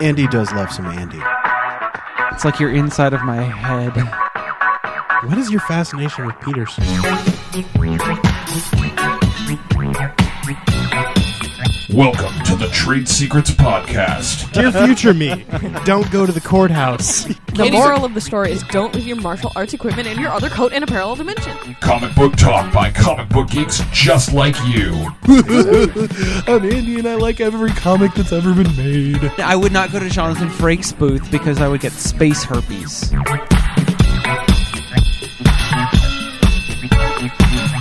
Andy 0.00 0.28
does 0.28 0.52
love 0.52 0.70
some 0.70 0.86
Andy. 0.86 1.20
It's 2.32 2.44
like 2.44 2.60
you're 2.60 2.72
inside 2.72 3.12
of 3.14 3.22
my 3.24 3.42
head. 3.42 3.96
What 5.28 5.38
is 5.38 5.50
your 5.50 5.60
fascination 5.62 6.24
with 6.24 6.38
Peterson? 6.40 6.84
Welcome 11.94 12.44
to 12.44 12.54
the 12.54 12.68
Trade 12.68 13.08
Secrets 13.08 13.50
Podcast. 13.50 14.52
Dear 14.52 14.70
future 14.70 15.14
me, 15.14 15.46
don't 15.86 16.10
go 16.10 16.26
to 16.26 16.32
the 16.32 16.40
courthouse. 16.40 17.24
The 17.24 17.70
moral 17.72 18.04
of 18.04 18.12
the 18.12 18.20
story 18.20 18.52
is 18.52 18.62
don't 18.64 18.94
leave 18.94 19.06
your 19.06 19.16
martial 19.16 19.52
arts 19.56 19.72
equipment 19.72 20.06
in 20.06 20.20
your 20.20 20.30
other 20.30 20.50
coat 20.50 20.74
in 20.74 20.82
a 20.82 20.86
parallel 20.86 21.16
dimension. 21.16 21.56
Comic 21.80 22.14
book 22.14 22.36
talk 22.36 22.70
by 22.74 22.90
comic 22.90 23.30
book 23.30 23.48
geeks 23.48 23.80
just 23.90 24.34
like 24.34 24.54
you. 24.66 24.92
I'm 26.46 26.62
Indian. 26.66 27.06
I 27.06 27.14
like 27.14 27.40
every 27.40 27.70
comic 27.70 28.12
that's 28.12 28.32
ever 28.32 28.52
been 28.52 28.76
made. 28.76 29.24
I 29.38 29.56
would 29.56 29.72
not 29.72 29.90
go 29.90 29.98
to 29.98 30.10
Jonathan 30.10 30.50
Frakes' 30.50 30.96
booth 30.96 31.30
because 31.30 31.62
I 31.62 31.68
would 31.68 31.80
get 31.80 31.92
space 31.92 32.44
herpes. 32.44 33.12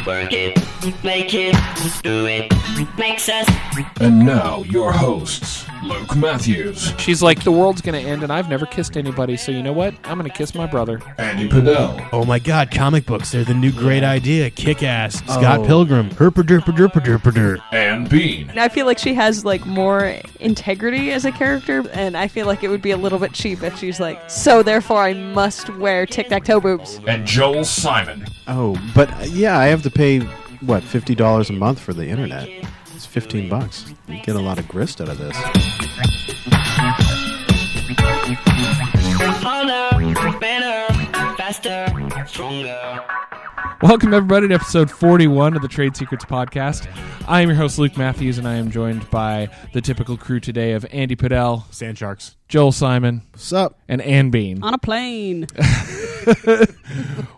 Work 0.08 0.32
it, 0.32 1.04
make 1.04 1.34
it, 1.34 1.54
do 2.02 2.26
it, 2.26 2.54
makes 2.98 3.30
us 3.30 3.48
And 4.00 4.20
now, 4.26 4.64
your 4.64 4.91
hosts, 4.91 5.66
Luke 5.84 6.16
Matthews, 6.16 6.94
She's 6.98 7.22
like, 7.22 7.44
the 7.44 7.52
world's 7.52 7.82
going 7.82 8.02
to 8.02 8.10
end, 8.10 8.23
and 8.23 8.32
I've 8.34 8.50
never 8.50 8.66
kissed 8.66 8.98
anybody, 8.98 9.38
so 9.38 9.52
you 9.52 9.62
know 9.63 9.73
what? 9.73 9.94
I'm 10.04 10.18
going 10.18 10.30
to 10.30 10.36
kiss 10.36 10.55
my 10.55 10.66
brother. 10.66 11.02
Andy 11.18 11.48
Padell, 11.48 12.08
Oh 12.12 12.26
my 12.26 12.40
god, 12.40 12.72
comic 12.72 13.05
books, 13.05 13.32
they're 13.32 13.44
the 13.44 13.54
new 13.54 13.72
great 13.72 14.04
idea. 14.04 14.50
Kick 14.50 14.84
ass. 14.84 15.22
Oh. 15.27 15.34
Scott 15.40 15.66
Pilgrim. 15.66 16.10
Herper 16.12 16.44
derper 16.44 16.76
derper 16.76 17.04
derper 17.04 17.34
der. 17.34 17.58
and 17.72 18.10
Bean. 18.10 18.50
I 18.58 18.70
feel 18.70 18.86
like 18.86 18.98
she 18.98 19.13
has 19.13 19.46
like 19.46 19.66
more 19.66 20.16
integrity 20.40 21.12
as 21.12 21.26
a 21.26 21.32
character, 21.32 21.84
and 21.94 22.18
I 22.18 22.27
feel 22.27 22.48
like 22.48 22.63
it 22.63 22.70
would 22.70 22.82
be 22.82 22.91
a 22.91 22.98
little 22.98 23.20
bit 23.20 23.34
cheap 23.34 23.62
if 23.63 23.77
she's 23.77 23.99
like, 23.99 24.30
so 24.30 24.63
therefore 24.63 25.02
I 25.04 25.13
must 25.13 25.70
wear 25.77 26.05
tic 26.05 26.30
tac 26.30 26.43
toe 26.46 26.60
boobs. 26.60 26.99
And 27.08 27.26
Joel 27.26 27.63
Simon. 27.65 28.26
Oh, 28.48 28.76
but 28.96 29.12
uh, 29.13 29.26
yeah, 29.27 29.58
I 29.58 29.65
have 29.68 29.84
to 29.84 29.91
pay 29.91 30.20
what 30.62 30.82
fifty 30.84 31.13
dollars 31.13 31.49
a 31.49 31.54
month 31.54 31.80
for 31.80 31.93
the 31.93 32.08
internet. 32.08 32.49
It's 33.08 33.13
fifteen 33.13 33.48
bucks. 33.48 33.86
You 34.10 34.22
get 34.22 34.36
a 34.36 34.40
lot 34.41 34.60
of 34.60 34.68
grist 34.68 35.00
out 35.00 35.08
of 35.08 35.18
this. 35.18 35.34
harder, 39.41 40.40
better, 40.40 40.94
faster, 41.38 41.88
stronger. 42.27 43.04
Welcome, 43.82 44.14
everybody, 44.14 44.49
to 44.49 44.55
episode 44.55 44.91
41 44.91 45.55
of 45.55 45.62
the 45.62 45.68
Trade 45.70 45.96
Secrets 45.96 46.26
Podcast. 46.26 46.86
I 47.30 47.40
am 47.41 47.48
your 47.48 47.55
host, 47.58 47.80
Luke 47.80 47.96
Matthews, 47.96 48.38
and 48.40 48.46
I 48.48 48.55
am 48.55 48.72
joined 48.72 49.10
by 49.10 49.49
the 49.71 49.80
typical 49.82 50.18
crew 50.18 50.40
today 50.42 50.74
of 50.74 50.86
Andy 50.92 51.16
Padell, 51.16 51.64
Sand 51.74 51.98
sharks. 51.98 52.36
Joel 52.49 52.71
Simon, 52.74 53.21
What's 53.32 53.54
up? 53.54 53.80
and 53.88 54.02
Ann 54.02 54.32
Bean. 54.32 54.62
On 54.64 54.74
a 54.74 54.77
plane. 54.77 55.48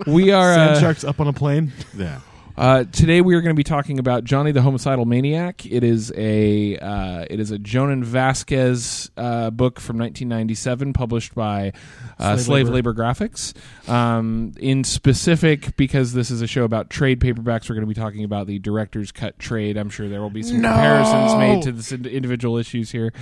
We 0.07 0.31
are. 0.31 0.53
Sand 0.55 0.71
Uh, 0.77 0.79
sharks 0.79 1.03
up 1.03 1.19
on 1.19 1.27
a 1.27 1.33
plane. 1.33 1.71
Yeah. 1.95 2.21
Uh, 2.59 2.83
today 2.91 3.21
we 3.21 3.35
are 3.35 3.41
going 3.41 3.55
to 3.55 3.57
be 3.57 3.63
talking 3.63 3.99
about 3.99 4.25
Johnny 4.25 4.51
the 4.51 4.61
Homicidal 4.61 5.05
Maniac. 5.05 5.65
It 5.65 5.81
is 5.81 6.11
a 6.13 6.77
uh, 6.77 7.23
it 7.29 7.39
is 7.39 7.51
a 7.51 7.57
Jhonen 7.57 8.03
Vasquez 8.03 9.09
uh, 9.15 9.49
book 9.49 9.79
from 9.79 9.97
1997, 9.97 10.91
published 10.91 11.33
by 11.33 11.71
uh, 12.19 12.35
Slave 12.35 12.41
Slave 12.41 12.69
Labor. 12.69 12.91
Labor 12.91 12.93
Graphics. 12.95 13.53
Um, 13.89 14.51
in 14.59 14.83
specific, 14.83 15.77
because 15.77 16.11
this 16.11 16.29
is 16.29 16.41
a 16.41 16.47
show 16.47 16.65
about 16.65 16.89
trade 16.89 17.21
paperbacks, 17.21 17.69
we're 17.69 17.75
going 17.75 17.87
to 17.87 17.93
be 17.93 17.93
talking 17.93 18.25
about 18.25 18.45
the 18.45 18.59
director's 18.59 19.13
cut 19.13 19.39
trade. 19.39 19.77
I'm 19.77 19.89
sure 19.89 20.09
there 20.09 20.21
will 20.21 20.29
be 20.29 20.43
some 20.43 20.57
comparisons 20.57 21.35
made 21.37 21.63
to 21.63 21.71
the 21.71 22.11
individual 22.11 22.57
issues 22.57 22.91
here, 22.91 23.13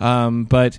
um, 0.00 0.44
but. 0.44 0.78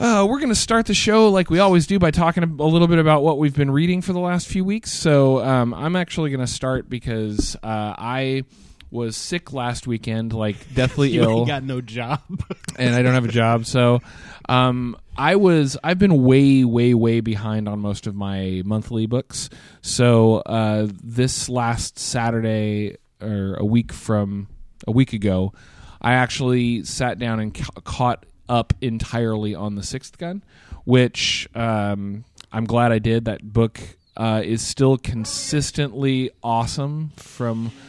Uh, 0.00 0.24
we're 0.26 0.38
going 0.38 0.48
to 0.48 0.54
start 0.54 0.86
the 0.86 0.94
show 0.94 1.28
like 1.28 1.50
we 1.50 1.58
always 1.58 1.86
do 1.86 1.98
by 1.98 2.10
talking 2.10 2.42
a 2.42 2.46
little 2.46 2.88
bit 2.88 2.98
about 2.98 3.22
what 3.22 3.36
we've 3.36 3.54
been 3.54 3.70
reading 3.70 4.00
for 4.00 4.14
the 4.14 4.18
last 4.18 4.48
few 4.48 4.64
weeks. 4.64 4.90
So 4.90 5.44
um, 5.44 5.74
I'm 5.74 5.94
actually 5.94 6.30
going 6.30 6.40
to 6.40 6.46
start 6.46 6.88
because 6.88 7.54
uh, 7.56 7.94
I 7.98 8.44
was 8.90 9.14
sick 9.14 9.52
last 9.52 9.86
weekend, 9.86 10.32
like 10.32 10.56
deathly 10.74 11.10
You 11.10 11.24
ill, 11.24 11.44
got 11.44 11.64
no 11.64 11.82
job. 11.82 12.22
and 12.78 12.94
I 12.94 13.02
don't 13.02 13.12
have 13.12 13.26
a 13.26 13.28
job. 13.28 13.66
So 13.66 14.00
um, 14.48 14.96
I 15.18 15.36
was 15.36 15.76
I've 15.84 15.98
been 15.98 16.24
way 16.24 16.64
way 16.64 16.94
way 16.94 17.20
behind 17.20 17.68
on 17.68 17.80
most 17.80 18.06
of 18.06 18.14
my 18.14 18.62
monthly 18.64 19.04
books. 19.04 19.50
So 19.82 20.36
uh, 20.38 20.88
this 21.04 21.50
last 21.50 21.98
Saturday 21.98 22.96
or 23.20 23.56
a 23.56 23.66
week 23.66 23.92
from 23.92 24.48
a 24.88 24.92
week 24.92 25.12
ago, 25.12 25.52
I 26.00 26.14
actually 26.14 26.84
sat 26.84 27.18
down 27.18 27.38
and 27.38 27.54
ca- 27.54 27.82
caught 27.84 28.24
up 28.50 28.74
entirely 28.80 29.54
on 29.54 29.76
the 29.76 29.82
Sixth 29.82 30.18
Gun, 30.18 30.42
which 30.84 31.48
um, 31.54 32.24
I'm 32.52 32.64
glad 32.64 32.92
I 32.92 32.98
did. 32.98 33.24
That 33.24 33.52
book 33.52 33.80
uh, 34.16 34.42
is 34.44 34.60
still 34.60 34.98
consistently 34.98 36.30
awesome 36.42 37.12
from. 37.16 37.72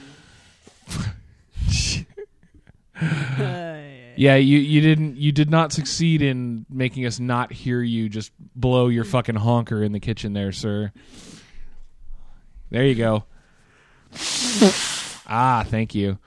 Yeah, 4.21 4.35
you 4.35 4.59
you 4.59 4.81
didn't 4.81 5.17
you 5.17 5.31
did 5.31 5.50
not 5.50 5.71
succeed 5.71 6.21
in 6.21 6.66
making 6.69 7.05
us 7.05 7.19
not 7.19 7.51
hear 7.51 7.81
you 7.81 8.09
just 8.09 8.31
blow 8.55 8.88
your 8.88 9.03
fucking 9.03 9.35
honker 9.35 9.83
in 9.83 9.94
the 9.94 10.00
kitchen 10.00 10.33
there, 10.33 10.51
sir. 10.51 10.91
There 12.69 12.85
you 12.85 12.95
go. 12.95 13.23
ah, 15.27 15.66
thank 15.67 15.95
you. 15.95 16.19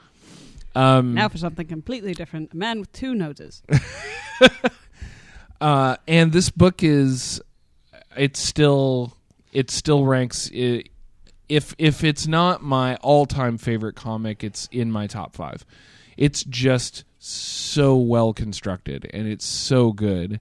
Um 0.74 1.14
Now 1.14 1.28
for 1.28 1.38
something 1.38 1.66
completely 1.66 2.14
different. 2.14 2.52
A 2.52 2.56
man 2.56 2.80
with 2.80 2.90
two 2.92 3.14
noses. 3.14 3.62
uh 5.60 5.96
and 6.06 6.32
this 6.32 6.50
book 6.50 6.82
is 6.82 7.40
it's 8.16 8.40
still 8.40 9.16
it 9.52 9.70
still 9.70 10.04
ranks 10.04 10.50
i 10.54 10.84
if 11.48 11.74
if 11.78 12.04
it's 12.04 12.26
not 12.26 12.62
my 12.62 12.96
all-time 12.96 13.58
favorite 13.58 13.94
comic, 13.94 14.42
it's 14.42 14.68
in 14.72 14.90
my 14.90 15.06
top 15.06 15.34
5. 15.34 15.64
It's 16.16 16.44
just 16.44 17.04
so 17.18 17.96
well 17.96 18.32
constructed 18.32 19.08
and 19.12 19.26
it's 19.26 19.44
so 19.44 19.92
good. 19.92 20.40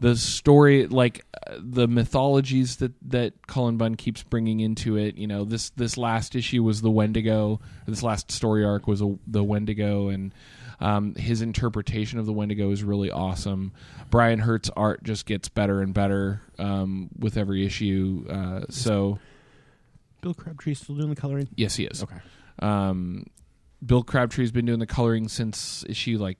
The 0.00 0.16
story, 0.16 0.86
like 0.86 1.26
uh, 1.46 1.56
the 1.58 1.86
mythologies 1.86 2.76
that 2.76 2.92
that 3.10 3.46
Cullen 3.46 3.76
Bunn 3.76 3.96
keeps 3.96 4.22
bringing 4.22 4.60
into 4.60 4.96
it. 4.96 5.18
You 5.18 5.26
know, 5.26 5.44
this 5.44 5.70
this 5.70 5.98
last 5.98 6.34
issue 6.34 6.62
was 6.62 6.80
the 6.80 6.90
Wendigo. 6.90 7.60
This 7.86 8.02
last 8.02 8.32
story 8.32 8.64
arc 8.64 8.86
was 8.86 9.02
a, 9.02 9.18
the 9.26 9.44
Wendigo, 9.44 10.08
and 10.08 10.32
um, 10.80 11.14
his 11.14 11.42
interpretation 11.42 12.18
of 12.18 12.26
the 12.26 12.32
Wendigo 12.32 12.70
is 12.70 12.82
really 12.82 13.10
awesome. 13.10 13.72
Brian 14.10 14.38
Hurtt's 14.38 14.70
art 14.76 15.02
just 15.04 15.26
gets 15.26 15.48
better 15.48 15.82
and 15.82 15.92
better 15.94 16.42
um, 16.58 17.10
with 17.18 17.36
every 17.36 17.64
issue. 17.64 18.26
Uh, 18.28 18.62
so 18.70 19.18
Bill 20.20 20.34
Crabtree 20.34 20.74
still 20.74 20.96
doing 20.96 21.10
the 21.10 21.16
coloring? 21.16 21.48
yes, 21.56 21.76
he 21.76 21.84
is. 21.84 22.02
Okay. 22.02 22.16
Um, 22.60 23.26
Bill 23.84 24.02
Crabtree's 24.02 24.52
been 24.52 24.66
doing 24.66 24.78
the 24.78 24.86
coloring 24.86 25.28
since 25.28 25.84
issue 25.88 26.18
like 26.18 26.38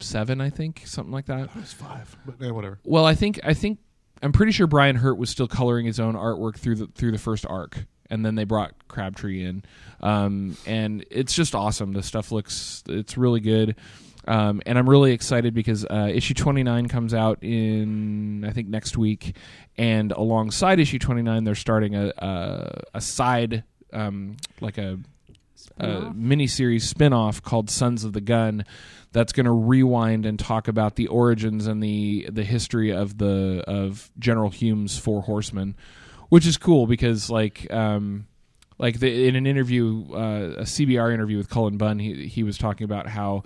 seven, 0.00 0.40
I 0.40 0.50
think, 0.50 0.82
something 0.84 1.12
like 1.12 1.26
that. 1.26 1.50
It's 1.56 1.72
five, 1.72 2.16
but 2.24 2.36
eh, 2.44 2.50
whatever. 2.50 2.78
Well, 2.84 3.04
I 3.04 3.14
think 3.14 3.40
I 3.44 3.54
think 3.54 3.78
I'm 4.22 4.32
pretty 4.32 4.52
sure 4.52 4.66
Brian 4.66 4.96
Hurtt 4.96 5.18
was 5.18 5.30
still 5.30 5.48
coloring 5.48 5.86
his 5.86 5.98
own 6.00 6.14
artwork 6.14 6.56
through 6.56 6.76
the 6.76 6.86
through 6.88 7.12
the 7.12 7.18
first 7.18 7.46
arc, 7.46 7.86
and 8.10 8.24
then 8.24 8.34
they 8.34 8.44
brought 8.44 8.74
Crabtree 8.88 9.44
in, 9.44 9.64
um, 10.00 10.56
and 10.66 11.04
it's 11.10 11.34
just 11.34 11.54
awesome. 11.54 11.92
The 11.92 12.02
stuff 12.02 12.32
looks 12.32 12.82
it's 12.88 13.16
really 13.16 13.40
good. 13.40 13.76
Um, 14.26 14.60
and 14.66 14.78
I'm 14.78 14.88
really 14.88 15.12
excited 15.12 15.54
because 15.54 15.86
uh, 15.86 16.10
issue 16.12 16.34
29 16.34 16.88
comes 16.88 17.14
out 17.14 17.38
in 17.42 18.44
I 18.44 18.52
think 18.52 18.68
next 18.68 18.98
week, 18.98 19.34
and 19.78 20.12
alongside 20.12 20.80
issue 20.80 20.98
29, 20.98 21.44
they're 21.44 21.54
starting 21.54 21.94
a 21.94 22.12
a, 22.18 22.82
a 22.94 23.00
side 23.00 23.64
um, 23.92 24.36
like 24.60 24.78
a 24.78 24.98
a 25.78 26.12
miniseries 26.12 26.82
spin-off 26.82 27.42
called 27.42 27.70
Sons 27.70 28.04
of 28.04 28.12
the 28.12 28.20
Gun 28.20 28.64
that's 29.12 29.32
going 29.32 29.46
to 29.46 29.52
rewind 29.52 30.26
and 30.26 30.38
talk 30.38 30.68
about 30.68 30.96
the 30.96 31.06
origins 31.06 31.66
and 31.66 31.82
the 31.82 32.28
the 32.30 32.44
history 32.44 32.90
of 32.90 33.18
the 33.18 33.64
of 33.66 34.10
General 34.18 34.50
Hume's 34.50 34.98
Four 34.98 35.22
Horsemen, 35.22 35.76
which 36.28 36.46
is 36.46 36.56
cool 36.56 36.86
because 36.86 37.30
like 37.30 37.72
um 37.72 38.26
like 38.78 39.00
the, 39.00 39.26
in 39.28 39.34
an 39.34 39.46
interview 39.46 40.04
uh, 40.12 40.54
a 40.58 40.62
CBR 40.62 41.12
interview 41.12 41.36
with 41.36 41.50
Cullen 41.50 41.78
Bunn 41.78 41.98
he 41.98 42.26
he 42.26 42.42
was 42.42 42.58
talking 42.58 42.84
about 42.84 43.08
how 43.08 43.42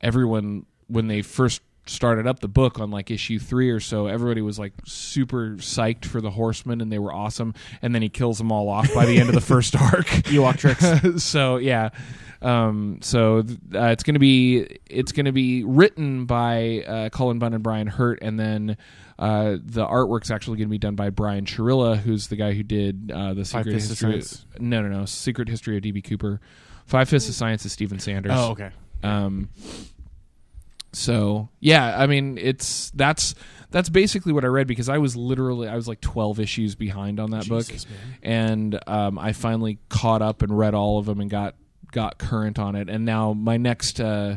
everyone 0.00 0.66
when 0.88 1.08
they 1.08 1.22
first 1.22 1.60
started 1.86 2.26
up 2.26 2.40
the 2.40 2.48
book 2.48 2.80
on 2.80 2.90
like 2.90 3.10
issue 3.10 3.38
three 3.38 3.70
or 3.70 3.80
so 3.80 4.06
everybody 4.06 4.42
was 4.42 4.58
like 4.58 4.72
super 4.84 5.50
psyched 5.52 6.04
for 6.04 6.20
the 6.20 6.30
horsemen 6.30 6.80
and 6.80 6.92
they 6.92 6.98
were 6.98 7.12
awesome. 7.12 7.54
And 7.80 7.94
then 7.94 8.02
he 8.02 8.08
kills 8.08 8.38
them 8.38 8.50
all 8.52 8.68
off 8.68 8.92
by 8.94 9.06
the 9.06 9.18
end 9.18 9.28
of 9.28 9.34
the 9.34 9.40
first 9.54 9.76
arc. 9.76 10.06
Ewok 10.26 10.58
tricks. 10.58 11.22
so 11.24 11.56
yeah. 11.56 11.90
Um, 12.42 12.98
so 13.02 13.42
th- 13.42 13.58
uh, 13.74 13.86
it's 13.86 14.02
gonna 14.02 14.18
be 14.18 14.78
it's 14.86 15.12
gonna 15.12 15.32
be 15.32 15.64
written 15.64 16.26
by 16.26 16.84
uh, 16.86 17.08
Cullen 17.08 17.38
Bunn 17.38 17.54
and 17.54 17.62
Brian 17.62 17.86
Hurtt, 17.86 18.18
and 18.20 18.38
then 18.38 18.76
uh, 19.18 19.56
the 19.64 19.86
artwork's 19.86 20.30
actually 20.30 20.58
gonna 20.58 20.68
be 20.68 20.78
done 20.78 20.94
by 20.94 21.10
Brian 21.10 21.44
Churilla, 21.44 21.96
who's 21.96 22.28
the 22.28 22.36
guy 22.36 22.52
who 22.52 22.62
did 22.62 23.10
uh, 23.14 23.34
the 23.34 23.44
Secret 23.44 23.68
of 23.68 23.72
History. 23.74 24.22
Science. 24.22 24.46
no, 24.58 24.82
no, 24.82 24.88
no, 24.88 25.04
Secret 25.06 25.48
History 25.48 25.76
of 25.76 25.82
DB 25.82 26.04
Cooper. 26.04 26.40
Five 26.84 27.08
Fists 27.08 27.28
of 27.28 27.34
Science 27.34 27.64
is 27.64 27.72
Steven 27.72 27.98
Sanders. 27.98 28.32
oh, 28.34 28.50
okay. 28.52 28.70
Um, 29.02 29.48
So 30.92 31.48
yeah, 31.60 31.96
I 32.00 32.06
mean 32.06 32.38
it's 32.38 32.90
that's 32.90 33.34
that's 33.70 33.88
basically 33.88 34.32
what 34.32 34.44
I 34.44 34.48
read 34.48 34.66
because 34.66 34.88
I 34.88 34.98
was 34.98 35.14
literally 35.16 35.68
I 35.68 35.76
was 35.76 35.86
like 35.86 36.00
twelve 36.00 36.40
issues 36.40 36.74
behind 36.74 37.20
on 37.20 37.32
that 37.32 37.48
book, 37.48 37.68
man. 37.68 37.78
and 38.22 38.80
um, 38.86 39.18
I 39.18 39.32
finally 39.32 39.78
caught 39.88 40.22
up 40.22 40.40
and 40.42 40.56
read 40.56 40.74
all 40.74 40.98
of 40.98 41.04
them 41.06 41.20
and 41.20 41.28
got 41.28 41.54
got 41.92 42.16
current 42.18 42.58
on 42.58 42.76
it. 42.76 42.88
And 42.88 43.04
now 43.04 43.34
my 43.34 43.56
next 43.58 44.00
uh, 44.00 44.36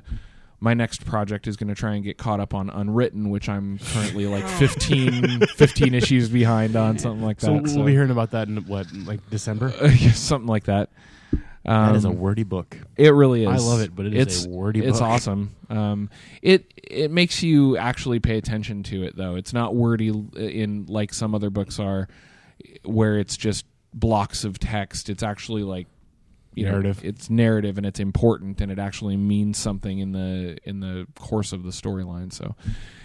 my 0.60 0.74
next 0.74 1.06
project 1.06 1.48
is 1.48 1.56
going 1.56 1.70
to 1.70 1.76
try 1.76 1.96
and 1.96 2.04
get 2.04 2.18
caught 2.18 2.40
up 2.40 2.54
on 2.54 2.70
Unwritten, 2.70 3.30
which 3.30 3.48
I'm 3.48 3.80
currently 3.80 4.26
like 4.26 4.48
15, 4.60 5.48
15 5.56 5.94
issues 5.94 6.30
behind 6.30 6.76
on 6.76 6.98
something 6.98 7.24
like 7.24 7.38
that. 7.40 7.68
So 7.68 7.78
we'll 7.78 7.86
be 7.86 7.94
hearing 7.94 8.12
about 8.12 8.32
that 8.32 8.48
in 8.48 8.58
what, 8.68 8.88
like 8.94 9.28
December? 9.30 9.72
something 10.14 10.48
like 10.48 10.66
that. 10.66 10.90
Um, 11.66 11.88
that 11.88 11.96
is 11.96 12.06
a 12.06 12.10
wordy 12.12 12.44
book. 12.44 12.78
It 12.98 13.10
really 13.14 13.44
is. 13.44 13.50
I 13.50 13.58
love 13.58 13.82
it, 13.82 13.96
but 13.96 14.06
it 14.06 14.14
is 14.14 14.22
it's, 14.22 14.46
a 14.46 14.50
wordy 14.50 14.84
It's 14.84 15.00
book. 15.00 15.08
awesome. 15.08 15.56
Um, 15.70 16.10
it 16.42 16.74
it 16.76 17.12
makes 17.12 17.44
you 17.44 17.78
actually 17.78 18.20
pay 18.20 18.38
attention 18.38 18.82
to 18.84 19.04
it, 19.04 19.16
though. 19.16 19.36
It's 19.36 19.54
not 19.54 19.76
wordy 19.76 20.08
in 20.08 20.86
like 20.88 21.14
some 21.14 21.36
other 21.36 21.50
books 21.50 21.78
are, 21.80 22.08
where 22.84 23.20
it's 23.20 23.36
just 23.38 23.66
blocks 23.94 24.46
of 24.46 24.58
text. 24.58 25.10
It's 25.10 25.22
actually 25.22 25.64
like 25.64 25.88
you 26.60 26.66
know, 26.66 26.72
Narrative. 26.72 27.02
it's 27.04 27.30
narrative 27.30 27.78
and 27.78 27.86
it's 27.86 28.00
important 28.00 28.62
and 28.62 28.72
it 28.72 28.80
actually 28.80 29.18
means 29.18 29.58
something 29.58 30.00
in 30.00 30.12
the 30.12 30.58
in 30.64 30.80
the 30.80 31.08
course 31.16 31.52
of 31.54 31.64
the 31.64 31.72
storyline. 31.72 32.32
So, 32.32 32.56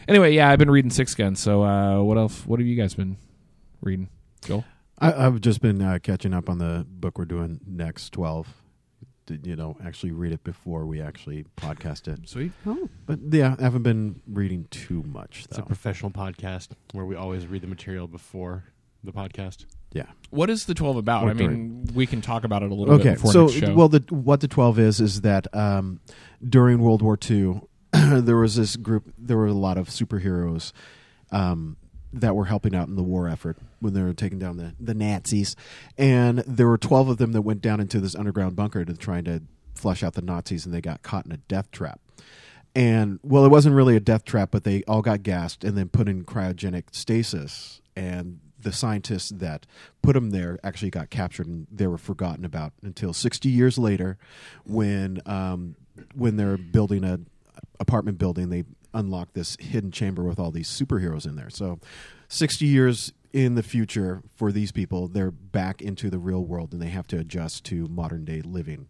anyway, 0.09 0.33
yeah, 0.35 0.51
I've 0.51 0.59
been 0.59 0.71
reading 0.71 0.91
Six 0.91 1.15
Guns. 1.15 1.41
So, 1.41 1.63
uh, 1.63 2.03
what 2.03 2.17
else? 2.19 2.47
What 2.47 2.61
have 2.61 2.67
you 2.67 2.77
guys 2.77 2.95
been 2.95 3.17
reading? 3.81 4.09
Joel. 4.45 4.65
I, 4.99 5.27
I've 5.27 5.41
just 5.41 5.61
been 5.61 5.83
uh, 5.83 5.99
catching 6.03 6.33
up 6.33 6.49
on 6.49 6.59
the 6.59 6.87
book 6.89 7.19
we're 7.19 7.25
doing 7.25 7.61
next, 7.67 8.13
12. 8.13 8.47
To, 9.27 9.39
you 9.43 9.57
know, 9.57 9.75
actually 9.83 10.13
read 10.13 10.33
it 10.33 10.45
before 10.45 10.85
we 10.85 11.01
actually 11.01 11.47
podcast 11.57 12.09
it. 12.09 12.29
Sweet. 12.29 12.53
Oh, 12.67 12.91
But 13.07 13.21
yeah, 13.31 13.57
I 13.59 13.63
haven't 13.63 13.83
been 13.83 14.21
reading 14.31 14.67
too 14.71 15.03
much, 15.03 15.47
It's 15.49 15.57
a 15.57 15.63
professional 15.63 16.11
podcast 16.11 16.69
where 16.93 17.07
we 17.07 17.17
always 17.17 17.47
read 17.47 17.63
the 17.63 17.67
material 17.67 18.07
before 18.07 18.65
the 19.05 19.13
podcast. 19.13 19.67
yeah. 19.93 20.07
What 20.31 20.51
is 20.51 20.65
the 20.67 20.75
twelve 20.75 20.97
about? 20.97 21.25
Or 21.25 21.31
I 21.31 21.33
mean, 21.35 21.89
we 21.95 22.07
can 22.07 22.21
talk 22.21 22.45
about 22.45 22.63
it 22.63 22.71
a 22.71 22.75
little 22.75 22.97
bit 22.99 23.07
Okay, 23.07 23.15
before 23.15 23.33
so 23.33 23.47
next 23.47 23.59
show. 23.59 23.75
well, 23.75 23.89
the, 23.89 24.05
what 24.11 24.41
the 24.41 24.49
twelve 24.49 24.79
is 24.79 25.01
is 25.01 25.21
that 25.21 25.47
um, 25.55 26.01
during 26.47 26.81
World 26.81 27.03
War 27.03 27.19
II, 27.31 27.61
there 27.93 28.37
was 28.37 28.57
this 28.57 28.77
group. 28.77 29.13
There 29.17 29.37
were 29.37 29.47
a 29.47 29.53
lot 29.53 29.79
of 29.79 29.89
superheroes 29.89 30.73
um, 31.31 31.77
that 32.13 32.35
were 32.35 32.47
helping 32.47 32.75
out 32.75 32.89
in 32.89 32.97
the 32.97 33.03
war 33.03 33.29
effort 33.29 33.57
when 33.81 33.95
they 33.95 34.03
were 34.03 34.13
taking 34.15 34.39
down 34.39 34.57
the, 34.57 34.75
the 34.81 34.95
Nazis, 34.95 35.55
and 35.97 36.39
there 36.41 36.67
were 36.67 36.79
twelve 36.79 37.09
of 37.09 37.19
them 37.19 37.33
that 37.33 37.43
went 37.43 37.61
down 37.61 37.81
into 37.81 38.01
this 38.01 38.15
underground 38.15 38.57
bunker 38.57 38.85
to 38.85 38.95
try 38.95 39.21
to 39.21 39.43
flush 39.75 40.03
out 40.03 40.15
the 40.15 40.23
Nazis, 40.23 40.65
and 40.67 40.75
they 40.75 40.81
got 40.81 41.03
caught 41.03 41.27
in 41.27 41.33
a 41.33 41.37
death 41.37 41.71
trap. 41.71 42.01
And 42.77 43.21
well, 43.23 43.45
it 43.45 43.51
wasn't 43.51 43.77
really 43.77 43.95
a 43.95 44.01
death 44.01 44.25
trap, 44.25 44.51
but 44.51 44.65
they 44.65 44.83
all 44.89 45.03
got 45.03 45.23
gassed 45.23 45.63
and 45.63 45.79
then 45.79 45.89
put 45.89 46.09
in 46.09 46.25
cryogenic 46.25 46.85
stasis. 46.93 47.81
And 47.95 48.41
the 48.65 48.73
scientists 48.73 49.31
that 49.31 49.67
put 50.03 50.15
them 50.15 50.31
there 50.31 50.59
actually 50.65 50.91
got 50.91 51.11
captured 51.11 51.47
and 51.47 51.67
they 51.71 51.87
were 51.87 51.99
forgotten 51.99 52.45
about 52.45 52.73
until 52.83 53.13
60 53.13 53.49
years 53.49 53.79
later, 53.79 54.19
when 54.65 55.21
um, 55.27 55.77
when 56.15 56.37
they're 56.37 56.59
building 56.59 57.05
a 57.05 57.21
apartment 57.79 58.19
building, 58.19 58.49
they 58.51 58.65
unlock 58.93 59.33
this 59.33 59.57
hidden 59.61 59.91
chamber 59.91 60.23
with 60.25 60.39
all 60.39 60.51
these 60.51 60.69
superheroes 60.69 61.25
in 61.27 61.37
there. 61.37 61.51
So, 61.51 61.79
60 62.29 62.65
years 62.67 63.13
in 63.33 63.55
the 63.57 63.63
future 63.63 64.23
for 64.35 64.53
these 64.53 64.73
people, 64.73 65.09
they're 65.09 65.31
back 65.31 65.83
into 65.83 66.11
the 66.11 66.19
real 66.19 66.45
world 66.45 66.73
and 66.73 66.81
they 66.81 66.89
have 66.89 67.07
to 67.09 67.19
adjust 67.19 67.65
to 67.65 67.87
modern 67.89 68.25
day 68.25 68.41
living. 68.43 68.89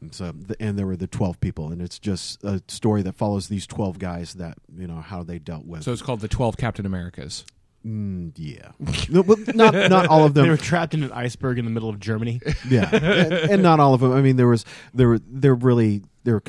And 0.00 0.14
so, 0.14 0.32
the, 0.32 0.56
and 0.60 0.78
there 0.78 0.86
were 0.86 0.96
the 0.96 1.06
twelve 1.06 1.40
people, 1.40 1.72
and 1.72 1.80
it's 1.80 1.98
just 1.98 2.44
a 2.44 2.62
story 2.68 3.00
that 3.02 3.14
follows 3.14 3.48
these 3.48 3.66
twelve 3.66 3.98
guys 3.98 4.34
that 4.34 4.58
you 4.76 4.86
know 4.86 5.00
how 5.00 5.22
they 5.22 5.38
dealt 5.38 5.64
with. 5.64 5.84
so 5.84 5.92
it's 5.92 6.02
called 6.02 6.20
the 6.20 6.28
Twelve 6.28 6.58
Captain 6.58 6.84
Americas. 6.84 7.46
Mm, 7.86 8.32
yeah, 8.36 8.72
no, 9.08 9.20
well, 9.22 9.36
not 9.54 9.74
not 9.90 10.06
all 10.08 10.24
of 10.24 10.34
them. 10.34 10.42
They 10.44 10.50
were 10.50 10.56
trapped 10.56 10.92
in 10.94 11.04
an 11.04 11.12
iceberg 11.12 11.58
in 11.58 11.64
the 11.64 11.70
middle 11.70 11.88
of 11.88 12.00
Germany. 12.00 12.40
yeah, 12.68 12.88
and, 12.92 13.32
and 13.32 13.62
not 13.62 13.78
all 13.78 13.94
of 13.94 14.00
them. 14.00 14.12
I 14.12 14.22
mean, 14.22 14.34
there 14.36 14.48
was 14.48 14.64
there 14.92 15.08
were 15.08 15.20
they're 15.24 15.54
really 15.54 16.02
they're 16.24 16.42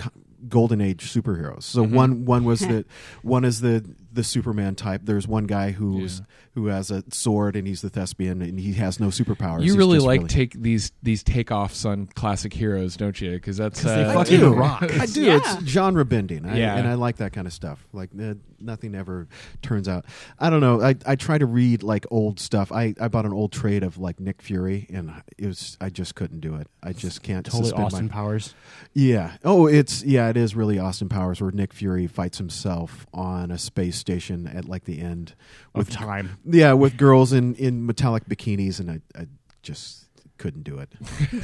golden 0.49 0.81
age 0.81 1.13
superheroes. 1.13 1.63
So 1.63 1.83
Mm-hmm. 1.83 1.95
one 1.95 2.25
one 2.25 2.43
was 2.43 2.61
the 2.61 2.85
one 3.21 3.45
is 3.45 3.61
the 3.61 3.85
the 4.17 4.23
Superman 4.23 4.75
type. 4.75 5.01
There's 5.05 5.27
one 5.27 5.45
guy 5.45 5.71
who's 5.71 6.19
Yeah. 6.19 6.25
who 6.55 6.67
has 6.67 6.89
a 6.91 7.03
sword 7.11 7.55
and 7.55 7.67
he's 7.67 7.81
the 7.81 7.89
thespian 7.89 8.41
and 8.41 8.59
he 8.59 8.73
has 8.73 8.99
no 8.99 9.07
superpowers. 9.07 9.59
You 9.59 9.65
He's 9.65 9.77
really 9.77 9.97
just 9.97 10.07
like 10.07 10.27
take 10.27 10.59
these 10.61 10.91
these 11.03 11.23
takeoffs 11.23 11.85
on 11.89 12.07
classic 12.07 12.51
heroes, 12.51 12.97
don't 12.97 13.19
you? 13.21 13.31
Because 13.31 13.57
that's 13.57 13.81
'Cause 13.81 13.95
they 13.95 14.03
uh, 14.03 14.09
I 14.11 14.13
fucking 14.15 14.39
do. 14.39 14.53
rock. 14.53 14.83
I 14.99 15.05
do. 15.05 15.21
Yeah. 15.21 15.37
It's 15.37 15.65
genre 15.65 16.03
bending. 16.03 16.45
I, 16.45 16.57
Yeah. 16.57 16.75
and 16.75 16.87
I 16.87 16.95
like 16.95 17.17
that 17.17 17.31
kind 17.31 17.45
of 17.47 17.53
stuff. 17.53 17.85
Like 17.93 18.09
uh, 18.19 18.33
nothing 18.59 18.95
ever 18.95 19.27
turns 19.61 19.87
out. 19.87 20.05
I 20.39 20.49
don't 20.49 20.61
know. 20.61 20.81
I, 20.81 20.95
I 21.05 21.15
try 21.15 21.37
to 21.37 21.45
read 21.45 21.83
like 21.83 22.05
old 22.09 22.39
stuff. 22.39 22.71
I, 22.71 22.95
I 22.99 23.07
bought 23.07 23.25
an 23.27 23.33
old 23.33 23.51
trade 23.51 23.83
of 23.83 23.99
like 23.99 24.19
Nick 24.19 24.41
Fury, 24.41 24.87
and 24.91 25.13
it 25.37 25.45
was 25.45 25.77
I 25.79 25.89
just 25.91 26.15
couldn't 26.15 26.39
do 26.39 26.55
it. 26.55 26.67
I 26.81 26.91
just 26.93 27.21
can't 27.21 27.45
Totally 27.45 27.65
suspend 27.65 27.85
Austin 27.85 28.05
my. 28.07 28.11
Powers. 28.11 28.55
Yeah. 28.93 29.37
Oh, 29.43 29.67
it's 29.67 30.03
yeah. 30.03 30.29
It 30.29 30.37
is 30.37 30.55
really 30.55 30.79
Austin 30.79 31.07
Powers, 31.07 31.39
where 31.39 31.51
Nick 31.51 31.71
Fury 31.71 32.07
fights 32.07 32.39
himself 32.39 33.05
on 33.13 33.51
a 33.51 33.59
space 33.59 33.95
station 34.07 34.47
at 34.47 34.63
like 34.65 34.85
the 34.85 34.99
end 35.01 35.33
Of 35.75 35.79
with 35.79 35.89
time. 35.91 36.37
yeah 36.45 36.71
with 36.73 36.95
girls 36.97 37.33
in 37.33 37.55
in 37.55 37.85
metallic 37.85 38.23
bikinis, 38.25 38.79
and 38.79 38.89
I 38.89 38.99
I 39.21 39.27
just 39.61 40.05
couldn't 40.37 40.63
do 40.63 40.77
it. 40.79 40.89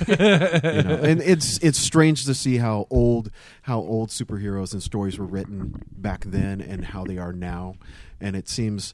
you 0.07 0.83
know? 0.83 0.99
And 1.03 1.21
it's 1.21 1.57
it's 1.59 1.79
strange 1.79 2.25
to 2.25 2.33
see 2.33 2.57
how 2.57 2.87
old 2.89 3.31
how 3.63 3.79
old 3.79 4.09
superheroes 4.09 4.71
and 4.73 4.81
stories 4.81 5.17
were 5.19 5.25
written 5.25 5.81
back 5.91 6.23
then 6.25 6.61
and 6.61 6.85
how 6.85 7.03
they 7.03 7.17
are 7.17 7.33
now, 7.33 7.75
and 8.21 8.35
it 8.35 8.47
seems 8.47 8.93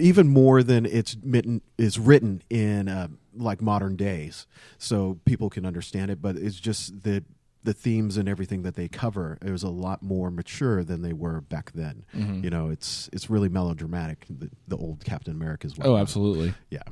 even 0.00 0.26
more 0.28 0.62
than 0.62 0.86
it's 0.86 1.16
mitten, 1.22 1.60
is 1.78 1.98
written 1.98 2.42
in 2.50 2.88
uh, 2.88 3.08
like 3.36 3.60
modern 3.62 3.94
days, 3.96 4.46
so 4.78 5.18
people 5.24 5.50
can 5.50 5.66
understand 5.66 6.10
it. 6.10 6.22
But 6.22 6.36
it's 6.36 6.58
just 6.58 7.02
the 7.02 7.22
the 7.66 7.74
themes 7.74 8.16
and 8.16 8.28
everything 8.28 8.62
that 8.62 8.74
they 8.76 8.88
cover 8.88 9.36
is 9.42 9.62
a 9.62 9.68
lot 9.68 10.02
more 10.02 10.30
mature 10.30 10.82
than 10.82 11.02
they 11.02 11.12
were 11.12 11.40
back 11.42 11.72
then. 11.72 12.04
Mhm. 12.14 12.42
You 12.42 12.48
know, 12.50 12.70
it's 12.70 13.10
it's 13.12 13.28
really 13.28 13.48
melodramatic. 13.48 14.24
The, 14.30 14.48
the 14.68 14.76
old 14.76 15.04
Captain 15.04 15.34
America 15.34 15.66
as 15.66 15.76
well. 15.76 15.88
oh, 15.92 15.96
absolutely. 15.98 16.54
Yeah. 16.70 16.82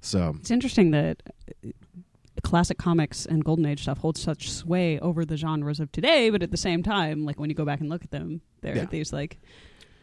So 0.00 0.34
it's 0.38 0.50
interesting 0.50 0.92
that 0.92 1.22
uh, 1.66 1.68
classic 2.42 2.78
comics 2.78 3.26
and 3.26 3.44
golden 3.44 3.66
age 3.66 3.82
stuff 3.82 3.98
holds 3.98 4.20
such 4.20 4.50
sway 4.50 4.98
over 5.00 5.24
the 5.24 5.36
genres 5.36 5.80
of 5.80 5.90
today, 5.92 6.30
but 6.30 6.42
at 6.42 6.50
the 6.50 6.56
same 6.56 6.82
time, 6.82 7.24
like 7.24 7.38
when 7.40 7.50
you 7.50 7.56
go 7.56 7.64
back 7.64 7.80
and 7.80 7.88
look 7.88 8.02
at 8.04 8.10
them, 8.10 8.40
there 8.62 8.76
Yeah. 8.76 8.82
are 8.82 8.86
these 8.86 9.12
like 9.12 9.38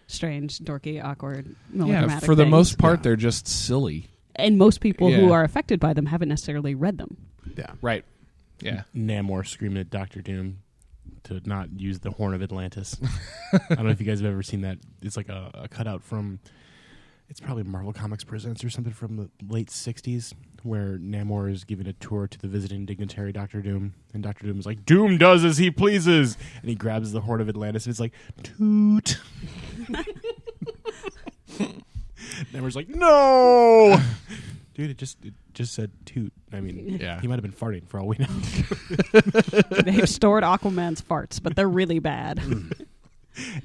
strange, 0.08 0.60
dorky, 0.60 1.04
awkward, 1.04 1.56
Yeah, 1.74 2.20
for 2.20 2.36
the 2.36 2.44
things. 2.44 2.52
most 2.52 2.78
part, 2.78 3.00
Yeah. 3.00 3.04
they're 3.04 3.16
just 3.16 3.48
silly. 3.48 4.08
and 4.36 4.56
most 4.58 4.82
people 4.82 5.12
who 5.12 5.32
are 5.32 5.44
affected 5.44 5.80
by 5.80 5.94
them 5.94 6.06
haven't 6.06 6.30
necessarily 6.30 6.76
read 6.76 6.98
them. 7.00 7.18
yeah. 7.58 7.72
Right. 7.82 8.04
Yeah. 8.60 8.84
Namor 8.96 9.46
screaming 9.48 9.80
at 9.80 9.90
Doctor 9.90 10.22
Doom 10.22 10.60
to 11.24 11.42
not 11.46 11.80
use 11.80 12.00
the 12.00 12.12
Horn 12.12 12.34
of 12.34 12.42
Atlantis. 12.42 12.98
I 13.54 13.76
don't 13.76 13.86
know 13.86 13.92
if 13.92 14.00
you 14.00 14.06
guys 14.06 14.20
have 14.20 14.32
ever 14.32 14.44
seen 14.44 14.62
that. 14.62 14.78
It's 15.02 15.18
like 15.18 15.30
a, 15.30 15.52
a 15.54 15.68
cutout 15.68 16.04
from. 16.04 16.40
It's 17.30 17.42
probably 17.42 17.64
Marvel 17.64 17.92
Comics 17.92 18.24
Presents 18.24 18.64
or 18.64 18.70
something 18.70 18.94
from 18.94 19.18
the 19.18 19.30
late 19.50 19.68
'60s, 19.68 20.34
where 20.64 20.98
Namor 20.98 21.52
is 21.52 21.66
giving 21.66 21.86
a 21.86 21.92
tour 21.94 22.26
to 22.26 22.40
the 22.40 22.48
visiting 22.48 22.86
dignitary 22.86 23.34
Doctor 23.34 23.62
Doom, 23.62 23.94
and 24.14 24.24
Doctor 24.24 24.46
Doom 24.48 24.58
is 24.60 24.66
like, 24.66 24.86
"Doom 24.86 25.18
does 25.18 25.44
as 25.44 25.58
he 25.58 25.70
pleases," 25.70 26.38
and 26.62 26.70
he 26.70 26.76
grabs 26.76 27.12
the 27.12 27.20
Horn 27.22 27.42
of 27.42 27.50
Atlantis, 27.50 27.86
and 27.86 27.92
it's 27.92 28.00
like, 28.00 28.14
"Toot." 28.44 29.20
Namor's 32.54 32.76
like, 32.78 32.88
"No." 32.90 34.00
Dude, 34.74 34.92
it 34.92 34.98
just 34.98 35.24
it 35.26 35.34
just 35.54 35.74
said 35.74 35.92
toot. 36.06 36.32
I 36.54 36.62
mean, 36.62 36.98
Yeah. 37.02 37.20
he 37.22 37.28
might 37.28 37.36
have 37.36 37.44
been 37.44 37.52
farting 37.52 37.88
for 37.88 38.00
all 38.00 38.08
we 38.08 38.18
know. 38.18 38.28
They've 39.84 40.08
stored 40.10 40.44
Aquaman's 40.44 41.02
farts, 41.02 41.42
but 41.42 41.56
they're 41.56 41.68
really 41.70 42.00
bad. 42.00 42.40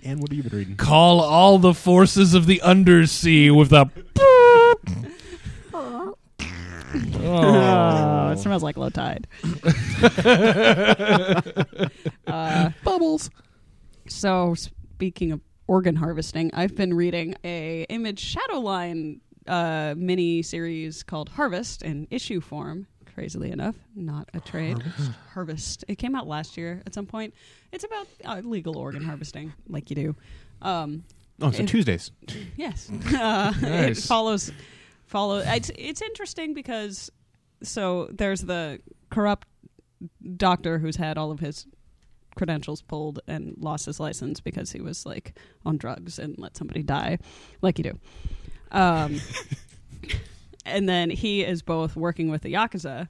and 0.05 0.21
what 0.21 0.31
have 0.31 0.37
you 0.37 0.43
been 0.43 0.59
reading? 0.59 0.77
Call 0.77 1.21
all 1.21 1.59
the 1.59 1.75
forces 1.75 2.35
of 2.35 2.47
the 2.47 2.61
undersea 2.63 3.51
with 3.51 3.73
a. 3.73 3.89
Oh, 7.25 8.31
it 8.33 8.39
smells 8.39 8.63
like 8.63 8.77
low 8.77 8.91
tide. 8.91 9.27
uh, 12.27 12.71
Bubbles. 12.85 13.31
so 14.09 14.55
speaking 14.55 15.33
of 15.33 15.41
organ 15.67 15.97
harvesting, 15.97 16.51
I've 16.53 16.77
been 16.77 16.93
reading 16.95 17.35
a 17.45 17.87
Image 17.89 18.35
Shadowline 18.35 19.21
uh, 19.49 19.95
mini 19.97 20.43
series 20.43 21.03
called 21.03 21.29
Harvest 21.31 21.83
in 21.83 22.07
issue 22.11 22.41
form. 22.41 22.87
Crazily 23.15 23.51
enough, 23.51 23.77
not 23.95 24.31
a 24.33 24.41
trade. 24.41 24.83
Harvest. 25.35 25.85
It 25.87 25.97
came 25.97 26.15
out 26.15 26.27
last 26.27 26.57
year 26.57 26.83
at 26.87 26.95
some 26.95 27.05
point. 27.05 27.35
It's 27.71 27.85
about 27.85 28.07
uh, 28.25 28.41
legal 28.43 28.79
organ 28.79 29.03
harvesting, 29.05 29.53
like 29.69 29.91
you 29.91 29.97
do. 29.97 30.17
Um, 30.63 31.05
Oh, 31.41 31.51
so 31.51 31.63
It- 31.63 31.69
Tuesdays. 31.69 32.11
Yes, 32.57 32.89
uh, 33.15 33.53
it 33.61 33.97
follows. 33.99 34.51
Follow. 35.07 35.39
It's 35.45 35.71
it's 35.77 36.01
interesting 36.01 36.55
because 36.55 37.11
so 37.63 38.09
there's 38.13 38.41
the 38.43 38.81
corrupt 39.11 39.47
doctor 40.37 40.79
who's 40.79 40.97
had 40.97 41.19
all 41.19 41.31
of 41.31 41.41
his 41.41 41.67
credentials 42.37 42.81
pulled 42.81 43.21
and 43.27 43.55
lost 43.59 43.85
his 43.87 44.01
license 44.01 44.41
because 44.41 44.73
he 44.73 44.81
was 44.81 45.05
like 45.05 45.37
on 45.67 45.77
drugs 45.77 46.19
and 46.19 46.35
let 46.39 46.57
somebody 46.57 46.83
die, 46.83 47.19
like 47.61 47.77
you 47.79 47.85
do. 47.85 47.99
Um, 48.73 49.21
and 50.65 50.89
then 50.89 51.11
he 51.11 51.45
is 51.45 51.63
both 51.63 51.95
working 51.95 52.31
with 52.31 52.43
the 52.43 52.53
yakuza 52.55 53.09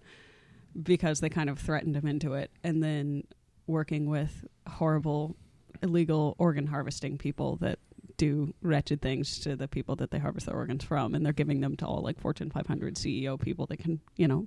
because 0.82 1.20
they 1.20 1.28
kind 1.28 1.48
of 1.48 1.58
threatened 1.58 1.96
him 1.96 2.06
into 2.06 2.34
it, 2.34 2.50
and 2.64 2.82
then 2.82 3.24
working 3.66 4.08
with 4.08 4.44
horrible 4.66 5.36
illegal 5.82 6.34
organ 6.38 6.66
harvesting 6.66 7.18
people 7.18 7.56
that 7.56 7.78
do 8.16 8.54
wretched 8.62 9.02
things 9.02 9.40
to 9.40 9.56
the 9.56 9.66
people 9.66 9.96
that 9.96 10.10
they 10.10 10.18
harvest 10.18 10.46
their 10.46 10.56
organs 10.56 10.84
from, 10.84 11.14
and 11.14 11.24
they're 11.24 11.32
giving 11.32 11.60
them 11.60 11.76
to 11.76 11.86
all 11.86 12.02
like 12.02 12.20
Fortune 12.20 12.50
500 12.50 12.94
CEO 12.96 13.40
people 13.40 13.66
that 13.66 13.78
can, 13.78 14.00
you 14.16 14.28
know, 14.28 14.46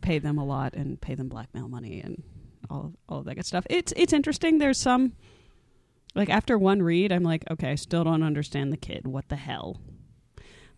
pay 0.00 0.18
them 0.18 0.38
a 0.38 0.44
lot 0.44 0.74
and 0.74 1.00
pay 1.00 1.14
them 1.14 1.28
blackmail 1.28 1.68
money 1.68 2.00
and 2.00 2.22
all 2.70 2.92
all 3.08 3.18
of 3.18 3.24
that 3.24 3.34
good 3.34 3.46
stuff. 3.46 3.66
It's 3.70 3.92
it's 3.96 4.12
interesting. 4.12 4.58
There's 4.58 4.78
some 4.78 5.12
like 6.14 6.30
after 6.30 6.58
one 6.58 6.82
read, 6.82 7.12
I'm 7.12 7.22
like, 7.22 7.44
okay, 7.50 7.72
I 7.72 7.74
still 7.74 8.04
don't 8.04 8.22
understand 8.22 8.72
the 8.72 8.76
kid. 8.76 9.06
What 9.06 9.28
the 9.28 9.36
hell? 9.36 9.80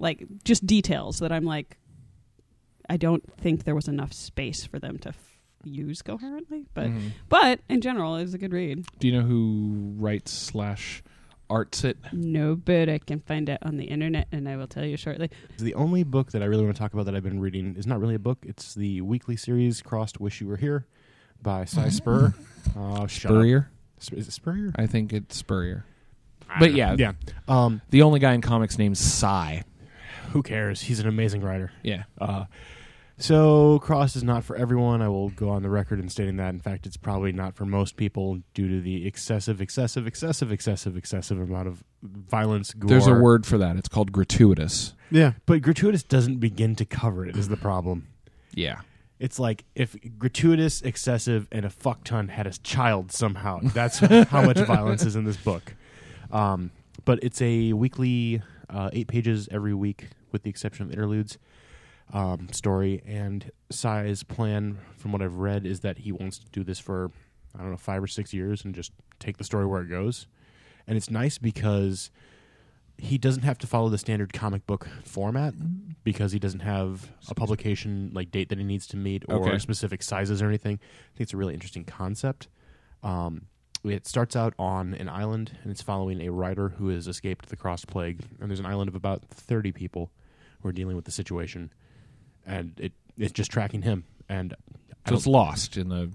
Like 0.01 0.25
just 0.45 0.67
details 0.67 1.21
that 1.21 1.31
I'm 1.31 1.45
like, 1.45 1.79
I 2.89 2.97
don't 2.97 3.23
think 3.39 3.63
there 3.65 3.75
was 3.77 3.87
enough 3.87 4.13
space 4.13 4.65
for 4.65 4.79
them 4.81 4.99
to 4.99 5.11
f- 5.11 5.39
use 5.63 6.03
coherently. 6.03 6.67
But 6.75 6.87
Mhm. 6.89 7.11
but 7.29 7.61
in 7.69 7.81
general, 7.81 8.17
it 8.17 8.23
was 8.23 8.35
a 8.35 8.39
good 8.39 8.53
read. 8.53 8.85
Do 8.99 9.07
you 9.07 9.13
know 9.13 9.23
who 9.27 9.95
writes 9.99 10.33
slash 10.33 11.03
arts 11.51 11.85
it? 11.85 11.99
No, 12.13 12.57
but 12.57 12.89
I 12.89 12.99
can 12.99 13.21
find 13.21 13.49
it 13.49 13.59
on 13.63 13.77
the 13.77 13.85
internet, 13.85 14.27
and 14.33 14.49
I 14.49 14.57
will 14.57 14.67
tell 14.67 14.85
you 14.85 14.97
shortly. 14.97 15.31
The 15.59 15.75
only 15.75 16.03
book 16.03 16.33
that 16.33 16.43
I 16.43 16.47
really 16.47 16.65
want 16.65 16.75
to 16.77 16.81
talk 16.81 16.95
about 16.95 17.05
that 17.07 17.15
I've 17.15 17.23
been 17.23 17.41
reading 17.41 17.77
is 17.77 17.87
not 17.87 18.01
really 18.01 18.15
a 18.15 18.19
book. 18.21 18.39
It's 18.49 18.75
the 18.75 19.03
weekly 19.03 19.37
series 19.37 19.83
Crossed 19.83 20.19
Wish 20.19 20.41
You 20.41 20.47
Were 20.49 20.57
Here 20.57 20.87
by 21.43 21.65
Si 21.67 21.91
Spurrier. 21.91 22.35
Uh. 22.77 23.07
Spurrier? 23.07 23.71
Sp- 24.01 24.15
Is 24.17 24.29
it 24.29 24.33
Spurrier? 24.33 24.73
I 24.77 24.87
think 24.87 25.13
it's 25.13 25.37
Spurrier. 25.37 25.85
I 26.49 26.59
But 26.59 26.67
don't 26.69 26.73
know. 26.77 26.79
yeah. 26.79 26.95
Yeah. 26.99 27.13
Um, 27.49 27.81
The 27.91 28.03
only 28.03 28.19
guy 28.19 28.33
in 28.33 28.41
comics 28.41 28.79
named 28.79 28.97
Si. 28.97 29.63
Who 30.31 30.43
cares? 30.43 30.83
He's 30.83 31.01
an 31.01 31.07
amazing 31.07 31.43
writer. 31.43 31.73
Yeah. 31.83 32.05
Uh, 32.21 32.45
so 33.19 33.79
Cross 33.81 34.17
is 34.17 34.25
not 34.25 34.45
for 34.45 34.57
everyone. 34.57 35.03
I 35.03 35.09
will 35.09 35.29
go 35.29 35.51
on 35.51 35.63
the 35.63 35.69
record 35.69 36.01
in 36.01 36.09
stating 36.09 36.37
that. 36.39 36.49
In 36.55 36.59
fact, 36.59 36.87
it's 36.87 36.97
probably 36.97 37.33
not 37.33 37.55
for 37.55 37.67
most 37.67 37.97
people 37.97 38.41
due 38.55 38.67
to 38.69 38.81
the 38.81 39.07
excessive, 39.07 39.61
excessive, 39.61 40.07
excessive, 40.07 40.51
excessive, 40.51 40.97
excessive 40.97 41.39
amount 41.39 41.69
of 41.69 41.85
violence. 42.03 42.73
Gore. 42.73 42.89
There's 42.89 43.07
a 43.07 43.15
word 43.15 43.45
for 43.45 43.59
that. 43.59 43.77
It's 43.77 43.89
called 43.89 44.11
gratuitous. 44.11 44.95
Yeah. 45.11 45.33
but 45.45 45.61
gratuitous 45.61 46.03
doesn't 46.03 46.39
begin 46.39 46.77
to 46.77 46.85
cover 46.87 47.27
it. 47.27 47.37
Is 47.37 47.49
the 47.49 47.57
problem? 47.57 48.09
Yeah. 48.55 48.81
It's 49.19 49.39
like 49.39 49.65
if 49.75 49.95
gratuitous, 50.19 50.81
excessive, 50.81 51.47
and 51.53 51.67
a 51.67 51.71
fuck 51.71 52.05
ton 52.05 52.29
had 52.29 52.47
a 52.47 52.53
child 52.53 53.13
somehow. 53.13 53.61
That's 53.63 53.99
how 53.99 54.43
much 54.43 54.59
violence 54.61 55.05
is 55.05 55.15
in 55.15 55.25
this 55.25 55.37
book. 55.37 55.75
Um, 56.33 56.71
but 57.05 57.19
it's 57.23 57.43
a 57.43 57.75
weekly, 57.75 58.41
uh, 58.71 58.89
eight 58.95 59.09
pages 59.09 59.47
every 59.53 59.75
week, 59.75 60.09
with 60.33 60.43
the 60.43 60.51
exception 60.51 60.87
of 60.87 60.93
interludes. 60.93 61.39
Um, 62.13 62.49
story 62.53 63.03
and 63.07 63.53
Si's 63.71 64.25
plan, 64.25 64.79
from 64.97 65.13
what 65.13 65.23
I've 65.23 65.37
read, 65.37 65.65
is 65.65 65.81
that 65.81 65.99
he 65.99 66.11
wants 66.13 66.39
to 66.39 66.47
do 66.51 66.65
this 66.65 66.81
for 66.81 67.11
I 67.57 67.63
don't 67.63 67.71
know 67.71 67.77
five 67.77 68.03
or 68.03 68.07
six 68.09 68.33
years 68.35 68.65
and 68.65 68.75
just 68.75 68.93
take 69.19 69.37
the 69.37 69.45
story 69.45 69.67
where 69.67 69.83
it 69.83 69.89
goes. 69.89 70.27
And 70.87 70.97
it's 70.97 71.11
nice 71.11 71.39
because 71.39 72.11
he 72.99 73.17
doesn't 73.17 73.43
have 73.45 73.59
to 73.59 73.67
follow 73.67 73.89
the 73.89 73.97
standard 73.99 74.33
comic 74.33 74.67
book 74.67 74.89
format 75.05 75.55
because 76.05 76.33
he 76.33 76.39
doesn't 76.39 76.61
have 76.61 77.11
a 77.29 77.35
publication 77.35 78.11
like 78.13 78.31
date 78.31 78.49
that 78.51 78.59
he 78.59 78.65
needs 78.65 78.87
to 78.89 78.97
meet 78.97 79.25
or 79.29 79.37
Okay. 79.49 79.59
specific 79.59 80.03
sizes 80.03 80.43
or 80.43 80.49
anything. 80.49 80.75
I 80.83 81.17
think 81.17 81.21
it's 81.21 81.33
a 81.33 81.37
really 81.37 81.55
interesting 81.55 81.85
concept. 81.85 82.49
Um, 83.03 83.47
it 83.85 84.07
starts 84.07 84.37
out 84.37 84.53
on 84.59 84.93
an 84.95 85.09
island 85.09 85.57
and 85.63 85.71
it's 85.73 85.81
following 85.81 86.21
a 86.21 86.29
writer 86.31 86.71
who 86.71 86.89
has 86.89 87.09
escaped 87.09 87.49
the 87.49 87.57
cross 87.57 87.85
plague. 87.85 88.21
And 88.41 88.51
there's 88.51 88.61
an 88.61 88.67
island 88.67 88.89
of 88.89 88.95
about 88.95 89.25
30 89.31 89.73
people 89.73 90.11
who 90.63 90.69
are 90.69 90.73
dealing 90.73 90.97
with 90.97 91.05
the 91.05 91.11
situation. 91.13 91.71
And 92.47 92.73
it 92.79 92.93
it's 93.19 93.33
just 93.33 93.51
tracking 93.51 93.83
him. 93.83 94.05
And 94.29 94.55
I 95.05 95.11
So 95.11 95.15
it's 95.17 95.27
lost 95.27 95.77
in 95.77 95.89
the 95.89 96.11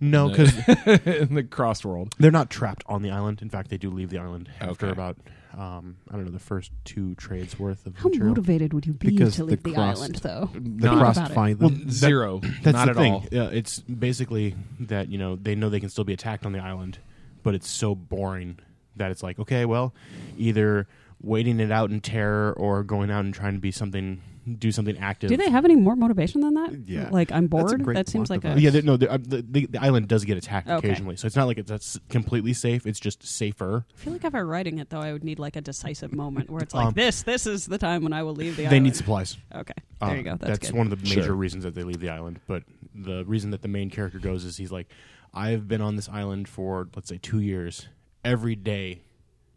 no 0.00 0.28
because 0.28 0.52
in 1.06 1.34
the 1.34 1.42
crossed 1.42 1.84
world. 1.84 2.14
they're 2.18 2.30
not 2.30 2.50
trapped 2.50 2.84
on 2.86 3.02
the 3.02 3.10
island. 3.10 3.40
In 3.42 3.48
fact, 3.50 3.70
they 3.70 3.78
do 3.78 3.90
leave 3.90 4.10
the 4.10 4.18
island 4.18 4.50
after 4.60 4.86
Okay. 4.86 4.92
about 4.92 5.16
um, 5.56 5.96
I 6.10 6.16
don't 6.16 6.26
know 6.26 6.32
the 6.32 6.38
first 6.38 6.70
two 6.84 7.14
trades 7.14 7.58
worth 7.58 7.86
of 7.86 7.96
How 7.96 8.04
material. 8.10 8.28
motivated 8.28 8.74
would 8.74 8.84
you 8.86 8.92
be 8.92 9.08
Because 9.12 9.36
to 9.36 9.44
leave 9.44 9.62
the, 9.62 9.72
crust- 9.72 9.98
island, 10.00 10.14
though? 10.16 10.50
The 10.52 10.60
Not 10.86 10.98
crust 10.98 11.18
about 11.18 11.30
it. 11.30 11.34
find 11.34 11.58
Well, 11.60 11.70
them. 11.70 11.84
that- 11.84 11.92
Zero. 11.92 12.40
That's 12.62 12.74
Not 12.74 12.84
the 12.84 12.90
at 12.90 12.96
thing. 12.96 13.12
all. 13.14 13.24
Yeah, 13.32 13.44
it's 13.48 13.78
basically 13.80 14.54
that 14.80 15.08
you 15.08 15.16
know 15.16 15.36
they 15.36 15.54
know 15.54 15.70
they 15.70 15.80
can 15.80 15.88
still 15.88 16.04
be 16.04 16.12
attacked 16.12 16.44
on 16.44 16.52
the 16.52 16.58
island, 16.58 16.98
but 17.42 17.54
it's 17.54 17.70
so 17.70 17.94
boring 17.94 18.58
that 18.96 19.10
it's 19.10 19.22
like 19.22 19.38
okay, 19.38 19.64
well, 19.64 19.94
either 20.36 20.86
waiting 21.26 21.60
it 21.60 21.72
out 21.72 21.90
in 21.90 22.00
terror 22.00 22.52
or 22.56 22.82
going 22.84 23.10
out 23.10 23.24
and 23.24 23.34
trying 23.34 23.54
to 23.54 23.58
be 23.60 23.70
something, 23.72 24.20
do 24.58 24.70
something 24.70 24.96
active. 24.98 25.28
Do 25.28 25.36
they 25.36 25.50
have 25.50 25.64
any 25.64 25.74
more 25.74 25.96
motivation 25.96 26.40
than 26.40 26.54
that? 26.54 26.88
Yeah. 26.88 27.08
Like 27.10 27.32
I'm 27.32 27.48
bored. 27.48 27.84
That 27.84 28.08
seems 28.08 28.28
plot 28.28 28.44
like 28.44 28.56
a. 28.56 28.60
Yeah, 28.60 28.70
they- 28.70 28.82
no, 28.82 28.96
the, 28.96 29.10
uh, 29.10 29.18
the, 29.20 29.42
the 29.42 29.66
the 29.66 29.82
island 29.82 30.06
does 30.06 30.24
get 30.24 30.36
attacked 30.38 30.68
Okay. 30.68 30.88
occasionally, 30.88 31.16
so 31.16 31.26
it's 31.26 31.34
not 31.34 31.46
like 31.48 31.58
it's 31.58 31.68
that's 31.68 31.98
completely 32.08 32.52
safe. 32.52 32.86
It's 32.86 33.00
just 33.00 33.26
safer. 33.26 33.84
I 33.92 33.96
feel 33.98 34.12
like 34.12 34.24
if 34.24 34.34
I 34.34 34.38
were 34.38 34.46
writing 34.46 34.78
it 34.78 34.88
though, 34.90 35.00
I 35.00 35.12
would 35.12 35.24
need 35.24 35.38
like 35.40 35.56
a 35.56 35.60
decisive 35.60 36.12
moment 36.14 36.48
where 36.48 36.62
it's 36.62 36.72
like 36.74 36.86
Um, 36.86 36.92
this. 36.94 37.22
This 37.24 37.46
is 37.46 37.66
the 37.66 37.78
time 37.78 38.04
when 38.04 38.12
I 38.12 38.22
will 38.22 38.34
leave 38.34 38.56
the 38.56 38.62
island. 38.62 38.70
they 38.72 38.76
island. 38.76 38.84
need 38.84 38.96
supplies. 38.96 39.36
Okay, 39.54 39.74
there 40.00 40.08
Uh, 40.10 40.14
you 40.14 40.22
go. 40.22 40.36
That's, 40.36 40.58
good. 40.70 40.76
one 40.76 40.86
of 40.90 40.96
the 40.96 41.04
major 41.08 41.24
Sure. 41.24 41.34
reasons 41.34 41.64
that 41.64 41.74
they 41.74 41.82
leave 41.82 41.98
the 42.00 42.10
island. 42.10 42.38
But 42.46 42.62
the 42.94 43.24
reason 43.24 43.50
that 43.50 43.62
the 43.62 43.68
main 43.68 43.90
character 43.90 44.18
goes 44.20 44.44
is 44.44 44.56
he's 44.56 44.70
like, 44.72 44.86
I've 45.34 45.66
been 45.66 45.80
on 45.82 45.96
this 45.96 46.08
island 46.08 46.48
for 46.48 46.88
let's 46.94 47.08
say 47.08 47.18
two 47.20 47.40
years, 47.40 47.88
every 48.24 48.54
day, 48.54 49.00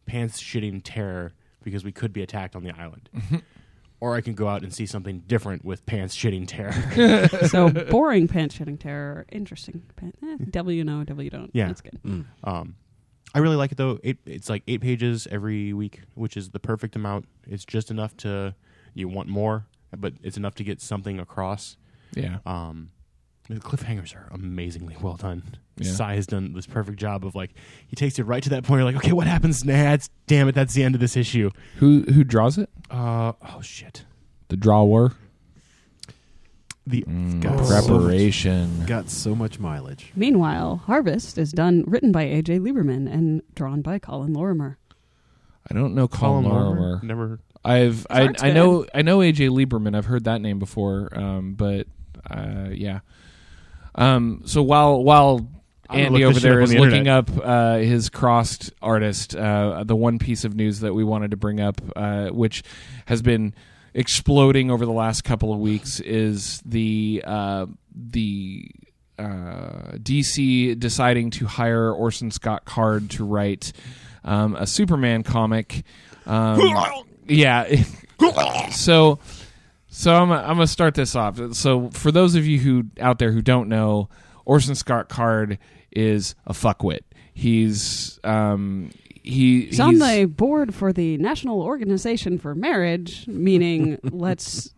pants 0.07 0.41
shitting 0.41 0.81
terror 0.83 1.33
because 1.63 1.83
we 1.83 1.91
could 1.91 2.13
be 2.13 2.21
attacked 2.21 2.55
on 2.55 2.63
the 2.63 2.71
island. 2.71 3.09
or 3.99 4.15
I 4.15 4.21
can 4.21 4.33
go 4.33 4.47
out 4.47 4.63
and 4.63 4.73
see 4.73 4.85
something 4.85 5.19
different 5.27 5.65
with 5.65 5.85
pants 5.85 6.15
shitting 6.15 6.45
terror. 6.47 7.27
so 7.47 7.69
boring 7.91 8.27
pants 8.27 8.57
shitting 8.57 8.79
terror. 8.79 9.25
Interesting. 9.31 9.83
Pan- 9.95 10.13
eh, 10.23 10.37
W 10.49 10.83
no, 10.83 11.03
W 11.03 11.29
don't. 11.29 11.51
Yeah. 11.53 11.67
that's 11.67 11.81
good. 11.81 11.99
Mm. 12.05 12.25
um, 12.43 12.75
I 13.33 13.39
really 13.39 13.57
like 13.57 13.71
it 13.71 13.77
though. 13.77 13.99
It, 14.03 14.17
it's 14.25 14.49
like 14.49 14.63
eight 14.67 14.81
pages 14.81 15.27
every 15.29 15.73
week, 15.73 16.01
which 16.15 16.35
is 16.37 16.49
the 16.49 16.59
perfect 16.59 16.95
amount. 16.95 17.25
It's 17.45 17.65
just 17.65 17.91
enough 17.91 18.15
to 18.17 18.55
you 18.93 19.07
want 19.07 19.27
more, 19.27 19.67
but 19.95 20.13
it's 20.23 20.37
enough 20.37 20.55
to 20.55 20.63
get 20.63 20.81
something 20.81 21.19
across. 21.19 21.77
Yeah. 22.15 22.37
Um, 22.45 22.91
the 23.49 23.55
cliffhangers 23.59 24.15
are 24.15 24.29
amazingly 24.31 24.95
well 25.01 25.15
done. 25.15 25.43
Yeah. 25.77 25.91
Si 25.91 26.03
has 26.03 26.27
done 26.27 26.53
this 26.53 26.67
perfect 26.67 26.99
job 26.99 27.25
of 27.25 27.35
like 27.35 27.51
he 27.87 27.95
takes 27.95 28.17
you 28.17 28.23
right 28.23 28.43
to 28.43 28.49
that 28.49 28.63
point. 28.63 28.79
You're 28.79 28.85
like, 28.91 28.97
okay, 28.97 29.11
what 29.13 29.27
happens 29.27 29.63
next? 29.65 30.11
Damn 30.27 30.47
it, 30.47 30.55
that's 30.55 30.73
the 30.73 30.83
end 30.83 30.93
of 30.95 31.01
this 31.01 31.17
issue. 31.17 31.49
Who 31.77 32.01
who 32.03 32.23
draws 32.23 32.57
it? 32.57 32.69
Uh 32.89 33.33
oh 33.55 33.61
shit. 33.61 34.05
The 34.49 34.57
drawer. 34.57 35.13
The 36.87 37.03
Mm, 37.03 37.41
got 37.41 37.65
so 37.65 37.73
much- 37.75 37.85
preparation. 37.87 38.85
Got 38.87 39.09
so 39.09 39.35
much 39.35 39.59
mileage. 39.59 40.11
Meanwhile, 40.15 40.77
Harvest 40.85 41.37
is 41.37 41.51
done, 41.51 41.83
written 41.85 42.11
by 42.11 42.25
AJ 42.25 42.59
Lieberman 42.59 43.11
and 43.11 43.43
drawn 43.53 43.81
by 43.81 43.99
Colin 43.99 44.33
Lorimer. 44.33 44.77
I 45.69 45.75
don't 45.75 45.93
know 45.93 46.07
Colin 46.07 46.45
Colin 46.45 46.55
Lorimer. 46.57 46.81
Lorimer 46.81 46.99
never. 47.03 47.39
I've 47.63 48.07
I, 48.09 48.33
I 48.41 48.51
know 48.51 48.85
I 48.93 49.01
know 49.03 49.19
AJ 49.19 49.49
Lieberman. 49.49 49.95
I've 49.95 50.05
heard 50.05 50.23
that 50.23 50.41
name 50.41 50.57
before. 50.57 51.09
Um, 51.17 51.53
but 51.53 51.85
uh, 52.29 52.69
yeah. 52.71 52.99
Um, 53.99 54.43
so 54.45 54.63
while 54.63 55.03
while 55.03 55.47
Andy 55.89 56.23
over 56.23 56.33
there 56.33 56.33
is 56.33 56.37
shit 56.37 56.43
there 56.43 56.61
up 56.61 56.63
is 56.63 56.69
on 56.71 56.75
the 56.75 56.81
looking 56.81 57.07
up 57.07 57.29
uh, 57.43 57.77
his 57.77 58.09
crossed 58.09 58.71
artist, 58.81 59.35
uh, 59.35 59.83
the 59.83 59.95
one 59.95 60.19
piece 60.19 60.45
of 60.45 60.55
news 60.55 60.79
that 60.79 60.93
we 60.93 61.03
wanted 61.03 61.31
to 61.31 61.37
bring 61.37 61.59
up, 61.59 61.81
uh, 61.95 62.29
which 62.29 62.63
has 63.05 63.21
been 63.21 63.53
exploding 63.93 64.71
over 64.71 64.85
the 64.85 64.91
last 64.93 65.23
couple 65.23 65.51
of 65.51 65.59
weeks, 65.59 65.99
is 65.99 66.61
the 66.65 67.23
uh, 67.27 67.65
the 67.93 68.71
uh, 69.19 69.97
DC 69.97 70.79
deciding 70.79 71.31
to 71.31 71.45
hire 71.45 71.91
Orson 71.91 72.31
Scott 72.31 72.63
Card 72.63 73.09
to 73.11 73.25
write 73.25 73.73
um, 74.23 74.55
a 74.55 74.65
Superman 74.65 75.23
comic. 75.23 75.83
Um, 76.25 76.61
yeah. 77.27 77.83
so 78.71 79.19
so 79.89 80.13
I'm 80.15 80.31
I'm 80.31 80.45
gonna 80.55 80.67
start 80.67 80.93
this 80.95 81.15
off. 81.15 81.39
So 81.53 81.89
for 81.89 82.11
those 82.11 82.35
of 82.35 82.45
you 82.45 82.59
who 82.59 82.85
out 82.99 83.19
there 83.19 83.31
who 83.31 83.41
don't 83.41 83.67
know, 83.69 84.09
Orson 84.45 84.75
Scott 84.75 85.09
Card 85.09 85.57
is 85.91 86.35
a 86.45 86.53
fuckwit. 86.53 87.01
He's 87.33 88.19
um 88.23 88.91
he 89.21 89.65
He's 89.67 89.79
on 89.79 89.95
the 89.99 90.25
board 90.25 90.73
for 90.73 90.93
the 90.93 91.17
National 91.17 91.61
Organization 91.61 92.37
for 92.37 92.55
Marriage, 92.55 93.27
meaning 93.27 93.99
let's 94.03 94.73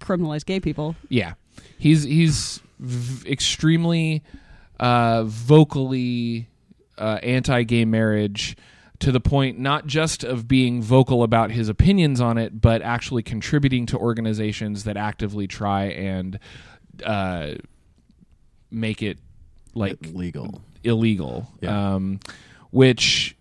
criminalize 0.00 0.44
gay 0.44 0.60
people. 0.60 0.94
yeah 1.08 1.32
he's 1.78 2.02
he's 2.02 2.60
v- 2.78 3.30
extremely 3.30 4.22
uh, 4.78 5.24
vocally 5.24 6.48
uh, 6.98 7.18
anti-gay 7.22 7.84
marriage 7.84 8.56
to 9.00 9.10
the 9.10 9.20
point 9.20 9.58
not 9.58 9.86
just 9.86 10.24
of 10.24 10.46
being 10.46 10.82
vocal 10.82 11.22
about 11.22 11.50
his 11.50 11.68
opinions 11.68 12.20
on 12.20 12.38
it, 12.38 12.60
but 12.60 12.82
actually 12.82 13.22
contributing 13.22 13.86
to 13.86 13.98
organizations 13.98 14.84
that 14.84 14.96
actively 14.96 15.46
try 15.46 15.84
and 15.86 16.38
uh, 17.04 17.54
make 18.70 19.02
it 19.02 19.18
like 19.74 19.98
legal. 20.12 20.62
illegal. 20.84 21.48
Yeah. 21.60 21.94
Um, 21.94 22.20
which 22.70 23.36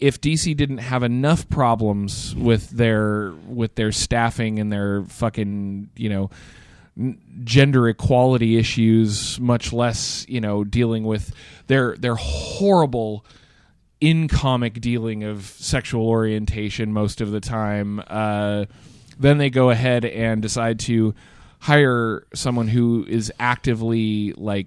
if 0.00 0.20
DC 0.20 0.56
didn't 0.56 0.78
have 0.78 1.02
enough 1.02 1.48
problems 1.48 2.34
with 2.34 2.70
their 2.70 3.32
with 3.46 3.74
their 3.76 3.92
staffing 3.92 4.58
and 4.58 4.72
their 4.72 5.04
fucking 5.04 5.90
you 5.96 6.08
know 6.08 6.30
gender 7.42 7.88
equality 7.88 8.56
issues, 8.56 9.38
much 9.40 9.72
less 9.72 10.26
you 10.28 10.40
know 10.40 10.64
dealing 10.64 11.04
with 11.04 11.32
their 11.68 11.96
their 11.96 12.16
horrible 12.16 13.24
in 14.04 14.28
comic 14.28 14.82
dealing 14.82 15.24
of 15.24 15.46
sexual 15.46 16.06
orientation 16.06 16.92
most 16.92 17.22
of 17.22 17.30
the 17.30 17.40
time. 17.40 18.02
Uh, 18.06 18.66
then 19.18 19.38
they 19.38 19.48
go 19.48 19.70
ahead 19.70 20.04
and 20.04 20.42
decide 20.42 20.78
to 20.78 21.14
hire 21.58 22.26
someone 22.34 22.68
who 22.68 23.06
is 23.08 23.32
actively 23.40 24.34
like 24.34 24.66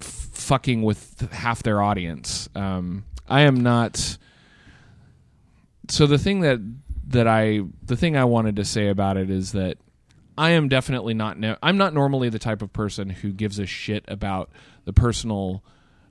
f- 0.00 0.06
fucking 0.32 0.80
with 0.80 1.30
half 1.32 1.62
their 1.62 1.82
audience. 1.82 2.48
Um, 2.54 3.04
I 3.28 3.42
am 3.42 3.56
not. 3.56 4.16
So 5.90 6.06
the 6.06 6.16
thing 6.16 6.40
that 6.40 6.60
that 7.08 7.28
I 7.28 7.60
the 7.82 7.96
thing 7.96 8.16
I 8.16 8.24
wanted 8.24 8.56
to 8.56 8.64
say 8.64 8.88
about 8.88 9.18
it 9.18 9.28
is 9.28 9.52
that 9.52 9.76
I 10.38 10.52
am 10.52 10.70
definitely 10.70 11.12
not. 11.12 11.38
No, 11.38 11.58
I'm 11.62 11.76
not 11.76 11.92
normally 11.92 12.30
the 12.30 12.38
type 12.38 12.62
of 12.62 12.72
person 12.72 13.10
who 13.10 13.32
gives 13.32 13.58
a 13.58 13.66
shit 13.66 14.06
about 14.08 14.48
the 14.86 14.94
personal 14.94 15.62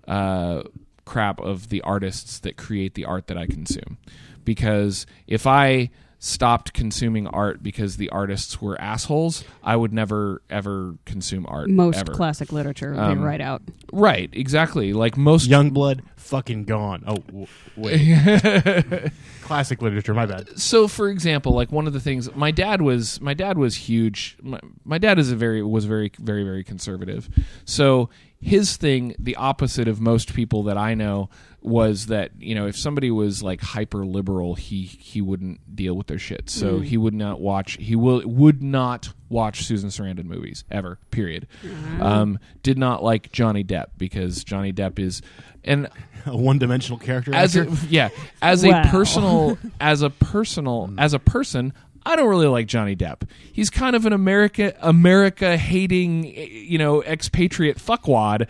uh, 0.08 0.62
crap 1.05 1.39
of 1.39 1.69
the 1.69 1.81
artists 1.81 2.39
that 2.39 2.57
create 2.57 2.93
the 2.95 3.05
art 3.05 3.27
that 3.27 3.38
I 3.38 3.45
consume. 3.48 3.98
Because 4.45 5.05
if 5.27 5.45
I 5.48 5.89
stopped 6.19 6.72
consuming 6.72 7.27
art 7.27 7.62
because 7.62 7.98
the 7.98 8.10
artists 8.10 8.62
were 8.62 8.79
assholes, 8.79 9.43
I 9.62 9.75
would 9.75 9.91
never 9.91 10.41
ever 10.50 10.95
consume 11.05 11.45
art. 11.50 11.69
Most 11.69 11.98
ever. 11.98 12.13
classic 12.13 12.53
literature 12.53 12.91
would 12.91 13.00
Um, 13.00 13.17
be 13.19 13.24
right 13.25 13.41
out. 13.41 13.62
Right, 13.91 14.29
exactly. 14.31 14.93
Like 14.93 15.17
most 15.17 15.50
Youngblood, 15.50 16.00
fucking 16.15 16.63
gone. 16.63 17.03
Oh, 17.05 17.15
w- 17.17 17.48
wait. 17.75 19.12
Classic 19.41 19.81
literature. 19.81 20.13
My 20.13 20.25
bad. 20.25 20.57
so 20.57 20.88
for 20.88 21.10
example 21.10 21.51
like 21.53 21.72
one 21.74 21.88
of 21.88 21.93
the 21.93 22.00
things 22.00 22.33
my 22.36 22.51
dad 22.51 22.81
was 22.81 23.19
my 23.19 23.33
dad 23.33 23.57
was 23.57 23.75
huge 23.75 24.38
my, 24.41 24.60
my 24.86 24.98
dad 24.98 25.19
is 25.19 25.29
a 25.31 25.36
very 25.36 25.62
was 25.62 25.83
very 25.83 26.10
very 26.19 26.43
very 26.45 26.63
conservative 26.63 27.27
so 27.65 28.10
his 28.44 28.78
thing 28.78 29.16
the 29.18 29.36
opposite 29.36 29.88
of 29.88 30.00
most 30.02 30.34
people 30.34 30.64
that 30.64 30.78
i 30.78 30.94
know 30.94 31.30
was 31.64 32.08
that 32.08 32.32
you 32.40 32.54
know 32.54 32.68
if 32.68 32.78
somebody 32.78 33.10
was 33.10 33.42
like 33.42 33.62
hyper 33.62 34.06
liberal 34.06 34.56
he 34.56 34.84
he 34.84 35.22
wouldn't 35.22 35.76
deal 35.76 35.96
with 35.96 36.08
their 36.08 36.20
shit. 36.20 36.50
So 36.50 36.80
mm. 36.80 36.84
he 36.84 36.98
would 36.98 37.14
not 37.14 37.40
watch 37.40 37.78
he 37.80 37.96
will 37.96 38.22
would 38.26 38.62
not 38.62 39.14
watch 39.30 39.64
susan 39.66 39.90
sarandon 39.90 40.26
movies 40.26 40.66
ever 40.70 41.00
period. 41.10 41.48
Mm-hmm. 41.66 42.02
Um 42.02 42.40
did 42.64 42.78
not 42.78 43.02
like 43.02 43.32
johnny 43.32 43.64
depp 43.64 43.88
because 43.98 44.44
johnny 44.44 44.74
depp 44.74 45.00
is 45.00 45.22
and 45.64 45.88
A 46.26 46.36
one-dimensional 46.38 47.00
character. 47.00 47.34
as 47.34 47.56
a, 47.56 47.66
yeah 47.90 48.10
as 48.42 48.66
Wow. 48.66 48.82
a 48.84 48.88
personal 48.90 49.58
as 49.80 50.02
a 50.02 50.10
personal 50.10 50.88
mm. 50.90 50.96
as 50.98 51.14
a 51.14 51.20
person 51.20 51.74
I 52.05 52.15
don't 52.15 52.29
really 52.29 52.48
like 52.48 52.67
Johnny 52.67 52.95
Depp. 52.95 53.27
He's 53.51 53.69
kind 53.69 53.95
of 53.95 54.05
an 54.05 54.13
America 54.13 54.75
America 54.81 55.57
hating 55.57 56.25
you 56.25 56.77
know 56.77 57.03
expatriate 57.03 57.77
fuckwad, 57.77 58.48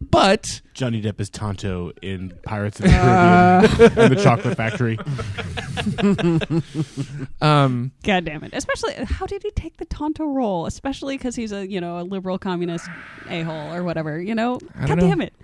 but 0.00 0.60
Johnny 0.74 1.02
Depp 1.02 1.20
is 1.20 1.30
Tonto 1.30 1.92
in 2.02 2.32
Pirates 2.44 2.80
of 2.80 2.86
the 2.86 2.92
Caribbean 2.92 3.98
and 3.98 4.16
the 4.16 4.22
Chocolate 4.22 4.56
Factory. 4.56 4.98
um 7.40 7.92
God 8.02 8.24
damn 8.24 8.44
it! 8.44 8.54
Especially, 8.54 8.94
how 9.04 9.26
did 9.26 9.42
he 9.42 9.50
take 9.50 9.76
the 9.76 9.84
Tonto 9.86 10.24
role? 10.24 10.66
Especially 10.66 11.16
because 11.16 11.36
he's 11.36 11.52
a 11.52 11.66
you 11.66 11.80
know 11.80 12.00
a 12.00 12.02
liberal 12.02 12.38
communist 12.38 12.88
a 13.28 13.42
hole 13.42 13.72
or 13.72 13.82
whatever. 13.82 14.20
You 14.20 14.34
know, 14.34 14.58
God 14.86 14.98
know. 14.98 15.08
damn 15.08 15.20
it! 15.20 15.34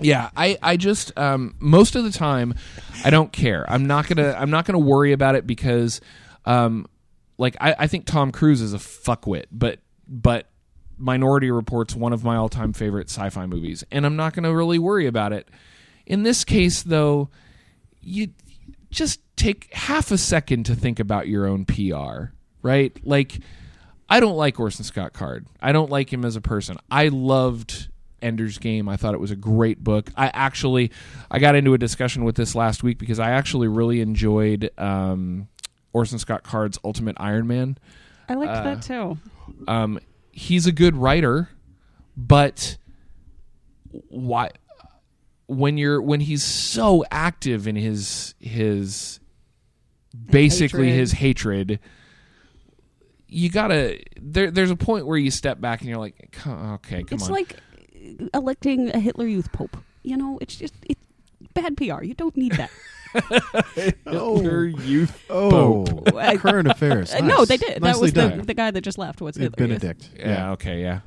yeah, 0.00 0.30
I 0.36 0.58
I 0.62 0.76
just 0.76 1.16
um 1.18 1.54
most 1.58 1.96
of 1.96 2.04
the 2.04 2.10
time 2.10 2.54
I 3.04 3.10
don't 3.10 3.32
care. 3.32 3.64
I'm 3.70 3.86
not 3.86 4.06
going 4.06 4.18
to 4.18 4.38
I'm 4.38 4.50
not 4.50 4.64
going 4.66 4.74
to 4.74 4.84
worry 4.84 5.12
about 5.12 5.34
it 5.34 5.46
because 5.46 6.00
um 6.46 6.86
like 7.38 7.56
I 7.60 7.74
I 7.80 7.86
think 7.86 8.06
Tom 8.06 8.32
Cruise 8.32 8.60
is 8.60 8.72
a 8.72 8.78
fuckwit, 8.78 9.46
but 9.50 9.80
but 10.08 10.48
Minority 10.98 11.50
Report's 11.50 11.94
one 11.94 12.12
of 12.12 12.24
my 12.24 12.36
all-time 12.36 12.72
favorite 12.72 13.10
sci-fi 13.10 13.46
movies, 13.46 13.84
and 13.90 14.06
I'm 14.06 14.16
not 14.16 14.34
going 14.34 14.44
to 14.44 14.54
really 14.54 14.78
worry 14.78 15.06
about 15.06 15.32
it. 15.32 15.48
In 16.06 16.22
this 16.22 16.44
case, 16.44 16.82
though, 16.82 17.28
you 18.00 18.28
just 18.90 19.20
take 19.36 19.72
half 19.74 20.10
a 20.10 20.18
second 20.18 20.64
to 20.66 20.74
think 20.74 20.98
about 20.98 21.28
your 21.28 21.46
own 21.46 21.64
PR, 21.66 22.32
right? 22.62 22.96
Like, 23.04 23.40
I 24.08 24.20
don't 24.20 24.36
like 24.36 24.58
Orson 24.58 24.84
Scott 24.84 25.12
Card. 25.12 25.46
I 25.60 25.72
don't 25.72 25.90
like 25.90 26.12
him 26.12 26.24
as 26.24 26.36
a 26.36 26.40
person. 26.40 26.76
I 26.90 27.08
loved 27.08 27.88
Ender's 28.22 28.58
Game. 28.58 28.88
I 28.88 28.96
thought 28.96 29.14
it 29.14 29.20
was 29.20 29.30
a 29.32 29.36
great 29.36 29.82
book. 29.82 30.10
I 30.16 30.30
actually, 30.32 30.92
I 31.30 31.38
got 31.40 31.56
into 31.56 31.74
a 31.74 31.78
discussion 31.78 32.24
with 32.24 32.36
this 32.36 32.54
last 32.54 32.82
week 32.82 32.98
because 32.98 33.18
I 33.18 33.32
actually 33.32 33.68
really 33.68 34.00
enjoyed 34.00 34.70
um, 34.78 35.48
Orson 35.96 36.18
Scott 36.18 36.42
Card's 36.42 36.78
Ultimate 36.84 37.16
Iron 37.18 37.46
Man 37.46 37.78
I 38.28 38.34
liked 38.34 38.52
Uh, 38.52 38.62
that 38.62 38.82
too. 38.82 39.18
um, 39.66 39.98
he's 40.30 40.66
a 40.66 40.72
good 40.72 40.94
writer, 40.96 41.48
but 42.16 42.76
why 44.08 44.50
when 45.46 45.78
you're 45.78 46.02
when 46.02 46.20
he's 46.20 46.42
so 46.42 47.04
active 47.10 47.66
in 47.66 47.76
his 47.76 48.34
his 48.40 49.20
basically 50.30 50.86
hatred. 50.88 50.98
his 51.00 51.12
hatred 51.12 51.80
you 53.28 53.48
gotta 53.50 53.98
there 54.20 54.50
there's 54.50 54.70
a 54.70 54.76
point 54.76 55.06
where 55.06 55.16
you 55.18 55.30
step 55.30 55.60
back 55.60 55.80
and 55.80 55.88
you're 55.88 55.98
like 55.98 56.36
okay 56.46 57.02
come 57.04 57.16
it's 57.16 57.28
on 57.28 57.36
It's 57.36 57.52
like 57.52 57.56
electing 58.34 58.90
a 58.94 58.98
Hitler 59.00 59.26
Youth 59.26 59.50
Pope. 59.52 59.76
You 60.02 60.16
know, 60.16 60.38
it's 60.40 60.54
just 60.56 60.74
it's 60.88 61.00
bad 61.54 61.76
PR. 61.76 62.02
You 62.04 62.14
don't 62.14 62.36
need 62.36 62.52
that. 62.52 62.70
Oh, 64.06 64.42
youth. 64.64 65.24
oh, 65.30 65.84
I- 66.16 66.36
current 66.36 66.68
affairs. 66.68 67.12
Uh, 67.12 67.20
no, 67.20 67.44
they 67.44 67.56
did. 67.56 67.82
that 67.82 67.98
was 67.98 68.12
the, 68.12 68.42
the 68.44 68.54
guy 68.54 68.70
that 68.70 68.80
just 68.82 68.98
left. 68.98 69.20
What's 69.20 69.36
Uh, 69.38 69.42
Hitler 69.42 69.66
Youth? 69.66 69.80
Benedict. 69.82 70.10
yeah 70.18 70.52
okay 70.52 70.80
yeah 70.82 71.00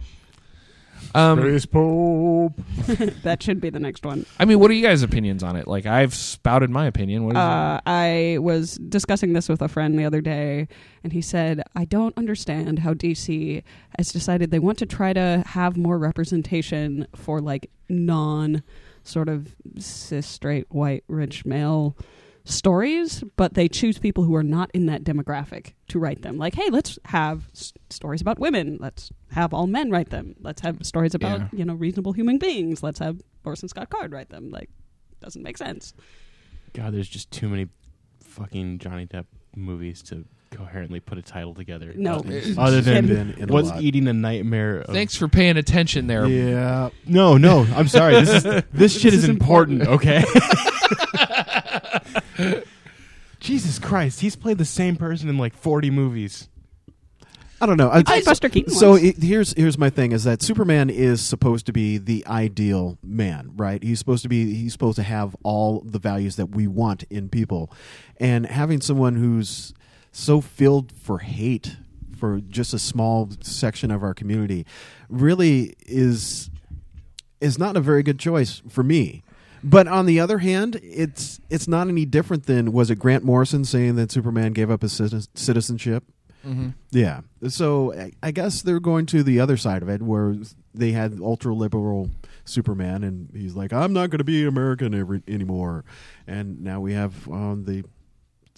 um 1.15 1.39
Grace 1.39 1.65
Pope. 1.65 2.53
That 3.23 3.41
should 3.41 3.59
be 3.61 3.69
the 3.69 3.79
next 3.79 4.05
one. 4.05 4.25
i 4.37 4.45
mean 4.45 4.59
what 4.59 4.69
are 4.69 4.73
you 4.73 4.83
guys 4.85 5.01
opinions 5.01 5.43
on 5.43 5.55
it 5.55 5.67
like 5.67 5.85
i've 5.85 6.13
spouted 6.13 6.69
my 6.69 6.85
opinion 6.85 7.23
what 7.25 7.33
is 7.35 7.37
Uh, 7.39 7.79
I 7.85 8.37
was 8.41 8.75
discussing 8.75 9.33
this 9.33 9.47
with 9.49 9.61
a 9.61 9.67
friend 9.67 9.97
the 9.97 10.05
other 10.05 10.21
day, 10.21 10.67
and 11.03 11.13
he 11.13 11.21
said, 11.21 11.63
I 11.75 11.85
don't 11.85 12.15
understand 12.17 12.79
how 12.79 12.93
DC 12.93 13.63
has 13.97 14.09
decided 14.11 14.51
they 14.51 14.59
want 14.59 14.77
to 14.79 14.85
try 14.85 15.13
to 15.13 15.43
have 15.47 15.77
more 15.77 15.97
representation 15.97 17.07
for 17.15 17.39
like 17.41 17.69
non 17.87 18.61
sort 19.09 19.27
of 19.29 19.55
cis, 19.77 20.27
straight, 20.27 20.65
white, 20.69 21.03
rich 21.07 21.45
male 21.45 21.97
stories, 22.45 23.23
but 23.35 23.53
they 23.53 23.67
choose 23.67 23.99
people 23.99 24.23
who 24.23 24.35
are 24.35 24.43
not 24.43 24.71
in 24.73 24.85
that 24.87 25.03
demographic 25.03 25.73
to 25.89 25.99
write 25.99 26.21
them. 26.21 26.37
Like, 26.37 26.55
hey, 26.55 26.69
let's 26.69 26.97
have 27.05 27.49
s- 27.53 27.73
stories 27.89 28.21
about 28.21 28.39
women. 28.39 28.77
Let's 28.79 29.11
have 29.31 29.53
all 29.53 29.67
men 29.67 29.91
write 29.91 30.09
them. 30.09 30.35
Let's 30.39 30.61
have 30.61 30.83
stories 30.85 31.13
about, 31.13 31.39
Yeah. 31.39 31.47
you 31.53 31.65
know, 31.65 31.75
reasonable 31.75 32.13
human 32.13 32.37
beings. 32.37 32.81
Let's 32.81 32.99
have 32.99 33.21
Orson 33.43 33.69
Scott 33.69 33.89
Card 33.89 34.11
write 34.11 34.29
them. 34.29 34.49
Like, 34.49 34.69
doesn't 35.19 35.43
make 35.43 35.57
sense. 35.57 35.93
God, 36.73 36.93
there's 36.93 37.09
just 37.09 37.29
too 37.29 37.49
many 37.49 37.67
fucking 38.21 38.79
Johnny 38.79 39.05
Depp 39.05 39.25
movies 39.55 40.01
to 40.03 40.25
coherently 40.51 40.99
put 40.99 41.17
a 41.17 41.21
title 41.21 41.53
together. 41.53 41.93
No. 41.95 42.15
Other- 42.15 42.41
Other 42.57 42.81
than 42.81 43.07
Been 43.07 43.31
in 43.33 43.49
a 43.49 43.53
what's 43.53 43.69
lot. 43.69 43.81
eating 43.81 44.07
a 44.07 44.13
nightmare. 44.13 44.79
Of, 44.81 44.93
thanks 44.93 45.15
for 45.15 45.27
paying 45.27 45.57
attention 45.57 46.07
there 46.07 46.25
Yeah. 46.27 46.89
No, 47.05 47.37
no. 47.37 47.65
I'm 47.75 47.87
sorry. 47.87 48.13
This 48.23 48.45
is 48.45 48.63
this 48.73 48.99
shit 48.99 49.13
is, 49.13 49.27
important. 49.29 49.83
Okay. 49.87 50.23
Jesus 53.39 53.79
Christ, 53.79 54.19
he's 54.21 54.35
played 54.35 54.57
the 54.57 54.65
same 54.65 54.95
person 54.95 55.29
in 55.29 55.37
like 55.37 55.53
40 55.53 55.89
movies. 55.91 56.49
I 57.61 57.65
don't 57.65 57.75
know. 57.77 57.89
I, 57.91 58.03
played 58.03 58.23
Buster 58.23 58.47
Keaton 58.47 58.73
So 58.73 58.91
once. 58.91 59.03
it, 59.03 59.17
here's 59.17 59.51
here's 59.53 59.77
my 59.77 59.89
thing: 59.89 60.13
is 60.13 60.23
that 60.23 60.41
Superman 60.41 60.89
is 60.89 61.19
supposed 61.19 61.65
to 61.65 61.73
be 61.73 61.97
the 61.97 62.25
ideal 62.25 62.97
man, 63.03 63.51
right? 63.57 63.83
He's 63.83 63.99
supposed 63.99 64.23
to 64.23 64.29
be 64.29 64.53
he's 64.55 64.71
supposed 64.71 64.95
to 64.95 65.03
have 65.03 65.35
all 65.43 65.81
the 65.85 65.99
values 65.99 66.37
that 66.37 66.51
we 66.55 66.67
want 66.67 67.03
in 67.09 67.27
people, 67.27 67.69
and 68.17 68.45
having 68.45 68.79
someone 68.79 69.15
who's 69.17 69.73
so 70.11 70.41
filled 70.41 70.91
for 70.91 71.19
hate 71.19 71.77
for 72.17 72.41
just 72.41 72.73
a 72.73 72.79
small 72.79 73.29
section 73.41 73.91
of 73.91 74.03
our 74.03 74.13
community 74.13 74.65
really 75.07 75.73
is 75.85 76.49
is 77.41 77.57
not 77.57 77.77
a 77.77 77.81
very 77.81 78.03
good 78.03 78.19
choice 78.19 78.61
for 78.67 78.83
me. 78.83 79.23
But 79.63 79.87
on 79.87 80.05
the 80.05 80.19
other 80.19 80.39
hand, 80.39 80.79
it's 80.83 81.39
it's 81.49 81.67
not 81.67 81.87
any 81.87 82.05
different 82.05 82.45
than 82.45 82.71
was 82.71 82.89
it 82.89 82.95
Grant 82.95 83.23
Morrison 83.23 83.65
saying 83.65 83.95
that 83.95 84.11
Superman 84.11 84.53
gave 84.53 84.69
up 84.69 84.81
his 84.81 84.93
citizenship? 85.35 86.03
mm-hmm. 86.45 86.69
Yeah. 86.91 87.21
So 87.49 87.93
I- 88.23 88.31
guess 88.31 88.61
they're 88.61 88.79
going 88.79 89.05
to 89.07 89.23
the 89.23 89.39
other 89.39 89.57
side 89.57 89.81
of 89.81 89.89
it 89.89 90.01
where 90.01 90.35
they 90.73 90.91
had 90.91 91.19
ultra 91.21 91.53
liberal 91.53 92.09
Superman 92.45 93.03
and 93.03 93.29
he's 93.33 93.55
like, 93.55 93.73
I'm 93.73 93.91
not 93.91 94.09
going 94.09 94.19
to 94.19 94.23
be 94.23 94.45
American 94.45 94.93
every, 94.93 95.21
anymore. 95.27 95.83
And 96.25 96.61
now 96.61 96.79
we 96.79 96.93
have 96.93 97.27
um, 97.29 97.65
the 97.65 97.83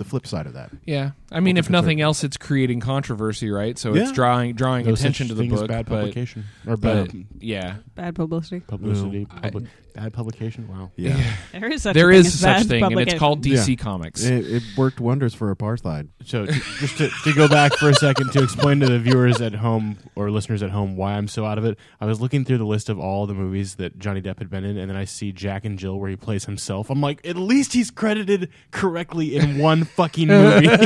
the 0.01 0.09
flip 0.09 0.25
side 0.25 0.47
of 0.47 0.53
that. 0.53 0.71
Yeah, 0.85 1.11
I 1.31 1.39
mean, 1.39 1.57
if 1.57 1.65
Ultra 1.65 1.71
nothing 1.73 2.01
else, 2.01 2.23
it's 2.23 2.37
creating 2.37 2.79
controversy, 2.79 3.49
right? 3.51 3.77
So 3.77 3.93
it's 3.93 4.09
Yeah. 4.09 4.15
drawing 4.15 4.53
drawing 4.55 4.85
No 4.87 4.93
attention 4.93 5.27
such 5.27 5.29
to 5.29 5.33
the 5.35 5.41
thing 5.43 5.53
as 5.53 5.59
book. 5.59 5.67
bad 5.69 5.85
but, 5.85 5.95
publication 5.99 6.45
or 6.65 6.77
but 6.77 6.81
bad 7.11 7.25
yeah, 7.39 7.75
Bad 7.95 8.15
publicity. 8.15 8.61
publicity. 8.61 9.27
I- 9.29 9.49
public- 9.49 9.65
bad 9.93 10.13
publication. 10.13 10.67
Wow. 10.67 10.91
Yeah, 10.95 11.21
There 11.51 11.69
is 11.71 11.83
such 11.83 11.93
there 11.93 12.09
a 12.09 12.13
thing 12.13 12.19
is 12.21 12.27
as 12.27 12.39
such 12.39 12.57
bad 12.57 12.67
thing, 12.67 12.83
and 12.83 12.91
it's 12.93 13.13
publication. 13.13 13.19
called 13.19 13.43
DC 13.43 13.67
Yeah. 13.69 13.75
Comics. 13.75 14.23
it, 14.23 14.45
it 14.49 14.63
worked 14.77 14.99
wonders 14.99 15.33
for 15.33 15.53
apartheid. 15.55 16.09
So 16.25 16.45
t- 16.45 16.53
just 16.79 16.97
to, 16.97 17.09
to 17.23 17.33
go 17.33 17.47
back 17.47 17.73
for 17.75 17.89
a 17.89 17.93
second 17.93 18.31
to 18.33 18.43
explain 18.43 18.79
to 18.81 18.87
the 18.87 18.99
viewers 18.99 19.41
at 19.41 19.53
home 19.55 19.97
or 20.15 20.29
listeners 20.31 20.61
at 20.63 20.69
home 20.71 20.95
why 20.95 21.13
I'm 21.13 21.27
so 21.27 21.45
out 21.45 21.57
of 21.57 21.65
it, 21.65 21.77
I 21.99 22.05
was 22.05 22.19
looking 22.21 22.45
through 22.45 22.57
the 22.59 22.65
list 22.65 22.89
of 22.89 22.99
all 22.99 23.27
the 23.27 23.33
movies 23.33 23.75
that 23.75 23.97
Johnny 23.99 24.21
Depp 24.21 24.37
had 24.39 24.49
been 24.49 24.63
in, 24.63 24.77
and 24.77 24.89
then 24.89 24.97
I 24.97 25.05
see 25.05 25.31
Jack 25.31 25.65
and 25.65 25.77
Jill 25.79 25.99
where 25.99 26.09
he 26.09 26.15
plays 26.15 26.45
himself. 26.45 26.89
I'm 26.89 27.01
like, 27.01 27.25
at 27.27 27.35
least 27.35 27.73
he's 27.73 27.91
credited 27.91 28.49
correctly 28.71 29.35
in 29.35 29.57
one 29.57 29.83
fucking 29.83 30.27
movie. 30.27 30.67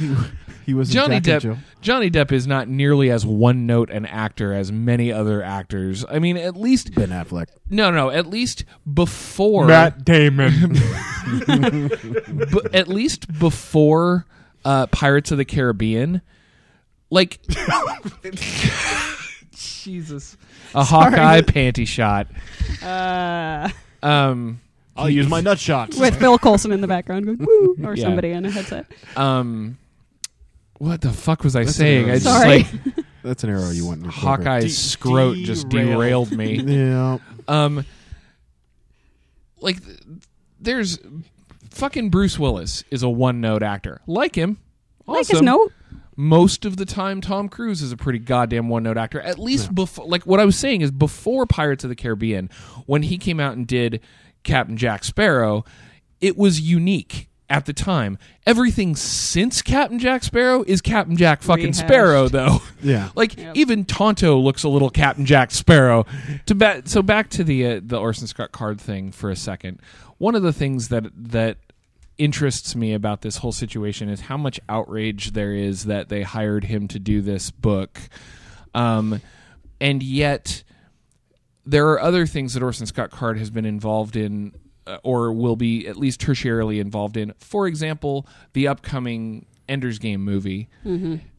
He 0.64 0.74
was 0.74 0.90
Johnny 0.90 1.20
Jack 1.20 1.38
Depp. 1.38 1.40
Jill. 1.42 1.58
Johnny 1.82 2.10
Depp 2.10 2.32
is 2.32 2.46
not 2.46 2.68
nearly 2.68 3.10
as 3.10 3.26
one 3.26 3.66
note 3.66 3.90
an 3.90 4.06
actor 4.06 4.52
as 4.54 4.72
many 4.72 5.12
other 5.12 5.42
actors. 5.42 6.04
I 6.08 6.18
mean, 6.18 6.36
at 6.36 6.56
least 6.56 6.94
Ben 6.94 7.10
Affleck. 7.10 7.48
no, 7.68 7.90
no, 7.90 8.10
at 8.10 8.26
least 8.26 8.64
before 8.92 9.66
Matt 9.66 10.04
Damon. 10.04 10.72
b- 11.46 12.60
at 12.72 12.88
least 12.88 13.38
before 13.38 14.26
uh, 14.64 14.86
Pirates 14.86 15.30
of 15.30 15.38
the 15.38 15.44
Caribbean, 15.44 16.22
like 17.10 17.38
Jesus, 19.54 20.36
a 20.74 20.84
Hawkeye 20.84 21.40
panty 21.42 21.86
shot. 21.86 22.26
Uh, 22.82 23.68
Um, 24.02 24.60
I'll 24.96 25.08
use 25.10 25.28
my 25.28 25.40
nut 25.40 25.58
shot. 25.58 25.94
with 25.96 26.18
Phil 26.18 26.38
Coulson 26.38 26.70
in 26.72 26.80
the 26.82 26.86
background 26.86 27.24
going 27.26 27.38
woo, 27.38 27.76
or 27.82 27.94
Yeah. 27.96 28.04
somebody 28.04 28.30
in 28.30 28.44
a 28.44 28.50
headset. 28.50 28.86
um, 29.16 29.78
what 30.84 31.00
the 31.00 31.10
fuck 31.12 31.42
was 31.44 31.56
I 31.56 31.64
That's 31.64 31.76
saying? 31.76 32.10
I 32.10 32.14
just 32.14 32.24
Sorry. 32.26 32.58
like 32.58 32.66
That's 33.22 33.42
an 33.44 33.50
arrow 33.50 33.70
you 33.70 33.86
want 33.86 33.98
in 33.98 34.04
your 34.04 34.12
quiver. 34.12 34.26
Hawkeye's 34.42 34.92
De- 34.92 34.98
scrote 34.98 35.44
just 35.44 35.68
derailed. 35.68 36.28
derailed 36.28 36.32
me. 36.32 36.58
Yeah. 36.66 37.18
Um, 37.48 37.84
like 39.60 39.82
th- 39.84 39.98
there's 40.60 40.98
fucking 41.70 42.10
Bruce 42.10 42.38
Willis 42.38 42.84
is 42.90 43.02
a 43.02 43.08
one 43.08 43.40
note 43.40 43.62
actor. 43.62 44.00
Like 44.06 44.34
him, 44.34 44.58
Like 45.06 45.20
awesome. 45.20 45.36
his 45.36 45.42
note. 45.42 45.72
Most 46.16 46.64
of 46.64 46.76
the 46.76 46.84
time, 46.84 47.20
Tom 47.20 47.48
Cruise 47.48 47.82
is 47.82 47.90
a 47.90 47.96
pretty 47.96 48.20
goddamn 48.20 48.68
one 48.68 48.84
note 48.84 48.96
actor. 48.96 49.20
At 49.20 49.38
least 49.38 49.74
before, 49.74 50.06
like 50.06 50.24
what 50.26 50.38
I 50.38 50.44
was 50.44 50.56
saying 50.56 50.82
is 50.82 50.92
before 50.92 51.44
Pirates 51.44 51.82
of 51.82 51.90
the 51.90 51.96
Caribbean, 51.96 52.50
when 52.86 53.02
he 53.02 53.18
came 53.18 53.40
out 53.40 53.56
and 53.56 53.66
did 53.66 54.00
Captain 54.44 54.76
Jack 54.76 55.02
Sparrow, 55.02 55.64
it 56.20 56.36
was 56.36 56.60
unique 56.60 57.28
at 57.50 57.66
the 57.66 57.72
time. 57.72 58.18
Everything 58.46 58.96
since 58.96 59.60
Captain 59.62 59.98
Jack 59.98 60.22
Sparrow 60.24 60.64
is 60.66 60.80
Captain 60.80 61.16
Jack 61.16 61.42
fucking 61.42 61.64
Rehashed. 61.66 61.80
Sparrow, 61.80 62.28
though. 62.28 62.58
Yeah. 62.82 63.08
Like 63.14 63.36
Yep. 63.38 63.56
even 63.56 63.84
Tonto 63.86 64.36
looks 64.38 64.62
a 64.62 64.68
little 64.68 64.90
Captain 64.90 65.24
Jack 65.24 65.50
Sparrow. 65.52 66.04
To 66.46 66.54
ba- 66.54 66.82
so 66.84 67.00
back 67.02 67.30
to 67.30 67.42
the 67.44 67.66
uh, 67.66 67.80
the 67.82 67.98
Orson 67.98 68.26
Scott 68.26 68.52
Card 68.52 68.78
thing 68.80 69.10
for 69.10 69.30
a 69.30 69.36
second. 69.36 69.80
One 70.18 70.34
of 70.34 70.42
the 70.42 70.52
things 70.52 70.88
that 70.88 71.04
that 71.16 71.56
interests 72.18 72.76
me 72.76 72.92
about 72.92 73.22
this 73.22 73.38
whole 73.38 73.52
situation 73.52 74.08
is 74.08 74.20
how 74.20 74.36
much 74.36 74.60
outrage 74.68 75.32
there 75.32 75.52
is 75.54 75.84
that 75.86 76.08
they 76.10 76.22
hired 76.22 76.64
him 76.64 76.86
to 76.88 76.98
do 76.98 77.20
this 77.22 77.50
book, 77.50 77.98
um, 78.74 79.20
and 79.80 80.02
yet 80.02 80.62
there 81.66 81.88
are 81.88 82.00
other 82.00 82.26
things 82.26 82.52
that 82.54 82.62
Orson 82.62 82.86
Scott 82.86 83.10
Card 83.10 83.38
has 83.38 83.50
been 83.50 83.64
involved 83.64 84.14
in. 84.16 84.52
Uh, 84.86 84.98
or 85.02 85.32
will 85.32 85.56
be 85.56 85.86
at 85.86 85.96
least 85.96 86.20
tertiarily 86.20 86.78
involved 86.78 87.16
in. 87.16 87.32
For 87.38 87.66
example, 87.66 88.26
the 88.52 88.68
upcoming 88.68 89.46
Ender's 89.66 89.98
Game 89.98 90.22
movie 90.22 90.68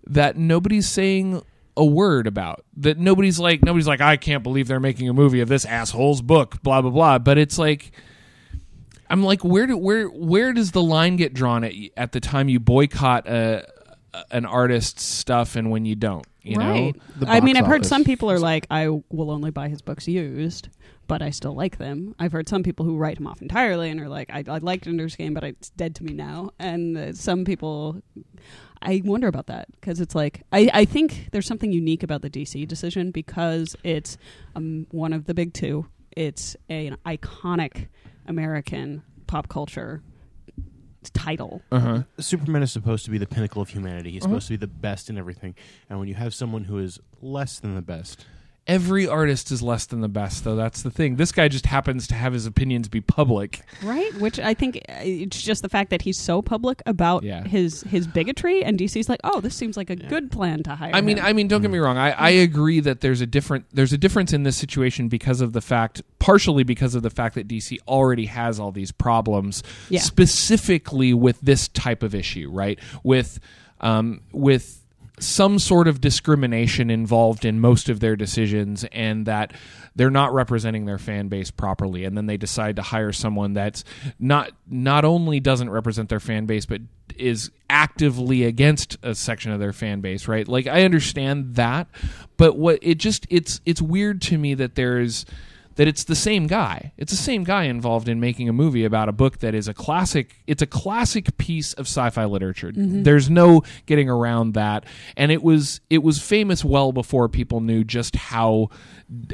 that 0.08 0.36
nobody's 0.36 0.90
saying 0.90 1.44
a 1.78 1.86
word 1.86 2.26
about. 2.26 2.66
That 2.78 2.98
nobody's 2.98 3.40
like 3.40 3.64
nobody's 3.64 3.88
like 3.88 4.02
I 4.02 4.18
can't 4.18 4.42
believe 4.42 4.68
they're 4.68 4.80
making 4.80 5.10
a 5.10 5.14
movie 5.14 5.42
of 5.42 5.48
this 5.48 5.64
asshole's 5.64 6.24
book, 6.24 6.64
blah 6.64 6.82
blah 6.82 6.90
blah. 6.90 7.20
But 7.20 7.38
it's 7.38 7.60
like 7.60 7.92
I'm 9.10 9.22
like 9.22 9.44
where 9.44 9.68
do 9.68 9.78
where 9.78 10.08
where 10.08 10.52
does 10.52 10.72
the 10.72 10.82
line 10.82 11.16
get 11.16 11.34
drawn 11.34 11.64
at 11.64 11.74
at 11.96 12.12
the 12.14 12.20
time 12.20 12.50
you 12.50 12.60
boycott 12.60 13.28
a, 13.28 13.68
an 14.32 14.46
artist's 14.46 15.04
stuff 15.04 15.56
and 15.56 15.72
when 15.72 15.86
you 15.86 15.96
don't, 15.96 16.26
you 16.42 16.58
right. 16.58 16.96
know? 16.96 17.02
The 17.18 17.30
I 17.30 17.40
mean, 17.42 17.58
I've 17.58 17.66
heard 17.66 17.82
office. 17.82 17.90
some 17.90 18.04
people 18.04 18.30
are 18.32 18.40
like, 18.40 18.68
I 18.70 18.90
will 18.90 19.32
only 19.32 19.52
buy 19.52 19.70
his 19.70 19.82
books 19.82 20.08
used, 20.08 20.70
but 21.08 21.22
I 21.22 21.30
still 21.30 21.54
like 21.54 21.78
them. 21.78 22.16
I've 22.20 22.32
heard 22.32 22.50
some 22.50 22.64
people 22.64 22.86
who 22.86 22.98
write 22.98 23.18
him 23.18 23.28
off 23.28 23.42
entirely 23.42 23.90
and 23.90 24.00
are 24.00 24.10
like, 24.10 24.30
I, 24.32 24.44
I 24.48 24.58
liked 24.60 24.88
Ender's 24.88 25.16
Game, 25.16 25.34
but 25.34 25.44
it's 25.44 25.70
dead 25.72 25.96
to 25.96 26.04
me 26.04 26.14
now. 26.14 26.52
And 26.60 26.98
uh, 26.98 27.14
some 27.14 27.46
people, 27.46 28.02
I 28.82 29.02
wonder 29.04 29.28
about 29.28 29.48
that 29.48 29.68
because 29.72 30.00
it's 30.00 30.16
like, 30.16 30.44
I, 30.52 30.70
I 30.74 30.86
think 30.86 31.30
there's 31.32 31.48
something 31.48 31.72
unique 31.72 32.04
about 32.04 32.22
the 32.22 32.30
DC 32.30 32.68
decision 32.68 33.12
because 33.12 33.76
it's 33.84 34.18
um, 34.56 34.88
one 34.92 35.14
of 35.14 35.26
the 35.26 35.34
big 35.34 35.54
two. 35.54 35.88
It's 36.16 36.56
a, 36.70 36.88
an 36.88 36.98
iconic 37.06 37.88
American 38.28 39.04
pop 39.28 39.50
culture 39.50 40.02
title. 41.14 41.62
Uh-huh. 41.72 42.04
Superman 42.20 42.64
is 42.64 42.72
supposed 42.72 43.06
to 43.06 43.12
be 43.12 43.18
the 43.18 43.28
pinnacle 43.28 43.62
of 43.62 43.70
humanity. 43.70 44.12
He's 44.12 44.24
Uh-huh. 44.24 44.32
supposed 44.34 44.48
to 44.48 44.54
be 44.54 44.58
the 44.58 44.68
best 44.68 45.10
in 45.10 45.18
everything. 45.18 45.56
And 45.90 46.00
when 46.00 46.08
you 46.08 46.16
have 46.16 46.34
someone 46.34 46.66
who 46.66 46.78
is 46.80 47.00
less 47.22 47.60
than 47.60 47.76
the 47.76 47.82
best, 47.82 48.26
Every 48.68 49.08
artist 49.08 49.52
is 49.52 49.62
less 49.62 49.86
than 49.86 50.02
the 50.02 50.08
best, 50.08 50.44
though. 50.44 50.56
That's 50.56 50.82
the 50.82 50.90
thing. 50.90 51.18
This 51.18 51.32
guy 51.32 51.48
just 51.48 51.68
happens 51.68 52.08
to 52.08 52.16
have 52.16 52.34
his 52.34 52.48
opinions 52.48 52.88
be 52.88 53.00
public. 53.00 53.62
Right, 53.84 54.12
which 54.16 54.40
I 54.40 54.56
think 54.56 54.78
uh, 54.90 54.94
it's 55.04 55.40
just 55.40 55.62
the 55.62 55.70
fact 55.70 55.92
that 55.92 56.02
he's 56.02 56.18
so 56.18 56.42
public 56.42 56.82
about 56.88 57.22
Yeah. 57.24 57.44
his 57.44 57.84
his 57.84 58.08
bigotry, 58.08 58.64
and 58.64 58.80
DC's 58.80 59.08
like, 59.08 59.20
oh, 59.24 59.40
this 59.40 59.56
seems 59.56 59.78
like 59.78 59.92
a 59.92 59.96
good 59.96 60.32
plan 60.32 60.64
to 60.64 60.74
hire. 60.76 60.90
I 60.96 61.02
mean, 61.02 61.18
him. 61.18 61.26
I 61.26 61.34
mean, 61.34 61.48
don't 61.48 61.62
get 61.62 61.70
me 61.70 61.78
wrong. 61.78 62.00
I, 62.00 62.10
I 62.12 62.30
agree 62.32 62.80
that 62.80 63.02
there's 63.02 63.22
a 63.22 63.28
different 63.28 63.66
there's 63.72 63.94
a 63.94 64.00
difference 64.00 64.34
in 64.34 64.42
this 64.42 64.58
situation 64.58 65.10
because 65.10 65.42
of 65.42 65.54
the 65.54 65.62
fact, 65.62 66.02
partially 66.18 66.64
because 66.64 66.96
of 66.96 67.04
the 67.04 67.12
fact 67.12 67.36
that 67.36 67.48
DC 67.48 67.78
already 67.88 68.26
has 68.26 68.60
all 68.60 68.72
these 68.72 68.92
problems, 68.92 69.62
Yeah. 69.90 70.00
specifically 70.00 71.14
with 71.14 71.40
this 71.42 71.68
type 71.68 72.02
of 72.02 72.16
issue, 72.16 72.50
right? 72.52 72.80
With 73.04 73.40
um, 73.82 74.22
with 74.32 74.82
some 75.20 75.60
sort 75.60 75.88
of 75.88 76.02
discrimination 76.02 76.90
involved 76.90 77.46
in 77.46 77.60
most 77.60 77.90
of 77.90 78.00
their 78.00 78.16
decisions, 78.16 78.84
and 78.92 79.26
that 79.26 79.54
they're 79.96 80.10
not 80.10 80.34
representing 80.34 80.86
their 80.86 80.98
fan 80.98 81.28
base 81.28 81.52
properly, 81.52 82.04
and 82.04 82.18
then 82.18 82.26
they 82.26 82.38
decide 82.38 82.76
to 82.76 82.82
hire 82.82 83.12
someone 83.12 83.54
that's 83.54 83.84
not 84.20 84.52
not 84.68 85.06
only 85.06 85.40
doesn't 85.40 85.70
represent 85.70 86.10
their 86.10 86.20
fan 86.20 86.46
base, 86.46 86.66
but 86.66 86.82
is 87.18 87.52
actively 87.70 88.44
against 88.44 88.98
a 89.04 89.16
section 89.16 89.52
of 89.52 89.60
their 89.60 89.74
fan 89.74 90.02
base, 90.02 90.28
right? 90.28 90.48
Like 90.48 90.68
I 90.68 90.84
understand 90.84 91.56
that, 91.56 91.88
but 92.38 92.58
what 92.58 92.80
it 92.82 92.96
just 92.96 93.26
it's 93.30 93.62
it's 93.66 93.82
weird 93.82 94.22
to 94.24 94.38
me 94.38 94.54
that 94.56 94.76
there's 94.76 95.26
that 95.76 95.88
it's 95.88 96.06
the 96.06 96.16
same 96.16 96.48
guy. 96.48 96.94
It's 96.98 97.12
the 97.12 97.18
same 97.18 97.44
guy 97.44 97.64
involved 97.64 98.08
in 98.08 98.20
making 98.20 98.48
a 98.48 98.54
movie 98.54 98.86
about 98.86 99.10
a 99.10 99.12
book 99.12 99.40
that 99.40 99.54
is 99.54 99.68
a 99.68 99.74
classic. 99.74 100.36
It's 100.48 100.62
a 100.62 100.68
classic 100.68 101.38
piece 101.38 101.74
of 101.74 101.88
sci-fi 101.88 102.26
literature. 102.26 102.72
There's 103.04 103.30
no 103.30 103.64
getting 103.86 104.10
around 104.10 104.54
that. 104.54 104.86
And 105.18 105.32
it 105.32 105.44
was 105.44 105.82
it 105.90 106.04
was 106.04 106.22
famous 106.22 106.64
well 106.64 106.92
before 106.92 107.28
people 107.30 107.60
knew 107.60 107.84
just 107.84 108.16
how 108.16 108.70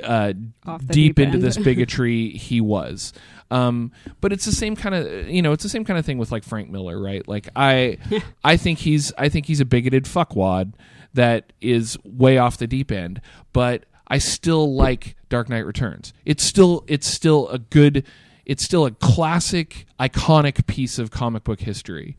uh, 0.04 0.34
deep 0.34 1.16
deep 1.16 1.20
into 1.20 1.38
this 1.38 1.58
bigotry 1.64 2.30
he 2.32 2.62
was. 2.62 3.14
Um, 3.50 3.92
but 4.22 4.32
it's 4.32 4.46
the 4.46 4.52
same 4.52 4.76
kind 4.76 4.96
of 4.96 5.30
you 5.30 5.42
know 5.42 5.52
it's 5.52 5.64
the 5.64 5.70
same 5.70 5.86
kind 5.86 6.00
of 6.00 6.06
thing 6.06 6.18
with 6.18 6.32
like 6.32 6.44
Frank 6.44 6.70
Miller, 6.70 7.00
right? 7.02 7.28
Like 7.28 7.50
I 7.56 7.98
I 8.44 8.58
think 8.58 8.80
he's 8.80 9.12
I 9.18 9.30
think 9.30 9.46
he's 9.46 9.60
a 9.60 9.66
bigoted 9.66 10.06
fuckwad 10.06 10.74
that 11.14 11.52
is 11.60 11.98
way 12.06 12.38
off 12.38 12.58
the 12.58 12.68
deep 12.68 12.92
end, 12.92 13.22
but 13.52 13.84
I 14.12 14.18
still 14.18 14.76
like 14.76 15.16
Dark 15.30 15.48
Knight 15.50 15.66
Returns. 15.66 16.14
It's 16.26 16.44
still 16.44 16.84
it's 16.88 17.08
still 17.08 17.48
a 17.50 17.58
good 17.58 18.06
it's 18.46 18.64
still 18.64 18.86
a 18.86 18.92
classic 18.92 19.86
iconic 20.00 20.68
piece 20.68 21.00
of 21.00 21.10
comic 21.12 21.44
book 21.46 21.62
history. 21.62 22.18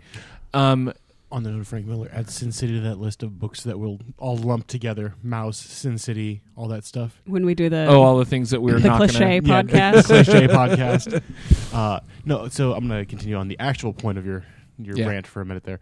Um, 0.54 0.92
on 1.30 1.42
the 1.42 1.50
note 1.50 1.60
of 1.60 1.68
Frank 1.68 1.86
Miller, 1.86 2.10
add 2.12 2.28
Sin 2.30 2.52
City 2.52 2.74
to 2.74 2.80
that 2.80 2.96
list 2.98 3.22
of 3.22 3.38
books 3.38 3.62
that 3.64 3.78
we'll 3.78 3.98
all 4.18 4.36
lump 4.36 4.66
together: 4.66 5.14
Maus, 5.24 5.54
Sin 5.56 5.96
City, 5.98 6.42
all 6.56 6.68
that 6.68 6.84
stuff. 6.84 7.20
when 7.26 7.44
we 7.46 7.54
do 7.54 7.68
the 7.70 7.86
oh, 7.86 8.02
all 8.02 8.18
the 8.18 8.24
things 8.26 8.50
that 8.50 8.60
we're 8.62 8.78
the 8.80 8.88
not 8.88 8.98
cliche 8.98 9.40
gonna. 9.40 9.64
Yeah, 9.70 9.92
podcast. 9.92 10.08
the 10.08 10.24
cliche 10.24 10.46
podcast. 10.48 11.22
Uh, 11.74 12.00
no, 12.24 12.48
so 12.48 12.74
I'm 12.74 12.86
going 12.88 13.00
to 13.02 13.06
continue 13.08 13.36
on 13.36 13.48
the 13.48 13.58
actual 13.58 13.92
point 13.92 14.16
of 14.18 14.26
your 14.26 14.44
your 14.78 14.96
Yeah. 14.96 15.08
rant 15.08 15.26
for 15.26 15.40
a 15.40 15.44
minute 15.46 15.64
there. 15.64 15.80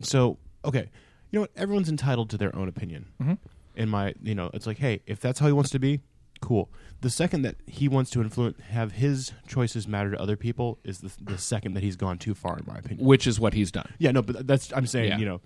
So, 0.00 0.38
okay, 0.64 0.90
you 1.30 1.38
know 1.38 1.40
what? 1.42 1.50
Everyone's 1.56 1.88
entitled 1.88 2.28
to 2.30 2.36
their 2.38 2.54
own 2.56 2.68
opinion. 2.68 3.06
Mhm. 3.22 3.38
In 3.74 3.88
my, 3.88 4.14
you 4.22 4.34
know, 4.34 4.50
it's 4.52 4.66
like, 4.66 4.78
hey, 4.78 5.00
if 5.06 5.20
that's 5.20 5.38
how 5.38 5.46
he 5.46 5.52
wants 5.52 5.70
to 5.70 5.78
be, 5.78 6.00
cool. 6.40 6.70
The 7.00 7.10
second 7.10 7.42
that 7.42 7.56
he 7.66 7.88
wants 7.88 8.10
to 8.10 8.20
influence, 8.20 8.60
have 8.70 8.92
his 8.92 9.32
choices 9.46 9.88
matter 9.88 10.10
to 10.10 10.20
other 10.20 10.36
people, 10.36 10.78
is 10.84 10.98
the, 11.00 11.12
the 11.22 11.38
second 11.38 11.74
that 11.74 11.82
he's 11.82 11.96
gone 11.96 12.18
too 12.18 12.34
far, 12.34 12.58
in 12.58 12.64
my 12.66 12.76
opinion. 12.78 13.06
Which 13.06 13.26
is 13.26 13.40
what 13.40 13.54
he's 13.54 13.70
done. 13.72 13.90
Yeah, 13.98 14.10
no, 14.12 14.22
but 14.22 14.46
that's 14.46 14.72
I'm 14.74 14.86
saying, 14.86 15.08
Yeah. 15.10 15.18
you 15.18 15.24
know, 15.24 15.40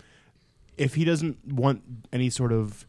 if 0.76 0.94
he 0.94 1.04
doesn't 1.04 1.38
want 1.52 1.82
any 2.12 2.28
sort 2.30 2.52
of 2.52 2.86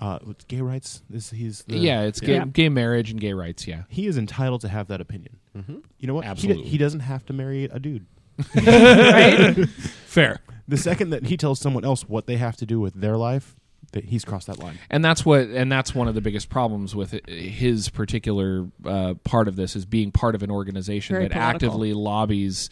uh, 0.00 0.18
what's 0.24 0.44
gay 0.46 0.60
rights, 0.60 1.02
this 1.08 1.30
he's 1.30 1.62
the, 1.68 1.76
yeah, 1.76 2.02
it's 2.02 2.18
gay, 2.20 2.34
Yeah. 2.34 2.44
gay 2.46 2.68
marriage 2.68 3.10
and 3.10 3.20
gay 3.20 3.32
rights. 3.34 3.66
Yeah, 3.68 3.84
he 3.88 4.06
is 4.06 4.18
entitled 4.18 4.60
to 4.62 4.68
have 4.68 4.88
that 4.88 5.00
opinion. 5.00 5.36
Mm-hmm. 5.56 5.78
You 5.98 6.06
know 6.08 6.14
what? 6.14 6.24
He, 6.24 6.30
Absolutely. 6.30 6.64
d- 6.64 6.68
he 6.70 6.78
doesn't 6.78 7.00
have 7.00 7.24
to 7.26 7.32
marry 7.32 7.64
a 7.64 7.78
dude. 7.78 8.06
right? 8.56 9.68
Fair. 10.06 10.40
The 10.68 10.76
second 10.76 11.10
that 11.10 11.26
he 11.26 11.36
tells 11.36 11.60
someone 11.60 11.84
else 11.84 12.08
what 12.08 12.26
they 12.26 12.36
have 12.36 12.56
to 12.56 12.66
do 12.66 12.80
with 12.80 12.94
their 12.94 13.16
life, 13.16 13.56
that 13.92 14.04
he's 14.04 14.24
crossed 14.24 14.46
that 14.48 14.58
line. 14.58 14.78
and 14.90 15.04
that's 15.04 15.24
what 15.24 15.42
and 15.48 15.70
that's 15.70 15.94
one 15.94 16.08
of 16.08 16.14
the 16.14 16.20
biggest 16.20 16.48
problems 16.48 16.94
with 16.94 17.12
his 17.28 17.88
particular 17.88 18.66
uh, 18.84 19.14
part 19.24 19.48
of 19.48 19.56
this 19.56 19.76
is 19.76 19.84
being 19.84 20.10
part 20.10 20.34
of 20.34 20.42
an 20.42 20.50
organization 20.50 21.14
Very 21.14 21.28
that 21.28 21.32
political. 21.32 21.54
actively 21.54 21.92
lobbies 21.92 22.70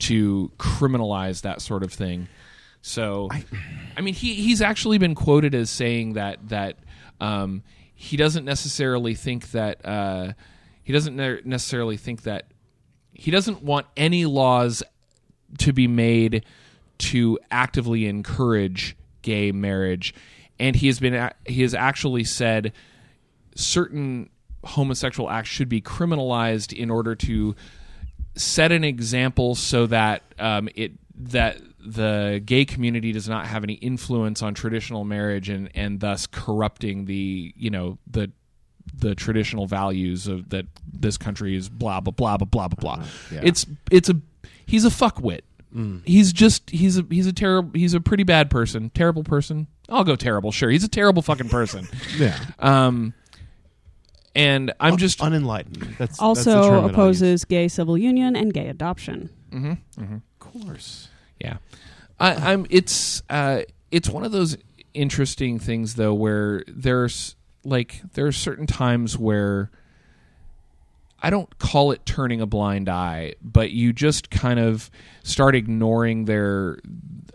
to 0.00 0.50
criminalize 0.58 1.42
that 1.42 1.62
sort 1.62 1.82
of 1.82 1.92
thing 1.92 2.28
so 2.80 3.28
I, 3.96 4.00
mean 4.00 4.14
he 4.14 4.34
he's 4.34 4.60
actually 4.60 4.98
been 4.98 5.14
quoted 5.14 5.54
as 5.54 5.70
saying 5.70 6.14
that 6.14 6.48
that 6.48 6.76
um, 7.20 7.62
he 7.94 8.16
doesn't 8.16 8.44
necessarily 8.44 9.14
think 9.14 9.52
that 9.52 9.86
uh, 9.86 10.32
he 10.82 10.92
doesn't 10.92 11.14
ne- 11.14 11.40
necessarily 11.44 11.96
think 11.96 12.22
that 12.22 12.46
he 13.12 13.30
doesn't 13.30 13.62
want 13.62 13.86
any 13.96 14.24
laws 14.24 14.82
to 15.58 15.72
be 15.72 15.86
made 15.86 16.44
to 16.98 17.38
actively 17.50 18.06
encourage 18.06 18.96
gay 19.22 19.52
marriage 19.52 20.14
and 20.62 20.76
he 20.76 20.86
has 20.86 21.00
been 21.00 21.30
he 21.44 21.62
has 21.62 21.74
actually 21.74 22.24
said 22.24 22.72
certain 23.54 24.30
homosexual 24.64 25.28
acts 25.28 25.48
should 25.48 25.68
be 25.68 25.80
criminalized 25.80 26.72
in 26.72 26.88
order 26.88 27.14
to 27.16 27.54
set 28.36 28.70
an 28.70 28.84
example 28.84 29.54
so 29.54 29.86
that 29.86 30.22
um, 30.38 30.68
it 30.74 30.92
that 31.14 31.58
the 31.84 32.40
gay 32.44 32.64
community 32.64 33.10
does 33.10 33.28
not 33.28 33.46
have 33.46 33.64
any 33.64 33.74
influence 33.74 34.40
on 34.40 34.54
traditional 34.54 35.04
marriage 35.04 35.48
and 35.48 35.68
and 35.74 36.00
thus 36.00 36.26
corrupting 36.28 37.06
the 37.06 37.52
you 37.56 37.68
know 37.70 37.98
the 38.08 38.30
the 38.94 39.14
traditional 39.14 39.66
values 39.66 40.28
of 40.28 40.48
that 40.50 40.66
this 40.92 41.18
country 41.18 41.56
is 41.56 41.68
blah 41.68 42.00
blah 42.00 42.12
blah 42.12 42.36
blah 42.36 42.46
blah 42.46 42.68
blah 42.68 42.96
blah. 42.96 43.04
yeah. 43.32 43.40
It's 43.42 43.66
it's 43.90 44.08
a 44.08 44.20
he's 44.64 44.84
a 44.84 44.90
fuckwit. 44.90 45.40
He's 46.04 46.32
just 46.32 46.70
he's 46.70 46.98
a 46.98 47.06
he's 47.10 47.26
a 47.26 47.32
terrible 47.32 47.70
he's 47.74 47.94
a 47.94 48.00
pretty 48.00 48.24
bad 48.24 48.50
person, 48.50 48.90
terrible 48.90 49.24
person. 49.24 49.66
I'll 49.92 50.04
go 50.04 50.16
terrible, 50.16 50.50
sure. 50.52 50.70
He's 50.70 50.84
a 50.84 50.88
terrible 50.88 51.22
fucking 51.22 51.48
person. 51.48 51.86
Yeah. 52.18 52.38
Um, 52.58 53.14
and 54.34 54.72
I'm 54.80 54.96
just 54.96 55.20
unenlightened. 55.20 55.82
That's 55.98 56.16
that's 56.16 56.18
the 56.18 56.22
Also 56.24 56.52
term 56.52 56.62
that 56.62 56.72
I'll 56.74 56.82
use. 56.84 56.90
opposes 56.92 57.44
gay 57.44 57.68
civil 57.68 57.98
union 57.98 58.34
and 58.34 58.52
gay 58.54 58.68
adoption. 58.68 59.28
Of 59.52 60.20
course. 60.38 61.08
Yeah, 61.38 61.56
I, 62.18 62.52
I'm. 62.52 62.66
It's 62.70 63.22
uh, 63.28 63.62
it's 63.90 64.08
one 64.08 64.24
of 64.24 64.32
those 64.32 64.56
interesting 64.94 65.58
things 65.58 65.96
though, 65.96 66.14
where 66.14 66.64
there's 66.66 67.36
like 67.64 68.00
there 68.14 68.26
are 68.26 68.32
certain 68.32 68.66
times 68.66 69.18
where 69.18 69.70
I 71.22 71.30
don't 71.30 71.56
call 71.58 71.92
it 71.92 72.04
turning 72.04 72.40
a 72.40 72.46
blind 72.46 72.88
eye, 72.88 73.34
but 73.42 73.70
you 73.70 73.92
just 73.92 74.30
kind 74.30 74.58
of 74.58 74.90
start 75.22 75.54
ignoring 75.54 76.24
their 76.24 76.78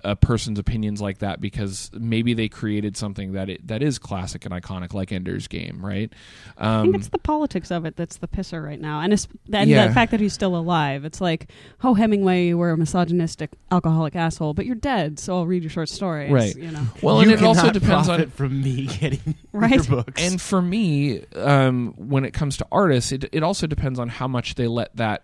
a 0.04 0.16
person's 0.16 0.60
opinions 0.60 1.02
like 1.02 1.18
that 1.20 1.42
because 1.42 1.90
maybe 1.94 2.34
they 2.34 2.48
created 2.48 2.96
something 2.96 3.32
that 3.34 3.50
it, 3.50 3.68
that 3.68 3.82
is 3.82 3.98
classic 3.98 4.46
and 4.46 4.54
iconic, 4.54 4.94
like 4.94 5.12
Ender's 5.12 5.48
Game, 5.48 5.84
right? 5.84 6.14
I 6.58 6.76
Um, 6.76 6.84
think 6.84 6.98
it's 6.98 7.08
the 7.10 7.18
politics 7.18 7.72
of 7.72 7.84
it 7.86 7.96
that's 7.96 8.18
the 8.18 8.28
pisser 8.28 8.64
right 8.64 8.80
now, 8.80 9.00
and 9.02 9.12
it's, 9.12 9.28
and 9.52 9.70
Yeah. 9.70 9.88
the 9.88 9.94
fact 9.94 10.12
that 10.12 10.20
he's 10.20 10.34
still 10.34 10.56
alive. 10.56 11.04
It's 11.04 11.20
like, 11.20 11.50
oh 11.84 11.94
Hemingway, 11.96 12.48
you 12.48 12.58
were 12.58 12.70
a 12.72 12.78
misogynistic, 12.78 13.52
alcoholic 13.72 14.16
asshole, 14.16 14.54
but 14.54 14.66
you're 14.68 14.76
dead, 14.76 15.18
so 15.20 15.36
I'll 15.38 15.48
read 15.48 15.64
your 15.64 15.72
short 15.72 15.90
stories. 15.90 16.32
Right. 16.32 16.56
You 16.56 16.72
know. 16.72 16.84
well, 17.02 17.18
you 17.24 17.32
and 17.32 17.40
it 17.42 17.44
also 17.44 17.72
depends 17.72 18.08
on 18.08 18.18
profit 18.18 18.32
from 18.34 18.62
me 18.62 18.86
getting 18.86 19.36
Right. 19.52 19.74
your 19.76 19.84
books. 20.04 20.22
And 20.22 20.40
for 20.40 20.62
me, 20.62 21.24
um, 21.36 21.94
when 21.98 22.24
it 22.24 22.34
comes 22.34 22.58
to 22.58 22.68
artists, 22.72 23.12
it, 23.12 23.26
it 23.32 23.42
also 23.44 23.66
depends 23.66 23.77
on 24.00 24.10
how 24.10 24.28
much 24.28 24.56
they 24.56 24.68
let 24.68 24.96
that 24.96 25.24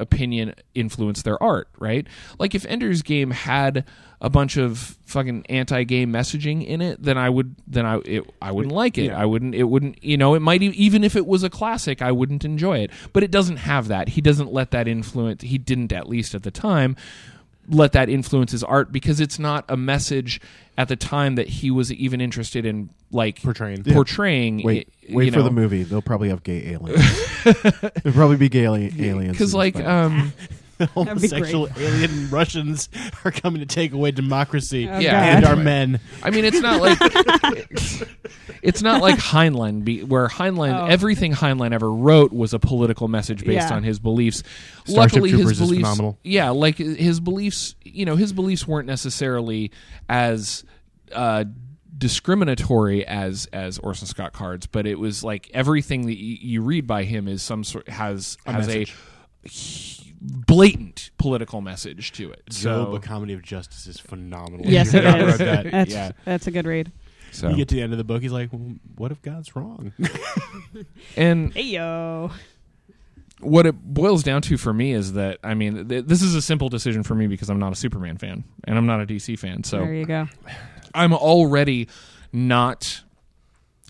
opinion 0.00 0.54
influence 0.74 1.22
their 1.22 1.40
art, 1.42 1.68
right? 1.78 2.06
Like 2.38 2.54
if 2.54 2.64
Ender's 2.66 3.02
Game 3.02 3.30
had 3.30 3.84
a 4.20 4.30
bunch 4.30 4.56
of 4.56 4.96
fucking 5.06 5.46
anti-gay 5.48 6.06
messaging 6.06 6.66
in 6.66 6.80
it, 6.80 7.02
then 7.02 7.18
I 7.18 7.28
would 7.28 7.54
then 7.66 7.86
I 7.86 7.98
it, 8.04 8.24
I 8.42 8.52
wouldn't 8.52 8.74
like 8.74 8.98
it. 8.98 9.06
Yeah. 9.06 9.20
I 9.20 9.26
wouldn't 9.26 9.54
it 9.54 9.64
wouldn't 9.64 10.02
you 10.02 10.16
know, 10.16 10.34
it 10.34 10.40
might 10.40 10.62
even 10.62 11.04
if 11.04 11.14
it 11.16 11.26
was 11.26 11.42
a 11.42 11.50
classic, 11.50 12.02
I 12.02 12.12
wouldn't 12.12 12.44
enjoy 12.44 12.78
it. 12.78 12.90
But 13.12 13.22
it 13.22 13.30
doesn't 13.30 13.58
have 13.58 13.88
that. 13.88 14.10
He 14.10 14.20
doesn't 14.20 14.52
let 14.52 14.70
that 14.72 14.88
influence 14.88 15.42
he 15.42 15.58
didn't 15.58 15.92
at 15.92 16.08
least 16.08 16.34
at 16.34 16.42
the 16.42 16.50
time 16.50 16.96
let 17.70 17.92
that 17.92 18.08
influence 18.08 18.52
his 18.52 18.62
art 18.64 18.92
because 18.92 19.20
it's 19.20 19.38
not 19.38 19.64
a 19.68 19.76
message 19.76 20.40
at 20.76 20.88
the 20.88 20.96
time 20.96 21.36
that 21.36 21.46
he 21.48 21.70
was 21.70 21.92
even 21.92 22.20
interested 22.20 22.64
in 22.66 22.90
like 23.12 23.42
Portraying. 23.42 23.82
Yeah. 23.84 23.94
portraying 23.94 24.62
Wait, 24.62 24.88
i- 25.10 25.14
wait 25.14 25.24
you 25.26 25.32
for 25.32 25.38
know. 25.38 25.44
the 25.44 25.50
movie. 25.50 25.82
They'll 25.82 26.02
probably 26.02 26.28
have 26.30 26.42
gay 26.42 26.72
aliens. 26.72 27.02
There'll 27.44 28.12
probably 28.14 28.36
be 28.36 28.48
gay 28.48 28.64
aliens. 28.98 29.32
because 29.32 29.54
like 29.54 29.76
um 29.76 30.32
be 30.38 30.56
homosexual 30.94 31.68
alien 31.76 32.30
Russians 32.30 32.88
are 33.24 33.30
coming 33.30 33.60
to 33.60 33.66
take 33.66 33.92
away 33.92 34.10
democracy 34.10 34.88
Oh, 34.88 34.98
Yeah. 34.98 35.36
and 35.36 35.44
God. 35.44 35.50
our 35.58 35.62
men. 35.62 36.00
i 36.22 36.30
mean 36.30 36.44
it's 36.44 36.60
not 36.60 36.80
like 36.80 36.98
it's 38.62 38.82
not 38.82 39.00
like 39.02 39.16
heinlein 39.18 39.84
be, 39.84 40.02
where 40.02 40.28
heinlein 40.28 40.74
Oh. 40.78 40.86
everything 40.86 41.32
heinlein 41.32 41.72
ever 41.72 41.90
wrote 41.90 42.32
was 42.32 42.52
a 42.54 42.58
political 42.58 43.08
message 43.08 43.44
based 43.44 43.68
Yeah. 43.68 43.76
on 43.76 43.82
his 43.82 43.98
beliefs 43.98 44.42
Starship 44.84 44.96
luckily 45.14 45.30
Troopers 45.30 45.50
his 45.50 45.60
is 45.60 45.66
beliefs 45.68 45.80
phenomenal. 45.82 46.18
yeah 46.24 46.50
like 46.50 46.76
his 46.78 47.20
beliefs 47.20 47.74
you 47.84 48.04
know 48.04 48.16
his 48.16 48.32
beliefs 48.32 48.66
weren't 48.66 48.86
necessarily 48.86 49.70
as 50.08 50.64
uh 51.12 51.44
discriminatory 51.96 53.06
as 53.06 53.46
as 53.52 53.78
Orson 53.78 54.06
Scott 54.06 54.32
Card's, 54.32 54.66
but 54.66 54.86
it 54.86 54.98
was 54.98 55.22
like 55.22 55.50
everything 55.52 56.06
that 56.06 56.16
you, 56.16 56.38
you 56.40 56.62
read 56.62 56.86
by 56.86 57.04
him 57.04 57.28
is 57.28 57.42
some 57.42 57.62
sort 57.62 57.88
has 57.90 58.38
A 58.46 58.52
has 58.52 58.66
message. 58.68 58.94
a 59.44 59.46
h- 59.46 60.09
blatant 60.20 61.10
political 61.18 61.60
message 61.60 62.12
to 62.12 62.30
it. 62.32 62.42
Job, 62.50 62.88
So, 62.88 62.94
a 62.94 63.00
comedy 63.00 63.32
of 63.32 63.42
justice 63.42 63.86
is 63.86 63.98
phenomenal. 63.98 64.66
Yes, 64.66 64.92
You 64.92 64.98
it 65.00 65.04
have 65.04 65.18
not 65.18 65.28
is. 65.28 65.40
read 65.40 65.48
that. 65.64 65.64
That's 65.72 65.90
yeah. 65.92 66.12
that's 66.24 66.46
a 66.46 66.50
good 66.50 66.66
read. 66.66 66.92
so 67.32 67.48
You 67.48 67.56
get 67.56 67.68
to 67.68 67.74
the 67.76 67.82
end 67.82 67.92
of 67.92 67.98
the 67.98 68.04
book, 68.04 68.22
he's 68.22 68.32
like, 68.32 68.52
well, 68.52 68.74
"What 68.96 69.12
if 69.12 69.22
God's 69.22 69.54
wrong?" 69.56 69.92
and 71.16 71.52
Hey 71.54 71.62
yo. 71.62 72.30
what 73.40 73.64
it 73.66 73.72
boils 73.72 74.22
down 74.22 74.42
to 74.42 74.56
for 74.58 74.72
me 74.72 74.92
is 74.92 75.14
that 75.14 75.38
I 75.42 75.54
mean 75.54 75.88
th- 75.88 76.04
this 76.06 76.20
is 76.22 76.34
a 76.34 76.42
simple 76.42 76.68
decision 76.68 77.02
for 77.02 77.14
me 77.14 77.26
because 77.26 77.48
I'm 77.48 77.58
not 77.58 77.72
a 77.72 77.76
Superman 77.76 78.18
fan 78.18 78.44
and 78.64 78.76
I'm 78.76 78.86
not 78.86 79.00
a 79.00 79.06
DC 79.06 79.38
fan. 79.38 79.64
So 79.64 79.78
there 79.78 79.94
you 79.94 80.04
go. 80.06 80.28
I'm 80.94 81.12
already 81.14 81.88
not. 82.32 83.02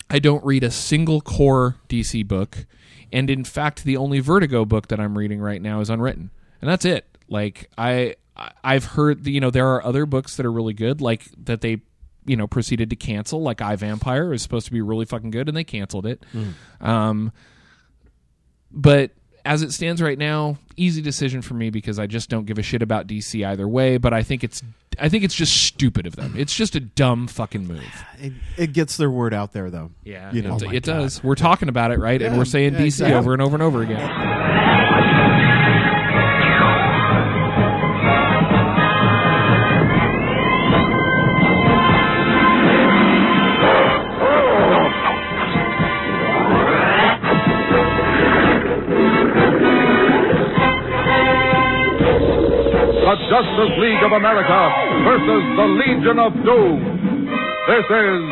I 0.08 0.18
don't 0.18 0.44
read 0.44 0.64
a 0.64 0.70
single 0.70 1.20
core 1.20 1.76
DC 1.88 2.26
book, 2.26 2.66
and 3.12 3.30
in 3.30 3.44
fact, 3.44 3.84
the 3.84 3.96
only 3.96 4.20
Vertigo 4.20 4.64
book 4.64 4.88
that 4.88 5.00
I'm 5.00 5.16
reading 5.16 5.40
right 5.40 5.60
now 5.60 5.80
is 5.80 5.90
unwritten, 5.90 6.30
and 6.60 6.70
that's 6.70 6.84
it. 6.84 7.06
Like 7.28 7.70
I, 7.78 8.16
I've 8.64 8.84
heard, 8.84 9.26
you 9.26 9.40
know, 9.40 9.50
there 9.50 9.68
are 9.68 9.84
other 9.84 10.06
books 10.06 10.36
that 10.36 10.46
are 10.46 10.52
really 10.52 10.74
good, 10.74 11.00
like 11.00 11.24
that 11.44 11.60
they, 11.60 11.80
you 12.24 12.36
know, 12.36 12.46
proceeded 12.46 12.90
to 12.90 12.96
cancel. 12.96 13.42
Like 13.42 13.60
I 13.60 13.76
Vampire 13.76 14.32
is 14.32 14.42
supposed 14.42 14.66
to 14.66 14.72
be 14.72 14.80
really 14.80 15.04
fucking 15.04 15.30
good, 15.30 15.48
and 15.48 15.56
they 15.56 15.64
canceled 15.64 16.06
it. 16.06 16.24
Um, 16.80 17.32
but 18.70 19.10
as 19.44 19.62
it 19.62 19.72
stands 19.72 20.00
right 20.00 20.18
now, 20.18 20.58
easy 20.76 21.02
decision 21.02 21.42
for 21.42 21.54
me 21.54 21.70
because 21.70 21.98
I 21.98 22.06
just 22.06 22.28
don't 22.28 22.46
give 22.46 22.58
a 22.58 22.62
shit 22.62 22.82
about 22.82 23.06
DC 23.06 23.46
either 23.46 23.66
way. 23.68 23.96
But 23.96 24.12
I 24.12 24.22
think 24.22 24.44
it's 24.44 24.62
I 24.98 25.08
think 25.08 25.24
it's 25.24 25.34
just 25.34 25.64
stupid 25.64 26.06
of 26.06 26.16
them. 26.16 26.34
It's 26.36 26.54
just 26.54 26.74
a 26.76 26.80
dumb 26.80 27.26
fucking 27.26 27.66
move. 27.66 27.84
It, 28.22 28.34
it 28.58 28.72
gets 28.74 28.98
their 28.98 29.10
word 29.10 29.32
out 29.32 29.54
there, 29.54 29.70
though. 29.70 29.92
Yeah, 30.04 30.30
You 30.30 30.42
know. 30.42 30.56
it, 30.56 30.62
Oh 30.62 30.70
it 30.70 30.82
does. 30.82 31.24
We're 31.24 31.36
talking 31.36 31.70
about 31.70 31.90
it, 31.90 31.98
right? 31.98 32.20
and 32.20 32.36
we're 32.36 32.44
saying 32.44 32.74
yeah, 32.74 32.80
DC 32.80 32.84
exactly. 32.84 33.14
over 33.14 33.32
and 33.32 33.40
over 33.40 33.56
and 33.56 33.62
over 33.62 33.80
again. 33.80 35.46
The 53.10 53.16
Justice 53.28 53.74
League 53.80 54.04
of 54.04 54.12
America 54.12 54.70
versus 55.02 55.42
the 55.56 55.66
Legion 55.82 56.18
of 56.20 56.32
Doom. 56.44 56.78
This 57.66 57.84
is 57.90 58.22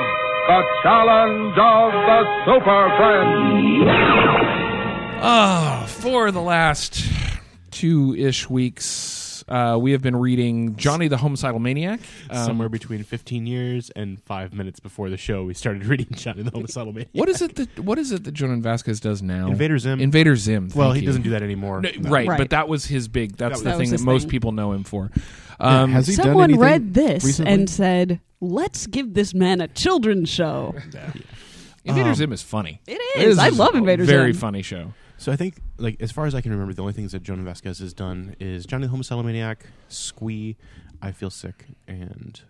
the 0.47 0.63
challenge 0.85 1.59
of 1.59 1.91
the 2.07 2.21
Super 2.47 2.87
Friends. 2.97 3.91
Ah, 5.21 5.85
for 5.89 6.31
the 6.31 6.41
last 6.41 7.05
two 7.73 8.15
ish 8.15 8.49
weeks, 8.49 9.18
uh, 9.49 9.79
we 9.81 9.93
have 9.93 10.03
been 10.03 10.17
reading 10.17 10.77
Johnny 10.77 11.09
the 11.09 11.17
Homicidal 11.17 11.59
Maniac. 11.61 12.01
Um, 12.31 12.45
Somewhere 12.47 12.69
between 12.69 13.03
15 13.03 13.47
years 13.47 13.91
and 13.91 14.23
five 14.23 14.53
minutes 14.53 14.81
before 14.81 15.11
the 15.11 15.17
show, 15.17 15.45
we 15.45 15.55
started 15.55 15.85
reading 15.87 16.09
Johnny 16.13 16.43
the 16.43 16.51
Homicidal 16.51 16.93
Maniac. 16.93 17.09
What 17.13 17.29
is 17.29 17.41
it 17.43 17.55
that 17.57 17.79
What 17.81 17.99
is 17.99 18.13
it 18.13 18.25
that 18.25 18.35
Jhonen 18.35 18.61
Vasquez 18.63 19.01
does 19.01 19.23
now? 19.23 19.49
Invader 19.49 19.79
Zim. 19.79 20.01
Invader 20.01 20.37
Zim. 20.37 20.71
Well, 20.75 20.93
he 20.93 21.01
you. 21.01 21.07
doesn't 21.07 21.23
do 21.23 21.31
that 21.31 21.43
anymore. 21.43 21.81
No, 21.81 21.91
No. 21.99 22.11
right, 22.11 22.29
Right. 22.29 22.39
but 22.39 22.51
that 22.51 22.69
was 22.69 22.87
his 22.87 23.09
big. 23.09 23.37
That's 23.37 23.63
That 23.63 23.73
the 23.73 23.79
thing 23.79 23.91
That 23.91 23.99
that 23.99 24.05
most 24.05 24.23
thing. 24.23 24.31
people 24.31 24.53
know 24.53 24.73
him 24.73 24.85
for. 24.85 25.11
Yeah, 25.61 25.83
Um, 25.83 25.93
has 25.93 26.07
he 26.07 26.13
Someone 26.15 26.45
anything 26.45 26.61
read 26.61 26.95
this 26.95 27.25
recently? 27.25 27.53
and 27.53 27.69
said, 27.71 28.21
"Let's 28.41 28.87
give 28.87 29.15
this 29.15 29.35
man 29.35 29.61
a 29.61 29.69
children's 29.69 30.29
show." 30.29 30.75
Invader 31.85 32.11
Um, 32.11 32.15
Zim 32.15 32.33
is 32.33 32.43
funny. 32.43 32.81
It 32.87 33.01
It 33.17 33.29
is. 33.29 33.39
I 33.39 33.49
a 33.49 33.51
love 33.53 33.75
Invader 33.75 34.05
Very 34.05 34.07
Zim. 34.07 34.17
Very 34.21 34.33
funny 34.35 34.63
show. 34.63 34.93
So 35.19 35.33
I 35.33 35.37
think, 35.37 35.61
like, 35.79 36.01
as 36.01 36.13
far 36.13 36.27
as 36.27 36.35
I 36.35 36.41
can 36.41 36.53
remember, 36.53 36.73
the 36.73 36.83
only 36.83 36.93
things 36.95 37.13
that 37.13 37.23
Jhonen 37.25 37.45
Vasquez 37.45 37.81
has 37.81 37.93
done 37.93 38.37
is 38.39 38.65
Johnny 38.67 38.87
the 38.87 38.91
Homicidal 38.91 39.25
Maniac, 39.25 39.67
Squee, 39.89 40.57
I 41.03 41.11
Feel 41.13 41.31
Sick, 41.31 41.67
and 41.89 42.41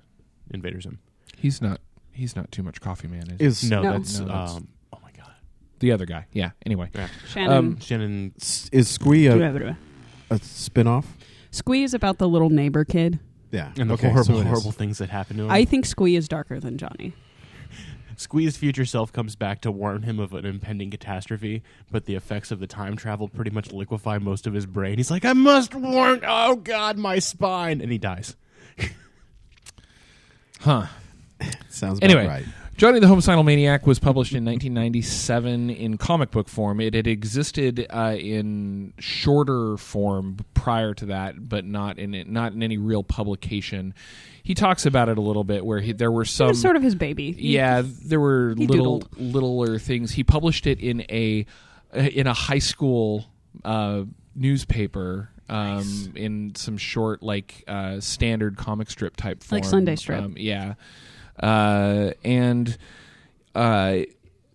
Invader 0.53 0.81
Zim. 0.81 0.99
He's 1.37 1.61
not. 1.63 1.81
He's 2.13 2.35
not 2.37 2.51
too 2.53 2.63
much 2.63 2.81
coffee 2.81 3.09
man. 3.09 3.37
Is, 3.39 3.61
he? 3.63 3.69
No, 3.71 3.83
No. 3.83 3.93
that's 3.93 4.19
No, 4.19 4.27
that's- 4.27 4.51
um. 4.57 4.69
Oh 4.93 4.99
my 5.03 5.11
god. 5.17 5.33
the 5.79 5.93
other 5.93 6.05
guy? 6.05 6.27
Yeah. 6.33 6.51
Anyway, 6.67 6.91
Yeah. 6.95 7.09
Shannon. 7.29 7.53
Um, 7.57 7.81
Shannon. 7.81 8.33
s- 8.41 8.69
is 8.73 8.89
Squee 8.89 9.27
a, 9.29 9.77
a 10.31 10.39
spin-off? 10.39 11.17
Squee 11.53 11.85
is 11.85 11.95
about 11.95 12.19
the 12.19 12.29
little 12.29 12.51
neighbor 12.51 12.85
kid. 12.85 13.21
Yeah. 13.51 13.73
And 13.79 13.89
the 13.89 13.95
okay, 13.95 14.09
horrible, 14.11 14.25
so 14.25 14.35
it 14.35 14.41
is. 14.41 14.47
horrible 14.47 14.73
things 14.73 14.99
that 14.99 15.09
happen 15.11 15.37
to 15.39 15.45
him. 15.45 15.51
I 15.51 15.65
think 15.65 15.87
Squee 15.87 16.17
is 16.17 16.29
darker 16.29 16.61
than 16.61 16.77
Johnny. 16.77 17.15
Squee's 18.19 18.57
future 18.57 18.85
self 18.85 19.13
comes 19.13 19.37
back 19.37 19.61
to 19.61 19.71
warn 19.71 20.03
him 20.03 20.19
of 20.19 20.35
an 20.35 20.45
impending 20.45 20.91
catastrophe, 20.91 21.63
but 21.89 22.07
the 22.07 22.17
effects 22.17 22.51
of 22.51 22.59
the 22.59 22.67
time 22.67 22.97
travel 22.97 23.29
pretty 23.29 23.53
much 23.53 23.71
liquefy 23.71 24.19
most 24.19 24.45
of 24.45 24.55
his 24.55 24.67
brain. 24.67 24.97
He's 24.97 25.11
like, 25.11 25.25
I 25.25 25.35
must 25.35 25.73
warn, 25.73 26.23
oh 26.27 26.57
god, 26.57 26.99
my 26.99 27.21
spine! 27.21 27.81
And 27.81 27.93
he 27.93 27.99
dies. 27.99 28.35
huh? 30.61 30.87
Sounds 31.69 31.99
about 31.99 32.11
Anyway, 32.11 32.27
right. 32.27 32.45
Johnny 32.79 33.01
the 33.01 33.09
Homicidal 33.09 33.43
Maniac 33.43 33.89
was 33.89 33.99
published 33.99 34.33
in 34.35 34.45
1997 34.45 35.69
in 35.69 35.99
comic 35.99 36.31
book 36.31 36.49
form. 36.49 36.81
It 36.81 36.95
had 36.95 37.09
existed 37.09 37.85
uh, 37.91 38.15
in 38.17 38.93
shorter 39.01 39.77
form 39.77 40.39
prior 40.55 40.95
to 40.95 41.07
that, 41.07 41.49
but 41.49 41.65
not 41.65 41.99
in 41.99 42.15
it, 42.15 42.29
not 42.29 42.53
in 42.53 42.63
any 42.63 42.79
real 42.79 43.03
publication. 43.03 43.95
He 44.45 44.55
talks 44.55 44.87
about 44.87 45.09
it 45.09 45.19
a 45.19 45.21
little 45.21 45.43
bit, 45.43 45.67
where 45.67 45.81
he, 45.81 45.91
there 45.93 46.13
were 46.13 46.23
It 46.23 46.29
some 46.29 46.49
was 46.51 46.61
sort 46.61 46.77
of 46.77 46.83
his 46.85 46.95
baby. 46.95 47.33
He- 47.33 47.55
yeah, 47.55 47.83
there 47.85 48.21
were 48.21 48.55
little 48.57 49.01
doodled. 49.01 49.09
littler 49.35 49.79
things. 49.81 50.13
He 50.13 50.23
published 50.23 50.69
it 50.69 50.79
in 50.79 51.05
a 51.11 51.47
in 51.93 52.29
a 52.29 52.35
high 52.35 52.61
school 52.61 53.27
uh, 53.65 54.05
newspaper. 54.37 55.31
Um, 55.51 56.13
in 56.15 56.55
some 56.57 56.77
short, 56.77 57.23
like 57.23 57.65
uh, 57.67 58.01
standard 58.01 58.59
comic 58.59 58.91
strip 58.91 59.17
type 59.17 59.43
form, 59.43 59.63
Like 59.63 59.65
Sunday 59.69 59.97
strip. 59.97 60.23
Um, 60.23 60.35
yeah, 60.37 60.75
uh, 61.41 62.13
and 62.25 62.77
uh, 63.55 64.01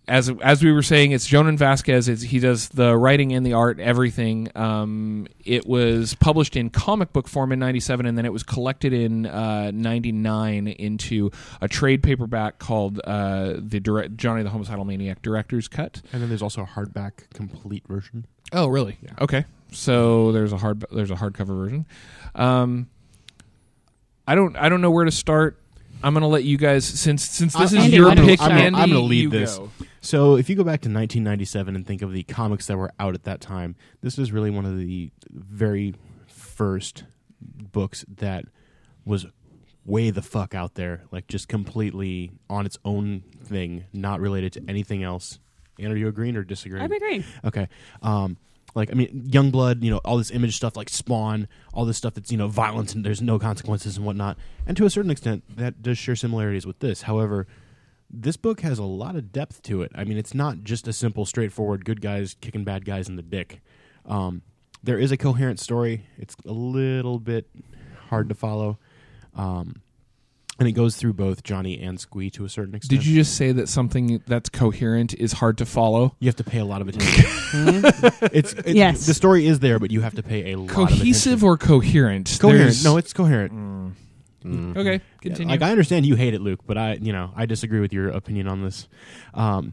as 0.06 0.30
as 0.42 0.62
we 0.62 0.70
were 0.72 0.82
saying, 0.82 1.12
it's 1.12 1.28
Jhonen 1.28 1.56
Vasquez. 1.56 2.08
It's, 2.08 2.22
he 2.22 2.38
does 2.38 2.68
the 2.68 2.96
writing 2.96 3.32
and 3.32 3.44
the 3.44 3.54
art, 3.54 3.80
everything. 3.80 4.48
Um, 4.54 5.26
it 5.44 5.66
was 5.66 6.14
published 6.14 6.56
in 6.56 6.70
comic 6.70 7.12
book 7.12 7.26
form 7.26 7.52
in 7.52 7.58
'97, 7.58 8.04
and 8.04 8.16
then 8.18 8.26
it 8.26 8.32
was 8.32 8.42
collected 8.42 8.92
in 8.92 9.22
'99 9.22 10.68
into 10.68 11.30
a 11.60 11.68
trade 11.68 12.02
paperback 12.02 12.58
called 12.58 13.00
uh, 13.04 13.54
the 13.58 13.80
direct, 13.80 14.16
Johnny 14.16 14.42
the 14.42 14.50
Homicidal 14.50 14.84
Maniac 14.84 15.22
Director's 15.22 15.68
Cut. 15.68 16.02
And 16.12 16.20
then 16.20 16.28
there's 16.28 16.42
also 16.42 16.62
a 16.62 16.66
hardback 16.66 17.30
complete 17.32 17.86
version. 17.88 18.26
Oh, 18.52 18.68
really? 18.68 18.98
Okay. 19.20 19.44
So 19.72 20.32
there's 20.32 20.52
a 20.52 20.58
hard 20.58 20.84
there's 20.92 21.10
a 21.10 21.16
hardcover 21.16 21.56
version. 21.56 21.86
Um, 22.34 22.88
I 24.26 24.34
don't 24.34 24.56
I 24.56 24.68
don't 24.68 24.80
know 24.80 24.90
where 24.90 25.04
to 25.04 25.10
start. 25.10 25.58
I'm 26.04 26.12
gonna 26.14 26.28
let 26.28 26.44
you 26.44 26.56
guys 26.58 26.84
since 26.84 27.24
since 27.24 27.52
this 27.54 27.72
I- 27.72 27.78
is 27.78 27.84
Andy, 27.84 27.96
your 27.96 28.08
why 28.08 28.14
don't 28.14 28.24
you 28.24 28.30
pick. 28.32 28.40
start? 28.40 28.52
Andy, 28.52 28.78
I'm 28.78 28.88
gonna 28.90 29.00
lead 29.00 29.22
you 29.22 29.30
this. 29.30 29.56
go. 29.58 29.70
So 30.00 30.36
if 30.36 30.48
you 30.50 30.54
go 30.56 30.62
back 30.64 30.80
to 30.82 30.88
1997 30.88 31.74
and 31.74 31.86
think 31.86 32.02
of 32.02 32.12
the 32.12 32.22
comics 32.24 32.66
that 32.66 32.76
were 32.76 32.92
out 33.00 33.14
at 33.14 33.24
that 33.24 33.40
time, 33.40 33.74
this 34.02 34.18
is 34.18 34.30
really 34.32 34.50
one 34.50 34.66
of 34.66 34.76
the 34.78 35.10
very 35.30 35.94
first 36.26 37.04
books 37.72 38.04
that 38.16 38.44
was 39.04 39.26
way 39.86 40.10
the 40.10 40.22
fuck 40.22 40.54
out 40.54 40.74
there, 40.74 41.02
like 41.10 41.26
just 41.26 41.48
completely 41.48 42.30
on 42.50 42.66
its 42.66 42.78
own 42.84 43.22
thing, 43.44 43.84
not 43.92 44.20
related 44.20 44.52
to 44.54 44.62
anything 44.68 45.02
else. 45.02 45.38
And 45.78 45.92
are 45.92 45.96
you 45.96 46.08
agreeing 46.08 46.36
or 46.36 46.44
disagreeing? 46.44 46.84
I'm 46.84 46.92
agreeing. 46.92 47.24
Okay. 47.44 47.68
Um, 48.02 48.36
like 48.74 48.90
I 48.90 48.94
mean, 48.94 49.28
Youngblood, 49.28 49.82
you 49.82 49.90
know, 49.90 49.98
all 49.98 50.18
this 50.18 50.30
image 50.30 50.56
stuff 50.56 50.76
like 50.76 50.88
Spawn, 50.88 51.48
all 51.72 51.84
this 51.84 51.96
stuff 51.96 52.14
that's 52.14 52.30
you 52.32 52.38
know 52.38 52.48
violence 52.48 52.94
and 52.94 53.04
there's 53.04 53.22
no 53.22 53.38
consequences 53.38 53.96
and 53.96 54.04
whatnot. 54.04 54.36
And 54.66 54.76
to 54.76 54.84
a 54.84 54.90
certain 54.90 55.10
extent, 55.10 55.44
that 55.56 55.82
does 55.82 55.98
share 55.98 56.16
similarities 56.16 56.66
with 56.66 56.80
this. 56.80 57.02
However, 57.02 57.46
this 58.10 58.36
book 58.36 58.60
has 58.60 58.78
a 58.78 58.84
lot 58.84 59.16
of 59.16 59.32
depth 59.32 59.62
to 59.62 59.82
it. 59.82 59.92
I 59.94 60.04
mean, 60.04 60.18
it's 60.18 60.34
not 60.34 60.62
just 60.64 60.88
a 60.88 60.92
simple, 60.92 61.24
straightforward 61.24 61.84
good 61.84 62.00
guys 62.00 62.36
kicking 62.40 62.64
bad 62.64 62.84
guys 62.84 63.08
in 63.08 63.16
the 63.16 63.22
dick. 63.22 63.60
Um, 64.06 64.42
there 64.82 64.98
is 64.98 65.10
a 65.12 65.16
coherent 65.16 65.58
story. 65.58 66.06
It's 66.18 66.36
a 66.46 66.52
little 66.52 67.18
bit 67.18 67.48
hard 68.08 68.28
to 68.28 68.34
follow. 68.34 68.78
Um, 69.34 69.82
and 70.58 70.68
it 70.68 70.72
goes 70.72 70.96
through 70.96 71.14
both 71.14 71.42
Johnny 71.42 71.80
and 71.80 71.98
Squee 71.98 72.30
to 72.30 72.44
a 72.44 72.48
certain 72.48 72.74
extent. 72.74 73.00
Did 73.00 73.06
you 73.06 73.16
just 73.16 73.36
say 73.36 73.52
that 73.52 73.68
something 73.68 74.22
that's 74.26 74.48
coherent 74.48 75.14
is 75.14 75.32
hard 75.32 75.58
to 75.58 75.66
follow? 75.66 76.14
You 76.20 76.28
have 76.28 76.36
to 76.36 76.44
pay 76.44 76.58
a 76.58 76.64
lot 76.64 76.80
of 76.80 76.88
attention. 76.88 77.24
it's, 78.32 78.52
it's 78.52 78.68
Yes. 78.68 79.06
The 79.06 79.14
story 79.14 79.46
is 79.46 79.58
there, 79.60 79.78
but 79.78 79.90
you 79.90 80.00
have 80.02 80.14
to 80.14 80.22
pay 80.22 80.52
a 80.52 80.56
lot 80.56 80.70
of 80.70 80.76
attention. 80.76 80.96
Cohesive 80.98 81.44
or 81.44 81.56
coherent? 81.56 82.36
coherent? 82.40 82.62
There's- 82.64 82.84
No, 82.84 82.96
it's 82.96 83.12
coherent. 83.12 83.52
Mm. 84.44 84.76
okay. 84.76 84.92
Yeah, 84.94 84.98
Continue. 85.22 85.50
like 85.52 85.62
I 85.62 85.70
understand 85.70 86.04
you 86.06 86.16
hate 86.16 86.34
it, 86.34 86.40
Luke, 86.40 86.60
but 86.66 86.76
I, 86.76 86.94
you 87.00 87.12
know, 87.12 87.32
I 87.34 87.46
disagree 87.46 87.80
with 87.80 87.92
your 87.92 88.08
opinion 88.08 88.46
on 88.46 88.62
this. 88.62 88.88
Um, 89.32 89.72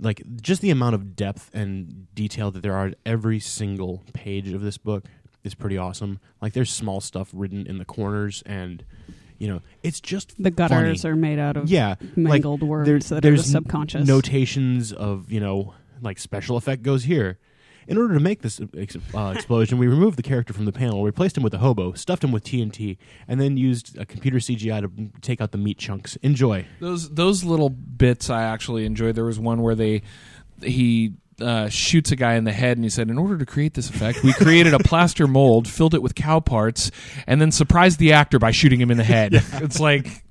like 0.00 0.22
just 0.40 0.62
the 0.62 0.70
amount 0.70 0.94
of 0.94 1.16
depth 1.16 1.50
and 1.52 2.06
detail 2.14 2.50
that 2.52 2.62
there 2.62 2.74
are 2.74 2.86
at 2.86 2.94
every 3.04 3.40
single 3.40 4.04
page 4.12 4.52
of 4.52 4.62
this 4.62 4.78
book 4.78 5.04
is 5.42 5.54
pretty 5.54 5.76
awesome. 5.76 6.20
Like 6.40 6.52
there's 6.52 6.70
small 6.72 7.00
stuff 7.00 7.30
written 7.32 7.66
in 7.66 7.78
the 7.78 7.84
corners, 7.84 8.42
and 8.46 8.84
you 9.38 9.48
know, 9.48 9.60
it's 9.82 10.00
just 10.00 10.34
The 10.42 10.50
gutters 10.50 11.02
funny. 11.02 11.12
are 11.12 11.16
made 11.16 11.38
out 11.38 11.56
of 11.56 11.68
yeah 11.70 11.94
mangled 12.16 12.60
like, 12.62 12.68
words 12.70 12.86
there- 12.88 12.98
that 12.98 13.12
are 13.18 13.20
there's 13.20 13.44
the 13.44 13.50
subconscious. 13.52 14.06
notations 14.06 14.92
of 14.92 15.30
you 15.32 15.40
know 15.40 15.74
like 16.02 16.18
special 16.18 16.56
effect 16.56 16.82
goes 16.82 17.04
here 17.04 17.38
in 17.86 17.96
order 17.96 18.12
to 18.14 18.20
make 18.20 18.42
this 18.42 18.60
ex- 18.76 18.96
uh, 19.14 19.32
explosion 19.34 19.78
we 19.78 19.86
removed 19.88 20.18
the 20.18 20.22
character 20.22 20.52
from 20.52 20.64
the 20.66 20.72
panel 20.72 21.04
replaced 21.04 21.36
him 21.36 21.42
with 21.42 21.54
a 21.54 21.58
hobo 21.58 21.92
stuffed 21.94 22.22
him 22.22 22.30
with 22.32 22.44
tnt 22.44 22.96
and 23.26 23.40
then 23.40 23.56
used 23.56 23.96
a 23.98 24.04
computer 24.04 24.36
cgi 24.38 24.80
to 24.80 25.20
take 25.20 25.40
out 25.40 25.52
the 25.52 25.58
meat 25.58 25.78
chunks 25.78 26.16
enjoy 26.16 26.64
Those 26.80 27.08
those 27.10 27.44
little 27.44 27.70
bits 27.70 28.28
I 28.30 28.42
actually 28.42 28.84
enjoyed. 28.84 29.14
There 29.14 29.24
was 29.24 29.38
one 29.40 29.62
where 29.62 29.74
they 29.74 30.02
he 30.62 31.14
uh, 31.40 31.68
shoots 31.68 32.10
a 32.10 32.16
guy 32.16 32.34
in 32.34 32.44
the 32.44 32.52
head, 32.52 32.76
and 32.76 32.84
he 32.84 32.90
said, 32.90 33.10
"In 33.10 33.18
order 33.18 33.38
to 33.38 33.46
create 33.46 33.74
this 33.74 33.90
effect, 33.90 34.22
we 34.22 34.32
created 34.32 34.74
a 34.74 34.78
plaster 34.78 35.26
mold, 35.26 35.68
filled 35.68 35.94
it 35.94 36.02
with 36.02 36.14
cow 36.14 36.40
parts, 36.40 36.90
and 37.26 37.40
then 37.40 37.50
surprised 37.52 37.98
the 37.98 38.12
actor 38.12 38.38
by 38.38 38.50
shooting 38.50 38.80
him 38.80 38.90
in 38.90 38.96
the 38.96 39.04
head." 39.04 39.34
It's 39.60 39.80
like 39.80 40.24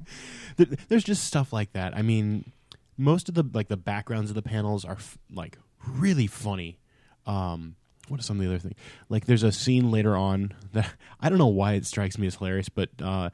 there's 0.87 1.03
just 1.03 1.23
stuff 1.25 1.53
like 1.53 1.73
that. 1.73 1.95
I 1.95 2.01
mean 2.01 2.51
most 2.97 3.29
of 3.29 3.35
the 3.35 3.43
like 3.53 3.67
the 3.67 3.77
backgrounds 3.77 4.31
of 4.31 4.35
the 4.35 4.41
panels 4.41 4.83
are 4.85 4.93
f- 4.93 5.17
like 5.31 5.57
really 5.87 6.27
funny. 6.27 6.79
Um 7.25 7.75
what 8.07 8.19
are 8.19 8.23
some 8.23 8.37
of 8.37 8.43
the 8.43 8.49
other 8.49 8.59
things 8.59 8.75
like 9.09 9.25
there's 9.25 9.43
a 9.43 9.51
scene 9.51 9.91
later 9.91 10.15
on 10.15 10.53
that 10.71 10.89
i 11.19 11.27
don't 11.27 11.37
know 11.37 11.47
why 11.47 11.73
it 11.73 11.85
strikes 11.85 12.17
me 12.17 12.25
as 12.25 12.35
hilarious 12.35 12.69
but 12.69 12.89
uh 13.03 13.29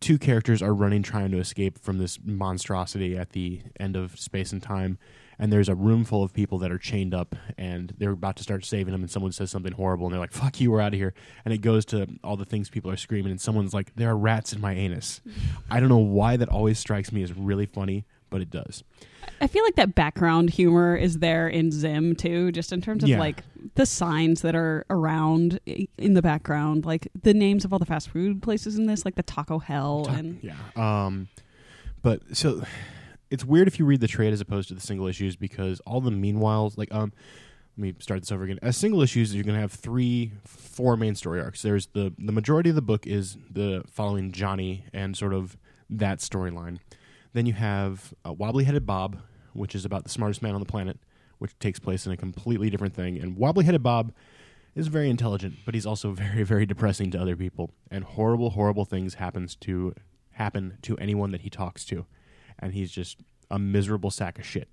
two 0.00 0.18
characters 0.18 0.62
are 0.62 0.72
running 0.72 1.02
trying 1.02 1.30
to 1.30 1.38
escape 1.38 1.78
from 1.78 1.98
this 1.98 2.18
monstrosity 2.24 3.16
at 3.16 3.30
the 3.30 3.60
end 3.78 3.96
of 3.96 4.18
space 4.18 4.52
and 4.52 4.62
time 4.62 4.98
and 5.40 5.52
there's 5.52 5.68
a 5.68 5.74
room 5.74 6.04
full 6.04 6.22
of 6.22 6.32
people 6.32 6.58
that 6.58 6.70
are 6.70 6.78
chained 6.78 7.14
up 7.14 7.34
and 7.58 7.94
they're 7.98 8.12
about 8.12 8.36
to 8.36 8.42
start 8.44 8.64
saving 8.64 8.92
them 8.92 9.00
and 9.00 9.10
someone 9.10 9.32
says 9.32 9.50
something 9.50 9.72
horrible 9.72 10.06
and 10.06 10.12
they're 10.12 10.20
like 10.20 10.32
fuck 10.32 10.60
you 10.60 10.70
we're 10.70 10.80
out 10.80 10.92
of 10.92 10.98
here. 10.98 11.14
And 11.44 11.52
it 11.52 11.58
goes 11.62 11.84
to 11.86 12.06
all 12.22 12.36
the 12.36 12.44
things 12.44 12.68
people 12.68 12.90
are 12.90 12.96
screaming 12.96 13.30
and 13.32 13.40
someone's 13.40 13.74
like 13.74 13.92
there 13.96 14.10
are 14.10 14.16
rats 14.16 14.52
in 14.52 14.60
my 14.60 14.74
anus. 14.74 15.20
I 15.70 15.80
don't 15.80 15.88
know 15.88 15.96
why 15.98 16.36
that 16.36 16.48
always 16.48 16.78
strikes 16.78 17.10
me 17.10 17.22
as 17.24 17.32
really 17.32 17.66
funny 17.66 18.04
but 18.28 18.40
it 18.40 18.50
does. 18.50 18.84
I 19.40 19.48
feel 19.48 19.64
like 19.64 19.74
that 19.74 19.96
background 19.96 20.50
humor 20.50 20.94
is 20.94 21.18
there 21.18 21.48
in 21.48 21.72
Zim 21.72 22.14
too, 22.14 22.52
just 22.52 22.72
in 22.72 22.80
terms 22.80 23.02
of 23.02 23.08
Yeah. 23.08 23.18
like 23.18 23.42
the 23.74 23.86
signs 23.86 24.42
that 24.42 24.54
are 24.54 24.86
around 24.88 25.58
in 25.66 26.14
the 26.14 26.22
background, 26.22 26.84
like 26.84 27.08
the 27.20 27.34
names 27.34 27.64
of 27.64 27.72
all 27.72 27.80
the 27.80 27.86
fast 27.86 28.08
food 28.10 28.40
places 28.40 28.78
in 28.78 28.86
this, 28.86 29.04
like 29.04 29.16
the 29.16 29.24
Taco 29.24 29.58
Hell 29.58 30.06
and 30.08 30.38
yeah 30.42 30.54
um 30.76 31.26
but 32.02 32.20
so 32.36 32.62
it's 33.30 33.44
weird 33.44 33.68
if 33.68 33.78
you 33.78 33.84
read 33.84 34.00
the 34.00 34.08
trade 34.08 34.32
as 34.32 34.40
opposed 34.40 34.68
to 34.68 34.74
the 34.74 34.80
single 34.80 35.06
issues 35.06 35.36
because 35.36 35.80
all 35.80 36.00
the 36.00 36.10
meanwhiles 36.10 36.76
like 36.76 36.92
um 36.92 37.12
let 37.76 37.82
me 37.82 37.94
start 38.00 38.20
this 38.20 38.32
over 38.32 38.44
again. 38.44 38.58
As 38.62 38.76
single 38.76 39.00
issues 39.00 39.34
you're 39.34 39.44
going 39.44 39.54
to 39.54 39.60
have 39.60 39.72
three 39.72 40.32
four 40.44 40.96
main 40.96 41.14
story 41.14 41.40
arcs. 41.40 41.62
There's 41.62 41.86
the 41.88 42.12
the 42.18 42.32
majority 42.32 42.70
of 42.70 42.76
the 42.76 42.82
book 42.82 43.06
is 43.06 43.38
the 43.50 43.84
following 43.90 44.32
johnny 44.32 44.84
and 44.92 45.16
sort 45.16 45.32
of 45.32 45.56
that 45.88 46.18
storyline. 46.18 46.78
Then 47.32 47.46
you 47.46 47.52
have 47.54 48.12
uh, 48.26 48.32
wobbly 48.32 48.64
headed 48.64 48.86
bob 48.86 49.18
which 49.52 49.74
is 49.74 49.84
about 49.84 50.04
the 50.04 50.10
smartest 50.10 50.42
man 50.42 50.54
on 50.54 50.60
the 50.60 50.66
planet 50.66 50.98
which 51.38 51.58
takes 51.58 51.78
place 51.78 52.06
in 52.06 52.12
a 52.12 52.16
completely 52.16 52.70
different 52.70 52.94
thing. 52.94 53.18
And 53.18 53.36
wobbly 53.36 53.64
headed 53.64 53.82
bob 53.82 54.12
is 54.74 54.86
very 54.86 55.10
intelligent, 55.10 55.56
but 55.64 55.74
he's 55.74 55.86
also 55.86 56.10
very, 56.12 56.42
very 56.44 56.66
depressing 56.66 57.10
to 57.12 57.20
other 57.20 57.34
people. 57.34 57.72
And 57.90 58.04
horrible, 58.04 58.50
horrible 58.50 58.84
things 58.84 59.14
happens 59.14 59.56
to 59.56 59.94
happen 60.32 60.78
to 60.82 60.96
anyone 60.98 61.32
that 61.32 61.40
he 61.40 61.50
talks 61.50 61.84
to, 61.86 62.06
and 62.60 62.72
he's 62.74 62.90
just 62.90 63.18
a 63.50 63.58
miserable 63.58 64.10
sack 64.10 64.38
of 64.38 64.46
shit. 64.46 64.68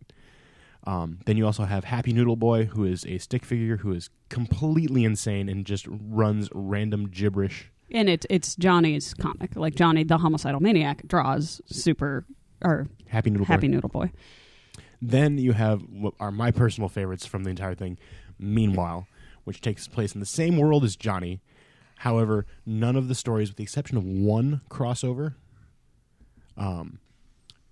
Um, 0.83 1.19
then 1.25 1.35
you 1.35 1.45
also 1.45 1.63
have 1.65 1.83
Happy 1.85 2.13
Noodle 2.13 2.35
Boy, 2.37 2.65
who 2.65 2.85
is 2.85 3.05
a 3.05 3.17
stick 3.17 3.43
figure 3.43 3.77
who 3.77 3.91
is 3.91 4.09
completely 4.29 5.03
insane 5.03 5.49
and 5.49 5.65
just 5.65 5.85
runs 5.89 6.49
random 6.53 7.09
gibberish. 7.09 7.71
and 7.91 8.07
it's 8.09 8.25
it's 8.29 8.55
Johnny's 8.55 9.13
comic. 9.13 9.55
Like 9.55 9.75
Johnny 9.75 10.03
the 10.03 10.17
homicidal 10.17 10.59
maniac 10.61 11.07
draws 11.07 11.61
super 11.65 12.25
or 12.63 12.87
Happy 13.07 13.29
Noodle 13.29 13.45
Happy 13.45 13.67
Boy. 13.67 13.73
Noodle 13.73 13.89
Boy. 13.89 14.11
Then 15.01 15.37
you 15.37 15.51
have 15.53 15.81
what 15.89 16.13
are 16.19 16.31
my 16.31 16.51
personal 16.51 16.89
favorites 16.89 17.25
from 17.25 17.43
the 17.43 17.49
entire 17.49 17.75
thing, 17.75 17.97
Meanwhile, 18.39 19.07
which 19.43 19.61
takes 19.61 19.87
place 19.87 20.13
in 20.13 20.19
the 20.19 20.25
same 20.25 20.57
world 20.57 20.83
as 20.83 20.95
Johnny. 20.95 21.41
However, 22.01 22.45
none 22.65 22.95
of 22.95 23.07
the 23.07 23.15
stories, 23.15 23.49
with 23.49 23.57
the 23.57 23.63
exception 23.63 23.97
of 23.97 24.03
one 24.05 24.61
crossover, 24.69 25.33
um, 26.55 26.99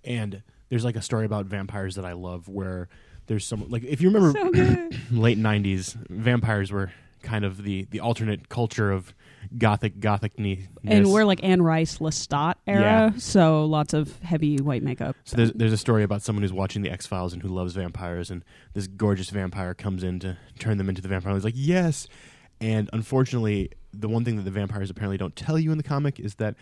and 0.06 0.42
there's 0.68 0.84
like 0.84 0.96
a 0.96 1.02
story 1.02 1.26
about 1.26 1.46
vampires 1.46 1.96
that 1.96 2.04
I 2.04 2.12
love 2.12 2.48
where 2.48 2.88
there's 3.26 3.44
some 3.44 3.68
like 3.68 3.84
if 3.84 4.00
you 4.00 4.10
remember 4.10 4.38
So 4.38 4.90
late 5.10 5.38
90s 5.38 5.94
vampires 6.08 6.70
were 6.72 6.92
kind 7.22 7.44
of 7.44 7.62
the 7.64 7.86
the 7.90 8.00
alternate 8.00 8.48
culture 8.48 8.92
of 8.92 9.12
gothic 9.58 10.00
gothic 10.00 10.32
and 10.84 11.12
we're 11.12 11.24
like 11.24 11.42
Anne 11.42 11.62
Rice 11.62 11.98
Lestat 11.98 12.54
era, 12.66 13.14
so 13.18 13.64
lots 13.64 13.94
of 13.94 14.16
heavy 14.20 14.58
white 14.58 14.82
makeup. 14.82 15.16
So 15.24 15.36
there's, 15.36 15.52
there's 15.52 15.72
a 15.72 15.76
story 15.78 16.02
about 16.02 16.22
someone 16.22 16.42
who's 16.42 16.52
watching 16.52 16.82
the 16.82 16.90
X 16.90 17.06
Files 17.06 17.32
and 17.32 17.42
who 17.42 17.48
loves 17.48 17.74
vampires, 17.74 18.30
and 18.30 18.44
this 18.74 18.86
gorgeous 18.86 19.30
vampire 19.30 19.74
comes 19.74 20.02
in 20.02 20.18
to 20.20 20.36
turn 20.58 20.78
them 20.78 20.88
into 20.88 21.02
the 21.02 21.08
vampire. 21.08 21.30
And 21.32 21.38
he's 21.40 21.44
like, 21.44 21.54
yes. 21.56 22.08
And 22.60 22.88
unfortunately, 22.92 23.70
the 23.92 24.08
one 24.08 24.24
thing 24.24 24.36
that 24.36 24.42
the 24.42 24.50
vampires 24.50 24.90
apparently 24.90 25.18
don't 25.18 25.36
tell 25.36 25.58
you 25.58 25.70
in 25.72 25.78
the 25.78 25.84
comic 25.84 26.18
is 26.18 26.36
that 26.36 26.54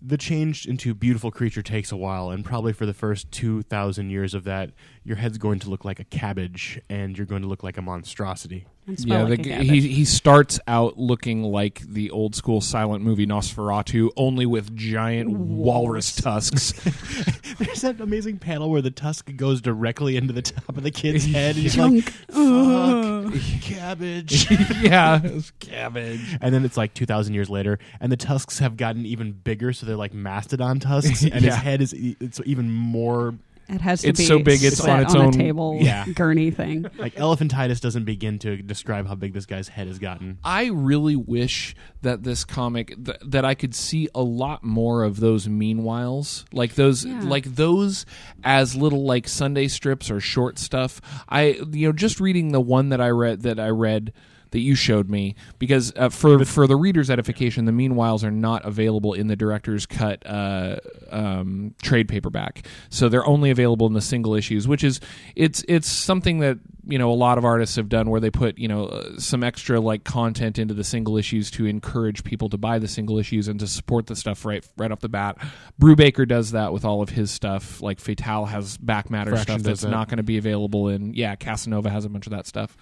the 0.00 0.16
change 0.16 0.66
into 0.66 0.94
beautiful 0.94 1.30
creature 1.30 1.62
takes 1.62 1.92
a 1.92 1.96
while, 1.96 2.30
and 2.30 2.44
probably 2.44 2.72
for 2.72 2.86
the 2.86 2.94
first 2.94 3.30
two 3.30 3.62
thousand 3.62 4.10
years 4.10 4.34
of 4.34 4.44
that, 4.44 4.70
your 5.08 5.16
head's 5.16 5.38
going 5.38 5.58
to 5.60 5.70
look 5.70 5.84
like 5.86 5.98
a 5.98 6.04
cabbage, 6.04 6.78
and 6.90 7.16
you're 7.16 7.26
going 7.26 7.42
to 7.42 7.48
look 7.48 7.62
like 7.62 7.78
a 7.78 7.82
monstrosity. 7.82 8.66
And 8.86 9.00
Yeah, 9.00 9.22
like 9.22 9.28
the, 9.28 9.32
a 9.34 9.36
g- 9.44 9.50
cabbage. 9.50 9.68
he 9.68 9.80
he 9.88 10.04
starts 10.04 10.60
out 10.68 10.98
looking 10.98 11.42
like 11.42 11.80
the 11.80 12.10
old 12.10 12.34
school 12.34 12.60
silent 12.60 13.02
movie 13.02 13.26
Nosferatu, 13.26 14.10
only 14.16 14.46
with 14.46 14.74
giant 14.76 15.30
walrus 15.30 16.14
tusks. 16.14 16.72
There's 17.58 17.80
that 17.82 18.00
amazing 18.00 18.38
panel 18.38 18.70
where 18.70 18.82
the 18.82 18.90
tusk 18.90 19.34
goes 19.36 19.60
directly 19.60 20.16
into 20.16 20.32
the 20.32 20.42
top 20.42 20.76
of 20.76 20.82
the 20.82 20.90
kid's 20.90 21.24
head, 21.32 21.56
and 21.56 21.62
he's 21.64 21.74
Junk. 21.74 22.12
like, 22.30 23.32
"Fuck, 23.32 23.34
cabbage." 23.62 24.50
yeah, 24.82 25.20
it's 25.24 25.50
cabbage. 25.58 26.38
And 26.40 26.54
then 26.54 26.64
it's 26.64 26.76
like 26.76 26.94
2,000 26.94 27.34
years 27.34 27.50
later, 27.50 27.78
and 28.00 28.10
the 28.12 28.16
tusks 28.16 28.58
have 28.58 28.76
gotten 28.76 29.04
even 29.06 29.32
bigger, 29.32 29.72
so 29.72 29.86
they're 29.86 29.96
like 29.96 30.14
mastodon 30.14 30.80
tusks, 30.80 31.22
and 31.24 31.34
his 31.34 31.44
Yeah. 31.44 31.56
head 31.56 31.80
is 31.82 31.94
e- 31.94 32.16
it's 32.20 32.40
even 32.46 32.70
more 32.70 33.34
It 33.68 33.82
has 33.82 34.00
to 34.00 34.08
It's 34.08 34.18
be 34.20 34.24
so 34.24 34.38
big 34.38 34.62
it's 34.64 34.78
set 34.78 34.88
on 34.88 35.02
its 35.02 35.14
a 35.14 35.18
own- 35.18 35.32
table 35.32 35.78
Yeah. 35.80 36.06
gurney 36.14 36.50
thing. 36.50 36.86
like 36.98 37.14
elephantitis 37.16 37.80
doesn't 37.80 38.04
begin 38.04 38.38
to 38.40 38.56
describe 38.62 39.06
how 39.06 39.14
big 39.14 39.34
this 39.34 39.44
guy's 39.46 39.68
head 39.68 39.86
has 39.88 39.98
gotten. 39.98 40.38
I 40.42 40.66
really 40.66 41.16
wish 41.16 41.76
that 42.02 42.22
this 42.22 42.44
comic 42.44 42.94
th- 43.04 43.18
that 43.26 43.44
I 43.44 43.54
could 43.54 43.74
see 43.74 44.08
a 44.14 44.22
lot 44.22 44.64
more 44.64 45.04
of 45.04 45.20
those 45.20 45.46
meanwhiles, 45.48 46.44
like 46.52 46.76
those, 46.76 47.04
Yeah. 47.04 47.20
like 47.22 47.44
those 47.44 48.06
as 48.42 48.74
little 48.74 49.04
like 49.04 49.28
Sunday 49.28 49.68
strips 49.68 50.10
or 50.10 50.18
short 50.20 50.58
stuff. 50.58 51.00
I, 51.28 51.60
you 51.70 51.88
know, 51.88 51.92
just 51.92 52.20
reading 52.20 52.52
the 52.52 52.60
one 52.60 52.88
that 52.88 53.00
I 53.00 53.08
read 53.10 53.42
that 53.42 53.60
I 53.60 53.68
read 53.68 54.12
that 54.50 54.60
you 54.60 54.74
showed 54.74 55.08
me 55.08 55.34
because 55.58 55.92
uh, 55.96 56.08
for 56.08 56.44
for 56.44 56.66
the 56.66 56.76
reader's 56.76 57.10
edification, 57.10 57.64
the 57.64 57.72
meanwhiles 57.72 58.24
are 58.24 58.30
not 58.30 58.64
available 58.64 59.12
in 59.12 59.26
the 59.26 59.36
director's 59.36 59.86
cut 59.86 60.22
uh, 60.26 60.76
um, 61.10 61.74
trade 61.82 62.08
paperback, 62.08 62.66
so 62.90 63.08
they're 63.08 63.26
only 63.26 63.50
available 63.50 63.86
in 63.86 63.92
the 63.92 64.00
single 64.00 64.34
issues, 64.34 64.66
which 64.66 64.84
is 64.84 65.00
it's 65.36 65.64
it's 65.68 65.88
something 65.90 66.38
that 66.40 66.58
you 66.88 66.98
know 66.98 67.10
a 67.10 67.14
lot 67.14 67.38
of 67.38 67.44
artists 67.44 67.76
have 67.76 67.88
done 67.88 68.08
where 68.08 68.20
they 68.20 68.30
put 68.30 68.58
you 68.58 68.66
know 68.66 68.86
uh, 68.86 69.18
some 69.18 69.44
extra 69.44 69.78
like 69.78 70.04
content 70.04 70.58
into 70.58 70.74
the 70.74 70.84
single 70.84 71.16
issues 71.16 71.50
to 71.50 71.66
encourage 71.66 72.24
people 72.24 72.48
to 72.48 72.56
buy 72.56 72.78
the 72.78 72.88
single 72.88 73.18
issues 73.18 73.46
and 73.46 73.60
to 73.60 73.66
support 73.66 74.06
the 74.06 74.16
stuff 74.16 74.44
right 74.44 74.66
right 74.76 74.90
off 74.90 75.00
the 75.00 75.08
bat. 75.08 75.36
Brubaker 75.80 76.26
does 76.26 76.52
that 76.52 76.72
with 76.72 76.84
all 76.84 77.02
of 77.02 77.10
his 77.10 77.30
stuff. 77.30 77.82
Like 77.82 78.00
Fatale 78.00 78.46
has 78.46 78.78
back 78.78 79.10
matter 79.10 79.32
Fraction 79.32 79.60
stuff 79.60 79.62
that's 79.62 79.82
that. 79.82 79.90
not 79.90 80.08
going 80.08 80.16
to 80.16 80.22
be 80.22 80.38
available 80.38 80.88
in 80.88 81.12
yeah 81.14 81.36
Casanova 81.36 81.90
has 81.90 82.04
a 82.04 82.08
bunch 82.08 82.26
of 82.26 82.32
that 82.32 82.46
stuff. 82.46 82.76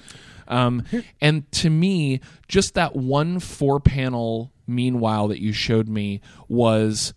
Um, 0.48 0.84
and 1.20 1.50
to 1.52 1.70
me, 1.70 2.20
just 2.48 2.74
that 2.74 2.94
one 2.96 3.40
four 3.40 3.80
panel 3.80 4.52
meanwhile 4.66 5.28
that 5.28 5.40
you 5.40 5.52
showed 5.52 5.88
me 5.88 6.20
was 6.48 7.14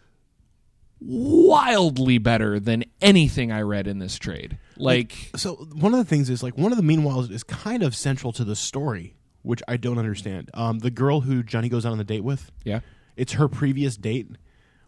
wildly 1.02 2.18
better 2.18 2.60
than 2.60 2.84
anything 3.02 3.52
I 3.52 3.62
read 3.62 3.88
in 3.88 4.00
this 4.00 4.18
trade. 4.18 4.58
Like, 4.78 5.32
So 5.36 5.56
one 5.74 5.94
of 5.94 6.00
the 6.00 6.06
things 6.06 6.30
is 6.30 6.44
like 6.44 6.58
one 6.58 6.72
of 6.72 6.78
the 6.78 6.84
meanwhiles 6.84 7.32
is 7.32 7.44
kind 7.44 7.84
of 7.84 7.96
central 7.96 8.32
to 8.34 8.44
the 8.44 8.56
story, 8.56 9.16
which 9.42 9.62
I 9.68 9.78
don't 9.78 9.98
understand. 9.98 10.50
Um, 10.54 10.80
the 10.80 10.92
girl 10.92 11.22
who 11.22 11.44
Johnny 11.44 11.70
goes 11.70 11.86
out 11.86 11.92
on 11.92 11.98
the 11.98 12.04
date 12.04 12.24
with, 12.24 12.52
yeah, 12.64 12.82
it's 13.16 13.34
her 13.34 13.48
previous 13.48 13.96
date 13.98 14.28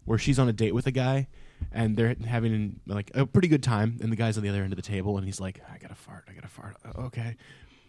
where 0.05 0.17
she's 0.17 0.39
on 0.39 0.49
a 0.49 0.53
date 0.53 0.73
with 0.73 0.87
a 0.87 0.91
guy 0.91 1.27
and 1.71 1.95
they're 1.95 2.15
having 2.25 2.79
like 2.87 3.11
a 3.13 3.25
pretty 3.25 3.47
good 3.47 3.61
time 3.61 3.97
and 4.01 4.11
the 4.11 4.15
guy's 4.15 4.35
on 4.35 4.43
the 4.43 4.49
other 4.49 4.63
end 4.63 4.73
of 4.73 4.77
the 4.77 4.81
table 4.81 5.15
and 5.17 5.25
he's 5.27 5.39
like 5.39 5.61
i 5.71 5.77
gotta 5.77 5.93
fart 5.93 6.25
i 6.27 6.33
gotta 6.33 6.47
fart 6.47 6.75
"Uh, 6.83 7.01
okay 7.01 7.35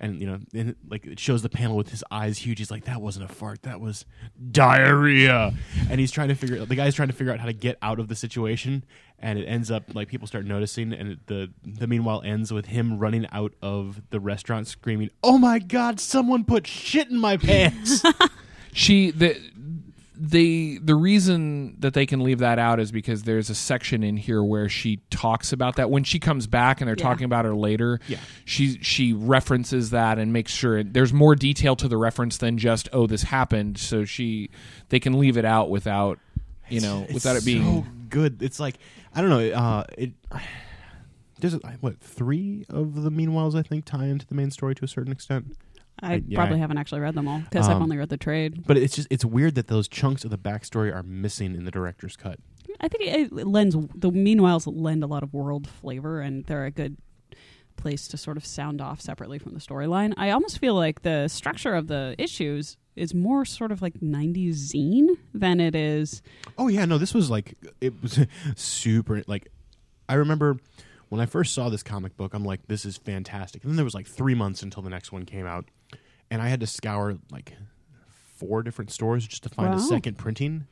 and 0.02 0.20
you 0.20 0.26
know 0.26 0.38
and 0.52 0.74
like 0.88 1.06
it 1.06 1.18
shows 1.18 1.42
the 1.42 1.48
panel 1.48 1.76
with 1.76 1.88
his 1.90 2.04
eyes 2.10 2.38
huge. 2.38 2.58
He's 2.58 2.70
like 2.70 2.84
that 2.84 3.00
wasn't 3.00 3.30
a 3.30 3.32
fart. 3.32 3.62
That 3.62 3.80
was 3.80 4.04
diarrhea. 4.50 5.54
And 5.88 6.00
he's 6.00 6.10
trying 6.10 6.28
to 6.28 6.34
figure 6.34 6.64
the 6.66 6.74
guy's 6.74 6.94
trying 6.94 7.08
to 7.08 7.14
figure 7.14 7.32
out 7.32 7.40
how 7.40 7.46
to 7.46 7.52
get 7.52 7.78
out 7.80 7.98
of 7.98 8.08
the 8.08 8.16
situation 8.16 8.84
and 9.18 9.38
it 9.38 9.44
ends 9.44 9.70
up 9.70 9.94
like 9.94 10.08
people 10.08 10.26
start 10.26 10.44
noticing 10.44 10.92
and 10.92 11.12
it, 11.12 11.26
the 11.28 11.50
the 11.64 11.86
meanwhile 11.86 12.20
ends 12.24 12.52
with 12.52 12.66
him 12.66 12.98
running 12.98 13.26
out 13.32 13.54
of 13.62 14.02
the 14.10 14.18
restaurant 14.18 14.66
screaming 14.66 15.08
oh 15.22 15.38
my 15.38 15.58
god 15.58 16.00
someone 16.00 16.44
put 16.44 16.66
shit 16.66 17.08
in 17.08 17.18
my 17.18 17.36
pants. 17.36 18.02
She 18.72 19.10
the 19.10 19.36
they 20.24 20.78
the 20.80 20.94
reason 20.94 21.74
that 21.80 21.94
they 21.94 22.06
can 22.06 22.20
leave 22.20 22.38
that 22.38 22.56
out 22.56 22.78
is 22.78 22.92
because 22.92 23.24
there's 23.24 23.50
a 23.50 23.56
section 23.56 24.04
in 24.04 24.16
here 24.16 24.40
where 24.42 24.68
she 24.68 25.00
talks 25.10 25.52
about 25.52 25.74
that 25.76 25.90
when 25.90 26.04
she 26.04 26.20
comes 26.20 26.46
back 26.46 26.80
and 26.80 26.86
they're 26.86 26.94
Yeah. 26.96 27.02
talking 27.02 27.24
about 27.24 27.44
her 27.44 27.56
later 27.56 27.98
Yeah. 28.06 28.18
she 28.44 28.78
she 28.82 29.12
references 29.12 29.90
that 29.90 30.18
and 30.20 30.32
makes 30.32 30.52
sure 30.52 30.84
there's 30.84 31.12
more 31.12 31.34
detail 31.34 31.74
to 31.74 31.88
the 31.88 31.96
reference 31.96 32.36
than 32.36 32.56
just 32.56 32.88
oh 32.92 33.08
this 33.08 33.24
happened 33.24 33.78
so 33.78 34.04
she 34.04 34.50
they 34.90 35.00
can 35.00 35.18
leave 35.18 35.36
it 35.36 35.44
out 35.44 35.70
without 35.70 36.20
you 36.68 36.80
know 36.80 37.02
It's 37.04 37.14
without 37.14 37.34
it 37.34 37.44
being 37.44 37.82
so 37.82 37.86
good. 38.08 38.42
It's 38.42 38.60
like 38.60 38.76
I 39.14 39.22
don't 39.22 39.30
know. 39.30 39.40
Uh, 39.50 39.84
it 39.98 40.12
there's 41.40 41.54
what 41.80 41.98
three 42.00 42.64
of 42.68 43.02
the 43.02 43.10
meanwhiles 43.10 43.56
I 43.58 43.62
think 43.62 43.84
tie 43.84 44.06
into 44.06 44.26
the 44.26 44.34
main 44.36 44.50
story 44.52 44.74
to 44.76 44.84
a 44.84 44.88
certain 44.88 45.10
extent. 45.12 45.56
I 46.02 46.14
I- 46.14 46.22
yeah. 46.26 46.36
probably 46.36 46.58
haven't 46.58 46.78
actually 46.78 47.00
read 47.00 47.14
them 47.14 47.28
all 47.28 47.38
because 47.40 47.68
I've 47.68 47.76
Um, 47.76 47.84
only 47.84 47.96
read 47.96 48.08
the 48.08 48.16
trade. 48.16 48.64
But 48.66 48.76
it's 48.76 48.96
just 48.96 49.08
it's 49.10 49.24
weird 49.24 49.54
that 49.54 49.68
those 49.68 49.88
chunks 49.88 50.24
of 50.24 50.30
the 50.30 50.38
backstory 50.38 50.94
are 50.94 51.02
missing 51.02 51.54
in 51.54 51.64
the 51.64 51.70
director's 51.70 52.16
cut. 52.16 52.38
I 52.80 52.88
think 52.88 53.04
it 53.04 53.32
lends 53.32 53.74
the 53.94 54.10
meanwhiles 54.10 54.64
lend 54.66 55.04
a 55.04 55.06
lot 55.06 55.22
of 55.22 55.32
world 55.32 55.68
flavor, 55.68 56.20
and 56.20 56.44
they're 56.46 56.64
a 56.64 56.70
good 56.70 56.96
place 57.76 58.06
to 58.08 58.16
sort 58.16 58.36
of 58.36 58.44
sound 58.44 58.80
off 58.80 59.00
separately 59.00 59.38
from 59.38 59.54
the 59.54 59.60
storyline. 59.60 60.12
I 60.16 60.30
almost 60.30 60.58
feel 60.58 60.74
like 60.74 61.02
the 61.02 61.28
structure 61.28 61.74
of 61.74 61.86
the 61.88 62.14
issues 62.18 62.76
is 62.96 63.14
more 63.14 63.44
sort 63.46 63.72
of 63.72 63.80
like 63.80 63.94
90s 64.00 64.72
zine 64.72 65.08
than 65.32 65.58
it 65.60 65.74
is. 65.74 66.20
Oh 66.58 66.68
yeah, 66.68 66.84
no, 66.84 66.98
this 66.98 67.14
was 67.14 67.30
like 67.30 67.54
it 67.80 67.94
was 68.02 68.18
super. 68.56 69.22
Like 69.26 69.48
I 70.08 70.14
remember 70.14 70.58
when 71.08 71.20
I 71.20 71.26
first 71.26 71.54
saw 71.54 71.68
this 71.68 71.82
comic 71.82 72.16
book, 72.16 72.34
I'm 72.34 72.44
like, 72.44 72.66
this 72.68 72.84
is 72.84 72.96
fantastic. 72.96 73.62
And 73.62 73.70
then 73.70 73.76
there 73.76 73.84
was 73.84 73.94
like 73.94 74.06
three 74.06 74.34
months 74.34 74.62
until 74.62 74.82
the 74.82 74.90
next 74.90 75.12
one 75.12 75.24
came 75.24 75.46
out, 75.46 75.66
and 76.32 76.40
I 76.40 76.48
had 76.48 76.60
to 76.60 76.66
scour 76.66 77.18
like 77.30 77.52
four 78.36 78.62
different 78.62 78.90
stores 78.90 79.26
just 79.26 79.42
to 79.42 79.50
find 79.50 79.74
a 79.74 79.78
second 79.78 80.16
printing. 80.16 80.66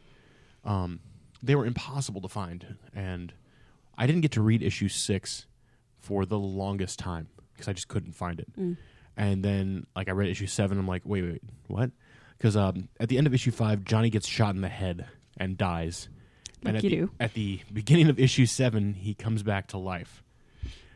Um, 0.64 1.00
they 1.42 1.54
were 1.54 1.66
impossible 1.66 2.22
to 2.22 2.28
find, 2.28 2.78
and 2.94 3.34
I 3.98 4.06
didn't 4.06 4.22
get 4.22 4.32
to 4.32 4.40
read 4.40 4.62
issue 4.62 4.88
six 4.88 5.46
for 5.98 6.24
the 6.24 6.38
longest 6.38 6.98
time 6.98 7.28
because 7.52 7.68
I 7.68 7.74
just 7.74 7.88
couldn't 7.88 8.12
find 8.12 8.40
it. 8.40 8.48
Mm. 8.58 8.78
And 9.18 9.44
then, 9.44 9.86
like, 9.94 10.08
I 10.08 10.12
read 10.12 10.30
issue 10.30 10.46
seven. 10.46 10.78
I'm 10.78 10.88
like, 10.88 11.02
wait, 11.04 11.24
wait, 11.24 11.42
what? 11.66 11.90
Because 12.38 12.56
um, 12.56 12.88
at 12.98 13.10
the 13.10 13.18
end 13.18 13.26
of 13.26 13.34
issue 13.34 13.50
five, 13.50 13.84
Johnny 13.84 14.08
gets 14.08 14.26
shot 14.26 14.54
in 14.54 14.62
the 14.62 14.68
head 14.70 15.08
and 15.36 15.58
dies. 15.58 16.08
and 16.64 16.72
Like 16.72 16.76
at 16.76 16.84
you 16.84 16.90
the, 16.90 16.96
do. 16.96 17.10
At 17.20 17.34
the 17.34 17.60
beginning 17.70 18.08
of 18.08 18.18
issue 18.18 18.46
seven, 18.46 18.94
he 18.94 19.12
comes 19.12 19.42
back 19.42 19.66
to 19.68 19.78
life. 19.78 20.22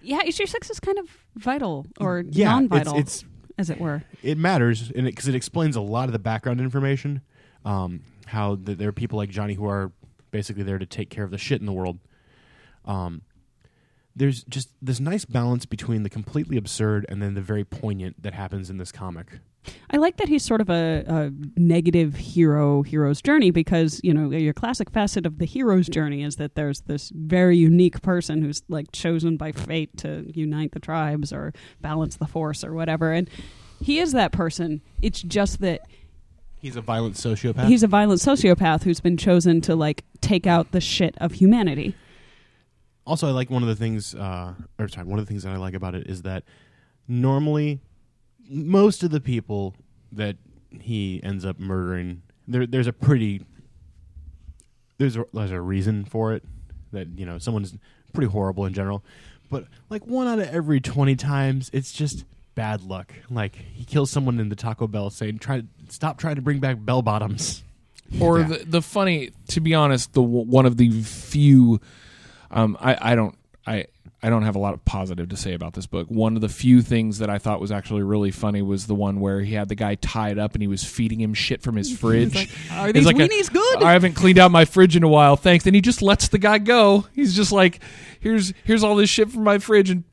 Yeah, 0.01 0.23
issue 0.25 0.47
six 0.47 0.71
is 0.71 0.81
kind 0.81 0.99
of 0.99 1.09
vital 1.37 1.85
or 2.01 2.25
Yeah, 2.31 2.51
non-vital, 2.51 2.99
It's, 2.99 3.23
it's 3.23 3.25
as 3.59 3.71
it 3.71 3.81
were. 3.81 4.03
it 4.23 4.39
matters 4.39 4.91
because 4.91 5.29
it, 5.29 5.35
explains 5.35 5.77
a 5.77 5.81
lot 5.81 6.09
of 6.09 6.13
the 6.13 6.19
background 6.19 6.61
information. 6.61 7.23
Um, 7.65 8.03
how 8.27 8.57
th- 8.57 8.79
there 8.79 8.89
are 8.89 8.93
people 8.93 9.17
like 9.17 9.31
Johnny 9.31 9.55
who 9.55 9.67
are 9.67 9.93
basically 10.31 10.63
there 10.63 10.79
to 10.79 10.87
take 10.87 11.11
care 11.11 11.25
of 11.25 11.31
the 11.31 11.39
shit 11.39 11.61
in 11.61 11.67
the 11.67 11.73
world. 11.73 11.99
Um, 12.85 13.23
there's 14.17 14.45
just 14.45 14.71
this 14.81 15.01
nice 15.01 15.25
balance 15.25 15.67
between 15.67 16.03
the 16.03 16.11
completely 16.11 16.57
absurd 16.57 17.07
and 17.09 17.21
then 17.23 17.35
the 17.35 17.41
very 17.41 17.65
poignant 17.65 18.23
that 18.23 18.35
happens 18.35 18.71
in 18.71 18.79
this 18.79 18.93
comic. 18.93 19.41
I 19.91 19.97
like 19.99 20.17
that 20.19 20.29
he's 20.29 20.43
sort 20.43 20.61
of 20.61 20.69
a, 20.71 21.05
a 21.07 21.33
negative 21.59 22.17
hero 22.17 22.83
hero's 22.83 23.23
journey 23.23 23.51
because 23.51 24.01
you 24.05 24.13
know 24.13 24.31
your 24.31 24.53
classic 24.53 24.91
facet 24.91 25.25
of 25.27 25.39
the 25.39 25.45
hero's 25.45 25.89
journey 25.89 26.23
is 26.23 26.37
that 26.37 26.55
there's 26.55 26.81
this 26.83 27.11
very 27.15 27.57
unique 27.57 28.03
person 28.03 28.43
who's 28.43 28.63
like 28.69 28.93
chosen 28.93 29.37
by 29.37 29.53
fate 29.53 29.97
to 29.99 30.25
unite 30.35 30.73
the 30.73 30.81
tribes 30.81 31.33
or 31.33 31.53
balance 31.81 32.17
the 32.17 32.27
force 32.27 32.65
or 32.65 32.75
whatever, 32.75 33.13
and 33.13 33.29
he 33.81 33.99
is 33.99 34.13
that 34.13 34.33
person. 34.33 34.81
It's 35.03 35.21
just 35.23 35.61
that 35.61 35.81
He's 36.57 36.77
a 36.77 36.81
violent 36.81 37.17
sociopath. 37.17 37.67
he's 37.67 37.83
a 37.83 37.87
violent 37.87 38.21
sociopath 38.23 38.85
who's 38.85 38.99
been 39.01 39.19
chosen 39.19 39.61
to 39.63 39.77
like 39.77 40.03
take 40.23 40.47
out 40.47 40.73
the 40.73 40.81
shit 40.81 41.15
of 41.19 41.33
humanity. 41.33 41.95
also, 43.07 43.29
I 43.29 43.33
like 43.33 43.51
one 43.51 43.63
of 43.63 43.69
the 43.69 43.77
things, 43.77 44.15
uh, 44.15 44.55
or 44.79 44.89
sorry, 44.89 45.07
one 45.07 45.19
of 45.19 45.27
the 45.27 45.29
things 45.29 45.43
that 45.43 45.51
I 45.53 45.57
like 45.59 45.75
about 45.75 45.95
it 45.95 46.07
is 46.07 46.23
that 46.23 46.43
normally 47.07 47.81
most 48.49 49.03
of 49.03 49.11
the 49.11 49.21
people 49.21 49.75
that 50.13 50.37
he 50.71 51.21
ends 51.23 51.45
up 51.45 51.59
murdering, 51.59 52.23
there 52.49 52.67
there's 52.67 52.87
a 52.87 52.93
pretty 52.93 53.43
there's 54.99 55.17
a, 55.17 55.25
there's 55.33 55.51
a 55.51 55.61
reason 55.61 56.05
for 56.05 56.33
it 56.33 56.45
that 56.93 57.09
you 57.19 57.27
know 57.27 57.39
someone's 57.39 57.75
pretty 58.13 58.31
horrible 58.31 58.65
in 58.67 58.73
general, 58.75 59.05
but 59.51 59.67
like 59.91 60.07
one 60.07 60.27
out 60.29 60.39
of 60.39 60.49
every 60.49 60.81
twenty 60.81 61.17
times, 61.17 61.71
it's 61.73 61.93
just 61.93 62.25
bad 62.55 62.83
luck. 62.83 63.13
Like 63.31 63.57
he 63.57 63.85
kills 63.85 64.11
someone 64.11 64.39
in 64.39 64.49
the 64.49 64.57
Taco 64.57 64.87
Bell 64.87 65.11
saying, 65.11 65.39
"Try 65.39 65.63
stop 65.89 66.19
trying 66.19 66.37
to 66.37 66.43
bring 66.43 66.61
back 66.61 66.77
bell 66.81 67.03
bottoms." 67.03 67.63
or 68.21 68.41
Yeah. 68.41 68.47
the 68.49 68.65
the 68.67 68.83
funny 68.83 69.31
to 69.49 69.61
be 69.61 69.75
honest 69.75 70.13
the 70.13 70.23
one 70.23 70.67
of 70.67 70.77
the 70.77 70.91
few 71.03 71.81
um 72.51 72.77
i 72.79 73.13
i 73.13 73.15
don't 73.15 73.35
i 73.67 73.87
I 74.25 74.31
don't 74.31 74.43
have 74.43 74.57
a 74.57 74.59
lot 74.59 74.73
of 74.73 74.83
positive 74.87 75.29
to 75.29 75.37
say 75.37 75.53
about 75.53 75.75
this 75.75 75.85
book. 75.87 76.07
One 76.09 76.35
of 76.35 76.41
the 76.41 76.49
few 76.49 76.81
things 76.81 77.19
that 77.19 77.29
I 77.29 77.37
thought 77.37 77.61
was 77.61 77.71
actually 77.71 78.03
really 78.03 78.31
funny 78.31 78.63
was 78.63 78.87
the 78.87 78.95
one 78.95 79.21
where 79.21 79.41
he 79.43 79.53
had 79.53 79.69
the 79.69 79.75
guy 79.75 79.97
tied 79.97 80.39
up 80.39 80.55
and 80.55 80.63
he 80.63 80.67
was 80.67 80.83
feeding 80.83 81.21
him 81.21 81.35
shit 81.35 81.61
from 81.61 81.77
his 81.77 81.95
fridge. 81.97 82.35
Are 82.73 82.89
It's 82.89 82.95
these 82.95 83.05
like 83.07 83.17
a- 83.17 83.53
good? 83.53 83.83
I 83.83 83.93
haven't 83.93 84.15
cleaned 84.15 84.39
out 84.39 84.51
my 84.51 84.65
fridge 84.65 84.97
in 84.97 85.03
a 85.03 85.09
while, 85.09 85.37
thanks. 85.37 85.67
And 85.67 85.75
he 85.75 85.83
just 85.83 86.01
lets 86.01 86.29
the 86.29 86.39
guy 86.39 86.57
go. 86.57 87.07
He's 87.15 87.37
just 87.37 87.53
like, 87.53 87.81
here's 88.21 88.55
here's 88.65 88.83
all 88.83 88.97
this 88.97 89.11
shit 89.11 89.31
from 89.31 89.45
my 89.45 89.59
fridge 89.59 89.91
and 89.91 90.05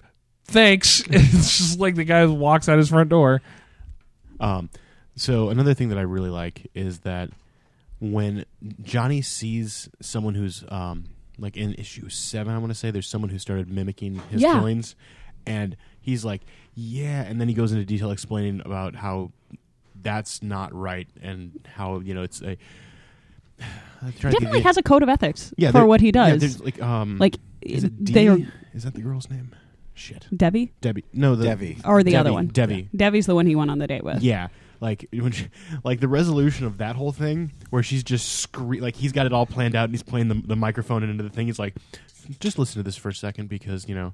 thanks. 0.43 0.99
it's 1.09 1.57
just 1.57 1.79
like 1.79 1.95
the 1.95 2.03
guy 2.03 2.25
walks 2.25 2.67
out 2.67 2.77
his 2.79 2.89
front 2.89 3.09
door. 3.09 3.41
Um, 4.41 4.69
so 5.15 5.47
another 5.49 5.73
thing 5.73 5.87
that 5.89 5.97
I 5.97 6.01
really 6.01 6.29
like 6.29 6.69
is 6.73 6.99
that 6.99 7.29
when 8.01 8.43
Johnny 8.81 9.21
sees 9.21 9.87
someone 10.01 10.35
who's 10.35 10.65
um, 10.67 11.05
like 11.41 11.57
in 11.57 11.73
issue 11.73 12.07
seven, 12.07 12.53
I 12.53 12.57
want 12.59 12.69
to 12.71 12.75
say 12.77 12.89
there's 12.91 13.07
someone 13.07 13.29
who 13.29 13.37
started 13.39 13.69
mimicking 13.69 14.15
his 14.29 14.41
Yeah. 14.41 14.53
killings, 14.53 14.95
and 15.45 15.75
he's 15.99 16.23
like, 16.23 16.41
"Yeah," 16.75 17.23
and 17.23 17.41
then 17.41 17.47
he 17.49 17.53
goes 17.53 17.71
into 17.73 17.83
detail 17.83 18.11
explaining 18.11 18.61
about 18.63 18.95
how 18.95 19.31
that's 20.01 20.41
not 20.41 20.73
right 20.73 21.07
and 21.21 21.59
how 21.75 21.99
you 21.99 22.13
know 22.13 22.23
it's 22.23 22.41
a. 22.41 22.55
I'm 24.01 24.13
trying 24.13 24.33
to 24.33 24.39
Definitely 24.39 24.61
has 24.61 24.77
a 24.77 24.83
code 24.83 25.03
of 25.03 25.09
ethics 25.09 25.53
yeah, 25.57 25.69
for 25.69 25.79
there- 25.79 25.85
what 25.85 26.01
he 26.01 26.07
yeah, 26.07 26.11
does. 26.29 26.39
there's 26.39 26.59
like 26.61 26.81
um, 26.81 27.17
like 27.19 27.37
is 27.61 27.83
it 27.83 28.03
D? 28.03 28.13
they 28.13 28.27
are 28.27 28.37
Is 28.73 28.83
that 28.83 28.93
the 28.95 29.01
girl's 29.01 29.29
name? 29.29 29.53
Shit, 29.93 30.25
Debbie 30.35 30.71
Debbie. 30.81 31.03
No, 31.13 31.35
the 31.35 31.43
Debbie. 31.43 31.77
or 31.85 32.01
the 32.01 32.11
Debbie, 32.11 32.17
other 32.19 32.33
one. 32.33 32.47
Debbie. 32.47 32.89
Debbie's 32.95 33.25
the 33.27 33.35
one 33.35 33.45
he 33.45 33.55
went 33.55 33.69
on 33.69 33.77
the 33.77 33.85
date 33.87 34.03
with. 34.03 34.23
Yeah, 34.23 34.47
like 34.81 35.07
when 35.13 35.31
she, 35.31 35.47
like 35.85 36.01
the 36.01 36.09
resolution 36.09 36.65
of 36.65 36.79
that 36.79 36.97
whole 36.97 37.13
thing, 37.13 37.51
where 37.69 37.83
she's 37.83 38.03
just 38.03 38.27
scre- 38.39 38.81
like 38.81 38.95
he's 38.97 39.13
got 39.13 39.25
it 39.25 39.31
all 39.31 39.45
planned 39.45 39.75
out 39.75 39.85
and 39.85 39.93
he's 39.93 40.03
playing 40.03 40.27
the, 40.27 40.41
the 40.45 40.55
microphone 40.57 41.03
into 41.03 41.23
the 41.23 41.29
thing. 41.29 41.45
He's 41.47 41.59
like, 41.59 41.75
just 42.39 42.59
listen 42.59 42.79
to 42.79 42.83
this 42.83 42.97
for 42.97 43.07
a 43.09 43.13
second 43.13 43.47
because 43.47 43.87
you 43.87 43.95
know. 43.95 44.11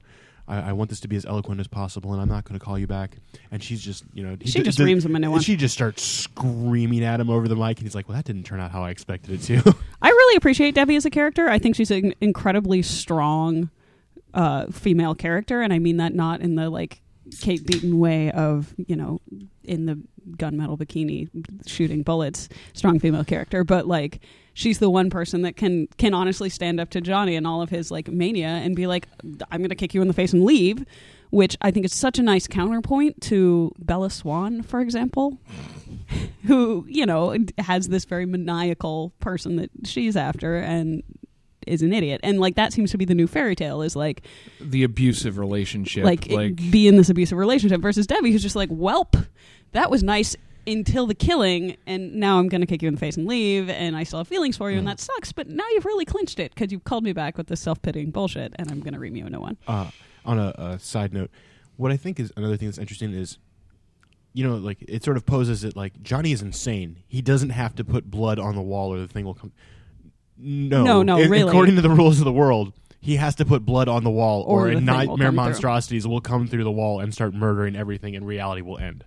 I, 0.50 0.70
I 0.70 0.72
want 0.72 0.90
this 0.90 1.02
to 1.02 1.10
be 1.10 1.18
as 1.18 1.26
eloquent 1.26 1.60
as 1.60 1.68
possible, 1.68 2.14
and 2.14 2.22
I'm 2.22 2.30
not 2.30 2.46
going 2.46 2.58
to 2.58 2.66
call 2.66 2.80
you 2.80 2.88
back. 2.88 3.18
And 3.52 3.62
she's 3.62 3.82
just, 3.82 4.06
you 4.14 4.24
know, 4.24 4.38
She 4.46 4.60
d- 4.60 4.64
just 4.64 4.78
d- 4.78 4.86
reams 4.86 5.04
him 5.04 5.14
a 5.14 5.20
new 5.20 5.30
one. 5.30 5.42
She 5.42 5.58
just 5.58 5.74
starts 5.74 6.02
screaming 6.02 7.04
at 7.04 7.20
him 7.20 7.30
over 7.30 7.50
the 7.50 7.56
mic, 7.58 7.80
and 7.80 7.86
he's 7.86 7.94
like, 7.94 8.08
"Well, 8.08 8.16
that 8.16 8.24
didn't 8.24 8.44
turn 8.44 8.62
out 8.62 8.72
how 8.72 8.82
I 8.82 8.92
expected 8.92 9.34
it 9.34 9.44
to." 9.64 9.76
I 10.02 10.08
really 10.08 10.38
appreciate 10.38 10.74
Debbie 10.74 10.96
as 10.96 11.06
a 11.06 11.10
character. 11.10 11.50
I 11.50 11.60
think 11.60 11.76
she's 11.76 11.92
an 11.92 12.14
incredibly 12.22 12.82
strong 12.82 13.72
uh, 14.34 14.68
female 14.68 15.16
character, 15.16 15.62
and 15.62 15.74
I 15.74 15.80
mean 15.80 15.98
that 15.98 16.16
not 16.16 16.40
in 16.40 16.56
the 16.56 16.70
like 16.70 17.02
Kate 17.42 17.66
Beaton 17.66 18.00
way 18.00 18.32
of 18.32 18.74
you 18.78 18.96
know 18.96 19.20
in 19.64 19.86
the 19.86 20.00
gunmetal 20.32 20.78
bikini 20.78 21.30
shooting 21.68 22.04
bullets, 22.04 22.50
strong 22.74 23.00
female 23.00 23.24
character, 23.24 23.64
but 23.64 23.88
like 23.88 24.22
she's 24.54 24.80
the 24.80 24.90
one 24.90 25.10
person 25.10 25.44
that 25.44 25.56
can 25.56 25.88
can 25.98 26.14
honestly 26.14 26.50
stand 26.50 26.80
up 26.80 26.90
to 26.92 27.02
Johnny 27.02 27.36
and 27.36 27.46
all 27.46 27.62
of 27.62 27.70
his 27.70 27.92
like 27.92 28.08
mania 28.08 28.48
and 28.48 28.76
be 28.76 28.88
like, 28.88 29.08
"I'm 29.52 29.68
to 29.68 29.76
kick 29.76 29.94
you 29.94 30.02
in 30.02 30.08
the 30.08 30.14
face 30.14 30.34
and 30.34 30.44
leave." 30.44 30.86
Which 31.30 31.58
I 31.60 31.72
think 31.72 31.86
is 31.86 31.94
such 31.94 32.20
a 32.20 32.24
nice 32.24 32.48
counterpoint 32.48 33.20
to 33.24 33.74
Bella 33.80 34.10
Swan, 34.10 34.62
for 34.62 34.80
example, 34.80 35.38
who 36.46 36.86
you 36.88 37.06
know 37.06 37.38
has 37.58 37.90
this 37.90 38.06
very 38.06 38.26
maniacal 38.26 39.12
person 39.20 39.58
that 39.58 39.70
she's 39.84 40.16
after 40.16 40.56
and 40.56 41.04
is 41.68 41.82
an 41.82 41.94
idiot 41.94 42.20
and 42.24 42.40
like 42.40 42.56
that 42.56 42.74
seems 42.74 42.92
to 42.92 42.98
be 42.98 43.06
the 43.06 43.16
new 43.16 43.28
fairy 43.28 43.56
tale 43.56 43.82
is 43.82 43.96
like 43.96 44.24
The 44.60 44.84
abusive 44.84 45.38
relationship. 45.38 46.04
like, 46.06 46.30
like 46.30 46.56
be 46.56 46.88
in 46.88 46.98
this 46.98 47.10
abusive 47.10 47.38
relationship 47.38 47.82
versus 47.82 48.08
debbie 48.08 48.32
who's 48.32 48.42
just 48.44 48.56
like 48.56 48.70
welp 48.70 49.28
that 49.74 49.92
was 49.92 50.04
nice 50.04 50.36
until 50.66 51.06
the 51.08 51.16
killing 51.16 51.78
and 51.86 52.16
now 52.16 52.40
i'm 52.40 52.50
gonna 52.50 52.66
kick 52.66 52.82
you 52.82 52.88
in 52.88 52.96
the 52.96 53.00
face 53.00 53.16
and 53.18 53.26
leave 53.26 53.70
and 53.70 53.96
i 53.96 54.04
still 54.04 54.20
have 54.20 54.28
feelings 54.28 54.58
for 54.58 54.70
you 54.70 54.78
and 54.78 54.88
that 54.88 55.00
sucks 55.00 55.32
but 55.32 55.48
now 55.48 55.64
you've 55.74 55.86
really 55.86 56.04
clinched 56.06 56.40
it 56.40 56.54
because 56.54 56.72
you've 56.72 56.84
called 56.84 57.04
me 57.04 57.14
back 57.14 57.38
with 57.38 57.48
this 57.48 57.62
self-pitying 57.62 58.12
bullshit 58.12 58.54
and 58.58 58.70
i'm 58.72 58.82
gonna 58.82 59.00
ream 59.00 59.16
you 59.16 59.26
a 59.26 59.30
new 59.30 59.40
one 59.40 59.56
uh, 59.68 59.90
on 60.26 60.38
a, 60.40 60.54
a 60.58 60.78
side 60.80 61.14
note, 61.14 61.32
what 61.78 61.90
I 61.90 61.96
think 61.96 62.20
is 62.20 62.34
another 62.36 62.58
thing 62.58 62.68
that's 62.68 62.78
interesting 62.78 63.14
is, 63.14 63.38
you 64.34 64.44
know, 64.46 64.56
like 64.58 64.78
it 64.90 65.04
sort 65.06 65.16
of 65.16 65.26
poses 65.26 65.64
it 65.64 65.76
like 65.78 66.04
Johnny 66.04 66.34
is 66.34 66.42
insane. 66.42 66.98
He 67.08 67.22
doesn't 67.22 67.52
have 67.52 67.76
to 67.76 67.86
put 67.86 68.12
blood 68.12 68.38
on 68.38 68.56
the 68.56 68.62
wall 68.62 68.94
or 68.94 69.00
the 69.00 69.08
thing 69.08 69.24
will 69.24 69.36
come. 69.36 69.54
No, 70.40 70.84
No, 70.84 71.04
no, 71.04 71.18
A- 71.18 71.28
really. 71.28 71.50
According 71.50 71.76
to 71.78 71.82
the 71.82 71.90
rules 71.90 72.20
of 72.20 72.26
the 72.26 72.32
world, 72.32 72.74
he 73.00 73.16
has 73.18 73.36
to 73.36 73.46
put 73.46 73.66
blood 73.66 73.88
on 73.88 74.04
the 74.04 74.10
wall, 74.10 74.42
Or 74.44 74.68
or, 74.68 74.70
the 74.70 74.72
a 74.74 74.76
thing 74.78 74.86
will 74.86 74.94
nightmare 74.96 75.28
through. 75.30 75.36
monstrosities 75.36 76.08
will 76.08 76.22
come 76.22 76.48
through 76.48 76.64
the 76.64 76.72
wall 76.72 77.00
and 77.00 77.14
start 77.14 77.34
murdering 77.34 77.76
everything, 77.76 78.16
and 78.16 78.26
reality 78.28 78.62
will 78.62 78.78
end. 78.78 79.04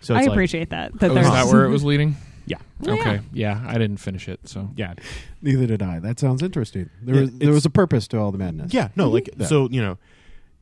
So 0.00 0.14
i 0.14 0.18
it's 0.18 0.26
like- 0.28 0.34
appreciate 0.34 0.70
that 0.70 0.98
that 0.98 1.10
oh, 1.10 1.14
there's 1.14 1.26
that 1.30 1.46
where 1.46 1.64
it 1.64 1.70
was 1.70 1.84
leading? 1.92 2.16
yeah, 2.44 2.56
okay. 2.86 3.20
yeah. 3.32 3.60
Yeah. 3.62 3.64
I 3.68 3.74
didn't 3.78 3.98
finish 3.98 4.28
it. 4.28 4.40
So 4.48 4.70
yeah, 4.76 4.94
Neither 5.40 5.66
did 5.66 5.80
I. 5.82 6.00
That 6.00 6.18
sounds 6.18 6.42
interesting. 6.42 6.90
There 7.00 7.14
Yeah, 7.14 7.20
was 7.22 7.30
there 7.38 7.52
was 7.52 7.64
a 7.66 7.70
purpose 7.70 8.08
to 8.08 8.18
all 8.18 8.32
the 8.32 8.38
madness. 8.38 8.74
Yeah, 8.74 8.88
no, 8.96 9.08
like 9.08 9.30
Yeah. 9.36 9.46
so 9.46 9.68
you 9.70 9.80
know, 9.80 9.98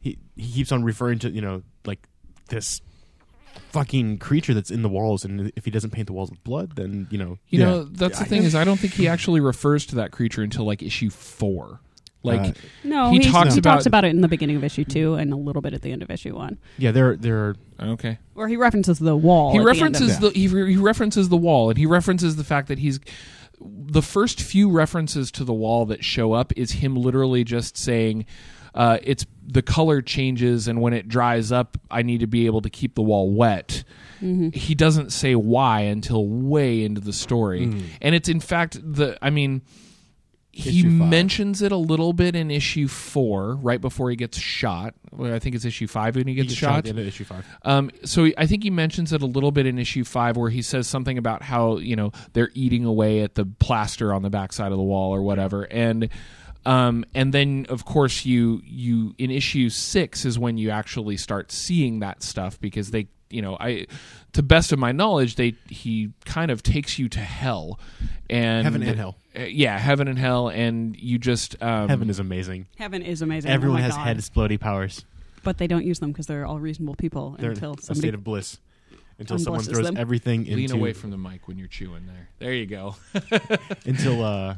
he 0.00 0.18
he 0.36 0.52
keeps 0.52 0.72
on 0.72 0.84
referring 0.84 1.18
to 1.20 1.30
you 1.30 1.40
know 1.40 1.62
like 1.86 2.06
this 2.48 2.82
fucking 3.70 4.18
creature 4.18 4.54
that's 4.54 4.70
in 4.70 4.82
the 4.82 4.88
walls, 4.88 5.24
and 5.24 5.52
if 5.56 5.64
he 5.64 5.70
doesn't 5.70 5.90
paint 5.90 6.06
the 6.06 6.12
walls 6.12 6.30
with 6.30 6.42
blood, 6.44 6.76
then 6.76 7.06
you 7.10 7.18
know 7.18 7.38
you 7.48 7.60
Yeah. 7.60 7.64
know 7.66 7.84
that's 7.84 8.18
the 8.18 8.24
thing 8.24 8.42
is 8.44 8.54
I 8.54 8.64
don't 8.64 8.78
think 8.78 8.94
he 8.94 9.08
actually 9.14 9.40
refers 9.40 9.86
to 9.86 9.96
that 9.96 10.10
creature 10.10 10.42
until 10.42 10.64
like 10.64 10.82
issue 10.82 11.10
four. 11.10 11.80
Like 12.22 12.40
Uh, 12.40 12.52
no 12.84 13.10
He 13.12 13.20
he, 13.20 13.30
talks 13.30 13.54
he 13.54 13.60
about- 13.60 13.76
talks 13.76 13.86
about 13.86 14.04
it 14.04 14.08
in 14.08 14.20
the 14.20 14.28
beginning 14.28 14.56
of 14.56 14.62
issue 14.64 14.84
two 14.84 15.14
and 15.14 15.32
a 15.32 15.36
little 15.36 15.62
bit 15.62 15.72
at 15.72 15.80
the 15.80 15.90
end 15.90 16.02
of 16.02 16.10
issue 16.10 16.34
one 16.36 16.58
yeah, 16.76 16.90
there 16.92 17.16
there 17.16 17.54
okay. 17.80 18.18
or 18.34 18.46
he 18.46 18.58
references 18.58 18.98
the 18.98 19.16
wall 19.16 19.52
he 19.52 19.58
at 19.58 19.64
the 19.64 19.70
end 19.70 19.78
of 19.96 20.00
references 20.02 20.18
the, 20.18 20.28
he, 20.38 20.46
re- 20.46 20.70
he 20.72 20.76
references 20.76 21.30
the 21.30 21.36
wall 21.38 21.70
and 21.70 21.78
he 21.78 21.86
references 21.86 22.36
the 22.36 22.44
fact 22.44 22.68
that 22.68 22.78
he's 22.80 23.00
the 23.58 24.02
first 24.02 24.42
few 24.42 24.70
references 24.70 25.30
to 25.30 25.44
the 25.44 25.54
wall 25.54 25.86
that 25.86 26.04
show 26.04 26.34
up 26.34 26.52
is 26.58 26.72
him 26.72 26.94
literally 26.94 27.42
just 27.42 27.78
saying 27.78 28.26
uh, 28.74 28.98
it's 29.02 29.26
the 29.46 29.62
color 29.62 30.00
changes 30.00 30.68
and 30.68 30.80
when 30.80 30.92
it 30.92 31.08
dries 31.08 31.50
up 31.50 31.76
i 31.90 32.02
need 32.02 32.20
to 32.20 32.26
be 32.26 32.46
able 32.46 32.60
to 32.60 32.70
keep 32.70 32.94
the 32.94 33.02
wall 33.02 33.30
wet. 33.32 33.82
Mm-hmm. 34.22 34.50
he 34.50 34.74
doesn't 34.74 35.12
say 35.12 35.34
why 35.34 35.80
until 35.80 36.28
way 36.28 36.84
into 36.84 37.00
the 37.00 37.12
story. 37.12 37.72
And 38.02 38.14
it's 38.14 38.28
in 38.28 38.38
fact 38.40 38.78
the 38.82 39.16
i 39.22 39.30
mean 39.30 39.62
he 40.52 40.82
mentions 40.84 41.62
it 41.62 41.70
a 41.72 41.76
little 41.76 42.12
bit 42.12 42.34
in 42.34 42.50
issue 42.50 42.88
four 42.88 43.54
right 43.54 43.80
before 43.80 44.10
he 44.10 44.16
gets 44.16 44.36
shot. 44.36 44.94
Well, 45.12 45.32
i 45.32 45.38
think 45.38 45.54
it's 45.54 45.64
issue 45.64 45.86
five 45.86 46.16
when 46.16 46.26
he 46.26 46.34
he 46.34 46.36
gets 46.42 46.48
gets 46.48 46.58
shot. 46.58 46.68
shot 46.68 46.78
at 46.78 46.84
the 46.84 46.90
end 46.90 46.98
of 46.98 47.06
issue 47.06 47.24
five. 47.24 47.46
um, 47.62 47.90
so 48.04 48.28
I 48.36 48.46
think 48.46 48.62
he 48.64 48.70
mentions 48.70 49.12
it 49.12 49.22
a 49.22 49.26
little 49.26 49.52
bit 49.52 49.64
in 49.66 49.78
issue 49.78 50.04
five, 50.04 50.36
where 50.36 50.50
he 50.50 50.60
says 50.62 50.86
something 50.86 51.16
about 51.18 51.42
how 51.42 51.78
you 51.78 51.96
know 51.96 52.12
they're 52.32 52.50
eating 52.54 52.84
away 52.84 53.20
at 53.22 53.36
the 53.36 53.46
plaster 53.46 54.12
on 54.12 54.22
the 54.22 54.30
backside 54.30 54.70
of 54.72 54.78
the 54.78 54.84
wall 54.84 55.14
or 55.14 55.22
whatever, 55.22 55.62
and 55.64 56.08
um, 56.66 57.04
and 57.14 57.32
then 57.32 57.66
of 57.68 57.84
course 57.84 58.24
you 58.24 58.60
you 58.64 59.14
in 59.18 59.30
issue 59.30 59.68
six 59.70 60.24
is 60.24 60.38
when 60.38 60.58
you 60.58 60.70
actually 60.70 61.16
start 61.16 61.50
seeing 61.52 62.00
that 62.00 62.22
stuff 62.22 62.60
because 62.60 62.90
they 62.90 63.08
you 63.30 63.40
know 63.42 63.56
I 63.60 63.86
to 64.32 64.42
best 64.42 64.72
of 64.72 64.78
my 64.78 64.92
knowledge 64.92 65.36
they 65.36 65.54
he 65.68 66.10
kind 66.24 66.50
of 66.50 66.62
takes 66.62 66.98
you 66.98 67.08
to 67.10 67.20
hell 67.20 67.78
and 68.28 68.64
Heaven 68.64 68.82
and 68.82 68.98
hell. 68.98 69.16
Uh, 69.36 69.42
yeah 69.42 69.78
heaven 69.78 70.08
and 70.08 70.18
hell 70.18 70.48
and 70.48 70.96
you 70.96 71.18
just 71.18 71.56
um, 71.62 71.88
Heaven 71.88 72.10
is 72.10 72.18
amazing. 72.18 72.66
heaven 72.76 73.02
is 73.02 73.22
amazing 73.22 73.50
Everyone 73.50 73.80
oh 73.80 73.84
has 73.84 73.94
God. 73.96 74.06
head 74.06 74.16
exploding 74.18 74.58
powers. 74.58 75.04
but 75.44 75.58
they 75.58 75.66
don't 75.68 75.84
use 75.86 76.00
them 76.00 76.10
because 76.12 76.26
they're 76.26 76.44
all 76.44 76.58
reasonable 76.58 76.96
people 76.96 77.36
They're 77.38 77.50
until 77.52 77.74
a 77.74 77.80
somebody 77.80 78.00
state 78.08 78.14
of 78.14 78.24
bliss. 78.24 78.58
Until 79.20 79.38
someone 79.38 79.62
throws 79.62 79.84
them. 79.86 79.96
everything 79.98 80.46
into 80.46 80.56
lean 80.56 80.72
away 80.72 80.92
from 80.94 81.10
the 81.10 81.18
mic 81.18 81.46
when 81.46 81.58
you're 81.58 81.68
chewing 81.68 82.06
there 82.06 82.28
there 82.40 82.52
you 82.54 82.66
go 82.66 82.96
until 83.86 84.24
uh 84.24 84.54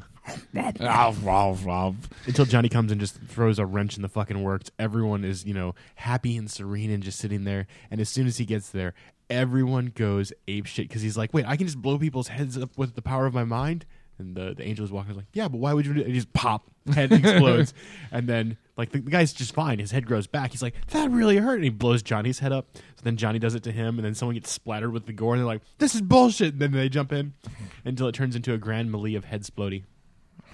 until 2.26 2.44
Johnny 2.44 2.68
comes 2.68 2.92
and 2.92 3.00
just 3.00 3.20
throws 3.22 3.58
a 3.58 3.66
wrench 3.66 3.96
in 3.96 4.02
the 4.02 4.08
fucking 4.08 4.42
works. 4.42 4.70
Everyone 4.78 5.24
is, 5.24 5.44
you 5.44 5.54
know, 5.54 5.74
happy 5.96 6.36
and 6.36 6.50
serene 6.50 6.90
and 6.90 7.02
just 7.02 7.18
sitting 7.18 7.44
there. 7.44 7.66
And 7.90 8.00
as 8.00 8.08
soon 8.08 8.26
as 8.26 8.38
he 8.38 8.44
gets 8.44 8.70
there, 8.70 8.94
everyone 9.30 9.92
goes 9.94 10.32
ape 10.46 10.66
shit 10.66 10.88
because 10.88 11.02
he's 11.02 11.16
like, 11.16 11.32
"Wait, 11.32 11.46
I 11.46 11.56
can 11.56 11.66
just 11.66 11.80
blow 11.80 11.98
people's 11.98 12.28
heads 12.28 12.56
up 12.58 12.76
with 12.76 12.94
the 12.94 13.02
power 13.02 13.26
of 13.26 13.34
my 13.34 13.44
mind." 13.44 13.86
And 14.18 14.36
the 14.36 14.54
the 14.54 14.62
angel 14.62 14.84
is 14.84 14.92
walking 14.92 15.14
like, 15.14 15.26
"Yeah, 15.32 15.48
but 15.48 15.58
why 15.58 15.72
would 15.72 15.86
you 15.86 15.94
do?" 15.94 16.00
it? 16.00 16.04
And 16.04 16.12
he 16.12 16.18
just 16.20 16.32
pop, 16.32 16.70
head 16.94 17.10
explodes, 17.12 17.74
and 18.12 18.28
then 18.28 18.58
like 18.76 18.90
the, 18.92 19.00
the 19.00 19.10
guy's 19.10 19.32
just 19.32 19.54
fine. 19.54 19.78
His 19.78 19.90
head 19.90 20.06
grows 20.06 20.26
back. 20.26 20.52
He's 20.52 20.62
like, 20.62 20.74
"That 20.88 21.10
really 21.10 21.38
hurt," 21.38 21.54
and 21.56 21.64
he 21.64 21.70
blows 21.70 22.02
Johnny's 22.02 22.38
head 22.38 22.52
up. 22.52 22.68
So 22.74 23.02
then 23.02 23.16
Johnny 23.16 23.38
does 23.38 23.54
it 23.54 23.62
to 23.64 23.72
him, 23.72 23.98
and 23.98 24.04
then 24.04 24.14
someone 24.14 24.34
gets 24.34 24.50
splattered 24.50 24.92
with 24.92 25.06
the 25.06 25.12
gore, 25.12 25.34
and 25.34 25.40
they're 25.40 25.46
like, 25.46 25.62
"This 25.78 25.94
is 25.94 26.02
bullshit." 26.02 26.52
And 26.52 26.60
then 26.60 26.72
they 26.72 26.88
jump 26.88 27.12
in 27.12 27.32
until 27.84 28.06
it 28.06 28.14
turns 28.14 28.36
into 28.36 28.52
a 28.52 28.58
grand 28.58 28.92
melee 28.92 29.14
of 29.14 29.24
head 29.24 29.42
splodey. 29.42 29.84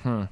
Huh 0.02 0.26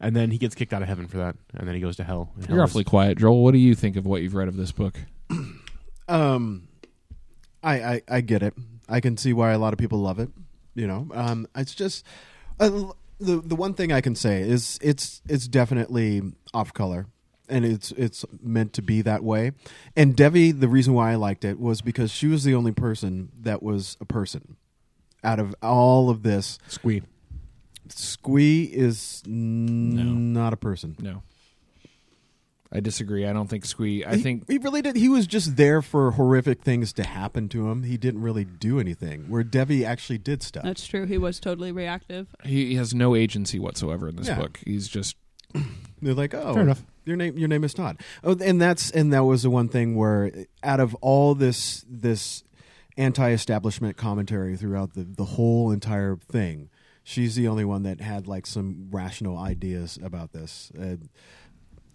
And 0.00 0.14
then 0.14 0.30
he 0.30 0.38
gets 0.38 0.54
kicked 0.54 0.72
out 0.72 0.82
of 0.82 0.88
heaven 0.88 1.06
for 1.06 1.16
that, 1.18 1.36
and 1.54 1.66
then 1.66 1.74
he 1.74 1.80
goes 1.80 1.96
to 1.96 2.04
hell. 2.04 2.30
And 2.36 2.46
hell 2.46 2.56
you're 2.56 2.64
is- 2.64 2.70
awfully 2.70 2.84
quiet 2.84 3.18
Joel 3.18 3.42
what 3.42 3.52
do 3.52 3.58
you 3.58 3.74
think 3.74 3.96
of 3.96 4.06
what 4.06 4.22
you've 4.22 4.34
read 4.34 4.48
of 4.48 4.56
this 4.56 4.72
book 4.72 4.98
Um, 6.08 6.68
I, 7.62 7.74
I 7.82 8.02
I 8.08 8.20
get 8.20 8.42
it. 8.42 8.52
I 8.90 9.00
can 9.00 9.16
see 9.16 9.32
why 9.32 9.52
a 9.52 9.58
lot 9.58 9.72
of 9.72 9.78
people 9.78 9.98
love 10.00 10.18
it. 10.18 10.28
You 10.74 10.86
know, 10.86 11.08
um, 11.14 11.46
it's 11.56 11.74
just 11.74 12.04
uh, 12.60 12.68
the 13.18 13.40
the 13.40 13.56
one 13.56 13.72
thing 13.72 13.90
I 13.90 14.02
can 14.02 14.14
say 14.14 14.42
is 14.42 14.78
it's 14.82 15.22
it's 15.26 15.48
definitely 15.48 16.20
off 16.52 16.74
color, 16.74 17.06
and 17.48 17.64
it's 17.64 17.90
it's 17.92 18.22
meant 18.42 18.74
to 18.74 18.82
be 18.82 19.00
that 19.00 19.24
way. 19.24 19.52
And 19.96 20.14
Devi, 20.14 20.52
the 20.52 20.68
reason 20.68 20.92
why 20.92 21.12
I 21.12 21.14
liked 21.14 21.42
it 21.42 21.58
was 21.58 21.80
because 21.80 22.10
she 22.10 22.26
was 22.26 22.44
the 22.44 22.54
only 22.54 22.72
person 22.72 23.30
that 23.40 23.62
was 23.62 23.96
a 23.98 24.04
person 24.04 24.56
out 25.22 25.38
of 25.38 25.54
all 25.62 26.10
of 26.10 26.22
this. 26.22 26.58
Squee. 26.68 27.00
Squee 27.88 28.64
is 28.64 29.22
n- 29.26 30.32
not 30.32 30.52
a 30.52 30.56
person. 30.56 30.96
No. 31.00 31.22
I 32.72 32.80
disagree. 32.80 33.24
I 33.24 33.32
don't 33.32 33.48
think 33.48 33.64
Squee. 33.66 34.04
I 34.04 34.16
He- 34.16 34.22
think 34.22 34.50
he 34.50 34.58
really 34.58 34.82
did. 34.82 34.96
He 34.96 35.08
was 35.08 35.28
just 35.28 35.56
there 35.56 35.80
for 35.80 36.12
horrific 36.12 36.62
things 36.62 36.92
to 36.94 37.04
happen 37.04 37.48
to 37.50 37.70
him. 37.70 37.84
He 37.84 37.96
didn't 37.96 38.22
really 38.22 38.44
do 38.44 38.80
anything. 38.80 39.28
Where 39.28 39.44
Devi 39.44 39.84
actually 39.84 40.18
did 40.18 40.42
stuff. 40.42 40.64
That's 40.64 40.84
true. 40.86 41.06
He 41.06 41.16
was 41.18 41.38
totally 41.38 41.70
reactive. 41.70 42.26
he 42.44 42.74
has 42.74 42.92
no 42.92 43.14
agency 43.14 43.60
whatsoever 43.60 44.08
in 44.08 44.16
this 44.16 44.26
Yeah. 44.26 44.38
book. 44.40 44.58
He's 44.64 44.88
just 44.88 45.14
They're 46.02 46.14
like, 46.14 46.34
oh, 46.34 46.52
Fair 46.54 46.62
enough. 46.62 46.82
Your 47.04 47.16
name, 47.16 47.38
your 47.38 47.48
name 47.48 47.62
is 47.64 47.74
Todd. 47.74 48.00
Oh, 48.24 48.36
and 48.40 48.60
that's 48.60 48.90
and 48.90 49.12
that 49.12 49.24
was 49.24 49.42
the 49.44 49.50
one 49.50 49.68
thing 49.68 49.94
where, 49.94 50.32
out 50.64 50.80
of 50.80 50.94
all 50.96 51.34
this 51.36 51.84
this 51.88 52.42
anti-establishment 52.96 53.96
commentary 53.96 54.56
throughout 54.56 54.94
the 54.94 55.04
the 55.04 55.24
whole 55.24 55.70
entire 55.70 56.16
thing, 56.16 56.70
she's 57.04 57.36
the 57.36 57.46
only 57.46 57.64
one 57.64 57.84
that 57.84 58.00
had 58.00 58.26
like 58.26 58.46
some 58.46 58.88
rational 58.90 59.38
ideas 59.38 59.98
about 60.02 60.32
this, 60.32 60.72
and, 60.76 61.08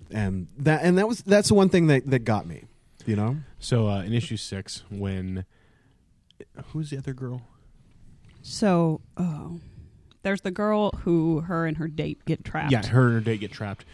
and 0.10 0.48
that 0.58 0.84
and 0.84 0.98
that 0.98 1.08
was 1.08 1.22
that's 1.24 1.50
the 1.50 1.56
one 1.56 1.68
thing 1.68 1.88
that 1.88 2.10
that 2.10 2.20
got 2.20 2.48
me. 2.48 2.64
You 3.06 3.16
know, 3.16 3.38
So 3.60 3.88
uh, 3.88 4.04
in 4.04 4.14
issue 4.14 4.38
six, 4.38 4.84
when 4.90 5.46
who's 6.68 6.92
the 6.92 6.98
other 6.98 7.14
girl? 7.14 7.42
So, 8.42 9.02
oh, 9.18 9.60
there's 10.22 10.42
the 10.42 10.52
girl 10.52 10.92
who 10.92 11.42
her 11.42 11.66
and 11.66 11.78
her 11.78 11.88
date 11.88 12.24
get 12.26 12.44
trapped. 12.44 12.72
Yeah, 12.72 12.86
her 12.86 13.08
and 13.08 13.14
her 13.16 13.22
date 13.22 13.40
get 13.40 13.52
trapped. 13.52 13.86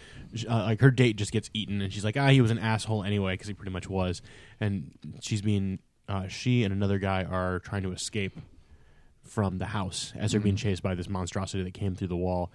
Uh, 0.50 0.64
like 0.64 0.82
her 0.82 0.92
date 0.92 1.16
just 1.16 1.32
gets 1.32 1.50
eaten, 1.54 1.82
and 1.82 1.94
she's 1.94 2.04
like, 2.04 2.18
"Ah, 2.18 2.28
he 2.28 2.42
was 2.42 2.52
an 2.52 2.60
asshole 2.60 3.04
anyway," 3.04 3.34
because 3.34 3.48
he 3.48 3.54
pretty 3.54 3.72
much 3.72 3.88
was. 3.88 4.22
And 4.60 4.92
she's 5.22 5.42
being, 5.42 5.80
uh, 6.10 6.28
she 6.28 6.64
and 6.64 6.74
another 6.74 7.00
guy 7.00 7.24
are 7.24 7.60
trying 7.60 7.84
to 7.84 7.92
escape 7.94 8.38
from 9.26 9.58
the 9.58 9.66
house 9.68 10.14
as 10.16 10.32
they're 10.32 10.40
being 10.42 10.56
chased 10.56 10.82
by 10.84 10.96
this 10.96 11.10
monstrosity 11.10 11.64
that 11.64 11.74
came 11.74 11.96
through 11.96 12.08
the 12.10 12.16
wall. 12.16 12.52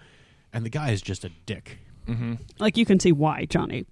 And 0.53 0.65
the 0.65 0.69
guy 0.69 0.91
is 0.91 1.01
just 1.01 1.23
a 1.25 1.29
dick. 1.45 1.79
like 2.59 2.77
you 2.77 2.85
can 2.85 2.99
see 2.99 3.11
why 3.11 3.45
Johnny 3.45 3.85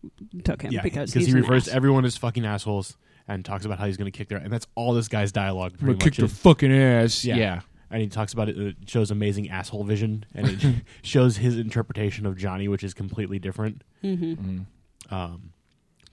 took 0.43 0.61
him 0.61 0.71
Yeah, 0.71 0.81
because 0.81 1.13
he 1.13 1.19
he's 1.21 1.33
an 1.33 1.41
refers 1.41 1.65
to 1.65 1.71
ass. 1.71 1.75
everyone 1.75 2.03
as 2.05 2.17
fucking 2.17 2.45
assholes 2.45 2.97
and 3.27 3.45
talks 3.45 3.63
about 3.65 3.77
how 3.79 3.85
he's 3.85 3.97
going 3.97 4.11
to 4.11 4.17
kick 4.17 4.27
their, 4.29 4.39
and 4.39 4.51
that's 4.51 4.65
all 4.75 4.93
this 4.93 5.07
guy's 5.07 5.31
dialogue. 5.31 5.73
I'm 5.73 5.85
Pretty 5.85 5.99
kick 5.99 6.05
much 6.13 6.17
their 6.17 6.25
is. 6.25 6.37
fucking 6.39 6.71
ass. 6.73 7.23
Yeah. 7.23 7.35
Yeah. 7.37 7.61
and 7.91 8.01
he 8.01 8.07
talks 8.07 8.33
about 8.33 8.49
it. 8.49 8.57
It 8.57 8.75
shows 8.87 9.09
amazing 9.11 9.49
asshole 9.49 9.83
vision, 9.83 10.25
and 10.33 10.47
it 10.47 10.75
shows 11.01 11.37
his 11.37 11.57
interpretation 11.57 12.25
of 12.25 12.37
Johnny, 12.37 12.67
which 12.67 12.83
is 12.83 12.93
completely 12.93 13.39
different. 13.39 13.83
Mhm. 14.03 14.65
Um, 15.11 15.51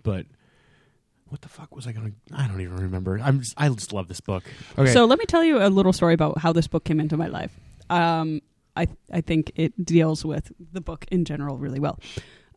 but 0.02 0.26
what 1.28 1.42
the 1.42 1.48
fuck 1.48 1.74
was 1.74 1.86
I 1.86 1.92
gonna? 1.92 2.12
I 2.32 2.46
don't 2.46 2.60
even 2.60 2.76
remember. 2.76 3.18
I'm 3.22 3.40
just, 3.40 3.54
I 3.56 3.68
just 3.68 3.92
love 3.92 4.08
this 4.08 4.20
book. 4.20 4.44
Okay. 4.78 4.92
So 4.92 5.04
let 5.04 5.18
me 5.18 5.24
tell 5.24 5.44
you 5.44 5.62
a 5.62 5.68
little 5.68 5.92
story 5.92 6.14
about 6.14 6.38
how 6.38 6.52
this 6.52 6.66
book 6.66 6.84
came 6.84 7.00
into 7.00 7.16
my 7.16 7.26
life. 7.26 7.52
Um, 7.90 8.40
I 8.76 8.88
I 9.12 9.20
think 9.20 9.52
it 9.56 9.84
deals 9.84 10.24
with 10.24 10.52
the 10.72 10.80
book 10.80 11.06
in 11.10 11.24
general 11.24 11.58
really 11.58 11.80
well. 11.80 11.98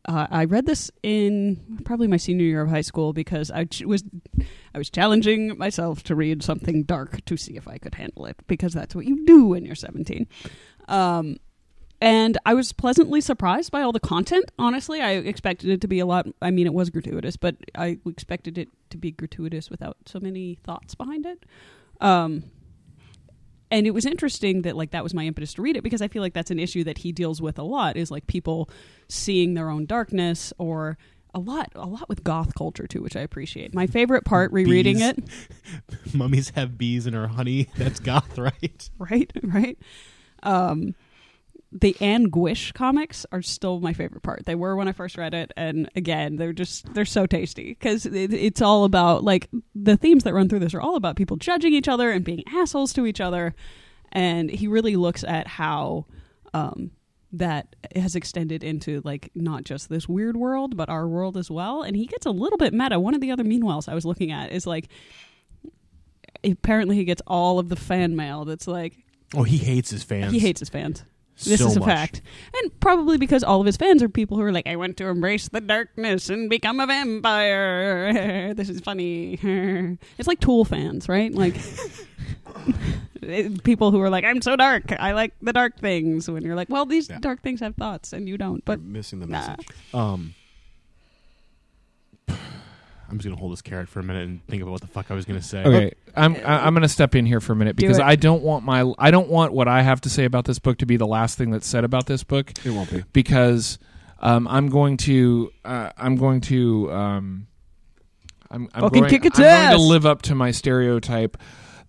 Uh, 0.06 0.28
I 0.32 0.46
read 0.46 0.66
this 0.66 0.90
in 1.04 1.82
probably 1.84 2.08
my 2.08 2.18
senior 2.18 2.46
year 2.46 2.62
of 2.62 2.70
high 2.70 2.82
school 2.82 3.12
because 3.12 3.52
I 3.52 3.66
ch- 3.66 3.84
was 3.84 4.04
I 4.74 4.78
was 4.78 4.90
challenging 4.90 5.58
myself 5.58 6.04
to 6.04 6.16
read 6.16 6.42
something 6.42 6.84
dark 6.84 7.24
to 7.26 7.38
see 7.38 7.58
if 7.58 7.68
I 7.68 7.78
could 7.78 7.96
handle 7.96 8.26
it 8.26 8.38
because 8.48 8.74
that's 8.74 8.96
what 8.96 9.06
you 9.06 9.26
do 9.26 9.46
when 9.46 9.66
you're 9.66 9.76
17. 9.76 10.28
Um, 10.88 11.38
and 12.02 12.38
I 12.46 12.54
was 12.54 12.72
pleasantly 12.72 13.22
surprised 13.22 13.72
by 13.72 13.82
all 13.82 13.92
the 13.92 14.00
content. 14.00 14.52
Honestly, 14.58 15.02
I 15.02 15.12
expected 15.12 15.70
it 15.70 15.82
to 15.82 15.88
be 15.88 16.00
a 16.00 16.06
lot. 16.06 16.28
I 16.42 16.52
mean, 16.52 16.66
it 16.66 16.74
was 16.74 16.90
gratuitous, 16.90 17.36
but 17.36 17.56
I 17.76 17.98
expected 18.06 18.58
it 18.58 18.70
to 18.92 18.98
be 18.98 19.12
gratuitous 19.12 19.70
without 19.70 19.98
so 20.06 20.20
many 20.20 20.58
thoughts 20.64 20.96
behind 20.96 21.26
it. 21.26 21.46
Um, 22.00 22.44
and 23.72 23.86
it 23.86 23.92
was 23.92 24.06
interesting 24.06 24.64
that 24.64 24.76
like 24.76 24.92
that 24.92 25.04
was 25.04 25.14
my 25.14 25.26
impetus 25.26 25.54
to 25.56 25.62
read 25.62 25.78
it 25.78 25.84
because 25.84 26.02
I 26.02 26.08
feel 26.08 26.22
like 26.22 26.34
that's 26.34 26.52
an 26.52 26.60
issue 26.60 26.84
that 26.86 27.00
he 27.00 27.12
deals 27.12 27.42
with 27.42 27.60
a 27.60 27.64
lot 27.64 27.98
is 27.98 28.10
like 28.10 28.26
people 28.28 28.70
seeing 29.08 29.54
their 29.54 29.70
own 29.70 29.86
darkness 29.86 30.54
or 30.58 30.98
a 31.36 31.40
lot 31.40 31.72
a 31.76 31.86
lot 31.86 32.10
with 32.10 32.24
goth 32.24 32.56
culture 32.56 32.88
too, 32.88 33.04
which 33.04 33.16
I 33.16 33.22
appreciate. 33.22 33.74
My 33.76 33.86
favorite 33.86 34.26
part 34.26 34.52
rereading 34.52 34.98
Bees. 34.98 35.08
it 35.10 35.24
Mummies 36.16 36.52
have 36.52 36.78
bees 36.78 37.06
in 37.06 37.14
her 37.14 37.28
honey. 37.28 37.70
That's 37.78 38.00
goth, 38.00 38.38
right? 38.38 38.90
right 38.98 39.32
right 39.44 39.78
um 40.42 40.96
the 41.72 41.96
anguish 42.02 42.72
comics 42.72 43.26
are 43.32 43.42
still 43.44 43.80
my 43.80 43.94
favorite 43.94 44.24
part 44.24 44.44
they 44.46 44.56
were 44.56 44.76
when 44.76 44.88
i 44.88 44.92
first 44.92 45.18
read 45.20 45.36
it 45.36 45.52
and 45.56 45.88
again 45.96 46.36
they're 46.36 46.52
just 46.54 46.92
they're 46.96 47.06
so 47.06 47.28
tasty 47.28 47.70
because 47.80 48.08
it, 48.08 48.34
it's 48.34 48.62
all 48.62 48.86
about 48.86 49.24
like 49.24 49.48
the 49.76 49.96
themes 49.96 50.24
that 50.24 50.34
run 50.34 50.50
through 50.50 50.58
this 50.60 50.74
are 50.74 50.82
all 50.82 50.96
about 50.96 51.16
people 51.16 51.38
judging 51.38 51.72
each 51.74 51.88
other 51.88 52.10
and 52.12 52.26
being 52.26 52.44
assholes 52.52 52.92
to 52.92 53.06
each 53.06 53.22
other 53.22 53.54
and 54.12 54.50
he 54.50 54.68
really 54.68 54.96
looks 54.96 55.24
at 55.24 55.46
how 55.48 56.06
um 56.56 56.90
that 57.32 57.76
has 57.96 58.16
extended 58.16 58.64
into 58.64 59.00
like 59.04 59.30
not 59.36 59.64
just 59.64 59.90
this 59.90 60.10
weird 60.10 60.36
world 60.36 60.76
but 60.76 60.90
our 60.90 61.08
world 61.08 61.38
as 61.38 61.52
well 61.52 61.84
and 61.84 61.96
he 61.96 62.08
gets 62.08 62.26
a 62.26 62.32
little 62.32 62.58
bit 62.58 62.74
meta 62.74 63.00
one 63.00 63.14
of 63.14 63.22
the 63.22 63.30
other 63.30 63.44
meanwhiles 63.44 63.88
i 63.88 63.94
was 63.94 64.06
looking 64.06 64.32
at 64.32 64.52
is 64.52 64.66
like 64.66 64.88
apparently 66.44 66.96
he 66.96 67.04
gets 67.04 67.22
all 67.28 67.60
of 67.60 67.70
the 67.70 67.76
fan 67.76 68.16
mail 68.16 68.46
that's 68.46 68.68
like 68.68 68.96
Oh, 69.36 69.44
he 69.44 69.58
hates 69.58 69.92
his 69.92 70.02
fans. 70.02 70.32
he 70.34 70.40
hates 70.40 70.60
his 70.60 70.70
fans. 70.70 71.04
This 71.44 71.60
so 71.62 71.68
is 71.68 71.78
a 71.78 71.80
much. 71.80 71.88
fact. 71.88 72.22
And 72.62 72.80
probably 72.82 73.18
because 73.18 73.44
all 73.44 73.60
of 73.62 73.66
his 73.66 73.78
fans 73.78 74.04
are 74.04 74.10
people 74.10 74.36
who 74.38 74.44
are 74.44 74.52
like, 74.52 74.68
I 74.68 74.76
want 74.76 74.98
to 74.98 75.08
embrace 75.08 75.48
the 75.48 75.62
darkness 75.62 76.30
and 76.30 76.50
become 76.50 76.80
a 76.80 76.88
vampire. 76.88 78.54
this 78.56 78.70
is 78.70 78.82
funny. 78.82 79.40
it's 80.18 80.28
like 80.28 80.40
Tool 80.42 80.66
fans, 80.66 81.08
right? 81.08 81.34
Like 81.34 81.56
people 83.64 83.92
who 83.92 84.02
are 84.02 84.10
like, 84.10 84.26
I'm 84.26 84.42
so 84.42 84.56
dark. 84.56 84.92
I 85.00 85.14
like 85.14 85.34
the 85.42 85.54
dark 85.54 85.78
things. 85.80 86.30
When 86.30 86.44
you're 86.44 86.56
like, 86.56 86.70
well, 86.70 86.86
these 86.86 87.10
Yeah. 87.10 87.20
dark 87.20 87.42
things 87.42 87.60
have 87.62 87.76
thoughts 87.76 88.12
and 88.14 88.28
you 88.28 88.38
don't. 88.38 88.64
But 88.66 88.80
You're 88.80 88.88
missing 88.90 89.20
the 89.20 89.28
nah. 89.28 89.40
message. 89.40 89.68
Um, 89.94 90.34
I'm 93.10 93.18
just 93.18 93.26
gonna 93.28 93.40
hold 93.40 93.52
this 93.52 93.62
carrot 93.62 93.90
for 93.90 94.00
a 94.00 94.04
minute 94.04 94.28
and 94.28 94.46
think 94.48 94.62
about 94.62 94.72
what 94.72 94.82
the 94.82 94.88
fuck 94.88 95.10
I 95.10 95.14
was 95.16 95.26
gonna 95.26 95.42
say. 95.42 95.64
Okay, 95.64 95.94
I'm 96.16 96.36
I- 96.38 96.66
I'm 96.66 96.74
going 96.74 96.82
to 96.84 96.88
step 96.90 97.16
in 97.16 97.26
here 97.26 97.40
for 97.40 97.54
a 97.54 97.56
minute 97.56 97.76
Do 97.76 97.86
because 97.86 98.00
it. 98.00 98.04
I 98.06 98.16
don't 98.16 98.44
want 98.44 98.64
my 98.66 98.92
I 98.98 99.12
don't 99.12 99.30
want 99.30 99.54
what 99.54 99.68
I 99.68 99.82
have 99.82 100.02
to 100.02 100.10
say 100.10 100.26
about 100.26 100.46
this 100.46 100.60
book 100.60 100.78
to 100.80 100.86
be 100.86 100.98
the 100.98 101.08
last 101.08 101.38
thing 101.38 101.52
that's 101.52 101.68
said 101.68 101.84
about 101.84 102.06
this 102.06 102.24
book 102.24 102.52
It 102.66 102.72
won't 102.72 102.90
be. 102.92 103.04
because 103.14 103.80
um, 104.20 104.48
I'm 104.48 104.70
going 104.70 104.98
to 104.98 105.52
uh, 105.66 105.92
I'm 105.98 106.16
going 106.18 106.42
to 106.42 106.92
um, 106.92 107.48
I'm, 108.52 108.68
I'm 108.74 108.82
Fucking 108.82 109.02
going, 109.02 109.10
kick 109.10 109.26
its 109.26 109.40
I'm 109.40 109.70
going 109.70 109.82
to 109.82 109.88
live 109.88 110.06
up 110.06 110.24
to 110.24 110.36
my 110.36 110.52
stereotype. 110.52 111.38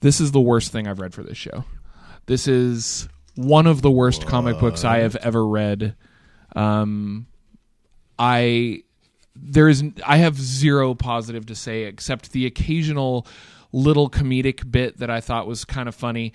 This 0.01 0.21
is 0.21 0.33
the 0.33 0.41
worst 0.41 0.73
thing 0.73 0.87
I've 0.87 1.01
read 1.01 1.13
for 1.15 1.23
this 1.23 1.37
show. 1.39 1.65
This 2.27 2.47
is 2.47 3.09
one 3.35 3.67
of 3.67 3.83
the 3.83 3.91
worst 3.91 4.27
comic 4.27 4.59
books 4.61 4.85
I 4.85 4.99
have 4.99 5.17
ever 5.17 5.47
read. 5.47 5.97
Um, 6.55 7.27
I 8.19 8.85
there 9.37 9.69
is 9.69 9.85
I 10.07 10.19
have 10.19 10.37
zero 10.37 10.95
positive 10.95 11.47
to 11.47 11.55
say 11.55 11.85
except 11.85 12.33
the 12.33 12.47
occasional 12.47 13.27
little 13.73 14.11
comedic 14.11 14.71
bit 14.71 14.99
that 14.99 15.11
I 15.11 15.21
thought 15.21 15.47
was 15.47 15.65
kind 15.65 15.89
of 15.89 15.95
funny. 15.95 16.33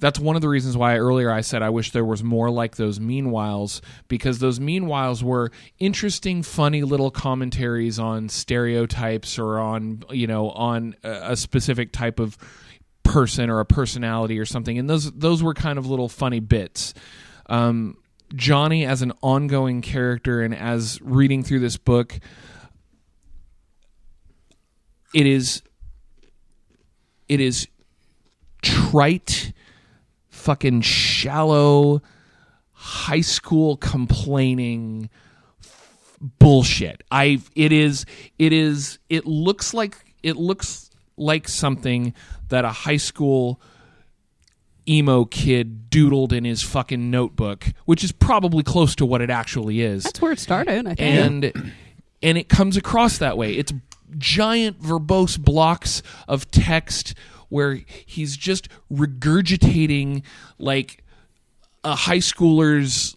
That's 0.00 0.20
one 0.20 0.36
of 0.36 0.42
the 0.42 0.48
reasons 0.48 0.76
why 0.76 0.96
earlier 0.96 1.30
I 1.30 1.40
said 1.40 1.60
I 1.60 1.70
wish 1.70 1.90
there 1.90 2.04
was 2.04 2.22
more 2.22 2.50
like 2.50 2.76
those 2.76 3.00
meanwhiles 3.00 3.80
because 4.06 4.38
those 4.38 4.60
meanwhiles 4.60 5.24
were 5.24 5.50
interesting, 5.80 6.44
funny 6.44 6.82
little 6.82 7.10
commentaries 7.10 7.98
on 7.98 8.28
stereotypes 8.28 9.38
or 9.40 9.58
on 9.58 10.04
you 10.10 10.28
know 10.28 10.50
on 10.50 10.94
a, 11.02 11.36
specific 11.36 11.90
type 11.90 12.20
of 12.20 12.38
person 13.02 13.50
or 13.50 13.58
a 13.58 13.66
personality 13.66 14.38
or 14.38 14.44
something, 14.44 14.78
and 14.78 14.88
those 14.88 15.10
those 15.12 15.42
were 15.42 15.54
kind 15.54 15.78
of 15.80 15.86
little 15.86 16.08
funny 16.08 16.40
bits. 16.40 16.94
Um, 17.46 17.96
Johnny 18.34 18.84
as 18.84 19.02
an 19.02 19.12
ongoing 19.22 19.80
character 19.80 20.42
and 20.42 20.54
as 20.54 21.00
reading 21.02 21.42
through 21.42 21.60
this 21.60 21.76
book, 21.76 22.18
it 25.14 25.26
is 25.26 25.62
it 27.28 27.40
is 27.40 27.68
trite, 28.62 29.52
fucking 30.28 30.80
shallow, 30.80 32.02
high 32.72 33.20
school 33.20 33.76
complaining 33.76 35.10
bullshit. 36.38 37.02
I 37.10 37.40
it 37.54 37.72
is 37.72 38.06
it 38.38 38.52
is 38.52 38.98
it 39.08 39.26
looks 39.26 39.74
like 39.74 40.14
it 40.22 40.36
looks 40.36 40.90
like 41.16 41.48
something 41.48 42.14
that 42.48 42.64
a 42.64 42.70
high 42.70 42.96
school 42.96 43.60
emo 44.88 45.24
kid 45.24 45.90
doodled 45.90 46.32
in 46.32 46.44
his 46.44 46.62
fucking 46.62 47.10
notebook, 47.10 47.66
which 47.84 48.02
is 48.02 48.12
probably 48.12 48.62
close 48.62 48.94
to 48.96 49.06
what 49.06 49.20
it 49.20 49.30
actually 49.30 49.80
is 49.80 50.04
that's 50.04 50.20
where 50.20 50.32
it 50.32 50.38
started, 50.38 50.86
I 50.86 50.94
think. 50.94 51.00
and 51.00 51.72
and 52.22 52.38
it 52.38 52.48
comes 52.48 52.76
across 52.76 53.18
that 53.18 53.36
way. 53.36 53.52
It's 53.54 53.72
giant 54.16 54.80
verbose 54.80 55.38
blocks 55.38 56.02
of 56.26 56.50
text 56.50 57.14
where 57.48 57.80
he's 58.06 58.36
just 58.36 58.68
regurgitating 58.92 60.22
like 60.58 61.04
a 61.84 61.94
high 61.94 62.18
schooler's 62.18 63.16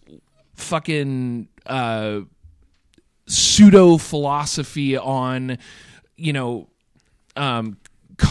fucking 0.54 1.48
uh, 1.66 2.20
pseudo 3.26 3.98
philosophy 3.98 4.96
on 4.96 5.58
you 6.16 6.32
know 6.32 6.68
um, 7.36 7.76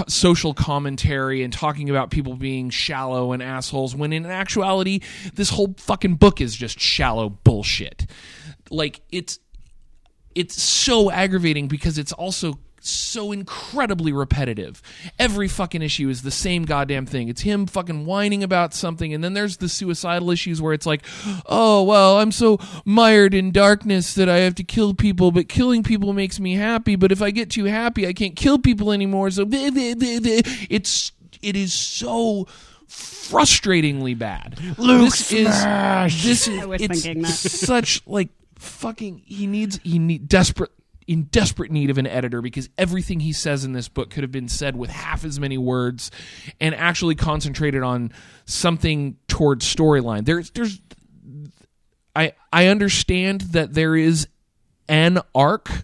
social 0.07 0.53
commentary 0.53 1.43
and 1.43 1.51
talking 1.51 1.89
about 1.89 2.11
people 2.11 2.35
being 2.35 2.69
shallow 2.69 3.31
and 3.31 3.41
assholes 3.41 3.95
when 3.95 4.13
in 4.13 4.25
actuality 4.25 4.99
this 5.33 5.49
whole 5.49 5.73
fucking 5.77 6.15
book 6.15 6.41
is 6.41 6.55
just 6.55 6.79
shallow 6.79 7.29
bullshit. 7.29 8.05
Like 8.69 9.01
it's 9.11 9.39
it's 10.35 10.61
so 10.61 11.11
aggravating 11.11 11.67
because 11.67 11.97
it's 11.97 12.11
also 12.13 12.59
so 12.89 13.31
incredibly 13.31 14.11
repetitive. 14.11 14.81
Every 15.19 15.47
fucking 15.47 15.81
issue 15.81 16.09
is 16.09 16.21
the 16.21 16.31
same 16.31 16.63
goddamn 16.63 17.05
thing. 17.05 17.29
It's 17.29 17.41
him 17.41 17.65
fucking 17.65 18.05
whining 18.05 18.43
about 18.43 18.73
something, 18.73 19.13
and 19.13 19.23
then 19.23 19.33
there's 19.33 19.57
the 19.57 19.69
suicidal 19.69 20.31
issues 20.31 20.61
where 20.61 20.73
it's 20.73 20.85
like, 20.85 21.05
oh, 21.45 21.83
well, 21.83 22.19
I'm 22.19 22.31
so 22.31 22.59
mired 22.85 23.33
in 23.33 23.51
darkness 23.51 24.13
that 24.15 24.29
I 24.29 24.37
have 24.39 24.55
to 24.55 24.63
kill 24.63 24.93
people, 24.93 25.31
but 25.31 25.49
killing 25.49 25.83
people 25.83 26.13
makes 26.13 26.39
me 26.39 26.55
happy, 26.55 26.95
but 26.95 27.11
if 27.11 27.21
I 27.21 27.31
get 27.31 27.49
too 27.49 27.65
happy, 27.65 28.07
I 28.07 28.13
can't 28.13 28.35
kill 28.35 28.59
people 28.59 28.91
anymore. 28.91 29.29
So 29.31 29.45
it's 29.49 31.11
it 31.41 31.55
is 31.55 31.73
so 31.73 32.47
frustratingly 32.87 34.17
bad. 34.17 34.59
Luke 34.77 35.11
this 35.11 35.31
is 35.31 35.47
this 36.23 36.47
is 36.47 36.61
I 36.61 36.65
was 36.65 36.81
it's 36.81 37.03
thinking 37.03 37.23
that. 37.23 37.29
such 37.29 38.01
like 38.05 38.29
fucking 38.57 39.23
he 39.25 39.47
needs 39.47 39.79
he 39.83 39.99
need 39.99 40.27
desperate 40.27 40.71
in 41.11 41.23
desperate 41.23 41.69
need 41.71 41.89
of 41.89 41.97
an 41.97 42.07
editor 42.07 42.41
because 42.41 42.69
everything 42.77 43.19
he 43.19 43.33
says 43.33 43.65
in 43.65 43.73
this 43.73 43.89
book 43.89 44.09
could 44.09 44.23
have 44.23 44.31
been 44.31 44.47
said 44.47 44.77
with 44.77 44.89
half 44.89 45.25
as 45.25 45.41
many 45.41 45.57
words 45.57 46.09
and 46.61 46.73
actually 46.73 47.15
concentrated 47.15 47.83
on 47.83 48.13
something 48.45 49.17
towards 49.27 49.65
storyline. 49.65 50.23
There's 50.23 50.51
there's 50.51 50.79
I 52.15 52.31
I 52.53 52.67
understand 52.67 53.41
that 53.41 53.73
there 53.73 53.97
is 53.97 54.29
an 54.87 55.19
arc 55.35 55.83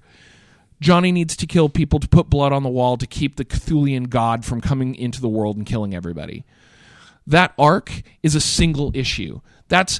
Johnny 0.80 1.11
needs 1.11 1.36
to 1.36 1.45
kill 1.45 1.67
people 1.67 1.99
to 1.99 2.07
put 2.07 2.30
blood 2.30 2.53
on 2.53 2.63
the 2.63 2.69
wall 2.69 2.95
to 2.95 3.05
keep 3.05 3.36
the 3.36 3.43
Cthulian 3.43 4.09
god 4.09 4.45
from 4.45 4.61
coming 4.61 4.95
into 4.95 5.19
the 5.19 5.28
world 5.28 5.57
and 5.57 5.65
killing 5.65 5.93
everybody. 5.93 6.45
That 7.25 7.53
arc 7.59 8.01
is 8.23 8.34
a 8.34 8.39
single 8.39 8.91
issue. 8.93 9.41
That's 9.67 9.99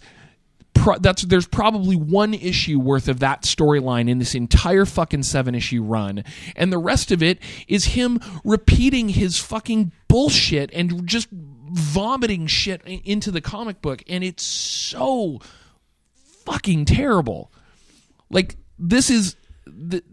pro- 0.78 0.98
that's 0.98 1.24
there's 1.24 1.48
probably 1.48 1.96
one 1.96 2.34
issue 2.34 2.80
worth 2.80 3.08
of 3.08 3.20
that 3.20 3.44
storyline 3.44 4.10
in 4.10 4.20
this 4.20 4.36
entire 4.36 4.86
fucking 4.86 5.24
seven 5.24 5.56
issue 5.56 5.84
run, 5.84 6.24
and 6.56 6.72
the 6.72 6.78
rest 6.78 7.12
of 7.12 7.22
it 7.22 7.40
is 7.68 7.86
him 7.86 8.20
repeating 8.44 9.10
his 9.10 9.40
fucking 9.40 9.92
bullshit 10.08 10.70
and 10.74 11.06
just 11.08 11.28
vomiting 11.32 12.48
shit 12.48 12.82
into 12.86 13.32
the 13.32 13.42
comic 13.42 13.82
book, 13.82 14.04
and 14.08 14.24
it's 14.24 14.44
so 14.44 15.40
fucking 16.46 16.86
terrible. 16.86 17.52
Like 18.30 18.56
this 18.80 19.10
is 19.10 19.36
th- 19.90 20.04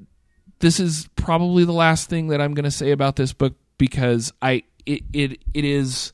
this 0.60 0.80
is 0.80 1.08
probably 1.16 1.64
the 1.64 1.72
last 1.72 2.08
thing 2.08 2.28
that 2.28 2.40
I'm 2.40 2.54
going 2.54 2.64
to 2.64 2.70
say 2.70 2.90
about 2.90 3.16
this 3.16 3.32
book 3.32 3.54
because 3.78 4.32
I 4.40 4.62
it 4.86 5.02
it, 5.12 5.42
it 5.52 5.64
is 5.64 6.12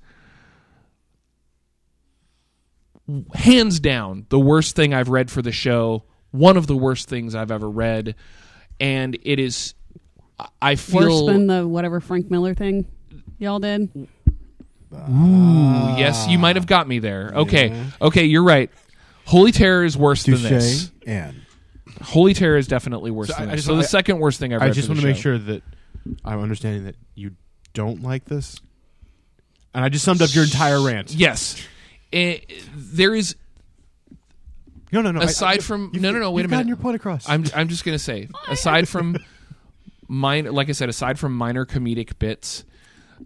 hands 3.34 3.80
down 3.80 4.26
the 4.28 4.38
worst 4.38 4.76
thing 4.76 4.92
I've 4.94 5.08
read 5.08 5.30
for 5.30 5.42
the 5.42 5.52
show, 5.52 6.04
one 6.30 6.56
of 6.56 6.66
the 6.66 6.76
worst 6.76 7.08
things 7.08 7.34
I've 7.34 7.50
ever 7.50 7.68
read, 7.68 8.14
and 8.78 9.16
it 9.22 9.38
is 9.38 9.74
I 10.62 10.76
feel 10.76 11.26
Worse 11.26 11.34
than 11.34 11.46
the 11.46 11.66
whatever 11.68 12.00
Frank 12.00 12.30
Miller 12.30 12.54
thing 12.54 12.86
y'all 13.38 13.58
did. 13.58 13.90
Ooh, 14.92 15.94
yes, 15.98 16.26
you 16.28 16.38
might 16.38 16.56
have 16.56 16.66
got 16.66 16.88
me 16.88 16.98
there. 16.98 17.30
Okay, 17.34 17.84
okay, 18.00 18.24
you're 18.24 18.42
right. 18.44 18.70
Holy 19.26 19.52
Terror 19.52 19.84
is 19.84 19.96
worse 19.96 20.24
than 20.24 20.42
this. 20.42 20.90
And 21.06 21.42
Holy 22.02 22.34
Terror 22.34 22.56
is 22.56 22.66
definitely 22.66 23.10
worse 23.10 23.28
So 23.28 23.34
than 23.34 23.50
I 23.50 23.52
this. 23.52 23.56
just 23.58 23.66
so 23.66 23.72
the 23.72 23.76
wanna- 23.78 23.88
second 23.88 24.18
worst 24.18 24.40
thing 24.40 24.52
I've 24.54 24.60
read. 24.60 24.70
I 24.70 24.72
just 24.72 24.88
for 24.88 24.92
want 24.92 25.02
the 25.02 25.08
to 25.08 25.12
make 25.12 25.22
sure 25.22 25.38
that 25.38 25.62
I'm 26.24 26.40
understanding 26.40 26.84
that 26.84 26.96
you 27.14 27.32
don't 27.74 28.02
like 28.02 28.24
this. 28.24 28.58
And 29.74 29.84
I 29.84 29.88
just 29.88 30.04
summed 30.04 30.22
up 30.22 30.34
your 30.34 30.42
entire 30.44 30.80
rant. 30.82 31.14
Yes, 31.14 31.62
Eh, 32.12 32.38
there 32.74 33.14
is 33.14 33.36
No, 34.92 35.00
no, 35.02 35.12
no. 35.12 35.20
Aside 35.20 35.58
I- 35.60 35.62
from 35.62 35.90
no, 35.94 36.10
no, 36.10 36.18
no. 36.18 36.30
Wait 36.32 36.44
a 36.44 36.48
minute. 36.48 36.56
gotten 36.58 36.68
your 36.68 36.76
point 36.76 36.96
across. 36.96 37.28
I'm 37.28 37.44
I'm 37.54 37.68
just 37.68 37.84
gonna 37.84 37.98
say, 37.98 38.28
aside 38.48 38.88
from 38.88 39.16
minor, 40.08 40.50
like 40.50 40.68
I 40.68 40.72
said, 40.72 40.88
aside 40.88 41.18
from 41.18 41.36
minor 41.36 41.64
comedic 41.64 42.18
bits, 42.18 42.64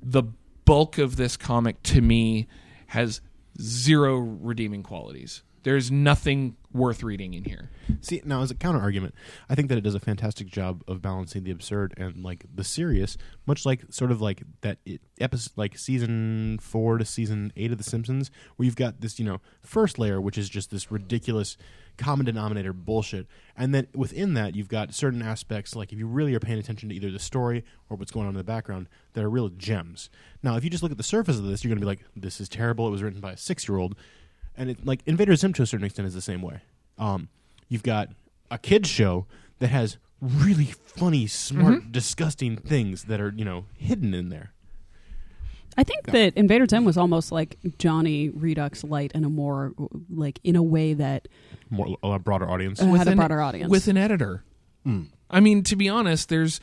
the 0.02 0.22
bulk 0.64 0.98
of 0.98 1.16
this 1.16 1.36
comic 1.36 1.82
to 1.84 2.00
me 2.02 2.46
has 2.88 3.20
zero 3.60 4.16
redeeming 4.18 4.82
qualities. 4.82 5.42
There's 5.64 5.90
nothing 5.90 6.56
worth 6.74 7.02
reading 7.02 7.32
in 7.34 7.44
here. 7.44 7.70
See, 8.02 8.20
now 8.24 8.42
as 8.42 8.50
a 8.50 8.54
counter 8.54 8.80
argument, 8.80 9.14
I 9.48 9.54
think 9.54 9.68
that 9.68 9.78
it 9.78 9.80
does 9.80 9.94
a 9.94 10.00
fantastic 10.00 10.46
job 10.46 10.84
of 10.86 11.00
balancing 11.00 11.44
the 11.44 11.50
absurd 11.50 11.94
and 11.96 12.22
like 12.22 12.44
the 12.54 12.64
serious, 12.64 13.16
much 13.46 13.64
like 13.64 13.84
sort 13.88 14.10
of 14.10 14.20
like 14.20 14.42
that 14.60 14.78
it, 14.84 15.00
episode, 15.20 15.52
like 15.56 15.78
season 15.78 16.58
four 16.60 16.98
to 16.98 17.04
season 17.04 17.52
eight 17.56 17.72
of 17.72 17.78
The 17.78 17.84
Simpsons, 17.84 18.30
where 18.56 18.64
you've 18.64 18.76
got 18.76 19.00
this, 19.00 19.18
you 19.18 19.24
know, 19.24 19.40
first 19.62 19.98
layer 19.98 20.20
which 20.20 20.36
is 20.36 20.50
just 20.50 20.70
this 20.70 20.90
ridiculous 20.90 21.56
common 21.96 22.26
denominator 22.26 22.72
bullshit, 22.72 23.26
and 23.56 23.74
then 23.74 23.86
within 23.94 24.34
that 24.34 24.54
you've 24.54 24.68
got 24.68 24.92
certain 24.92 25.22
aspects 25.22 25.76
like 25.76 25.92
if 25.92 25.98
you 25.98 26.06
really 26.06 26.34
are 26.34 26.40
paying 26.40 26.58
attention 26.58 26.88
to 26.88 26.94
either 26.94 27.10
the 27.10 27.18
story 27.18 27.64
or 27.88 27.96
what's 27.96 28.10
going 28.10 28.26
on 28.26 28.34
in 28.34 28.38
the 28.38 28.44
background 28.44 28.88
that 29.14 29.24
are 29.24 29.30
real 29.30 29.48
gems. 29.48 30.10
Now, 30.42 30.56
if 30.56 30.64
you 30.64 30.70
just 30.70 30.82
look 30.82 30.92
at 30.92 30.98
the 30.98 31.04
surface 31.04 31.38
of 31.38 31.44
this, 31.44 31.62
you're 31.62 31.70
going 31.70 31.78
to 31.78 31.84
be 31.84 31.86
like, 31.86 32.04
"This 32.14 32.40
is 32.40 32.48
terrible. 32.48 32.86
It 32.86 32.90
was 32.90 33.02
written 33.02 33.20
by 33.20 33.32
a 33.32 33.36
six 33.36 33.66
year 33.68 33.78
old." 33.78 33.96
And 34.56 34.70
it 34.70 34.84
like 34.86 35.00
Invader 35.06 35.34
Zim 35.36 35.52
to 35.54 35.62
a 35.62 35.66
certain 35.66 35.84
extent 35.86 36.06
is 36.06 36.14
the 36.14 36.20
same 36.20 36.40
way. 36.42 36.60
Um, 36.98 37.28
you've 37.68 37.82
got 37.82 38.08
a 38.50 38.58
kids 38.58 38.88
show 38.88 39.26
that 39.58 39.68
has 39.68 39.96
really 40.20 40.66
funny, 40.84 41.26
smart, 41.26 41.80
Mm-hmm. 41.80 41.90
disgusting 41.90 42.56
things 42.56 43.04
that 43.04 43.20
are 43.20 43.32
you 43.36 43.44
know 43.44 43.64
hidden 43.76 44.14
in 44.14 44.28
there. 44.28 44.52
I 45.76 45.82
think 45.82 46.06
that 46.06 46.34
Invader 46.36 46.66
Zim 46.70 46.84
was 46.84 46.96
almost 46.96 47.32
like 47.32 47.56
Johnny 47.78 48.28
Redux 48.28 48.84
Light 48.84 49.10
in 49.12 49.24
a 49.24 49.28
more 49.28 49.72
like 50.08 50.38
in 50.44 50.54
a 50.54 50.62
way 50.62 50.94
that 50.94 51.26
More 51.68 51.96
a 52.04 52.18
broader 52.20 52.48
audience. 52.48 52.80
uh, 52.80 52.86
had 52.86 53.08
a 53.08 53.10
an- 53.10 53.16
broader 53.16 53.40
audience. 53.40 53.68
with 53.70 53.88
an 53.88 53.96
editor. 53.96 54.44
I 55.30 55.40
mean, 55.40 55.62
to 55.64 55.74
be 55.76 55.88
honest, 55.88 56.28
there's. 56.28 56.60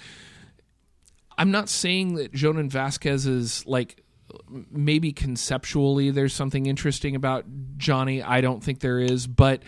I'm 1.37 1.51
not 1.51 1.67
saying 1.69 2.15
that 2.15 2.31
Jhonen 2.33 2.69
Vasquez 2.69 3.25
is 3.25 3.65
like 3.65 3.97
m- 3.97 4.03
maybe 4.49 5.11
conceptually 5.11 6.11
there's 6.11 6.33
something 6.33 6.65
interesting 6.65 7.15
about 7.15 7.45
Johnny. 7.77 8.21
I 8.21 8.41
don't 8.41 8.63
think 8.63 8.79
there 8.79 8.99
is, 8.99 9.27
but 9.27 9.61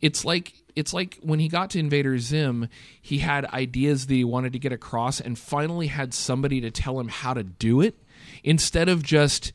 it's 0.00 0.24
like 0.24 0.54
it's 0.76 0.94
like 0.94 1.18
when 1.22 1.40
he 1.40 1.48
got 1.48 1.70
to 1.70 1.78
Invader 1.78 2.18
Zim, 2.18 2.68
he 3.00 3.18
had 3.18 3.44
ideas 3.46 4.06
that 4.06 4.14
he 4.14 4.24
wanted 4.24 4.52
to 4.52 4.58
get 4.58 4.72
across, 4.72 5.20
and 5.20 5.38
finally 5.38 5.88
had 5.88 6.14
somebody 6.14 6.60
to 6.60 6.70
tell 6.70 6.98
him 6.98 7.08
how 7.08 7.34
to 7.34 7.42
do 7.42 7.80
it 7.80 7.96
instead 8.44 8.88
of 8.88 9.02
just. 9.02 9.52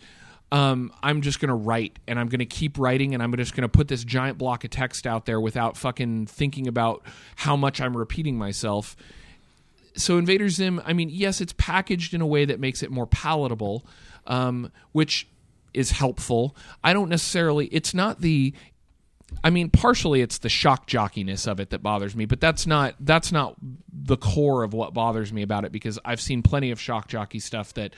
Um, 0.52 0.94
I'm 1.02 1.22
just 1.22 1.40
gonna 1.40 1.56
write, 1.56 1.98
and 2.08 2.20
I'm 2.20 2.28
gonna 2.28 2.46
keep 2.46 2.78
writing, 2.78 3.14
and 3.14 3.24
I'm 3.24 3.36
just 3.36 3.56
gonna 3.56 3.68
put 3.68 3.88
this 3.88 4.04
giant 4.04 4.38
block 4.38 4.64
of 4.64 4.70
text 4.70 5.08
out 5.08 5.26
there 5.26 5.42
without 5.42 5.76
fucking 5.76 6.28
thinking 6.28 6.68
about 6.68 7.02
how 7.36 7.56
much 7.58 7.82
I'm 7.82 7.98
repeating 7.98 8.38
myself 8.38 8.96
so 9.98 10.18
Invader 10.18 10.50
Zim, 10.50 10.82
I 10.86 10.94
mean, 10.94 11.10
yes, 11.10 11.42
it's 11.42 11.54
packaged 11.54 12.14
in 12.14 12.22
a 12.22 12.28
way 12.28 12.46
that 12.46 12.60
makes 12.60 12.84
it 12.84 12.92
more 12.92 13.08
palatable, 13.08 13.86
um, 14.28 14.72
which 14.92 15.28
is 15.74 15.92
helpful. 15.92 16.56
I 16.84 16.94
don't 16.94 17.10
necessarily. 17.10 17.68
It's 17.68 17.94
not 17.94 18.22
the. 18.22 18.54
I 19.44 19.50
mean, 19.50 19.70
partially 19.70 20.22
it's 20.22 20.38
the 20.38 20.50
shock 20.50 20.88
jockiness 20.88 21.48
of 21.48 21.60
it 21.60 21.72
that 21.72 21.84
bothers 21.84 22.16
me, 22.16 22.26
but 22.26 22.40
that's 22.40 22.66
not 22.66 22.96
that's 23.00 23.32
not 23.32 23.56
the 23.92 24.18
core 24.18 24.64
of 24.64 24.74
what 24.74 24.94
bothers 24.94 25.34
me 25.34 25.42
about 25.42 25.66
it 25.66 25.72
because 25.72 26.00
I've 26.06 26.22
seen 26.22 26.42
plenty 26.42 26.72
of 26.72 26.80
shock 26.80 27.08
jockey 27.08 27.40
stuff 27.40 27.74
that 27.74 27.94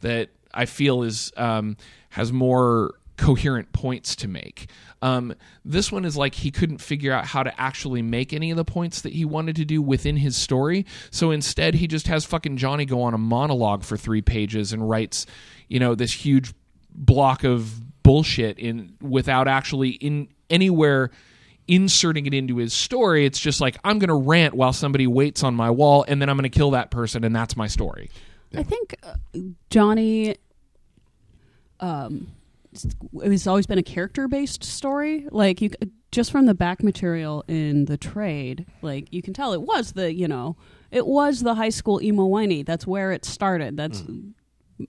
that 0.00 0.30
I 0.52 0.66
feel 0.66 1.02
is 1.02 1.32
um, 1.36 1.76
has 2.10 2.32
more 2.32 2.94
coherent 3.16 3.72
points 3.72 4.16
to 4.16 4.28
make. 4.28 4.68
Um, 5.00 5.34
this 5.64 5.92
one 5.92 6.04
is 6.04 6.16
like 6.16 6.34
he 6.34 6.50
couldn't 6.50 6.78
figure 6.78 7.12
out 7.12 7.26
how 7.26 7.42
to 7.42 7.60
actually 7.60 8.02
make 8.02 8.32
any 8.32 8.50
of 8.50 8.56
the 8.56 8.64
points 8.64 9.02
that 9.02 9.12
he 9.12 9.24
wanted 9.24 9.56
to 9.56 9.64
do 9.64 9.82
within 9.82 10.16
his 10.16 10.36
story. 10.36 10.86
So 11.10 11.30
instead, 11.30 11.74
he 11.74 11.86
just 11.86 12.06
has 12.06 12.24
fucking 12.24 12.56
Johnny 12.56 12.84
go 12.84 13.02
on 13.02 13.14
a 13.14 13.18
monologue 13.18 13.84
for 13.84 13.96
three 13.96 14.22
pages 14.22 14.72
and 14.72 14.88
writes, 14.88 15.26
you 15.68 15.80
know, 15.80 15.94
this 15.94 16.12
huge 16.12 16.52
block 16.94 17.44
of 17.44 18.02
bullshit 18.02 18.58
in 18.58 18.94
without 19.00 19.48
actually 19.48 19.90
in 19.90 20.28
anywhere 20.50 21.10
inserting 21.68 22.26
it 22.26 22.34
into 22.34 22.56
his 22.56 22.72
story. 22.72 23.24
It's 23.24 23.38
just 23.38 23.60
like 23.60 23.78
I'm 23.84 23.98
going 23.98 24.08
to 24.08 24.14
rant 24.14 24.54
while 24.54 24.72
somebody 24.72 25.06
waits 25.06 25.42
on 25.42 25.54
my 25.54 25.70
wall, 25.70 26.04
and 26.06 26.20
then 26.20 26.28
I'm 26.28 26.36
going 26.36 26.50
to 26.50 26.56
kill 26.56 26.72
that 26.72 26.90
person, 26.90 27.24
and 27.24 27.34
that's 27.34 27.56
my 27.56 27.66
story. 27.66 28.10
I 28.54 28.62
think 28.62 28.96
uh, 29.02 29.14
Johnny, 29.70 30.36
um, 31.80 32.28
it's 32.72 33.46
always 33.46 33.66
been 33.66 33.78
a 33.78 33.82
character 33.82 34.28
based 34.28 34.64
story. 34.64 35.26
Like 35.30 35.60
you, 35.60 35.70
just 36.10 36.30
from 36.30 36.46
the 36.46 36.54
back 36.54 36.82
material 36.82 37.44
in 37.48 37.86
the 37.86 37.96
trade, 37.96 38.66
like 38.82 39.12
you 39.12 39.22
can 39.22 39.34
tell 39.34 39.52
it 39.52 39.62
was 39.62 39.92
the 39.92 40.12
you 40.12 40.28
know 40.28 40.56
it 40.90 41.06
was 41.06 41.40
the 41.40 41.54
high 41.54 41.70
school 41.70 42.02
emo 42.02 42.24
whiny. 42.26 42.62
That's 42.62 42.86
where 42.86 43.12
it 43.12 43.24
started. 43.24 43.76
That's. 43.76 44.02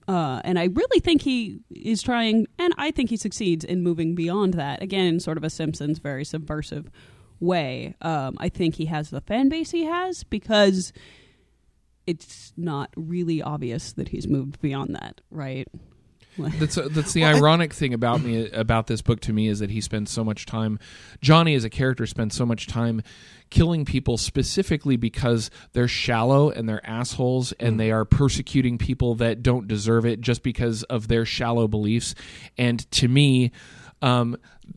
Uh, 0.08 0.40
and 0.44 0.58
I 0.58 0.64
really 0.64 0.98
think 0.98 1.22
he 1.22 1.60
is 1.70 2.02
trying, 2.02 2.48
and 2.58 2.74
I 2.76 2.90
think 2.90 3.10
he 3.10 3.16
succeeds 3.16 3.64
in 3.64 3.82
moving 3.82 4.16
beyond 4.16 4.54
that. 4.54 4.82
Again, 4.82 5.06
in 5.06 5.20
sort 5.20 5.36
of 5.36 5.44
a 5.44 5.50
Simpsons, 5.50 6.00
very 6.00 6.24
subversive 6.24 6.90
way. 7.38 7.94
Um, 8.02 8.36
I 8.38 8.48
think 8.48 8.74
he 8.74 8.86
has 8.86 9.10
the 9.10 9.20
fan 9.20 9.48
base 9.48 9.70
he 9.70 9.84
has 9.84 10.24
because 10.24 10.92
it's 12.06 12.52
not 12.56 12.90
really 12.96 13.40
obvious 13.40 13.92
that 13.92 14.08
he's 14.08 14.26
moved 14.26 14.60
beyond 14.60 14.94
that, 14.96 15.20
right? 15.30 15.68
That's 16.58 16.76
uh, 16.76 16.88
that's 16.90 17.12
the 17.12 17.22
Well, 17.22 17.36
I- 17.36 17.38
ironic 17.38 17.72
thing 17.72 17.94
about 17.94 18.20
me 18.20 18.50
about 18.50 18.86
this 18.88 19.02
book 19.02 19.20
to 19.20 19.32
me 19.32 19.48
is 19.48 19.60
that 19.60 19.70
he 19.70 19.80
spends 19.80 20.10
so 20.10 20.24
much 20.24 20.46
time. 20.46 20.78
Johnny 21.20 21.54
as 21.54 21.64
a 21.64 21.70
character 21.70 22.06
spends 22.06 22.34
so 22.34 22.44
much 22.44 22.66
time 22.66 23.02
killing 23.50 23.84
people 23.84 24.16
specifically 24.16 24.96
because 24.96 25.50
they're 25.74 25.86
shallow 25.86 26.50
and 26.50 26.68
they're 26.68 26.84
assholes 26.84 27.52
and 27.52 27.76
mm. 27.76 27.78
they 27.78 27.92
are 27.92 28.04
persecuting 28.04 28.78
people 28.78 29.14
that 29.14 29.42
don't 29.42 29.68
deserve 29.68 30.04
it 30.04 30.20
just 30.20 30.42
because 30.42 30.82
of 30.84 31.06
their 31.06 31.24
shallow 31.24 31.68
beliefs. 31.68 32.14
And 32.58 32.90
to 32.92 33.06
me, 33.06 33.52
um, 34.02 34.36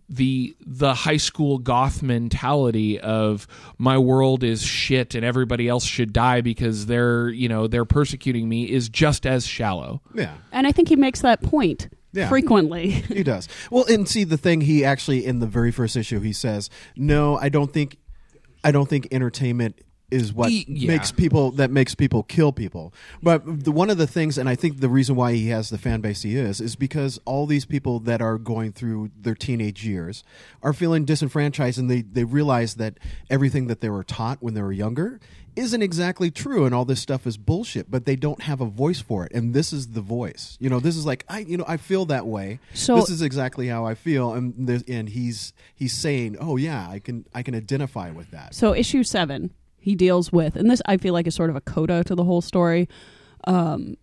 the 0.09 0.55
the 0.65 0.93
high 0.93 1.17
school 1.17 1.57
goth 1.57 2.01
mentality 2.03 2.99
of 2.99 3.47
my 3.77 3.97
world 3.97 4.43
is 4.43 4.63
shit 4.63 5.15
and 5.15 5.23
everybody 5.25 5.67
else 5.67 5.83
should 5.85 6.13
die 6.13 6.41
because 6.41 6.85
they're 6.85 7.29
you 7.29 7.49
know 7.49 7.67
they're 7.67 7.85
persecuting 7.85 8.47
me 8.47 8.69
is 8.71 8.89
just 8.89 9.25
as 9.25 9.45
shallow. 9.45 10.01
Yeah. 10.13 10.35
And 10.51 10.65
I 10.67 10.71
think 10.71 10.89
he 10.89 10.95
makes 10.95 11.21
that 11.21 11.41
point 11.41 11.89
Yeah. 12.13 12.29
frequently. 12.29 12.89
he 12.91 13.23
does. 13.23 13.47
Well, 13.71 13.85
and 13.89 14.07
see 14.07 14.23
the 14.23 14.37
thing 14.37 14.61
he 14.61 14.83
actually 14.85 15.25
in 15.25 15.39
the 15.39 15.47
very 15.47 15.71
first 15.71 15.95
issue 15.97 16.19
he 16.19 16.33
says, 16.33 16.69
"No, 16.95 17.37
I 17.37 17.49
don't 17.49 17.71
think 17.73 17.97
I 18.63 18.71
don't 18.71 18.89
think 18.89 19.07
entertainment 19.11 19.79
is 20.09 20.31
what 20.33 20.49
He- 20.49 20.65
yeah. 20.69 20.87
makes 20.87 21.11
people 21.11 21.51
that 21.51 21.69
makes 21.71 21.93
people 21.95 22.23
kill 22.23 22.51
people." 22.51 22.93
But 23.21 23.63
the, 23.65 23.71
one 23.71 23.89
of 23.89 23.97
the 23.97 24.07
things 24.07 24.37
and 24.37 24.47
I 24.47 24.55
think 24.55 24.79
the 24.79 24.89
reason 24.89 25.15
why 25.15 25.33
he 25.33 25.47
has 25.49 25.69
the 25.69 25.77
fan 25.77 26.01
base 26.01 26.21
he 26.21 26.35
is 26.35 26.61
is 26.61 26.75
because 26.75 27.19
all 27.25 27.45
these 27.45 27.65
people 27.65 27.99
that 28.01 28.21
are 28.21 28.37
going 28.37 28.71
through 28.71 29.11
their 29.19 29.35
teenage 29.35 29.85
years 29.85 30.23
are 30.63 30.73
feeling 30.73 31.05
disenfranchised 31.05 31.77
and 31.77 31.89
they 31.89 32.01
they 32.01 32.23
realize 32.23 32.75
that 32.75 32.97
everything 33.29 33.67
that 33.67 33.81
they 33.81 33.89
were 33.89 34.03
taught 34.03 34.41
when 34.41 34.53
they 34.53 34.61
were 34.61 34.71
younger 34.71 35.19
isn't 35.55 35.81
exactly 35.81 36.29
true 36.29 36.65
and 36.65 36.75
all 36.75 36.85
this 36.85 36.99
stuff 36.99 37.25
is 37.25 37.35
bullshit 37.35 37.89
but 37.89 38.05
they 38.05 38.15
don't 38.15 38.43
have 38.43 38.61
a 38.61 38.65
voice 38.67 39.01
for 39.01 39.25
it 39.25 39.31
and 39.33 39.55
this 39.55 39.73
is 39.73 39.87
the 39.93 40.01
voice 40.01 40.55
you 40.59 40.69
know 40.69 40.79
this 40.79 40.95
is 40.95 41.03
like 41.03 41.25
i 41.29 41.39
you 41.39 41.57
know 41.57 41.65
i 41.67 41.75
feel 41.77 42.05
that 42.05 42.27
way 42.27 42.59
So- 42.75 42.97
this 42.97 43.09
is 43.09 43.23
exactly 43.23 43.67
how 43.67 43.83
I 43.83 43.95
feel, 43.95 44.33
and 44.33 44.69
and 44.87 45.09
he's 45.09 45.53
he's 45.73 45.93
saying, 45.93 46.37
"Oh 46.39 46.57
yeah, 46.57 46.87
I 46.87 46.99
can 46.99 47.25
I 47.33 47.41
can 47.41 47.55
identify 47.55 48.11
with 48.11 48.29
that." 48.31 48.53
So 48.53 48.75
issue 48.75 49.03
seven, 49.03 49.49
he 49.79 49.95
deals 49.95 50.31
with, 50.31 50.55
and 50.55 50.69
this 50.69 50.81
I 50.85 50.97
feel 50.97 51.13
like 51.13 51.27
is 51.27 51.35
sort 51.35 51.49
of 51.49 51.55
a 51.55 51.61
coda 51.61 52.03
to 52.05 52.15
the 52.15 52.23
whole 52.23 52.41
story, 52.41 52.87
um, 53.45 53.95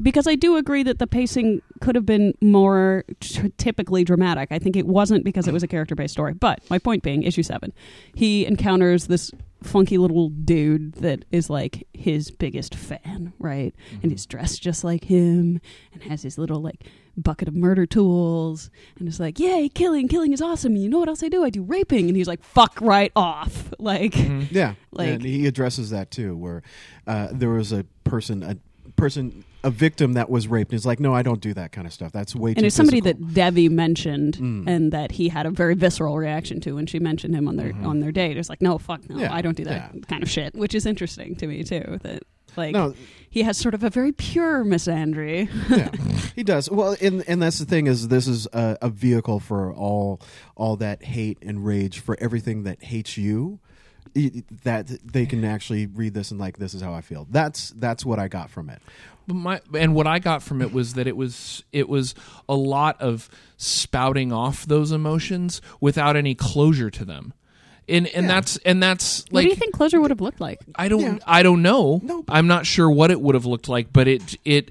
because 0.00 0.26
I 0.26 0.34
do 0.34 0.56
agree 0.56 0.82
that 0.82 0.98
the 0.98 1.06
pacing 1.06 1.62
could 1.80 1.94
have 1.94 2.04
been 2.04 2.34
more 2.40 3.04
t- 3.20 3.52
typically 3.56 4.04
dramatic. 4.04 4.48
I 4.50 4.58
think 4.58 4.76
it 4.76 4.86
wasn't 4.86 5.24
because 5.24 5.48
it 5.48 5.52
was 5.52 5.62
a 5.62 5.66
character 5.66 5.94
based 5.94 6.12
story. 6.12 6.34
But 6.34 6.60
my 6.68 6.78
point 6.78 7.02
being, 7.02 7.22
issue 7.22 7.42
seven, 7.42 7.72
he 8.14 8.44
encounters 8.44 9.06
this 9.06 9.30
funky 9.62 9.98
little 9.98 10.28
dude 10.28 10.92
that 10.94 11.24
is 11.32 11.48
like 11.50 11.86
his 11.94 12.30
biggest 12.30 12.74
fan, 12.74 13.32
right? 13.38 13.74
And 14.02 14.12
he's 14.12 14.26
dressed 14.26 14.62
just 14.62 14.84
like 14.84 15.04
him 15.04 15.60
and 15.92 16.02
has 16.04 16.22
his 16.22 16.38
little 16.38 16.60
like 16.60 16.84
bucket 17.16 17.48
of 17.48 17.54
murder 17.54 17.86
tools 17.86 18.70
and 18.98 19.08
it's 19.08 19.18
like, 19.18 19.38
Yay, 19.40 19.68
killing, 19.70 20.06
killing 20.08 20.32
is 20.34 20.42
awesome. 20.42 20.76
You 20.76 20.88
know 20.90 20.98
what 20.98 21.08
else 21.08 21.22
I 21.22 21.28
do? 21.28 21.44
I 21.44 21.50
do 21.50 21.62
raping 21.62 22.08
and 22.08 22.16
he's 22.16 22.28
like, 22.28 22.42
Fuck 22.44 22.78
right 22.80 23.12
off. 23.16 23.72
Like 23.78 24.14
Yeah, 24.50 24.74
Like- 24.92 25.08
and 25.08 25.22
he 25.22 25.46
addresses 25.46 25.90
that 25.90 26.10
too, 26.10 26.36
where 26.36 26.62
uh, 27.06 27.28
there 27.32 27.50
was 27.50 27.72
a 27.72 27.84
person, 28.04 28.42
a 28.42 28.56
person, 28.92 29.44
a 29.64 29.70
victim 29.70 30.12
that 30.14 30.28
was 30.30 30.46
raped. 30.48 30.70
And 30.70 30.78
he's 30.78 30.86
like, 30.86 31.00
"No, 31.00 31.14
I 31.14 31.22
don't 31.22 31.40
do 31.40 31.52
that 31.54 31.72
kind 31.72 31.86
of 31.86 31.92
stuff. 31.92 32.12
That's 32.12 32.34
way 32.34 32.54
too." 32.54 32.58
and 32.58 32.66
it's 32.66 32.76
somebody 32.76 33.00
that 33.00 33.34
Devi 33.34 33.68
mentioned 33.68 34.36
Mm. 34.36 34.68
and 34.68 34.92
that 34.92 35.12
he 35.12 35.28
had 35.28 35.46
a 35.46 35.50
very 35.50 35.74
visceral 35.74 36.16
reaction 36.16 36.60
to 36.60 36.72
when 36.74 36.86
she 36.86 36.98
mentioned 36.98 37.34
him 37.34 37.48
on 37.48 37.56
their 37.56 37.72
on 37.84 38.00
their 38.00 38.12
date. 38.12 38.36
It's 38.36 38.48
like, 38.48 38.62
no, 38.62 38.78
fuck, 38.78 39.08
no, 39.08 39.16
Mm-hmm. 39.16 39.24
Yeah, 39.24 39.34
I 39.34 39.42
don't 39.42 39.56
do 39.56 39.64
that 39.64 39.90
yeah. 39.94 40.00
kind 40.08 40.22
of 40.22 40.30
shit, 40.30 40.54
which 40.54 40.74
is 40.74 40.86
interesting 40.86 41.34
to 41.36 41.46
me 41.46 41.64
too. 41.64 41.98
That 42.02 42.22
like 42.56 42.72
No. 42.72 42.94
he 43.28 43.42
has 43.42 43.56
sort 43.58 43.74
of 43.74 43.82
a 43.84 43.90
very 43.90 44.12
pure 44.12 44.64
misandry. 44.64 45.48
yeah, 45.68 45.90
he 46.36 46.42
does. 46.42 46.70
Well, 46.70 46.96
and 47.02 47.24
and 47.28 47.42
that's 47.42 47.58
the 47.58 47.66
thing 47.66 47.86
is 47.86 48.08
this 48.08 48.26
is 48.28 48.46
a, 48.52 48.78
a 48.82 48.88
vehicle 48.88 49.40
for 49.40 49.72
all 49.74 50.20
all 50.54 50.76
that 50.76 51.02
hate 51.02 51.38
and 51.42 51.64
rage 51.66 51.98
for 52.00 52.16
everything 52.20 52.62
that 52.64 52.82
hates 52.84 53.16
you. 53.16 53.58
That 54.64 54.86
they 55.04 55.26
can 55.26 55.44
actually 55.44 55.86
read 55.86 56.14
this 56.14 56.30
and 56.30 56.40
like 56.40 56.56
this 56.56 56.72
is 56.72 56.80
how 56.80 56.94
I 56.94 57.02
feel. 57.02 57.26
That's 57.30 57.70
that's 57.76 58.04
what 58.04 58.18
I 58.18 58.28
got 58.28 58.48
from 58.50 58.70
it. 58.70 58.80
But 59.26 59.34
my 59.34 59.60
and 59.74 59.94
what 59.94 60.06
I 60.06 60.18
got 60.18 60.42
from 60.42 60.62
it 60.62 60.72
was 60.72 60.94
that 60.94 61.06
it 61.06 61.16
was 61.16 61.64
it 61.72 61.88
was 61.88 62.14
a 62.48 62.54
lot 62.54 63.00
of 63.00 63.28
spouting 63.56 64.32
off 64.32 64.66
those 64.66 64.92
emotions 64.92 65.60
without 65.80 66.16
any 66.16 66.34
closure 66.34 66.90
to 66.90 67.04
them. 67.04 67.32
And 67.88 68.06
and 68.08 68.26
Yeah. 68.26 68.32
that's 68.34 68.56
and 68.58 68.82
that's 68.82 69.24
what 69.30 69.42
do 69.42 69.48
you 69.48 69.54
think 69.56 69.74
closure 69.74 70.00
would 70.00 70.10
have 70.10 70.20
looked 70.20 70.40
like? 70.40 70.60
I 70.76 70.88
don't 70.88 71.00
Yeah. 71.00 71.18
I 71.26 71.42
don't 71.42 71.62
know. 71.62 72.00
No. 72.02 72.24
I'm 72.28 72.46
not 72.46 72.66
sure 72.66 72.90
what 72.90 73.10
it 73.10 73.20
would 73.20 73.34
have 73.34 73.46
looked 73.46 73.68
like, 73.68 73.92
but 73.92 74.06
it 74.08 74.36
it 74.44 74.70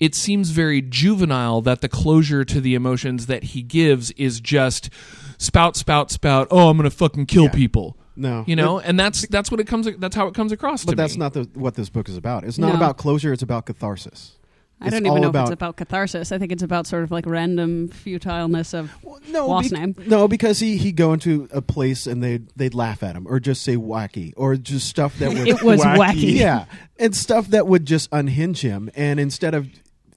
it 0.00 0.14
seems 0.16 0.50
very 0.50 0.82
juvenile 0.82 1.60
that 1.62 1.80
the 1.80 1.88
closure 1.88 2.44
to 2.44 2.60
the 2.60 2.74
emotions 2.74 3.26
that 3.26 3.42
he 3.44 3.62
gives 3.62 4.10
is 4.12 4.40
just 4.40 4.90
spout 5.38 5.76
spout 5.76 6.10
spout, 6.10 6.48
oh 6.50 6.68
I'm 6.68 6.76
going 6.76 6.88
to 6.90 6.96
fucking 6.96 7.26
kill 7.26 7.44
Yeah. 7.44 7.50
people. 7.52 7.96
No, 8.16 8.44
You 8.46 8.56
know, 8.56 8.78
and 8.78 8.98
that's 9.00 9.26
that's 9.28 9.50
what 9.50 9.58
it 9.60 9.66
comes 9.66 9.88
that's 9.98 10.14
how 10.16 10.26
it 10.26 10.34
comes 10.34 10.52
across 10.52 10.84
but 10.84 10.92
to 10.92 10.96
that's 10.96 11.14
me. 11.14 11.20
not 11.20 11.32
the, 11.32 11.48
what 11.54 11.74
this 11.74 11.88
book 11.88 12.08
is 12.08 12.16
about. 12.16 12.44
It's 12.44 12.58
not 12.58 12.68
No. 12.70 12.74
about 12.76 12.96
closure. 12.98 13.32
It's 13.32 13.42
about 13.42 13.66
catharsis. 13.66 14.32
I 14.80 14.86
It's 14.86 14.94
don't 14.96 15.06
even 15.06 15.22
know 15.22 15.28
about, 15.28 15.44
if 15.46 15.52
it's 15.52 15.54
about 15.54 15.76
catharsis. 15.76 16.32
I 16.32 16.38
think 16.38 16.50
it's 16.50 16.62
about 16.64 16.88
sort 16.88 17.04
of 17.04 17.12
like 17.12 17.24
random 17.24 17.86
futileness 17.88 18.74
of 18.74 18.90
no, 19.30 19.46
What's 19.46 19.68
bec- 19.70 19.78
name? 19.80 19.94
no, 20.08 20.26
because 20.26 20.58
he 20.58 20.76
he 20.76 20.90
go 20.92 21.12
into 21.12 21.48
a 21.52 21.62
place 21.62 22.06
and 22.08 22.22
they 22.22 22.38
they'd 22.56 22.74
laugh 22.74 23.02
at 23.04 23.14
him 23.16 23.26
or 23.28 23.38
just 23.40 23.62
say 23.62 23.76
wacky 23.76 24.32
or 24.36 24.56
just 24.56 24.88
stuff 24.88 25.16
that 25.20 25.28
would 25.32 25.46
It 25.48 25.62
was 25.62 25.80
wacky. 25.82 26.34
yeah, 26.34 26.64
and 26.98 27.14
stuff 27.14 27.46
that 27.48 27.66
would 27.68 27.86
just 27.86 28.08
unhinge 28.12 28.60
him. 28.60 28.90
And 28.96 29.20
instead 29.20 29.54
of 29.54 29.68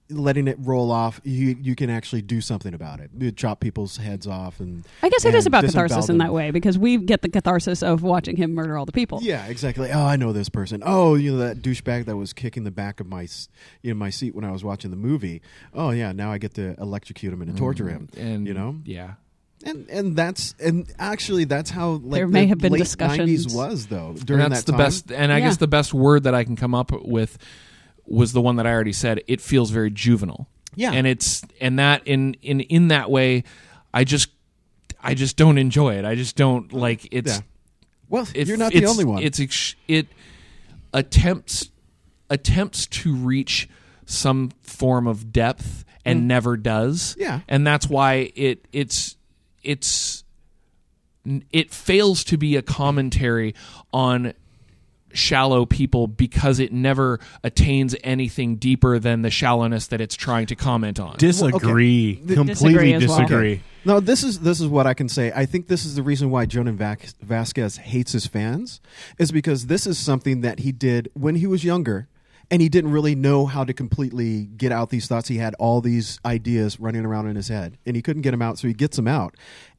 letting 0.09 0.47
it 0.47 0.55
roll 0.59 0.91
off, 0.91 1.19
you 1.23 1.55
you 1.61 1.75
can 1.75 1.89
actually 1.89 2.21
do 2.21 2.39
something 2.41 2.73
about 2.73 2.99
it. 2.99 3.09
You 3.17 3.31
chop 3.31 3.59
people's 3.59 3.97
heads 3.97 4.27
off 4.27 4.59
and 4.59 4.85
I 5.01 5.09
guess 5.09 5.25
it 5.25 5.33
is 5.33 5.45
about 5.47 5.61
disembowel 5.61 5.87
catharsis 5.89 6.09
in 6.09 6.19
that 6.19 6.31
way 6.31 6.51
because 6.51 6.77
we 6.77 6.97
get 6.97 7.21
the 7.23 7.29
catharsis 7.29 7.81
of 7.81 8.03
watching 8.03 8.35
him 8.37 8.53
murder 8.53 8.77
all 8.77 8.85
the 8.85 8.91
people. 8.91 9.19
Yeah, 9.23 9.45
exactly. 9.47 9.91
Oh, 9.91 10.05
I 10.05 10.15
know 10.15 10.31
this 10.31 10.47
person. 10.49 10.83
Oh, 10.85 11.15
you 11.15 11.31
know 11.31 11.37
that 11.39 11.61
douchebag 11.63 12.05
that 12.05 12.17
was 12.17 12.33
kicking 12.33 12.63
the 12.65 12.71
back 12.71 12.99
of 12.99 13.07
my, 13.07 13.23
s- 13.23 13.49
you 13.81 13.91
know, 13.93 13.97
my 13.97 14.11
seat 14.11 14.35
when 14.35 14.45
I 14.45 14.51
was 14.51 14.63
watching 14.63 14.91
the 14.91 14.97
movie. 14.97 15.41
Oh 15.73 15.89
yeah, 15.89 16.11
now 16.11 16.31
I 16.31 16.37
get 16.37 16.53
to 16.55 16.75
electrocute 16.79 17.33
him 17.33 17.41
and 17.41 17.51
to 17.51 17.57
torture 17.57 17.89
him. 17.89 18.07
Mm, 18.13 18.21
and 18.21 18.47
you 18.47 18.53
know, 18.53 18.75
yeah. 18.85 19.13
and 19.65 19.89
and 19.89 20.15
that's 20.15 20.53
and 20.59 20.85
actually 20.99 21.45
that's 21.45 21.71
how 21.71 21.93
like 22.03 22.19
There 22.19 22.27
may 22.27 22.41
the 22.41 22.47
have 22.49 22.57
been 22.59 22.73
late 22.73 22.79
discussions. 22.79 23.47
90s 23.47 23.55
was 23.55 23.87
though 23.87 24.13
during 24.23 24.43
and 24.43 24.51
that's 24.53 24.65
that 24.65 24.71
the 24.73 24.77
time. 24.77 24.85
best 24.85 25.11
and 25.11 25.31
i 25.31 25.39
Yeah. 25.39 25.45
guess 25.47 25.57
the 25.57 25.67
best 25.67 25.93
word 25.95 26.23
that 26.23 26.35
i 26.35 26.43
can 26.43 26.55
come 26.55 26.75
up 26.75 26.91
with 26.91 27.37
was 28.07 28.33
the 28.33 28.41
one 28.41 28.55
that 28.57 28.65
i 28.67 28.71
already 28.71 28.93
said 28.93 29.21
it 29.27 29.41
feels 29.41 29.69
very 29.71 29.89
juvenile 29.91 30.47
Yeah. 30.75 30.91
and 30.91 31.05
it's 31.07 31.41
and 31.61 31.79
that 31.79 32.05
in 32.05 32.35
in 32.41 32.59
in 32.61 32.87
that 32.89 33.09
way 33.09 33.43
i 33.93 34.03
just 34.03 34.29
i 35.01 35.13
just 35.13 35.37
don't 35.37 35.57
enjoy 35.57 35.95
it 35.95 36.05
i 36.05 36.15
just 36.15 36.35
don't 36.35 36.71
like 36.73 37.07
it's 37.11 37.35
Yeah. 37.37 37.41
Well, 38.09 38.27
it- 38.35 38.47
you're 38.47 38.57
not 38.57 38.71
the 38.71 38.85
only 38.85 39.03
one. 39.05 39.23
it's 39.23 39.39
it 39.87 40.07
attempts 40.93 41.69
attempts 42.29 42.87
to 42.87 43.15
reach 43.15 43.67
some 44.05 44.51
form 44.61 45.07
of 45.07 45.31
depth 45.31 45.83
and 46.05 46.27
never 46.27 46.55
does 46.57 47.15
Mm. 47.15 47.21
Yeah. 47.21 47.39
and 47.47 47.65
that's 47.65 47.87
why 47.87 48.31
it 48.35 48.65
it's 48.71 49.15
it's 49.63 50.23
it 51.51 51.73
fails 51.73 52.23
to 52.25 52.37
be 52.37 52.55
a 52.55 52.61
commentary 52.61 53.55
on 53.91 54.33
shallow 55.15 55.65
people 55.65 56.07
because 56.07 56.59
it 56.59 56.71
never 56.71 57.19
attains 57.43 57.95
anything 58.03 58.57
deeper 58.57 58.99
than 58.99 59.21
the 59.21 59.29
shallowness 59.31 59.87
that 59.87 60.01
it's 60.01 60.15
trying 60.15 60.45
to 60.47 60.55
comment 60.55 60.99
on. 60.99 61.17
Disagree. 61.17 62.15
Th- 62.15 62.35
Completely 62.37 62.43
Disagree 62.73 62.93
as 62.93 63.07
well. 63.07 63.17
disagree. 63.19 63.61
No, 63.85 63.99
this 63.99 64.23
is 64.23 64.39
this 64.39 64.59
is 64.59 64.67
what 64.67 64.87
I 64.87 64.93
can 64.95 65.07
say. 65.09 65.31
I 65.35 65.45
think 65.45 65.67
this 65.67 65.85
is 65.85 65.95
the 65.95 66.01
reason 66.03 66.31
why 66.31 66.45
Jhonen 66.47 66.75
Vac- 66.75 67.07
Vasquez 67.21 67.77
hates 67.77 68.13
his 68.13 68.25
fans, 68.25 68.81
is 69.19 69.31
because 69.31 69.67
this 69.67 69.85
is 69.85 69.97
something 69.99 70.41
that 70.41 70.59
he 70.59 70.71
did 70.71 71.09
when 71.13 71.35
he 71.35 71.45
was 71.45 71.63
younger, 71.63 72.07
and 72.49 72.63
he 72.63 72.69
didn't 72.69 72.91
really 72.91 73.13
know 73.13 73.45
how 73.45 73.63
to 73.63 73.73
completely 73.73 74.45
get 74.57 74.71
out 74.71 74.89
these 74.89 75.05
thoughts. 75.07 75.27
He 75.27 75.37
had 75.37 75.53
all 75.59 75.81
these 75.81 76.19
ideas 76.25 76.79
running 76.79 77.05
around 77.05 77.27
in 77.27 77.35
his 77.35 77.47
head, 77.49 77.77
and 77.85 77.95
he 77.95 78.01
couldn't 78.01 78.23
get 78.23 78.31
them 78.31 78.41
out, 78.41 78.57
so 78.57 78.67
he 78.67 78.73
gets 78.73 78.95
them 78.95 79.07
out. 79.07 79.35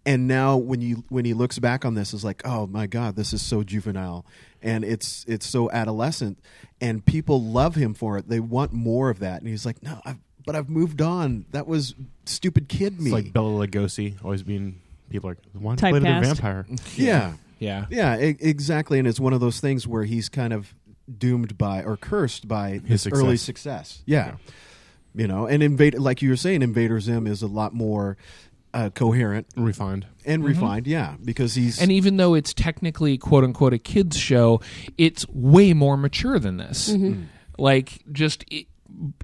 And 0.07 0.27
now, 0.29 0.57
when 0.57 0.81
you 0.81 1.05
when 1.09 1.25
he 1.25 1.35
looks 1.35 1.59
back 1.59 1.85
on 1.85 1.95
this, 1.95 2.15
it's 2.15 2.23
like, 2.25 2.41
oh 2.47 2.67
my 2.69 2.87
god, 2.87 3.17
this 3.17 3.33
is 3.33 3.43
so 3.43 3.63
juvenile, 3.65 4.25
and 4.63 4.85
it's 4.85 5.25
it's 5.27 5.45
so 5.47 5.69
adolescent, 5.73 6.39
and 6.81 7.05
people 7.05 7.43
love 7.43 7.75
him 7.75 7.93
for 7.93 8.17
it. 8.17 8.29
They 8.29 8.39
want 8.41 8.73
more 8.73 9.11
of 9.11 9.19
that, 9.19 9.41
and 9.41 9.49
he's 9.51 9.67
like, 9.67 9.83
no, 9.83 10.01
I've 10.05 10.19
but 10.47 10.55
I've 10.55 10.69
moved 10.71 11.03
on. 11.03 11.45
That 11.51 11.67
was 11.67 11.97
stupid 12.25 12.69
kid 12.69 13.01
me. 13.01 13.07
It's 13.07 13.13
like 13.25 13.33
Bela 13.33 13.67
Lugosi 13.67 14.15
always 14.25 14.45
being 14.45 14.81
people 15.11 15.29
are 15.31 15.33
like, 15.33 15.43
why 15.53 15.75
don't 15.75 15.93
you 15.95 15.99
play 15.99 15.99
the 15.99 16.07
Typecast. 16.07 16.23
vampire? 16.37 16.67
yeah, 16.97 17.33
Yeah. 17.59 17.87
yeah, 17.91 18.17
e- 18.21 18.37
exactly. 18.39 19.01
And 19.01 19.09
it's 19.09 19.19
one 19.19 19.33
of 19.33 19.41
those 19.41 19.59
things 19.59 19.89
where 19.89 20.05
he's 20.05 20.29
kind 20.29 20.53
of 20.53 20.73
doomed 21.19 21.59
by 21.59 21.83
or 21.83 21.97
cursed 21.97 22.47
by 22.47 22.81
his, 22.85 23.03
success. 23.03 23.21
early 23.23 23.37
success. 23.37 24.03
Yeah. 24.07 24.37
You 25.17 25.27
know, 25.27 25.47
and 25.47 25.63
Invader, 25.63 25.99
like 25.99 26.21
you 26.23 26.29
were 26.31 26.37
saying, 26.37 26.63
Invader 26.63 27.01
Zim 27.01 27.27
is 27.27 27.41
a 27.43 27.47
lot 27.47 27.73
more 27.73 28.17
uh, 28.77 28.91
coherent 28.91 29.47
Refined. 29.57 30.07
and 30.27 30.43
mm-hmm. 30.43 30.49
refined. 30.49 30.87
Yeah, 30.87 31.17
because 31.25 31.55
he's 31.55 31.81
And 31.81 31.91
even 31.91 32.19
though 32.19 32.35
it's 32.35 32.53
technically 32.53 33.17
quote 33.17 33.43
unquote 33.43 33.73
a 33.73 33.79
kids 33.79 34.19
show, 34.19 34.61
it's 34.99 35.27
way 35.31 35.73
more 35.73 35.97
mature 35.97 36.39
than 36.39 36.59
this. 36.59 36.91
Mm-hmm. 36.91 37.07
Mm. 37.07 37.27
Like 37.59 38.03
just 38.13 38.45
i- 38.53 38.67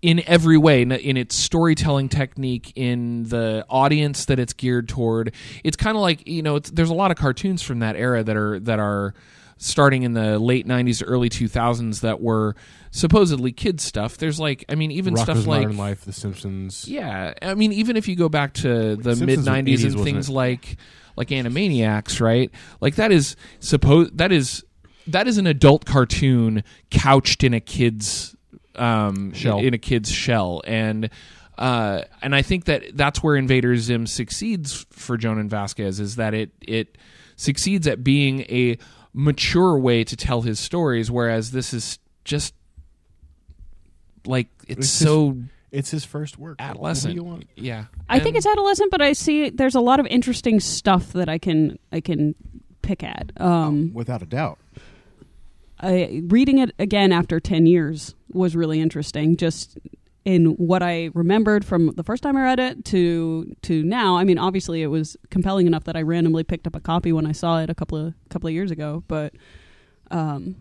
in 0.00 0.22
every 0.26 0.57
way, 0.57 0.82
in, 0.82 0.90
in 0.92 1.16
its 1.18 1.36
storytelling 1.36 2.09
technique, 2.09 2.72
in 2.76 3.24
the 3.24 3.64
audience 3.68 4.24
that 4.24 4.38
it's 4.38 4.55
geared 4.55 4.88
toward. 4.88 5.34
It's 5.64 5.76
kind 5.76 5.96
of 5.96 6.00
like 6.00 6.26
you 6.26 6.42
know, 6.42 6.57
it's, 6.57 6.70
there's 6.70 6.90
a 6.90 6.94
lot 6.94 7.11
of 7.11 7.18
cartoons 7.18 7.61
from 7.61 7.80
that 7.80 7.94
era 7.94 8.24
that 8.24 8.36
are 8.36 8.59
that 8.61 8.78
are 8.78 9.12
starting 9.59 10.03
in 10.03 10.14
the 10.14 10.38
late 10.38 10.66
90s 10.66 11.05
early 11.07 11.28
2000s 11.28 12.00
that 12.00 12.20
were 12.20 12.57
supposedly 12.95 13.51
kids 13.53 13.82
stuff 13.82 14.18
there's 14.18 14.38
like 14.38 14.64
i 14.68 14.74
mean 14.74 14.90
even 14.90 15.14
Rocko's 15.14 15.22
stuff 15.22 15.47
like 15.47 15.62
Modern 15.62 15.78
Life, 15.78 16.05
The 16.05 16.12
Simpsons. 16.12 16.86
yeah, 16.86 17.32
I 17.40 17.55
mean, 17.55 17.72
even 17.72 17.97
if 17.97 18.07
you 18.07 18.14
go 18.14 18.28
back 18.28 18.53
to 18.55 18.97
the 18.97 19.16
mid 19.16 19.40
'90s 19.40 19.84
and 19.84 20.05
things 20.05 20.28
it? 20.28 20.32
like 20.32 20.76
like 21.16 21.28
Animaniacs, 21.28 22.20
right? 22.20 22.51
Like 22.80 22.97
that 22.97 23.11
is 23.11 23.34
suppose 23.61 24.11
that 24.12 24.30
is 24.30 24.64
that 25.07 25.26
is 25.26 25.38
an 25.38 25.47
adult 25.47 25.84
cartoon 25.84 26.62
couched 26.90 27.43
in 27.45 27.55
a 27.55 27.61
kid's 27.61 28.36
um, 28.76 29.32
Shell. 29.32 29.61
in 29.61 29.74
a 29.74 29.78
kid's 29.78 30.11
shell, 30.11 30.62
and 30.66 31.11
uh, 31.59 32.03
and 32.20 32.34
I 32.34 32.43
think 32.43 32.66
that 32.66 32.97
that's 32.97 33.22
where 33.22 33.36
Invader 33.36 33.76
Zim 33.76 34.07
succeeds 34.07 34.86
for 34.90 35.16
Jhonen 35.18 35.49
Vasquez 35.49 35.99
is 35.99 36.16
that 36.16 36.34
it 36.34 36.51
it 36.61 36.99
succeeds 37.36 37.86
at 37.86 38.05
being 38.05 38.40
a 38.43 38.78
mature 39.14 39.78
way 39.78 40.05
to 40.05 40.16
tell 40.16 40.43
his 40.43 40.59
stories, 40.61 41.11
whereas 41.11 41.51
this 41.53 41.74
is 41.74 41.99
just 42.24 42.55
like 44.26 44.48
it's, 44.68 44.80
It's 44.80 44.90
so 44.90 45.38
It's 45.70 45.90
his 45.90 46.04
first 46.04 46.38
work. 46.38 46.56
adolescent. 46.60 47.14
You 47.14 47.24
want? 47.24 47.44
Yeah, 47.56 47.86
I 48.08 48.18
think 48.20 48.36
it's 48.36 48.46
adolescent, 48.46 48.90
but 48.90 49.00
I 49.00 49.12
see 49.14 49.50
there's 49.50 49.74
a 49.74 49.80
lot 49.80 50.00
of 50.00 50.06
interesting 50.06 50.60
stuff 50.60 51.12
that 51.12 51.28
I 51.28 51.38
can 51.38 51.78
I 51.90 52.00
can 52.00 52.34
pick 52.82 53.02
at. 53.02 53.30
Um, 53.36 53.92
without 53.94 54.22
a 54.22 54.26
doubt. 54.26 54.58
I, 55.80 56.22
reading 56.26 56.58
it 56.58 56.74
again 56.78 57.10
after 57.10 57.40
10 57.40 57.66
years 57.66 58.14
was 58.32 58.54
really 58.54 58.80
interesting 58.80 59.36
just 59.36 59.78
in 60.24 60.46
what 60.52 60.80
I 60.80 61.10
remembered 61.14 61.64
from 61.64 61.88
the 61.96 62.04
first 62.04 62.22
time 62.22 62.36
I 62.36 62.42
read 62.42 62.60
it 62.60 62.84
to 62.86 63.52
to 63.62 63.82
now. 63.82 64.16
I 64.16 64.22
mean, 64.24 64.38
obviously 64.38 64.82
it 64.82 64.86
was 64.86 65.16
compelling 65.30 65.66
enough 65.66 65.84
that 65.84 65.96
I 65.96 66.02
randomly 66.02 66.44
picked 66.44 66.68
up 66.68 66.76
a 66.76 66.80
copy 66.80 67.12
when 67.12 67.26
I 67.26 67.32
saw 67.32 67.58
it 67.60 67.70
a 67.70 67.74
couple 67.74 67.98
of 67.98 68.14
couple 68.28 68.46
of 68.46 68.54
years 68.54 68.70
ago, 68.70 69.02
but 69.08 69.34
um, 70.12 70.54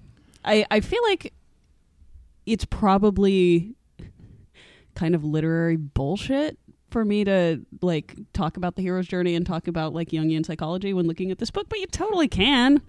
I 0.44 0.66
I 0.72 0.80
feel 0.80 1.04
like 1.04 1.34
it's 2.52 2.66
probably 2.66 3.76
kind 4.96 5.16
of 5.16 5.24
literary 5.24 5.78
bullshit 5.78 6.58
for 6.90 7.06
me 7.06 7.24
to 7.24 7.62
like 7.82 8.16
talk 8.34 8.58
about 8.58 8.76
the 8.76 8.82
hero's 8.82 9.08
journey 9.08 9.34
and 9.36 9.46
talk 9.46 9.68
about 9.68 9.94
like 9.94 10.10
Jungian 10.10 10.46
psychology 10.46 10.94
when 10.94 11.08
looking 11.08 11.32
at 11.32 11.38
this 11.40 11.50
book, 11.50 11.68
but 11.70 11.80
you 11.80 11.88
totally 11.88 12.28
can. 12.28 12.82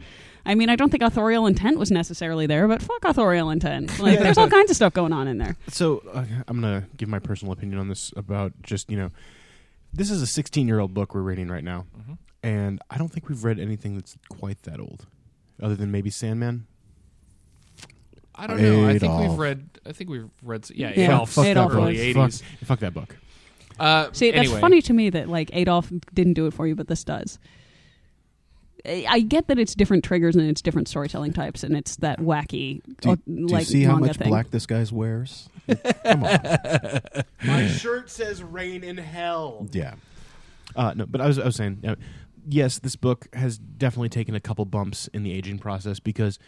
I 0.44 0.56
mean, 0.56 0.68
I 0.68 0.74
don't 0.74 0.90
think 0.90 1.04
authorial 1.04 1.46
intent 1.46 1.78
was 1.78 1.92
necessarily 1.92 2.46
there, 2.48 2.66
but 2.66 2.82
fuck 2.82 3.04
authorial 3.04 3.48
intent. 3.50 3.96
Like, 4.00 4.18
there's 4.18 4.38
all 4.38 4.50
kinds 4.50 4.70
of 4.70 4.76
stuff 4.76 4.92
going 4.92 5.12
on 5.12 5.28
in 5.28 5.38
there. 5.38 5.56
So 5.68 6.02
uh, 6.12 6.24
I'm 6.48 6.60
gonna 6.60 6.88
give 6.96 7.08
my 7.08 7.20
personal 7.20 7.52
opinion 7.52 7.78
on 7.78 7.88
this 7.88 8.12
about 8.16 8.52
just 8.62 8.90
you 8.90 8.96
know, 8.96 9.10
this 9.92 10.10
is 10.10 10.20
a 10.20 10.26
16 10.26 10.66
year 10.66 10.80
old 10.80 10.92
book 10.94 11.14
we're 11.14 11.20
reading 11.22 11.46
right 11.48 11.62
now, 11.62 11.86
Mm-hmm. 11.96 12.12
and 12.42 12.80
I 12.90 12.98
don't 12.98 13.08
think 13.12 13.28
we've 13.28 13.44
read 13.44 13.60
anything 13.60 13.94
that's 13.94 14.16
quite 14.28 14.62
that 14.64 14.80
old, 14.80 15.06
other 15.62 15.76
than 15.76 15.92
maybe 15.92 16.10
Sandman. 16.10 16.66
I 18.34 18.46
don't 18.46 18.60
know. 18.62 18.84
I 18.88 18.92
think 18.98 19.02
Adolf. 19.12 19.30
we've 19.30 19.38
read. 19.38 19.68
I 19.86 19.92
think 19.92 20.10
we've 20.10 20.30
read. 20.42 20.68
Yeah, 20.74 20.92
Yeah. 20.96 21.04
Adolf, 21.04 21.30
Fuck 21.32 21.44
that 21.44 21.50
Adolf 21.52 21.72
book. 21.72 21.78
early 21.82 22.12
Fuck, 22.12 22.30
'80s. 22.30 22.42
fuck 22.64 22.78
that 22.80 22.94
book. 22.94 23.16
Uh, 23.78 24.08
See, 24.12 24.30
that's 24.30 24.46
anyway. 24.46 24.60
funny 24.60 24.82
to 24.82 24.92
me 24.92 25.10
that 25.10 25.28
like 25.28 25.50
Adolf 25.54 25.90
didn't 26.14 26.34
do 26.34 26.46
it 26.46 26.54
for 26.54 26.66
you, 26.66 26.74
but 26.74 26.88
this 26.88 27.04
does. 27.04 27.38
I 28.84 29.06
I 29.08 29.20
get 29.20 29.46
that 29.48 29.58
it's 29.58 29.74
different 29.74 30.02
triggers 30.04 30.34
and 30.36 30.48
it's 30.48 30.60
different 30.62 30.88
storytelling 30.88 31.32
types, 31.32 31.62
and 31.62 31.76
it's 31.76 31.96
that 31.96 32.18
wacky, 32.20 32.80
Do, 33.00 33.10
uh, 33.12 33.16
do 33.26 33.46
like 33.46 33.60
you 33.60 33.64
see 33.66 33.82
how 33.84 33.92
manga 33.92 34.08
much 34.08 34.16
thing. 34.16 34.28
black 34.28 34.50
this 34.50 34.66
guy's 34.66 34.92
wears? 34.92 35.48
Come 36.04 36.24
on. 36.24 36.38
My 37.44 37.66
shirt 37.68 38.10
says 38.10 38.42
"Rain 38.42 38.82
in 38.82 38.96
Hell." 38.96 39.68
Yeah. 39.72 39.94
Uh, 40.74 40.94
no, 40.96 41.06
but 41.06 41.20
I 41.20 41.26
was 41.26 41.38
I 41.38 41.44
was 41.44 41.54
saying, 41.56 41.80
uh, 41.86 41.94
yes, 42.48 42.78
this 42.78 42.96
book 42.96 43.28
has 43.34 43.58
definitely 43.58 44.08
taken 44.08 44.34
a 44.34 44.40
couple 44.40 44.64
bumps 44.64 45.06
in 45.08 45.22
the 45.22 45.32
aging 45.32 45.58
process 45.58 46.00
because, 46.00 46.38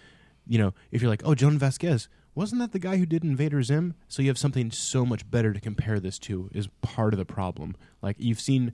you 0.46 0.58
know, 0.58 0.74
if 0.90 1.00
you're 1.00 1.10
like, 1.10 1.22
oh, 1.24 1.34
Jhonen 1.34 1.58
Vasquez, 1.58 2.08
wasn't 2.34 2.60
that 2.60 2.72
the 2.72 2.78
guy 2.78 2.96
who 2.96 3.06
did 3.06 3.22
Invader 3.24 3.62
Zim? 3.62 3.94
So 4.08 4.22
you 4.22 4.28
have 4.28 4.38
something 4.38 4.70
so 4.70 5.06
much 5.06 5.30
better 5.30 5.52
to 5.52 5.60
compare 5.60 6.00
this 6.00 6.18
to 6.20 6.50
is 6.52 6.68
part 6.82 7.14
of 7.14 7.18
the 7.18 7.24
problem. 7.24 7.76
Like 8.02 8.16
you've 8.18 8.40
seen 8.40 8.72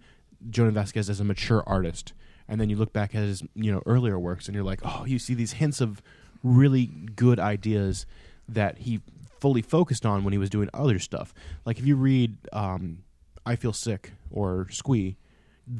Jhonen 0.49 0.73
Vasquez 0.73 1.11
as 1.11 1.21
a 1.21 1.25
mature 1.25 1.63
artist, 1.67 2.13
and 2.49 2.61
then 2.61 2.71
you 2.71 2.77
look 2.77 2.93
back 2.93 3.15
at 3.15 3.23
his 3.23 3.43
you 3.55 3.71
know 3.71 3.83
earlier 3.87 4.19
works, 4.19 4.47
and 4.47 4.55
you're 4.55 4.65
like, 4.65 4.81
oh, 4.85 5.05
you 5.05 5.19
see 5.19 5.35
these 5.35 5.53
hints 5.53 5.81
of 5.81 6.03
really 6.43 6.87
good 6.87 7.39
ideas 7.39 8.07
that 8.49 8.79
he 8.79 9.01
fully 9.41 9.63
focused 9.63 10.05
on 10.05 10.25
when 10.25 10.33
he 10.33 10.39
was 10.39 10.51
doing 10.51 10.69
other 10.73 10.99
stuff. 10.99 11.35
Like 11.65 11.79
if 11.79 11.87
you 11.87 11.97
read 11.97 12.37
um, 12.53 13.05
I 13.45 13.57
Feel 13.57 13.73
Sick 13.73 14.13
or 14.31 14.69
Squee, 14.71 15.17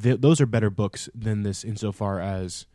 th- 0.03 0.21
those 0.21 0.41
are 0.41 0.47
better 0.47 0.71
books 0.71 1.09
than 1.15 1.43
this 1.43 1.65
insofar 1.65 2.21
as 2.21 2.67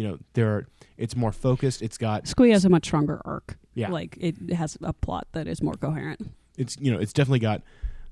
you 0.00 0.08
know 0.08 0.18
they're 0.32 0.66
it's 0.96 1.14
more 1.14 1.30
focused. 1.30 1.82
It's 1.82 1.98
got 1.98 2.26
Squee 2.26 2.50
has 2.52 2.64
a 2.64 2.70
much 2.70 2.86
stronger 2.86 3.20
arc. 3.22 3.58
Yeah. 3.74 3.90
like 3.90 4.16
it 4.18 4.54
has 4.54 4.78
a 4.82 4.94
plot 4.94 5.26
that 5.32 5.46
is 5.46 5.62
more 5.62 5.74
coherent. 5.74 6.30
it's 6.56 6.74
you 6.80 6.90
know 6.90 6.98
it's 6.98 7.12
definitely 7.12 7.38
got 7.40 7.60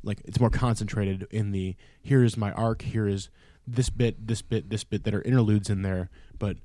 like 0.02 0.20
it's 0.26 0.38
more 0.38 0.50
concentrated 0.50 1.26
in 1.30 1.50
the 1.52 1.76
here 2.02 2.22
is 2.22 2.36
my 2.36 2.52
arc 2.52 2.82
here 2.82 3.08
is 3.08 3.30
this 3.66 3.88
bit 3.90 4.26
this 4.26 4.42
bit 4.42 4.68
this 4.68 4.84
bit 4.84 5.04
that 5.04 5.14
are 5.14 5.22
interludes 5.22 5.68
in 5.70 5.80
there 5.82 6.10
but 6.38 6.58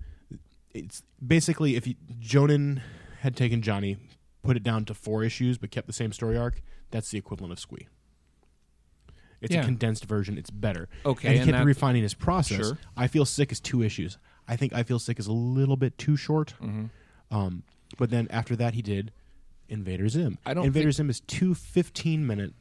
it's 0.74 1.04
basically 1.26 1.76
if 1.76 1.88
you, 1.88 1.96
Jhonen 2.22 2.82
had 3.22 3.36
taken 3.36 3.62
johnny 3.62 3.98
put 4.44 4.56
it 4.58 4.64
down 4.64 4.86
to 4.86 4.94
four 4.94 5.24
issues 5.24 5.58
but 5.58 5.72
kept 5.72 5.88
the 5.88 5.94
same 5.94 6.12
story 6.12 6.38
arc 6.38 6.62
that's 6.92 7.10
the 7.12 7.18
equivalent 7.18 7.52
of 7.54 7.60
squee 7.60 7.88
it's 9.42 9.54
Yeah. 9.54 9.62
a 9.62 9.66
condensed 9.66 10.06
version 10.06 10.38
it's 10.38 10.52
better 10.52 10.88
Okay, 11.06 11.28
and 11.30 11.34
he 11.36 11.42
and 11.42 11.50
kept 11.52 11.62
that- 11.62 11.66
refining 11.66 12.04
his 12.04 12.14
process 12.14 12.58
Sure. 12.68 12.78
i 12.96 13.08
feel 13.08 13.26
sick 13.26 13.52
is 13.52 13.60
two 13.60 13.82
issues 13.82 14.18
i 14.48 14.56
think 14.56 14.74
i 14.74 14.84
feel 14.84 15.00
sick 15.00 15.20
is 15.20 15.28
a 15.28 15.32
little 15.34 15.76
bit 15.78 15.98
too 15.98 16.16
short 16.16 16.54
Mm-hmm. 16.62 16.86
um, 17.36 17.64
but 17.98 18.10
then 18.10 18.28
after 18.32 18.56
that, 18.56 18.74
he 18.74 18.82
did 18.82 19.12
Invader 19.70 20.10
Zim. 20.10 20.38
I 20.46 20.54
don't 20.56 20.66
Invader 20.66 20.86
think- 20.86 20.96
Zim 20.96 21.10
is 21.12 21.20
two 21.22 21.54
15 21.54 22.26
minute 22.26 22.54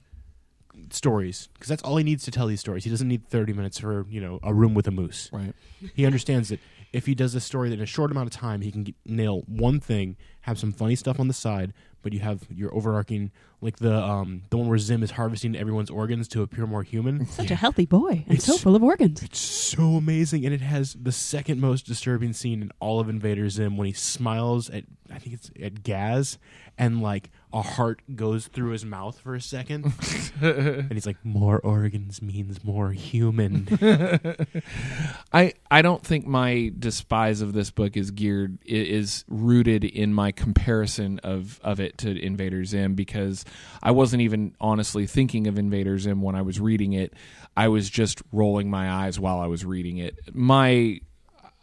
stories 0.91 1.49
because 1.55 1.69
that's 1.69 1.83
all 1.83 1.97
he 1.97 2.05
needs 2.05 2.25
to 2.25 2.31
tell 2.31 2.47
these 2.47 2.61
stories. 2.61 2.85
He 2.85 2.91
doesn't 2.91 3.09
need 3.09 3.27
30 3.29 3.53
minutes 3.53 3.79
for 3.79 4.07
you 4.09 4.21
know 4.21 4.41
a 4.43 4.53
room 4.55 4.75
with 4.75 4.87
a 4.87 4.91
moose. 4.91 5.29
Right. 5.33 5.55
He 5.95 6.07
understands 6.07 6.49
that 6.51 6.61
if 6.93 7.07
he 7.07 7.15
does 7.15 7.33
this 7.33 7.45
story 7.45 7.69
that 7.71 7.77
in 7.77 7.81
a 7.83 7.87
short 7.87 8.11
amount 8.11 8.27
of 8.27 8.39
time, 8.39 8.61
he 8.61 8.71
can 8.71 8.85
get, 8.85 8.95
nail 9.07 9.43
one 9.47 9.81
thing, 9.81 10.17
have 10.43 10.59
some 10.59 10.73
funny 10.73 10.95
stuff 10.97 11.19
on 11.19 11.29
the 11.29 11.35
side, 11.35 11.73
but 12.03 12.13
you 12.13 12.21
have 12.21 12.43
your 12.51 12.75
overarching 12.75 13.31
like 13.61 13.77
the 13.77 13.97
um 13.97 14.43
the 14.51 14.57
one 14.57 14.69
where 14.69 14.79
Zim 14.79 15.03
is 15.03 15.13
harvesting 15.13 15.57
everyone's 15.57 15.91
organs 15.91 16.29
to 16.29 16.43
appear 16.43 16.67
more 16.67 16.83
human. 16.83 17.27
Such 17.27 17.51
a 17.51 17.55
healthy 17.55 17.87
boy 17.87 18.25
and 18.29 18.43
so 18.43 18.57
full 18.57 18.77
of 18.77 18.83
organs. 18.83 19.23
It's 19.23 19.39
so 19.39 19.97
amazing, 19.97 20.45
and 20.45 20.55
it 20.55 20.61
has 20.61 20.95
the 21.01 21.13
second 21.13 21.61
most 21.61 21.87
disturbing 21.87 22.33
scene 22.33 22.63
in 22.63 22.71
all 22.81 23.01
of 23.01 23.09
Invader 23.09 23.49
Zim 23.49 23.77
when 23.77 23.87
he 23.87 23.93
smiles 23.93 24.69
at 24.71 24.85
I 25.11 25.19
think 25.19 25.35
it's 25.35 25.51
at 25.63 25.83
Gaz, 25.83 26.39
and 26.77 27.01
like 27.03 27.31
a 27.53 27.63
heart 27.63 28.01
goes 28.15 28.47
through 28.47 28.71
his 28.71 28.85
mouth 28.85 29.19
for 29.19 29.35
a 29.35 29.41
second, 29.41 29.93
and 30.41 30.93
he's 30.93 31.07
like, 31.07 31.23
"More 31.25 31.59
organs 31.61 32.23
means 32.23 32.65
more 32.65 32.93
human." 32.93 33.69
I 35.33 35.53
I 35.71 35.83
don't 35.83 36.03
think 36.03 36.27
my 36.27 36.73
despise 36.79 37.43
of 37.43 37.53
this 37.53 37.71
book 37.71 37.97
is 37.97 38.11
geared 38.11 38.59
is 38.65 39.25
rooted 39.29 39.85
in 39.85 40.15
my 40.15 40.33
comparison 40.33 41.19
of 41.21 41.61
of 41.63 41.81
it 41.81 41.99
to 41.99 42.11
Invader 42.11 42.65
Zim 42.65 42.95
because 42.95 43.45
I 43.83 43.91
wasn't 43.91 44.23
even 44.23 44.55
honestly 44.61 45.07
thinking 45.07 45.47
of 45.47 45.59
Invader 45.59 45.99
Zim 45.99 46.23
when 46.23 46.35
I 46.35 46.43
was 46.43 46.59
reading 46.59 46.95
it. 46.95 47.13
I 47.57 47.69
was 47.69 47.91
just 47.91 48.23
rolling 48.33 48.71
my 48.71 48.91
eyes 48.91 49.21
while 49.21 49.41
I 49.41 49.47
was 49.47 49.65
reading 49.65 49.99
it. 49.99 50.19
My 50.33 51.01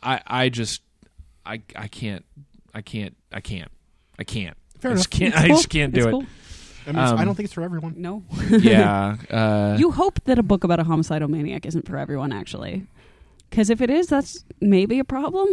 I 0.03 0.21
I 0.27 0.49
just 0.49 0.81
I 1.45 1.61
I 1.75 1.87
can't 1.87 2.25
I 2.73 2.81
can't 2.81 3.17
I 3.31 3.41
can't 3.41 3.71
I 4.19 4.23
can't. 4.23 4.57
Fair 4.79 4.91
I 4.91 4.95
just 4.95 5.13
enough. 5.15 5.33
can't 5.33 5.35
I 5.43 5.47
cool. 5.47 5.55
just 5.57 5.69
can't 5.69 5.93
do 5.93 5.99
It's 5.99 6.07
it. 6.07 6.11
cool. 6.11 6.25
I 6.87 6.91
mean, 6.91 6.95
it's- 6.95 7.11
I 7.11 7.19
Um, 7.19 7.25
don't 7.25 7.35
think 7.35 7.45
it's 7.45 7.53
for 7.53 7.61
everyone. 7.63 7.95
No. 7.97 8.23
Yeah. 8.49 9.17
Uh, 9.29 9.75
you 9.77 9.91
hope 9.91 10.19
that 10.25 10.39
a 10.39 10.43
book 10.43 10.63
about 10.63 10.79
a 10.79 10.83
homicidal 10.83 11.27
maniac 11.27 11.65
isn't 11.65 11.85
for 11.87 11.97
everyone, 11.97 12.31
actually. 12.31 12.85
Because 13.49 13.69
if 13.69 13.81
it 13.81 13.89
is, 13.89 14.07
that's 14.07 14.43
maybe 14.61 14.99
a 14.99 15.03
problem. 15.03 15.47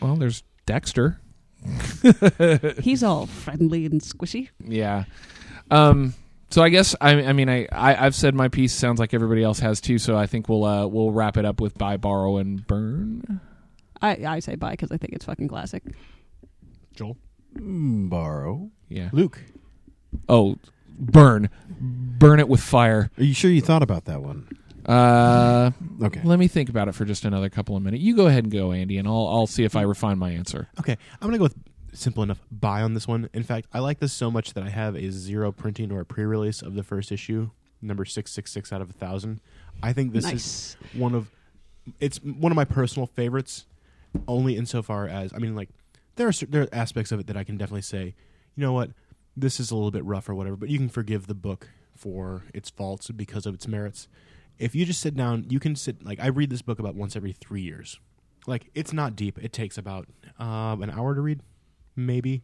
well, 0.00 0.16
there's 0.16 0.42
Dexter. 0.66 1.20
He's 2.80 3.02
all 3.02 3.26
friendly 3.26 3.86
and 3.86 4.00
squishy. 4.00 4.48
Yeah. 4.64 5.04
Um 5.70 6.14
So 6.50 6.62
I 6.62 6.68
guess 6.68 6.94
I, 7.00 7.10
I 7.24 7.32
mean 7.32 7.48
I, 7.48 7.66
I 7.72 8.06
I've 8.06 8.14
said 8.14 8.34
my 8.34 8.48
piece. 8.48 8.72
Sounds 8.74 8.98
like 8.98 9.14
everybody 9.14 9.42
else 9.42 9.58
has 9.60 9.80
too. 9.80 9.98
So 9.98 10.16
I 10.16 10.26
think 10.26 10.48
we'll 10.48 10.64
uh, 10.64 10.86
we'll 10.86 11.10
wrap 11.10 11.36
it 11.36 11.44
up 11.44 11.60
with 11.60 11.76
buy, 11.78 11.96
borrow, 11.96 12.36
and 12.38 12.66
burn. 12.66 13.40
I, 14.02 14.24
I 14.26 14.38
say 14.40 14.54
bye 14.56 14.72
because 14.72 14.92
I 14.92 14.96
think 14.98 15.14
it's 15.14 15.24
fucking 15.24 15.48
classic. 15.48 15.82
Joel, 16.94 17.16
borrow. 17.54 18.70
Yeah. 18.88 19.10
Luke. 19.12 19.40
Oh, 20.28 20.56
burn, 20.98 21.50
burn 21.80 22.40
it 22.40 22.48
with 22.48 22.60
fire. 22.60 23.10
Are 23.18 23.24
you 23.24 23.34
sure 23.34 23.50
you 23.50 23.60
thought 23.60 23.82
about 23.82 24.04
that 24.06 24.22
one? 24.22 24.48
Uh, 24.86 25.70
Okay. 26.02 26.20
let 26.24 26.38
me 26.38 26.46
think 26.46 26.68
about 26.68 26.88
it 26.88 26.94
for 26.94 27.04
just 27.04 27.24
another 27.24 27.48
couple 27.48 27.76
of 27.76 27.82
minutes. 27.82 28.02
You 28.02 28.14
go 28.14 28.26
ahead 28.26 28.44
and 28.44 28.52
go, 28.52 28.72
Andy, 28.72 28.98
and 28.98 29.08
I'll 29.08 29.26
I'll 29.28 29.46
see 29.46 29.64
if 29.64 29.74
I 29.76 29.82
refine 29.82 30.18
my 30.18 30.30
answer. 30.30 30.68
Okay, 30.78 30.96
I'm 31.20 31.26
gonna 31.28 31.38
go 31.38 31.44
with 31.44 31.56
simple 31.92 32.22
enough 32.22 32.40
buy 32.50 32.82
on 32.82 32.92
this 32.94 33.08
one. 33.08 33.28
In 33.32 33.42
fact, 33.44 33.66
I 33.72 33.78
like 33.78 33.98
this 33.98 34.12
so 34.12 34.30
much 34.30 34.52
that 34.54 34.62
I 34.64 34.68
have 34.68 34.94
a 34.94 35.10
zero 35.10 35.52
printing 35.52 35.90
or 35.90 36.00
a 36.00 36.04
pre-release 36.04 36.60
of 36.60 36.74
the 36.74 36.82
first 36.82 37.10
issue, 37.12 37.50
number 37.80 38.04
six 38.04 38.30
six 38.32 38.52
six 38.52 38.72
out 38.72 38.82
of 38.82 38.90
a 38.90 38.92
thousand. 38.92 39.40
I 39.82 39.92
think 39.94 40.12
this 40.12 40.24
nice. 40.24 40.34
is 40.34 40.76
one 40.92 41.14
of 41.14 41.30
it's 41.98 42.18
one 42.18 42.52
of 42.52 42.56
my 42.56 42.64
personal 42.66 43.06
favorites. 43.06 43.66
Only 44.28 44.56
insofar 44.56 45.08
as 45.08 45.32
I 45.32 45.38
mean, 45.38 45.56
like 45.56 45.70
there 46.16 46.28
are 46.28 46.32
there 46.48 46.62
are 46.62 46.68
aspects 46.72 47.12
of 47.12 47.20
it 47.20 47.26
that 47.26 47.36
I 47.36 47.44
can 47.44 47.56
definitely 47.56 47.82
say, 47.82 48.14
you 48.56 48.60
know 48.62 48.72
what, 48.72 48.90
this 49.36 49.58
is 49.60 49.70
a 49.70 49.74
little 49.74 49.90
bit 49.90 50.04
rough 50.04 50.28
or 50.28 50.34
whatever, 50.34 50.56
but 50.56 50.68
you 50.68 50.78
can 50.78 50.88
forgive 50.88 51.26
the 51.26 51.34
book 51.34 51.68
for 51.96 52.44
its 52.52 52.70
faults 52.70 53.10
because 53.10 53.46
of 53.46 53.54
its 53.54 53.66
merits. 53.68 54.08
If 54.58 54.74
you 54.74 54.84
just 54.84 55.00
sit 55.00 55.16
down, 55.16 55.46
you 55.48 55.58
can 55.60 55.74
sit 55.76 56.04
like 56.04 56.20
I 56.20 56.26
read 56.28 56.50
this 56.50 56.62
book 56.62 56.78
about 56.78 56.94
once 56.94 57.16
every 57.16 57.32
three 57.32 57.62
years. 57.62 57.98
Like 58.46 58.70
it's 58.74 58.92
not 58.92 59.16
deep. 59.16 59.38
It 59.42 59.52
takes 59.52 59.78
about 59.78 60.06
um, 60.38 60.82
an 60.82 60.90
hour 60.90 61.14
to 61.14 61.20
read, 61.20 61.40
maybe. 61.96 62.42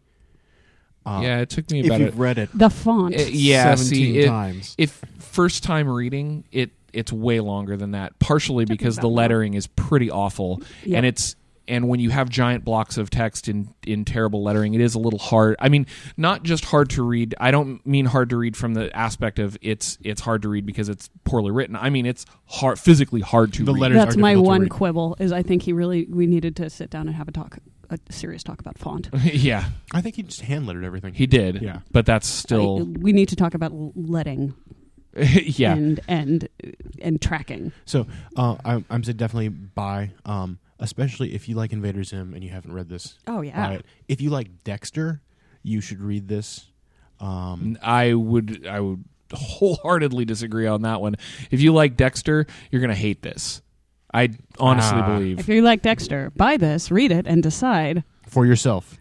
Uh, 1.07 1.21
yeah, 1.23 1.39
it 1.41 1.49
took 1.49 1.71
me 1.71 1.81
If 1.81 1.87
about 1.87 2.01
you've 2.01 2.09
it. 2.09 2.15
read 2.15 2.39
it 2.39 2.51
The 2.53 2.69
font. 2.69 3.15
Uh, 3.17 3.23
yeah, 3.31 3.75
17 3.75 3.87
see, 3.87 4.19
it- 4.19 4.27
times. 4.27 4.75
if 4.77 5.03
first 5.19 5.63
time 5.63 5.89
reading 5.89 6.45
it 6.53 6.71
it's 6.93 7.13
way 7.13 7.39
longer 7.41 7.77
than 7.77 7.93
that 7.93 8.19
partially 8.19 8.65
because 8.65 8.97
the 8.97 9.03
about 9.03 9.07
a 9.07 9.11
month. 9.11 9.17
lettering 9.17 9.55
is 9.55 9.67
pretty 9.69 10.11
awful 10.11 10.61
Yep. 10.85 10.97
and 10.97 11.07
it's 11.07 11.37
and 11.71 11.89
when 11.89 12.01
you 12.01 12.11
have 12.11 12.29
giant 12.29 12.65
blocks 12.65 12.99
of 12.99 13.09
text 13.09 13.49
in 13.49 13.73
in 13.87 14.05
terrible 14.05 14.43
lettering 14.43 14.75
it 14.75 14.81
is 14.81 14.95
a 14.95 14.99
little 14.99 15.19
hard 15.19 15.57
i 15.61 15.69
mean 15.69 15.87
not 16.17 16.43
just 16.43 16.65
hard 16.67 16.91
to 16.91 17.03
read 17.03 17.35
i 17.41 17.51
don't 17.51 17.85
mean 17.87 18.05
hard 18.05 18.29
to 18.29 18.37
read 18.37 18.57
from 18.57 18.75
the 18.75 18.95
aspect 18.97 19.39
of 19.39 19.57
it's 19.63 19.97
it's 20.03 20.21
hard 20.21 20.43
to 20.43 20.49
read 20.49 20.67
because 20.67 20.89
it's 20.89 21.09
poorly 21.25 21.51
written 21.51 21.77
i 21.77 21.89
mean 21.89 22.05
it's 22.05 22.27
hard 22.47 22.79
physically 22.79 23.21
hard 23.21 23.53
to 23.53 23.65
The 23.65 23.73
read 23.73 23.81
letters 23.81 23.97
That's 23.99 24.17
are 24.17 24.19
my 24.19 24.37
one 24.37 24.69
quibble. 24.69 25.17
Is 25.21 25.33
I 25.33 25.43
think 25.43 25.63
he 25.63 25.73
really 25.73 26.07
we 26.11 26.27
needed 26.27 26.57
to 26.57 26.69
sit 26.69 26.91
down 26.91 27.07
and 27.07 27.17
have 27.17 27.29
a 27.29 27.33
talk, 27.33 27.59
a 27.89 27.99
serious 28.11 28.43
talk 28.43 28.61
about 28.61 28.77
font. 28.77 29.09
yeah 29.25 29.67
I 29.95 30.01
think 30.01 30.17
he 30.17 30.23
just 30.25 30.41
hand 30.43 30.67
lettered 30.67 30.85
everything. 30.85 31.15
he 31.15 31.27
did 31.27 31.63
Yeah. 31.63 31.81
but 31.93 32.05
that's 32.07 32.29
I- 32.29 32.41
still 32.43 32.85
we 32.85 33.13
need 33.13 33.29
to 33.31 33.37
talk 33.37 33.55
about 33.55 33.71
l- 33.73 33.93
letting 33.95 34.55
yeah 35.17 35.73
and 35.73 36.01
and 36.09 36.49
and 37.03 37.21
tracking. 37.21 37.73
So 37.85 38.07
uh, 38.37 38.57
I'm, 38.65 38.85
I'm 38.89 39.01
definitely 39.03 39.49
buy, 39.49 40.13
um, 40.25 40.59
especially 40.81 41.35
if 41.35 41.49
you 41.49 41.55
like 41.55 41.73
Invader 41.73 42.03
Zim 42.03 42.35
and 42.35 42.43
you 42.43 42.51
haven't 42.51 42.73
read 42.73 42.89
this. 42.89 43.19
Oh 43.27 43.41
yeah. 43.43 43.69
Buy 43.69 43.75
it. 43.75 43.87
If 44.09 44.21
you 44.21 44.31
like 44.31 44.65
Dexter, 44.65 45.21
you 45.63 45.81
should 45.81 46.01
read 46.01 46.27
this. 46.29 46.67
Um, 47.21 47.79
I 47.83 48.15
would 48.15 48.67
I 48.67 48.81
would 48.81 49.05
wholeheartedly 49.33 50.25
disagree 50.25 50.67
on 50.67 50.83
that 50.83 51.01
one. 51.01 51.17
If 51.51 51.61
you 51.61 51.73
like 51.73 51.97
Dexter, 51.97 52.47
you're 52.71 52.81
gonna 52.81 52.95
hate 52.95 53.23
this. 53.23 53.63
I 54.13 54.31
honestly 54.59 54.99
Ah. 55.01 55.15
believe. 55.17 55.39
If 55.39 55.49
you 55.49 55.63
like 55.63 55.83
Dexter, 55.83 56.31
buy 56.35 56.57
this, 56.57 56.91
read 56.91 57.13
it, 57.13 57.27
and 57.27 57.43
decide. 57.43 58.03
for 58.27 58.47
yourself. 58.47 58.97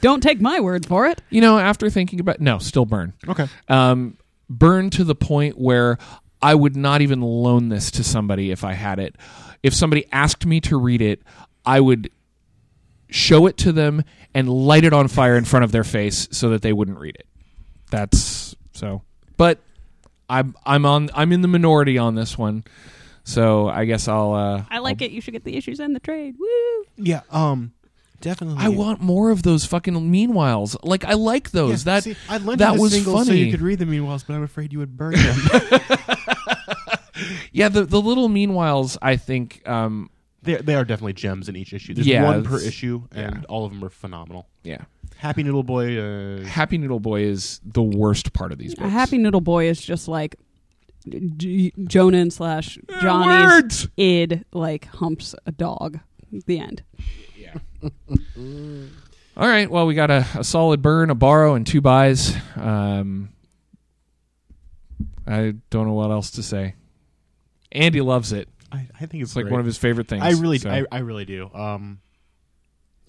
Don't 0.00 0.22
take 0.22 0.40
my 0.40 0.58
word 0.58 0.86
for 0.86 1.06
it. 1.06 1.20
You 1.28 1.42
know, 1.42 1.58
after 1.58 1.90
thinking 1.90 2.20
about 2.20 2.40
no, 2.40 2.56
still 2.58 2.86
burn. 2.86 3.12
Okay. 3.28 3.46
Um, 3.68 4.16
burn 4.48 4.88
to 4.90 5.04
the 5.04 5.14
point 5.14 5.58
where 5.58 5.98
I 6.40 6.54
would 6.54 6.74
not 6.74 7.02
even 7.02 7.20
loan 7.20 7.68
this 7.68 7.90
to 7.92 8.02
somebody 8.04 8.50
if 8.50 8.64
I 8.64 8.72
had 8.72 8.98
it. 8.98 9.14
If 9.62 9.74
somebody 9.74 10.06
asked 10.12 10.44
me 10.46 10.60
to 10.62 10.76
read 10.76 11.00
it, 11.02 11.22
I 11.64 11.80
would 11.80 12.10
show 13.10 13.46
it 13.46 13.56
to 13.58 13.72
them 13.72 14.02
and 14.34 14.48
light 14.48 14.84
it 14.84 14.92
on 14.92 15.06
fire 15.08 15.36
in 15.36 15.44
front 15.44 15.64
of 15.64 15.72
their 15.72 15.84
face 15.84 16.28
so 16.32 16.50
that 16.50 16.62
they 16.62 16.72
wouldn't 16.72 16.98
read 16.98 17.14
it. 17.16 17.26
That's 17.90 18.56
so. 18.72 19.02
But 19.36 19.60
I'm 20.28 20.54
I'm 20.64 20.86
on 20.86 21.10
I'm 21.14 21.30
in 21.32 21.42
the 21.42 21.48
minority 21.48 21.98
on 21.98 22.14
this 22.14 22.38
one. 22.38 22.64
So 23.24 23.68
I 23.68 23.84
guess 23.84 24.08
I'll 24.08 24.32
uh 24.32 24.64
I 24.70 24.78
like 24.78 25.02
it. 25.02 25.10
You 25.10 25.20
should 25.20 25.32
get 25.32 25.44
the 25.44 25.56
issues 25.56 25.78
and 25.78 25.94
the 25.94 26.00
trade. 26.00 26.36
Woo! 26.38 26.84
Yeah. 26.96 27.20
Um, 27.30 27.72
definitely. 28.20 28.56
I 28.64 28.68
want 28.70 29.00
more 29.00 29.30
of 29.30 29.42
those 29.42 29.64
fucking 29.66 29.94
meanwhiles. 29.94 30.74
Like 30.82 31.04
I 31.04 31.12
like 31.12 31.48
Yeah, 31.52 31.60
those. 31.60 31.84
that 31.84 32.02
see, 32.04 32.16
I 32.28 32.38
lent 32.38 32.58
that 32.60 32.70
you 32.72 32.76
the 32.78 32.82
was 32.82 32.92
singles 32.92 33.26
so 33.26 33.30
funny. 33.32 33.40
you 33.44 33.50
could 33.50 33.60
read 33.60 33.78
the 33.78 33.84
meanwhiles, 33.84 34.24
but 34.26 34.34
I'm 34.34 34.42
afraid 34.42 34.72
you 34.72 34.78
would 34.80 34.96
burn 34.96 35.12
them. 35.14 35.36
yeah, 37.52 37.68
the 37.68 37.84
the 37.84 38.00
little 38.00 38.28
meanwhiles 38.28 38.96
I 39.02 39.16
think 39.16 39.62
um 39.68 40.10
they 40.42 40.56
they 40.56 40.74
are 40.74 40.84
definitely 40.84 41.12
gems 41.14 41.48
in 41.48 41.56
each 41.56 41.72
issue. 41.72 41.94
There's 41.94 42.06
Yeah, 42.06 42.24
one 42.24 42.44
per 42.44 42.58
issue, 42.60 43.02
and 43.12 43.36
yeah. 43.36 43.42
all 43.48 43.64
of 43.64 43.72
them 43.72 43.84
are 43.84 43.90
phenomenal. 43.90 44.48
yeah. 44.64 44.82
Happy 45.16 45.44
Noodle 45.44 45.62
Boy. 45.62 45.98
Uh, 46.00 46.44
Happy 46.44 46.78
Noodle 46.78 46.98
Boy 46.98 47.22
is 47.22 47.60
the 47.64 47.82
worst 47.82 48.32
part 48.32 48.50
of 48.50 48.58
these 48.58 48.74
books. 48.74 48.90
happy 48.90 49.18
noodle 49.18 49.40
boy 49.40 49.68
is 49.68 49.80
just 49.80 50.08
like 50.08 50.34
J- 51.08 51.70
Jhonen 51.78 52.32
slash 52.32 52.76
Johnny's 53.00 53.52
words! 53.52 53.88
id 53.96 54.44
like 54.52 54.86
humps 54.86 55.34
a 55.46 55.52
dog. 55.52 56.00
The 56.46 56.58
end. 56.58 56.82
Yeah. 57.36 57.54
All 59.36 59.48
right. 59.48 59.70
Well, 59.70 59.86
we 59.86 59.94
got 59.94 60.10
a, 60.10 60.26
a 60.34 60.42
solid 60.44 60.82
burn, 60.82 61.10
a 61.10 61.14
borrow, 61.14 61.54
and 61.54 61.66
two 61.66 61.80
buys. 61.80 62.34
Um, 62.56 63.28
I 65.26 65.54
don't 65.70 65.86
know 65.86 65.92
what 65.94 66.10
else 66.10 66.30
to 66.32 66.42
say. 66.42 66.74
Andy 67.72 68.00
loves 68.00 68.32
it. 68.32 68.48
I, 68.70 68.86
I 68.94 69.06
think 69.06 69.22
it's, 69.22 69.30
It's 69.30 69.36
like 69.36 69.44
great. 69.44 69.52
one 69.52 69.60
of 69.60 69.66
his 69.66 69.76
favorite 69.78 70.08
things. 70.08 70.22
I 70.22 70.30
really, 70.30 70.58
so. 70.58 70.70
I, 70.70 70.84
I 70.90 70.98
really 71.00 71.24
do. 71.24 71.50
Um, 71.52 72.00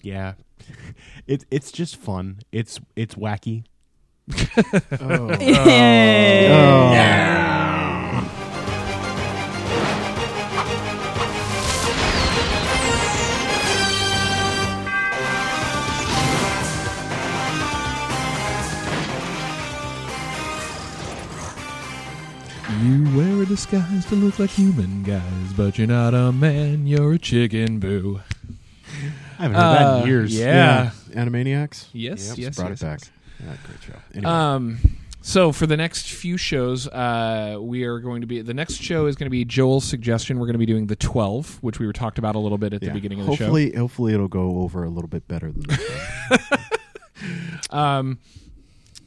yeah, 0.02 0.34
it's 1.26 1.44
it's 1.50 1.72
just 1.72 1.96
fun. 1.96 2.40
It's 2.52 2.80
it's 2.96 3.14
wacky. 3.14 3.64
Oh. 5.00 5.30
You 5.40 5.54
disguise 23.74 24.06
to 24.06 24.14
look 24.14 24.38
like 24.38 24.50
human 24.50 25.02
guys, 25.02 25.52
but 25.56 25.78
you're 25.78 25.86
not 25.86 26.14
a 26.14 26.30
man. 26.32 26.86
You're 26.86 27.14
a 27.14 27.18
chicken 27.18 27.80
boo. 27.80 28.20
I 29.38 29.42
haven't 29.42 29.56
heard 29.56 29.62
that 29.62 29.82
Uh, 29.86 30.00
in 30.02 30.06
years. 30.06 30.34
yeah. 30.38 30.90
Animaniacs. 31.10 31.86
Yes, 31.92 32.28
Yep, 32.30 32.38
yes, 32.38 32.56
brought 32.56 32.70
yes, 32.70 32.82
it 32.82 32.84
back. 32.84 33.00
Yeah, 33.40 33.56
great 33.66 33.82
show. 33.82 33.98
Anyway, 34.14 34.30
Um, 34.32 34.78
so 35.22 35.50
for 35.50 35.66
the 35.66 35.76
next 35.76 36.08
few 36.10 36.36
shows, 36.36 36.86
uh, 36.86 37.58
we 37.60 37.82
are 37.82 37.98
going 37.98 38.20
to 38.20 38.26
be 38.28 38.42
the 38.42 38.54
next 38.54 38.80
show 38.80 39.06
is 39.06 39.16
going 39.16 39.26
to 39.26 39.30
be 39.30 39.44
Joel's 39.44 39.84
suggestion. 39.84 40.38
We're 40.38 40.46
going 40.46 40.54
to 40.54 40.58
be 40.58 40.66
doing 40.66 40.86
the 40.86 40.96
twelve, 40.96 41.58
which 41.60 41.78
we 41.80 41.86
were 41.86 41.92
talked 41.92 42.18
about 42.18 42.36
a 42.36 42.38
little 42.38 42.58
bit 42.58 42.72
at 42.74 42.80
the 42.80 42.90
beginning 42.90 43.20
of 43.20 43.26
the 43.26 43.32
show. 43.36 43.44
hopefully, 43.44 43.74
hopefully 43.74 44.14
it'll 44.14 44.28
go 44.28 44.60
over 44.60 44.84
a 44.84 44.88
little 44.90 45.08
bit 45.08 45.26
better 45.26 45.50
than 45.50 45.62
that. 45.62 46.60
Um, 47.70 48.18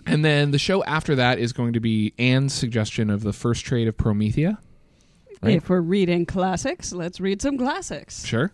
and 0.07 0.23
then 0.25 0.51
the 0.51 0.59
show 0.59 0.83
after 0.83 1.15
that 1.15 1.39
is 1.39 1.53
going 1.53 1.73
to 1.73 1.79
be 1.79 2.13
Anne's 2.17 2.53
suggestion 2.53 3.09
of 3.09 3.21
the 3.23 3.33
first 3.33 3.65
trade 3.65 3.87
of 3.87 3.97
Promethea. 3.97 4.57
Right. 5.41 5.55
If 5.57 5.69
we're 5.69 5.81
reading 5.81 6.25
classics, 6.25 6.91
let's 6.91 7.19
read 7.19 7.41
some 7.41 7.57
classics. 7.57 8.25
Sure. 8.25 8.51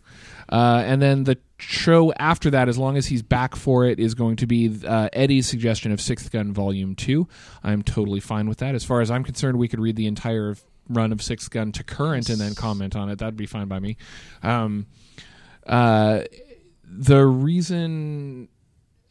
Uh, 0.50 0.84
and 0.86 1.02
then 1.02 1.24
the 1.24 1.38
show 1.58 2.12
after 2.14 2.50
that, 2.50 2.68
as 2.68 2.78
long 2.78 2.98
as 2.98 3.06
he's 3.06 3.22
back 3.22 3.56
for 3.56 3.86
it, 3.86 4.00
is 4.00 4.14
going 4.16 4.36
to 4.38 4.48
be 4.48 4.80
uh, 4.86 5.08
Eddie's 5.14 5.48
suggestion 5.48 5.94
of 5.94 6.02
Sixth 6.02 6.30
Gun 6.30 6.52
Volume 6.52 6.96
2. 6.96 7.26
I'm 7.64 7.84
totally 7.84 8.20
fine 8.20 8.50
with 8.50 8.58
that. 8.58 8.76
As 8.76 8.84
far 8.84 9.00
as 9.00 9.10
I'm 9.10 9.24
concerned, 9.24 9.58
we 9.58 9.70
could 9.70 9.80
read 9.80 9.96
the 9.96 10.08
entire 10.08 10.58
run 10.90 11.14
of 11.14 11.22
Sixth 11.22 11.50
Gun 11.50 11.72
to 11.74 11.84
current 11.84 12.30
and 12.30 12.40
then 12.40 12.54
comment 12.54 12.98
on 12.98 13.10
it. 13.10 13.20
That'd 13.20 13.38
be 13.38 13.46
fine 13.46 13.68
by 13.68 13.80
me. 13.80 13.96
Um, 14.42 14.88
uh, 15.66 16.24
the 16.84 17.26
reason 17.26 18.50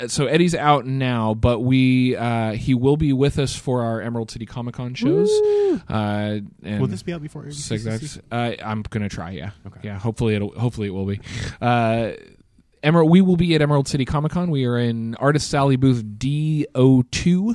so 0.07 0.27
Eddie's 0.27 0.55
out 0.55 0.87
now, 0.87 1.35
but 1.35 1.61
we 1.61 2.17
uh, 2.17 2.53
he 2.53 2.75
will 2.75 2.97
be 2.97 3.13
with 3.13 3.39
us 3.39 3.55
for 3.55 3.83
our 3.83 4.01
Emerald 4.01 4.31
City 4.31 4.47
Comic 4.47 4.75
Con 4.75 4.95
shows. 4.95 5.31
Uh, 5.89 6.41
and 6.63 6.81
Will 6.81 6.87
this 6.87 7.03
be 7.03 7.13
out 7.13 7.23
before? 7.23 7.51
Six 7.51 8.19
Uh, 8.31 8.53
I'm 8.63 8.83
gonna 8.83 9.09
try. 9.09 9.31
Yeah. 9.31 9.51
Okay. 9.67 9.81
Yeah. 9.85 9.99
Hopefully 9.99 10.35
it'll. 10.35 10.59
Hopefully 10.59 10.89
it 10.89 10.91
will 10.91 11.07
be. 11.07 11.21
Uh, 11.61 12.13
Emerald. 12.83 13.11
We 13.11 13.21
will 13.21 13.37
be 13.37 13.55
at 13.55 13.63
Emerald 13.63 13.89
City 13.89 14.05
Comic 14.05 14.33
Con. 14.33 14.51
We 14.51 14.67
are 14.67 14.79
in 14.79 15.15
Artist 15.17 15.49
Sally 15.49 15.77
booth 15.77 16.05
D02. 16.05 17.55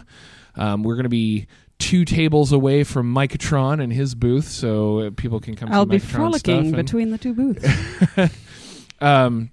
Um, 0.56 0.84
we're 0.84 0.96
gonna 0.96 1.10
be 1.10 1.48
two 1.80 2.06
tables 2.06 2.52
away 2.52 2.84
from 2.84 3.14
Micatron 3.14 3.82
and 3.82 3.92
his 3.92 4.16
booth, 4.16 4.48
so 4.48 5.12
people 5.12 5.40
can 5.40 5.56
come. 5.56 5.72
I'll 5.72 5.86
be 5.86 5.98
Micatron 5.98 6.10
frolicking 6.10 6.72
between 6.72 7.12
the 7.12 7.18
two 7.18 7.34
booths. 7.34 7.68
um, 9.02 9.52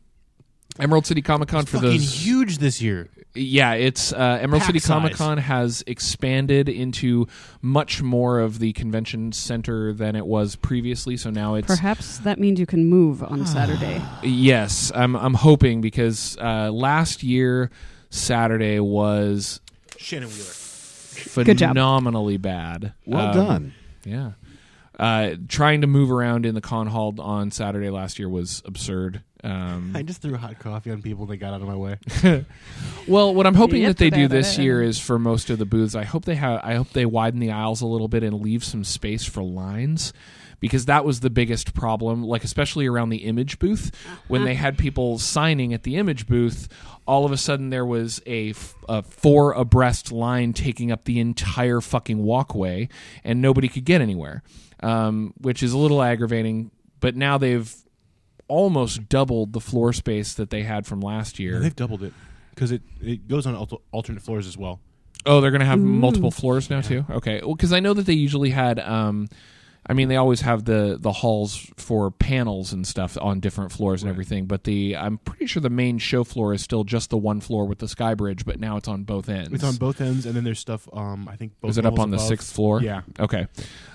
Emerald 0.78 1.06
City 1.06 1.22
Comic 1.22 1.48
Con 1.48 1.64
for 1.66 1.76
fucking 1.76 1.90
those 1.90 2.24
huge 2.24 2.59
this 2.59 2.82
year. 2.82 3.09
Yeah, 3.36 3.72
it's 3.74 4.12
uh, 4.12 4.38
Emerald 4.40 4.60
Pack 4.62 4.66
City 4.68 4.78
size. 4.78 4.88
Comic 4.88 5.14
Con 5.14 5.38
has 5.38 5.82
expanded 5.86 6.68
into 6.68 7.26
much 7.62 8.02
more 8.02 8.40
of 8.40 8.59
the 8.60 8.72
convention 8.74 9.32
center 9.32 9.92
than 9.92 10.14
it 10.16 10.26
was 10.26 10.55
previously. 10.56 11.16
So 11.16 11.30
now 11.30 11.55
it's 11.55 11.66
Perhaps 11.66 12.18
that 12.18 12.38
means 12.38 12.59
you 12.60 12.66
can 12.66 12.86
move 12.86 13.22
on 13.22 13.46
Saturday. 13.46 14.01
yes. 14.22 14.90
I'm 14.94 15.16
I'm 15.16 15.34
hoping 15.34 15.80
because 15.80 16.36
uh, 16.40 16.70
last 16.72 17.22
year 17.22 17.70
Saturday 18.10 18.78
was 18.80 19.60
Shannon 19.98 20.28
Wheeler. 20.28 21.44
Good 21.44 21.59
job. 21.59 21.70
phenomenally 21.70 22.36
bad. 22.36 22.92
Well 23.06 23.28
Um, 23.28 23.32
done. 23.34 23.74
Yeah. 24.05 24.32
Uh, 24.98 25.34
trying 25.48 25.80
to 25.80 25.86
move 25.88 26.10
around 26.12 26.46
in 26.46 26.55
the 26.55 26.60
con 26.60 26.86
hall 26.88 27.14
on 27.20 27.51
Saturday 27.51 27.90
last 27.90 28.18
year 28.18 28.28
was 28.28 28.62
absurd. 28.64 29.22
Um, 29.44 29.92
I 29.94 30.02
just 30.02 30.22
threw 30.22 30.36
hot 30.36 30.58
coffee 30.58 30.90
on 30.90 31.02
people 31.02 31.24
and 31.24 31.30
they 31.32 31.36
got 31.36 31.52
out 31.52 31.60
of 31.60 31.68
my 31.68 31.76
way. 31.76 31.98
Well, 33.06 33.34
what 33.34 33.46
I'm 33.46 33.54
hoping 33.54 33.82
Yep, 33.82 33.88
that 33.88 33.96
they 33.98 34.08
do 34.08 34.28
this 34.28 34.56
year 34.56 34.82
is 34.82 34.98
for 34.98 35.18
most 35.18 35.50
of 35.50 35.58
the 35.58 35.66
booths. 35.66 35.94
I 35.94 36.04
hope 36.04 36.24
they 36.24 36.36
have. 36.36 36.60
I 36.64 36.74
hope 36.76 36.90
they 36.90 37.04
widen 37.04 37.38
the 37.38 37.50
aisles 37.50 37.82
a 37.82 37.86
little 37.86 38.08
bit 38.08 38.22
and 38.22 38.40
leave 38.40 38.64
some 38.64 38.82
space 38.82 39.26
for 39.26 39.42
lines, 39.42 40.14
because 40.58 40.86
that 40.86 41.04
was 41.04 41.20
the 41.20 41.28
biggest 41.28 41.74
problem. 41.74 42.22
Like 42.24 42.44
especially 42.44 42.86
around 42.86 43.10
the 43.10 43.18
image 43.18 43.58
booth, 43.58 43.90
when 44.28 44.44
they 44.44 44.54
had 44.54 44.78
people 44.78 45.18
signing 45.18 45.74
at 45.74 45.82
the 45.82 45.96
image 45.96 46.26
booth, 46.26 46.66
all 47.06 47.26
of 47.26 47.32
a 47.32 47.36
sudden 47.36 47.68
there 47.68 47.84
was 47.84 48.22
a, 48.24 48.50
f- 48.50 48.74
a 48.88 49.02
four 49.02 49.52
abreast 49.52 50.10
line 50.10 50.54
taking 50.54 50.90
up 50.90 51.04
the 51.04 51.20
entire 51.20 51.82
fucking 51.82 52.22
walkway, 52.22 52.88
and 53.22 53.42
nobody 53.42 53.68
could 53.68 53.84
get 53.84 54.00
anywhere, 54.00 54.42
um, 54.80 55.34
which 55.42 55.62
is 55.62 55.74
a 55.74 55.78
little 55.78 56.00
aggravating. 56.02 56.70
But 57.00 57.16
now 57.16 57.36
they've 57.36 57.70
almost 58.48 59.08
doubled 59.08 59.52
the 59.52 59.60
floor 59.60 59.92
space 59.92 60.34
that 60.34 60.50
they 60.50 60.62
had 60.62 60.86
from 60.86 61.00
last 61.00 61.38
year. 61.38 61.60
They've 61.60 61.74
doubled 61.74 62.02
it 62.02 62.12
because 62.50 62.72
it, 62.72 62.82
it 63.00 63.28
goes 63.28 63.46
on 63.46 63.54
alter- 63.54 63.76
alternate 63.92 64.22
floors 64.22 64.46
as 64.46 64.56
well. 64.56 64.80
Oh, 65.26 65.40
they're 65.40 65.50
going 65.50 65.60
to 65.60 65.66
have 65.66 65.78
multiple 65.78 66.30
floors 66.30 66.68
now 66.68 66.80
too. 66.82 67.06
Okay, 67.10 67.40
well, 67.42 67.54
because 67.54 67.72
I 67.72 67.80
know 67.80 67.94
that 67.94 68.06
they 68.06 68.12
usually 68.12 68.50
had. 68.50 68.78
Um, 68.78 69.28
I 69.86 69.93
mean, 69.93 70.09
they 70.09 70.16
always 70.16 70.40
have 70.40 70.65
the 70.65 70.97
the 70.98 71.12
halls 71.12 71.70
for 71.77 72.11
panels 72.11 72.73
and 72.73 72.86
stuff 72.86 73.19
on 73.20 73.40
different 73.40 73.70
floors 73.70 74.02
and 74.02 74.11
everything. 74.11 74.47
But 74.47 74.65
the 74.65 74.97
I'm 74.97 75.19
pretty 75.19 75.47
sure 75.47 75.61
the 75.61 75.69
main 75.70 75.98
show 75.98 76.24
floor 76.24 76.55
is 76.55 76.62
still 76.62 76.85
just 76.85 77.11
the 77.11 77.19
one 77.19 77.40
floor 77.40 77.66
with 77.66 77.78
the 77.81 77.89
sky 77.89 78.15
bridge, 78.15 78.44
but 78.47 78.59
now 78.59 78.77
it's 78.78 78.89
on 78.89 79.02
both 79.05 79.28
ends. 79.28 79.52
It's 79.52 79.65
on 79.65 79.77
both 79.77 80.01
ends, 80.01 80.24
and 80.27 80.35
then 80.35 80.44
there's 80.44 80.59
stuff. 80.59 80.89
Um, 80.93 81.28
I 81.28 81.36
think 81.36 81.52
both 81.61 81.70
Is 81.70 81.78
it 81.78 81.85
up 81.85 81.93
levels 81.93 82.05
on 82.05 82.11
the 82.12 82.19
sixth 82.19 82.55
floor? 82.55 82.81
Yeah. 82.81 83.02
Okay. 83.20 83.47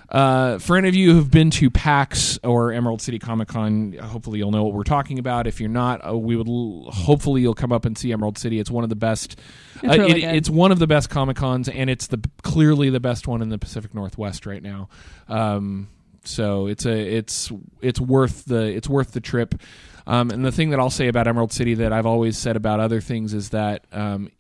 Uh, 0.09 0.57
for 0.57 0.75
any 0.75 0.87
of 0.89 0.95
you 0.95 1.13
who've 1.13 1.29
been 1.29 1.51
to 1.51 1.69
PAX 1.69 2.39
or 2.43 2.71
Emerald 2.71 2.99
City 2.99 3.19
Comic 3.19 3.47
Con, 3.47 3.93
hopefully 3.93 4.39
you'll 4.39 4.49
know 4.49 4.63
what 4.63 4.73
we're 4.73 4.81
talking 4.83 5.19
about. 5.19 5.45
If 5.45 5.59
you're 5.59 5.69
not, 5.69 6.03
uh, 6.07 6.17
we 6.17 6.35
would 6.35 6.47
l- 6.47 6.89
hopefully 6.91 7.41
you'll 7.41 7.53
come 7.53 7.71
up 7.71 7.85
and 7.85 7.95
see 7.95 8.11
Emerald 8.11 8.35
City. 8.39 8.59
It's 8.59 8.71
one 8.71 8.83
of 8.83 8.89
the 8.89 8.95
best. 8.95 9.39
It's 9.83 9.93
uh, 9.93 10.01
really 10.01 10.23
it- 10.23 10.33
it's 10.35 10.49
one 10.49 10.71
of 10.71 10.79
the 10.79 10.87
best 10.87 11.11
Comic 11.11 11.37
Cons, 11.37 11.69
and 11.69 11.91
it's 11.91 12.07
the 12.07 12.19
clearly 12.41 12.89
the 12.89 12.99
best 12.99 13.27
one 13.27 13.43
in 13.43 13.49
the 13.49 13.59
Pacific 13.59 13.93
Northwest 13.93 14.47
right 14.47 14.63
now. 14.63 14.89
Um, 15.27 15.78
so 16.23 16.67
it's 16.67 16.85
a 16.85 17.17
it's 17.17 17.51
it's 17.81 17.99
worth 17.99 18.45
the 18.45 18.65
it's 18.65 18.89
worth 18.89 19.11
the 19.11 19.21
trip. 19.21 19.55
Um, 20.07 20.31
and 20.31 20.43
the 20.43 20.51
thing 20.51 20.71
that 20.71 20.79
I'll 20.79 20.89
say 20.89 21.07
about 21.07 21.27
Emerald 21.27 21.53
City 21.53 21.75
that 21.75 21.93
I've 21.93 22.07
always 22.07 22.37
said 22.37 22.55
about 22.55 22.79
other 22.79 22.99
things 22.99 23.33
is 23.33 23.49
that 23.49 23.85
um, 23.91 24.31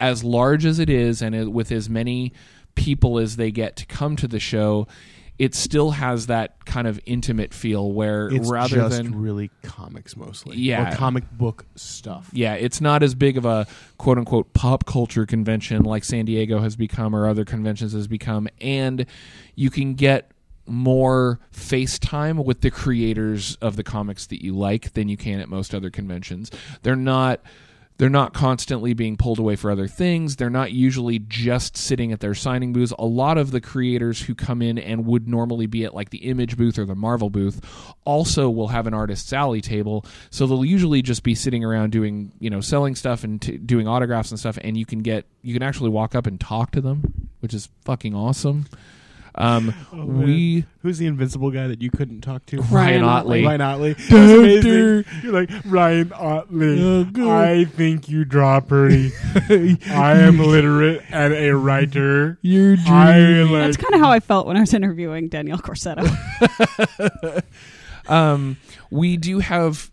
as 0.00 0.24
large 0.24 0.64
as 0.64 0.78
it 0.78 0.88
is 0.88 1.20
and 1.20 1.34
it, 1.34 1.52
with 1.52 1.70
as 1.70 1.90
many 1.90 2.32
people 2.74 3.18
as 3.18 3.36
they 3.36 3.50
get 3.50 3.76
to 3.76 3.86
come 3.86 4.16
to 4.16 4.26
the 4.26 4.40
show, 4.40 4.86
it 5.38 5.54
still 5.54 5.90
has 5.92 6.26
that 6.26 6.64
kind 6.64 6.86
of 6.86 7.00
intimate 7.06 7.52
feel 7.52 7.92
where 7.92 8.28
It's 8.28 8.50
rather 8.50 8.76
just 8.76 8.96
than 8.96 9.20
really 9.20 9.50
comics 9.62 10.16
mostly. 10.16 10.56
Yeah. 10.56 10.92
Or 10.92 10.96
comic 10.96 11.30
book 11.30 11.66
stuff. 11.74 12.28
yeah, 12.32 12.54
it's 12.54 12.80
not 12.80 13.02
as 13.02 13.14
big 13.14 13.36
of 13.36 13.44
a 13.44 13.66
quote 13.98 14.18
unquote 14.18 14.52
pop 14.52 14.86
culture 14.86 15.26
convention 15.26 15.82
like 15.82 16.04
San 16.04 16.24
Diego 16.24 16.60
has 16.60 16.76
become 16.76 17.14
or 17.14 17.28
other 17.28 17.44
conventions 17.44 17.92
has 17.92 18.06
become, 18.08 18.48
and 18.60 19.06
you 19.54 19.70
can 19.70 19.94
get 19.94 20.31
more 20.66 21.40
FaceTime 21.52 22.44
with 22.44 22.60
the 22.60 22.70
creators 22.70 23.56
of 23.56 23.76
the 23.76 23.82
comics 23.82 24.26
that 24.26 24.42
you 24.42 24.54
like 24.54 24.94
than 24.94 25.08
you 25.08 25.16
can 25.16 25.40
at 25.40 25.48
most 25.48 25.74
other 25.74 25.90
conventions. 25.90 26.50
They're 26.82 26.96
not 26.96 27.40
they're 27.98 28.10
not 28.10 28.32
constantly 28.32 28.94
being 28.94 29.16
pulled 29.16 29.38
away 29.38 29.54
for 29.54 29.70
other 29.70 29.86
things. 29.86 30.34
They're 30.34 30.50
not 30.50 30.72
usually 30.72 31.20
just 31.20 31.76
sitting 31.76 32.10
at 32.10 32.18
their 32.18 32.34
signing 32.34 32.72
booths. 32.72 32.92
A 32.98 33.04
lot 33.04 33.38
of 33.38 33.52
the 33.52 33.60
creators 33.60 34.22
who 34.22 34.34
come 34.34 34.60
in 34.60 34.76
and 34.76 35.06
would 35.06 35.28
normally 35.28 35.66
be 35.66 35.84
at 35.84 35.94
like 35.94 36.10
the 36.10 36.18
Image 36.28 36.56
booth 36.56 36.80
or 36.80 36.84
the 36.84 36.96
Marvel 36.96 37.30
booth 37.30 37.60
also 38.04 38.50
will 38.50 38.68
have 38.68 38.88
an 38.88 38.94
artist's 38.94 39.32
alley 39.32 39.60
table. 39.60 40.04
So 40.30 40.46
they'll 40.46 40.64
usually 40.64 41.00
just 41.02 41.22
be 41.22 41.36
sitting 41.36 41.64
around 41.64 41.92
doing, 41.92 42.32
you 42.40 42.50
know, 42.50 42.60
selling 42.60 42.96
stuff 42.96 43.22
and 43.22 43.40
t- 43.40 43.58
doing 43.58 43.86
autographs 43.86 44.30
and 44.30 44.40
stuff. 44.40 44.58
And 44.62 44.76
you 44.76 44.86
can 44.86 45.00
get, 45.00 45.26
you 45.42 45.52
can 45.52 45.62
actually 45.62 45.90
walk 45.90 46.16
up 46.16 46.26
and 46.26 46.40
talk 46.40 46.72
to 46.72 46.80
them, 46.80 47.28
which 47.38 47.54
is 47.54 47.68
fucking 47.84 48.16
awesome. 48.16 48.66
Um, 49.34 49.74
we 49.92 50.64
Who's 50.80 50.98
the 50.98 51.06
invincible 51.06 51.50
guy 51.50 51.68
that 51.68 51.80
you 51.80 51.90
couldn't 51.90 52.22
talk 52.22 52.44
to? 52.46 52.60
Ryan 52.62 53.04
Ottley. 53.04 53.44
Ryan 53.44 53.60
Ottley. 53.60 53.92
That's 53.94 54.12
amazing. 54.12 55.04
You're 55.22 55.32
like 55.32 55.50
Ryan 55.64 56.12
Ottley. 56.12 57.06
I 57.18 57.64
think 57.64 58.08
you 58.08 58.24
draw 58.24 58.60
pretty. 58.60 59.12
I 59.90 60.18
am 60.18 60.38
literate 60.38 61.02
and 61.10 61.32
a 61.32 61.52
writer. 61.52 62.38
You're 62.42 62.76
I 62.86 63.18
like. 63.44 63.50
That's 63.50 63.76
kind 63.76 63.94
of 63.94 64.00
how 64.00 64.10
I 64.10 64.20
felt 64.20 64.46
when 64.46 64.56
I 64.56 64.60
was 64.60 64.74
interviewing 64.74 65.28
Danielle 65.28 65.58
Corsetto. 65.58 66.02
um, 68.08 68.56
we 68.90 69.16
do 69.16 69.38
have 69.38 69.90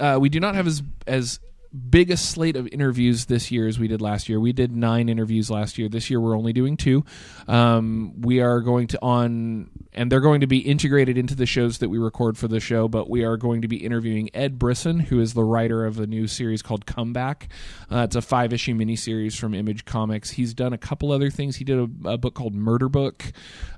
uh, 0.00 0.18
we 0.20 0.28
do 0.28 0.40
not 0.40 0.54
have 0.54 0.66
as 0.66 0.82
as 1.06 1.38
big 1.74 2.10
a 2.10 2.16
slate 2.16 2.56
of 2.56 2.68
interviews 2.68 3.26
this 3.26 3.50
year 3.50 3.66
as 3.66 3.78
we 3.78 3.88
did 3.88 4.00
last 4.00 4.28
year. 4.28 4.38
We 4.38 4.52
did 4.52 4.74
nine 4.74 5.08
interviews 5.08 5.50
last 5.50 5.76
year. 5.76 5.88
This 5.88 6.08
year 6.08 6.20
we're 6.20 6.36
only 6.36 6.52
doing 6.52 6.76
two. 6.76 7.04
Um, 7.48 8.20
we 8.20 8.40
are 8.40 8.60
going 8.60 8.86
to 8.88 9.02
on 9.02 9.70
and 9.92 10.10
they're 10.10 10.20
going 10.20 10.40
to 10.40 10.46
be 10.46 10.58
integrated 10.58 11.18
into 11.18 11.34
the 11.34 11.46
shows 11.46 11.78
that 11.78 11.88
we 11.88 11.98
record 11.98 12.38
for 12.38 12.48
the 12.48 12.60
show. 12.60 12.88
But 12.88 13.10
we 13.10 13.24
are 13.24 13.36
going 13.36 13.62
to 13.62 13.68
be 13.68 13.76
interviewing 13.76 14.30
Ed 14.34 14.58
Brisson, 14.58 15.00
who 15.00 15.20
is 15.20 15.34
the 15.34 15.44
writer 15.44 15.84
of 15.84 15.98
a 15.98 16.06
new 16.06 16.26
series 16.26 16.62
called 16.62 16.86
Comeback. 16.86 17.48
Uh, 17.90 17.98
it's 17.98 18.16
a 18.16 18.22
five 18.22 18.52
issue 18.52 18.74
miniseries 18.74 19.36
from 19.36 19.54
Image 19.54 19.84
Comics. 19.84 20.30
He's 20.30 20.54
done 20.54 20.72
a 20.72 20.78
couple 20.78 21.12
other 21.12 21.30
things. 21.30 21.56
He 21.56 21.64
did 21.64 21.78
a, 21.78 22.10
a 22.10 22.18
book 22.18 22.34
called 22.34 22.54
Murder 22.54 22.88
Book, 22.88 23.24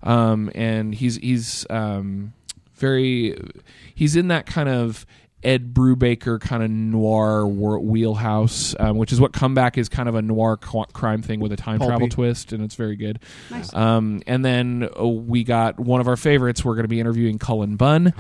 um, 0.03 0.51
and 0.55 0.95
he's 0.95 1.17
he's 1.17 1.67
um, 1.71 2.33
very 2.75 3.37
he's 3.95 4.17
in 4.17 4.29
that 4.29 4.47
kind 4.47 4.69
of 4.69 5.07
Ed 5.47 5.73
Brubaker 5.73 6.41
kind 6.41 6.65
of 6.65 6.71
noir 6.71 7.47
wheelhouse, 7.47 8.75
um, 8.81 8.97
which 8.97 9.13
is 9.13 9.21
what 9.21 9.33
Comeback 9.33 9.79
is 9.79 9.89
kind 9.89 10.09
of 10.09 10.17
a 10.17 10.23
noir 10.23 10.57
qu- 10.57 10.87
crime 10.93 11.23
thing 11.23 11.39
with 11.39 11.53
a 11.53 11.57
time 11.57 11.79
Pulpy. 11.79 11.91
travel 11.91 12.09
twist, 12.09 12.53
and 12.53 12.65
it's 12.65 12.75
very 12.75 12.97
good. 12.97 13.21
Nice. 13.51 13.73
Um, 13.73 14.23
and 14.27 14.45
then 14.45 14.89
uh, 14.99 15.07
we 15.07 15.45
got 15.45 15.79
one 15.79 16.01
of 16.01 16.09
our 16.09 16.17
favorites. 16.17 16.65
We're 16.65 16.75
going 16.75 16.85
to 16.85 16.89
be 16.89 16.99
interviewing 16.99 17.39
Cullen 17.39 17.77
Bunn, 17.77 18.13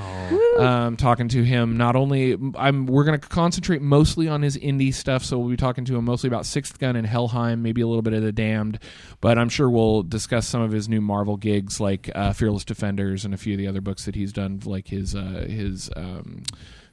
um, 0.58 0.96
talking 0.96 1.26
to 1.30 1.42
him. 1.42 1.76
Not 1.76 1.96
only 1.96 2.36
I'm, 2.54 2.86
we're 2.86 3.04
going 3.04 3.18
to 3.18 3.28
concentrate 3.28 3.82
mostly 3.82 4.28
on 4.28 4.42
his 4.42 4.56
indie 4.56 4.94
stuff, 4.94 5.24
so 5.24 5.36
we'll 5.36 5.50
be 5.50 5.56
talking 5.56 5.84
to 5.86 5.96
him 5.96 6.04
mostly 6.04 6.28
about 6.28 6.46
Sixth 6.46 6.78
Gun 6.78 6.94
and 6.94 7.06
Helheim, 7.06 7.60
maybe 7.60 7.80
a 7.80 7.88
little 7.88 8.02
bit 8.02 8.12
of 8.12 8.22
The 8.22 8.30
Damned, 8.30 8.78
but 9.20 9.36
I'm 9.36 9.48
sure 9.48 9.68
we'll 9.68 10.04
discuss 10.04 10.46
some 10.46 10.60
of 10.62 10.70
his 10.70 10.88
new 10.88 11.00
Marvel 11.00 11.36
gigs 11.36 11.80
like 11.80 12.08
uh, 12.14 12.32
Fearless 12.32 12.64
Defenders 12.64 13.24
and 13.24 13.34
a 13.34 13.36
few 13.36 13.54
of 13.54 13.58
the 13.58 13.66
other 13.66 13.80
books 13.80 14.04
that 14.04 14.14
he's 14.14 14.32
done, 14.32 14.60
like 14.64 14.86
his 14.86 15.16
uh, 15.16 15.44
his. 15.48 15.90
Um, 15.96 16.44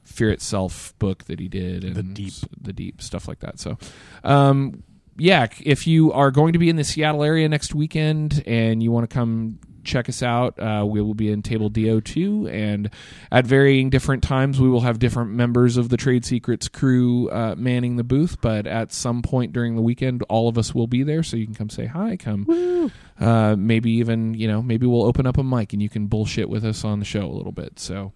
Fear 0.04 0.30
Itself 0.30 0.94
book 0.98 1.24
that 1.24 1.40
he 1.40 1.48
did, 1.48 1.84
and 1.84 1.96
The 1.96 2.02
Deep. 2.02 2.34
the 2.60 2.72
deep 2.72 3.02
stuff 3.02 3.26
like 3.26 3.40
that. 3.40 3.58
So, 3.58 3.78
um, 4.22 4.82
yeah, 5.16 5.46
if 5.62 5.86
you 5.86 6.12
are 6.12 6.30
going 6.30 6.52
to 6.54 6.58
be 6.58 6.68
in 6.68 6.76
the 6.76 6.84
Seattle 6.84 7.22
area 7.22 7.48
next 7.48 7.74
weekend 7.74 8.42
and 8.46 8.82
you 8.82 8.90
want 8.90 9.08
to 9.08 9.14
come 9.14 9.58
check 9.84 10.08
us 10.08 10.22
out, 10.22 10.58
uh, 10.58 10.84
we 10.86 11.00
will 11.02 11.14
be 11.14 11.30
in 11.30 11.42
Table 11.42 11.70
DO2, 11.70 12.50
and 12.50 12.90
at 13.30 13.46
varying 13.46 13.90
different 13.90 14.22
times, 14.22 14.58
we 14.58 14.68
will 14.68 14.80
have 14.80 14.98
different 14.98 15.32
members 15.32 15.76
of 15.76 15.90
the 15.90 15.96
Trade 15.98 16.24
Secrets 16.24 16.68
crew 16.68 17.28
uh, 17.30 17.54
manning 17.56 17.96
the 17.96 18.02
booth. 18.02 18.40
But 18.40 18.66
at 18.66 18.92
some 18.92 19.20
point 19.22 19.52
during 19.52 19.76
the 19.76 19.82
weekend, 19.82 20.22
all 20.30 20.48
of 20.48 20.56
us 20.58 20.74
will 20.74 20.86
be 20.86 21.02
there, 21.02 21.22
so 21.22 21.36
you 21.36 21.44
can 21.44 21.54
come 21.54 21.68
say 21.70 21.86
hi, 21.86 22.16
come. 22.16 22.90
Uh, 23.20 23.54
maybe 23.56 23.90
even 23.92 24.34
you 24.34 24.48
know, 24.48 24.62
maybe 24.62 24.86
we'll 24.86 25.04
open 25.04 25.26
up 25.26 25.38
a 25.38 25.42
mic 25.44 25.72
and 25.72 25.82
you 25.82 25.88
can 25.88 26.06
bullshit 26.06 26.48
with 26.48 26.64
us 26.64 26.82
on 26.84 26.98
the 26.98 27.04
show 27.04 27.26
a 27.26 27.30
little 27.32 27.52
bit. 27.52 27.78
So. 27.78 28.12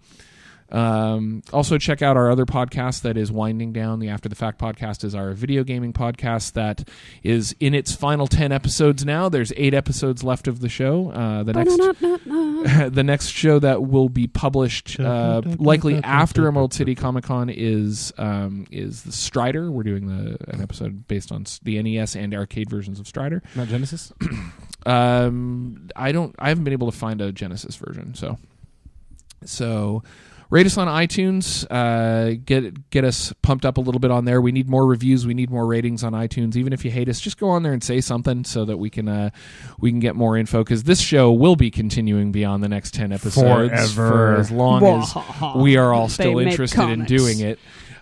Um, 0.71 1.41
also, 1.51 1.77
check 1.77 2.01
out 2.01 2.17
our 2.17 2.29
other 2.29 2.45
podcast 2.45 3.01
that 3.01 3.17
is 3.17 3.31
winding 3.31 3.73
down. 3.73 3.99
The 3.99 4.09
After 4.09 4.29
the 4.29 4.35
Fact 4.35 4.59
podcast 4.59 5.03
is 5.03 5.15
our 5.15 5.33
video 5.33 5.63
gaming 5.63 5.93
podcast 5.93 6.53
that 6.53 6.87
is 7.23 7.55
in 7.59 7.73
its 7.73 7.93
final 7.93 8.27
10 8.27 8.51
episodes 8.51 9.05
now. 9.05 9.29
There's 9.29 9.51
eight 9.57 9.73
episodes 9.73 10.23
left 10.23 10.47
of 10.47 10.59
the 10.59 10.69
show. 10.69 11.11
Uh, 11.11 11.43
the 11.43 11.53
next. 11.53 11.77
the 12.93 13.03
next 13.03 13.29
show 13.29 13.57
that 13.59 13.83
will 13.83 14.09
be 14.09 14.27
published 14.27 14.99
uh, 14.99 15.41
likely 15.57 15.95
after 16.03 16.47
Emerald 16.47 16.73
City 16.73 16.93
Comic 16.93 17.23
Con 17.23 17.49
is 17.49 18.13
um, 18.17 18.67
is 18.69 19.03
the 19.03 19.11
Strider. 19.11 19.71
We're 19.71 19.83
doing 19.83 20.07
the 20.07 20.37
an 20.49 20.61
episode 20.61 21.07
based 21.07 21.31
on 21.31 21.45
the 21.63 21.81
NES 21.81 22.15
and 22.15 22.33
arcade 22.33 22.69
versions 22.69 22.99
of 22.99 23.07
Strider. 23.07 23.41
Not 23.55 23.67
Genesis. 23.67 24.13
Um, 24.85 25.89
I 25.95 26.13
don't. 26.13 26.33
I 26.39 26.47
haven't 26.49 26.63
been 26.63 26.73
able 26.73 26.89
to 26.89 26.97
find 26.97 27.19
a 27.19 27.33
Genesis 27.33 27.75
version. 27.75 28.15
So, 28.15 28.37
so 29.43 30.03
rate 30.49 30.65
us 30.65 30.77
on 30.77 30.87
iTunes. 30.87 31.65
Uh, 31.69 32.39
get 32.45 32.89
get 32.89 33.03
us 33.03 33.33
pumped 33.41 33.65
up 33.65 33.77
a 33.77 33.81
little 33.81 33.99
bit 33.99 34.11
on 34.11 34.25
there. 34.25 34.41
We 34.41 34.51
need 34.51 34.69
more 34.69 34.85
reviews. 34.85 35.25
We 35.25 35.33
need 35.33 35.49
more 35.49 35.65
ratings 35.65 36.03
on 36.03 36.13
iTunes. 36.13 36.55
Even 36.55 36.73
if 36.73 36.83
you 36.83 36.91
hate 36.91 37.09
us, 37.09 37.19
just 37.19 37.37
go 37.37 37.49
on 37.49 37.63
there 37.63 37.73
and 37.73 37.83
say 37.83 38.01
something 38.01 38.43
so 38.43 38.65
that 38.65 38.77
we 38.77 38.89
can 38.89 39.07
uh, 39.07 39.29
we 39.79 39.91
can 39.91 39.99
get 39.99 40.15
more 40.15 40.37
info. 40.37 40.63
Because 40.63 40.83
this 40.83 40.99
show 40.99 41.31
will 41.31 41.55
be 41.55 41.71
continuing 41.71 42.31
beyond 42.31 42.63
the 42.63 42.69
next 42.69 42.93
ten 42.93 43.11
episodes 43.11 43.93
for 43.93 44.09
Forever. 44.09 44.35
as 44.37 44.51
long 44.51 44.83
as 45.01 45.15
we 45.55 45.77
are 45.77 45.93
all 45.93 46.09
still 46.09 46.35
make 46.35 46.51
interested 46.51 46.89
in 46.89 47.05
doing 47.05 47.39
it. 47.39 47.59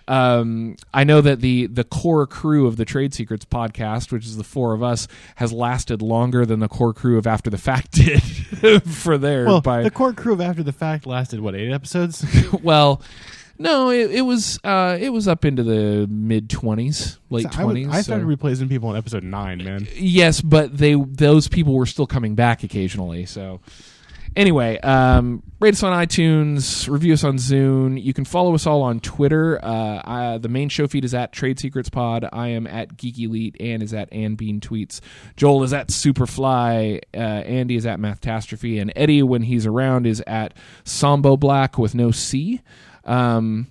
Um, 0.08 0.76
I 0.94 1.04
know 1.04 1.20
that 1.20 1.40
the 1.40 1.66
the 1.66 1.84
core 1.84 2.26
crew 2.26 2.66
of 2.66 2.76
the 2.76 2.86
Trade 2.86 3.12
Secrets 3.12 3.44
podcast, 3.44 4.10
which 4.10 4.24
is 4.24 4.38
the 4.38 4.44
four 4.44 4.72
of 4.72 4.82
us, 4.82 5.06
has 5.36 5.52
lasted 5.52 6.00
longer 6.00 6.46
than 6.46 6.60
the 6.60 6.68
core 6.68 6.94
crew 6.94 7.18
of 7.18 7.26
After 7.26 7.50
the 7.50 7.58
Fact 7.58 7.92
did 7.92 8.22
for 8.82 9.18
their 9.18 9.44
Well, 9.44 9.60
by 9.60 9.82
the 9.82 9.90
core 9.90 10.14
crew 10.14 10.32
of 10.32 10.40
After 10.40 10.62
the 10.62 10.72
Fact 10.72 11.06
lasted 11.06 11.40
what 11.40 11.54
eight 11.54 11.70
episodes? 11.70 12.24
well, 12.62 13.02
no, 13.58 13.90
it, 13.90 14.10
it 14.12 14.22
was 14.22 14.58
uh, 14.64 14.96
it 14.98 15.10
was 15.10 15.28
up 15.28 15.44
into 15.44 15.62
the 15.62 16.06
mid 16.08 16.48
twenties, 16.48 17.18
late 17.28 17.46
I, 17.46 17.62
twenties. 17.62 17.88
I 17.88 18.00
started 18.00 18.24
replacing 18.24 18.68
people 18.70 18.90
in 18.90 18.96
episode 18.96 19.24
nine, 19.24 19.62
man. 19.62 19.86
yes, 19.94 20.40
but 20.40 20.78
they 20.78 20.94
those 20.94 21.48
people 21.48 21.74
were 21.74 21.86
still 21.86 22.06
coming 22.06 22.34
back 22.34 22.62
occasionally. 22.62 23.26
So 23.26 23.60
anyway, 24.38 24.78
um, 24.78 25.42
rate 25.60 25.74
us 25.74 25.82
on 25.82 25.92
iTunes, 25.92 26.88
review 26.88 27.12
us 27.12 27.24
on 27.24 27.36
Zune. 27.36 28.02
You 28.02 28.14
can 28.14 28.24
follow 28.24 28.54
us 28.54 28.66
all 28.66 28.82
on 28.82 29.00
Twitter. 29.00 29.62
Uh, 29.62 30.00
I, 30.04 30.38
the 30.38 30.48
main 30.48 30.68
show 30.70 30.86
feed 30.86 31.04
is 31.04 31.12
at 31.12 31.32
Trade 31.32 31.58
Secrets 31.58 31.90
Pod. 31.90 32.26
I 32.32 32.48
am 32.48 32.66
at 32.66 32.96
Geek 32.96 33.18
Elite. 33.18 33.56
Ann 33.60 33.82
is 33.82 33.92
at 33.92 34.10
Ann 34.12 34.36
Bean 34.36 34.60
Tweets. 34.60 35.00
Joel 35.36 35.64
is 35.64 35.72
at 35.72 35.88
Superfly. 35.88 37.00
Uh, 37.12 37.18
Andy 37.18 37.76
is 37.76 37.84
at 37.84 37.98
Mathtastrophe, 37.98 38.80
and 38.80 38.92
Eddie, 38.96 39.22
when 39.22 39.42
he's 39.42 39.66
around, 39.66 40.06
is 40.06 40.22
at 40.26 40.54
Sambo 40.84 41.36
Black 41.36 41.76
with 41.76 41.94
no 41.94 42.10
C. 42.12 42.62
Um, 43.04 43.66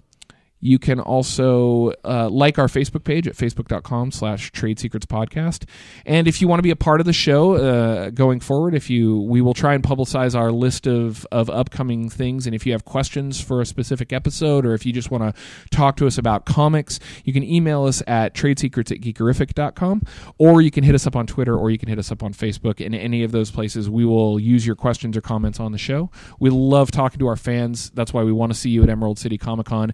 you 0.59 0.79
can 0.79 0.99
also 0.99 1.93
uh, 2.03 2.29
like 2.29 2.57
our 2.57 2.67
Facebook 2.67 3.03
page 3.03 3.27
at 3.27 3.35
facebook.com 3.35 4.11
slash 4.11 4.51
trade 4.51 4.79
secrets 4.79 5.05
podcast. 5.05 5.65
And 6.05 6.27
if 6.27 6.41
you 6.41 6.47
want 6.47 6.59
to 6.59 6.63
be 6.63 6.71
a 6.71 6.75
part 6.75 6.99
of 6.99 7.05
the 7.05 7.13
show 7.13 7.55
uh, 7.55 8.09
going 8.09 8.39
forward, 8.39 8.73
if 8.73 8.89
you 8.89 9.21
we 9.21 9.41
will 9.41 9.53
try 9.53 9.73
and 9.73 9.83
publicize 9.83 10.35
our 10.35 10.51
list 10.51 10.87
of, 10.87 11.27
of 11.31 11.49
upcoming 11.49 12.09
things. 12.09 12.45
And 12.47 12.55
if 12.55 12.65
you 12.65 12.71
have 12.71 12.85
questions 12.85 13.39
for 13.39 13.61
a 13.61 13.65
specific 13.65 14.11
episode 14.11 14.65
or 14.65 14.73
if 14.73 14.85
you 14.85 14.93
just 14.93 15.11
want 15.11 15.23
to 15.23 15.41
talk 15.69 15.95
to 15.97 16.07
us 16.07 16.17
about 16.17 16.45
comics, 16.45 16.99
you 17.23 17.33
can 17.33 17.43
email 17.43 17.85
us 17.85 18.01
at 18.07 18.33
tradesecrets 18.33 18.91
at 18.91 19.01
geekerific.com 19.01 20.01
or 20.37 20.61
you 20.61 20.71
can 20.71 20.83
hit 20.83 20.95
us 20.95 21.05
up 21.05 21.15
on 21.15 21.27
Twitter 21.27 21.55
or 21.55 21.69
you 21.69 21.77
can 21.77 21.89
hit 21.89 21.99
us 21.99 22.11
up 22.11 22.23
on 22.23 22.33
Facebook. 22.33 22.81
In 22.81 22.93
any 22.93 23.23
of 23.23 23.31
those 23.31 23.51
places, 23.51 23.89
we 23.89 24.05
will 24.05 24.39
use 24.39 24.65
your 24.65 24.75
questions 24.75 25.15
or 25.15 25.21
comments 25.21 25.59
on 25.59 25.71
the 25.71 25.77
show. 25.77 26.09
We 26.39 26.49
love 26.49 26.91
talking 26.91 27.19
to 27.19 27.27
our 27.27 27.35
fans. 27.35 27.91
That's 27.91 28.13
why 28.13 28.23
we 28.23 28.31
want 28.31 28.51
to 28.51 28.57
see 28.57 28.69
you 28.69 28.83
at 28.83 28.89
Emerald 28.89 29.19
City 29.19 29.37
Comic 29.37 29.67
Con. 29.67 29.93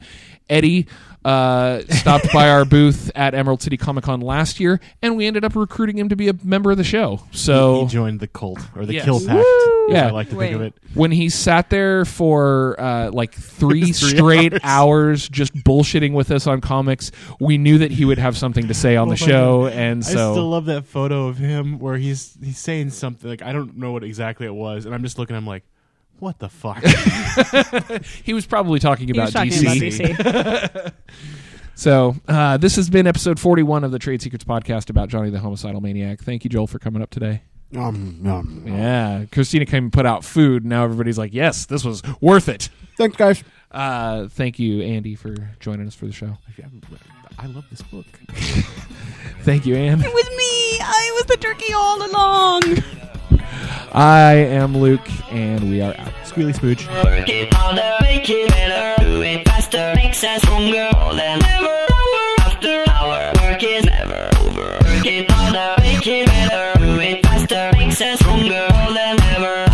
Eddie 0.53 0.87
uh, 1.25 1.81
stopped 1.89 2.27
by 2.33 2.49
our 2.49 2.65
booth 2.65 3.09
at 3.15 3.33
Emerald 3.33 3.61
City 3.61 3.77
Comic 3.77 4.03
Con 4.03 4.19
last 4.19 4.59
year, 4.59 4.81
and 5.01 5.15
we 5.15 5.25
ended 5.25 5.45
up 5.45 5.55
recruiting 5.55 5.97
him 5.97 6.09
to 6.09 6.17
be 6.17 6.27
a 6.27 6.33
member 6.43 6.69
of 6.71 6.77
the 6.77 6.83
show. 6.83 7.21
So 7.31 7.85
he 7.85 7.91
joined 7.91 8.19
the 8.19 8.27
cult 8.27 8.59
or 8.75 8.85
the 8.85 8.95
Yes. 8.95 9.05
kill 9.05 9.19
pact. 9.25 9.45
Yeah. 9.87 10.07
I 10.07 10.11
like 10.11 10.29
to 10.31 10.35
think 10.35 10.53
of 10.55 10.61
it. 10.61 10.73
when 10.93 11.11
he 11.11 11.29
sat 11.29 11.69
there 11.69 12.03
for 12.05 12.75
uh, 12.79 13.09
like 13.11 13.33
three 13.33 13.81
Three 13.93 13.93
straight 13.93 14.53
hours. 14.53 14.61
hours. 14.63 15.29
just 15.29 15.53
bullshitting 15.55 16.11
with 16.13 16.29
us 16.29 16.45
on 16.45 16.59
comics, 16.61 17.11
we 17.39 17.57
knew 17.57 17.77
that 17.77 17.91
he 17.91 18.03
would 18.05 18.17
have 18.17 18.37
something 18.37 18.67
to 18.67 18.73
say 18.73 18.95
on 18.97 19.07
the 19.07 19.13
Oh 19.15 19.25
my 19.25 19.27
show, 19.27 19.61
God. 19.63 19.73
and 19.73 20.05
so 20.05 20.11
I 20.31 20.33
still 20.33 20.49
love 20.49 20.65
that 20.65 20.85
photo 20.85 21.27
of 21.27 21.37
him 21.37 21.79
where 21.79 21.95
he's 21.97 22.37
he's 22.43 22.57
saying 22.57 22.89
something 22.89 23.29
like 23.29 23.41
I 23.41 23.53
don't 23.53 23.77
know 23.77 23.91
what 23.93 24.03
exactly 24.03 24.45
it 24.45 24.53
was, 24.53 24.85
and 24.85 24.93
I'm 24.93 25.03
just 25.03 25.17
looking. 25.17 25.35
I'm 25.37 25.47
like, 25.47 25.63
what 26.23 26.39
the 26.39 26.49
fuck? 26.49 26.83
he 28.23 28.33
was 28.33 28.45
probably 28.45 28.79
talking 28.79 29.07
He 29.07 29.11
about 29.11 29.25
was 29.25 29.33
talking 29.33 29.51
DC. 29.51 30.19
about 30.19 30.71
DC. 30.73 30.93
So 31.75 32.15
uh, 32.27 32.57
this 32.57 32.75
has 32.75 32.87
been 32.89 33.07
episode 33.07 33.39
forty-one 33.39 33.83
of 33.83 33.89
the 33.91 33.97
Trade 33.97 34.21
Secrets 34.21 34.43
podcast 34.45 34.91
about 34.91 35.09
Johnny 35.09 35.31
the 35.31 35.39
Homicidal 35.39 35.81
Maniac. 35.81 36.21
Thank 36.21 36.43
you, 36.43 36.49
Joel, 36.51 36.67
for 36.67 36.77
coming 36.77 37.01
up 37.01 37.09
today. 37.09 37.41
Um, 37.75 38.21
um, 38.27 38.63
Yeah, 38.67 39.25
Christina 39.31 39.65
came 39.65 39.85
and 39.85 39.91
put 39.93 40.05
out 40.05 40.23
food. 40.23 40.63
Now 40.65 40.83
everybody's 40.83 41.17
like, 41.17 41.33
"Yes, 41.33 41.65
this 41.65 41.83
was 41.83 42.03
worth 42.21 42.47
it." 42.47 42.69
Thanks, 42.95 43.17
guys. 43.17 43.43
Uh, 43.71 44.27
thank 44.27 44.59
you, 44.59 44.83
Andy, 44.83 45.15
for 45.15 45.33
joining 45.59 45.87
us 45.87 45.95
for 45.95 46.05
the 46.05 46.11
show. 46.13 46.37
I 47.39 47.47
love 47.47 47.65
this 47.71 47.81
book. 47.81 48.05
Thank 49.41 49.65
you, 49.65 49.75
Anne. 49.75 49.99
it 49.99 50.13
was 50.13 50.29
me. 50.29 50.79
I 50.79 51.11
was 51.15 51.25
the 51.25 51.37
turkey 51.37 51.73
all 51.73 52.05
along. 52.07 52.61
I 53.93 54.33
am 54.33 54.75
Luke, 54.75 55.07
and 55.29 55.69
we 55.69 55.79
are 55.79 55.93
out. 55.99 56.13
Squealy 56.23 56.55
spooch. 56.55 56.87
Work 57.03 57.29
it 57.29 57.53
harder, 57.53 57.95
make 58.01 58.27
it 58.27 58.49
better, 58.49 59.03
do 59.03 59.21
it 59.21 59.47
faster, 59.47 59.93
makes 59.95 60.23
us 60.23 60.41
stronger 60.41 60.89
than 61.15 61.45
ever. 61.45 61.85
After 62.39 62.85
work 63.39 63.63
is 63.63 63.85
never 63.85 64.29
over. 64.41 64.79
Work 64.81 65.05
it 65.05 65.29
harder, 65.29 65.79
make 65.83 66.07
it 66.07 66.25
better, 66.25 66.79
do 66.79 66.99
it 67.01 67.23
faster, 67.23 67.69
makes 67.77 68.01
us 68.01 68.17
stronger 68.17 68.67
than 68.95 69.21
ever. 69.35 69.72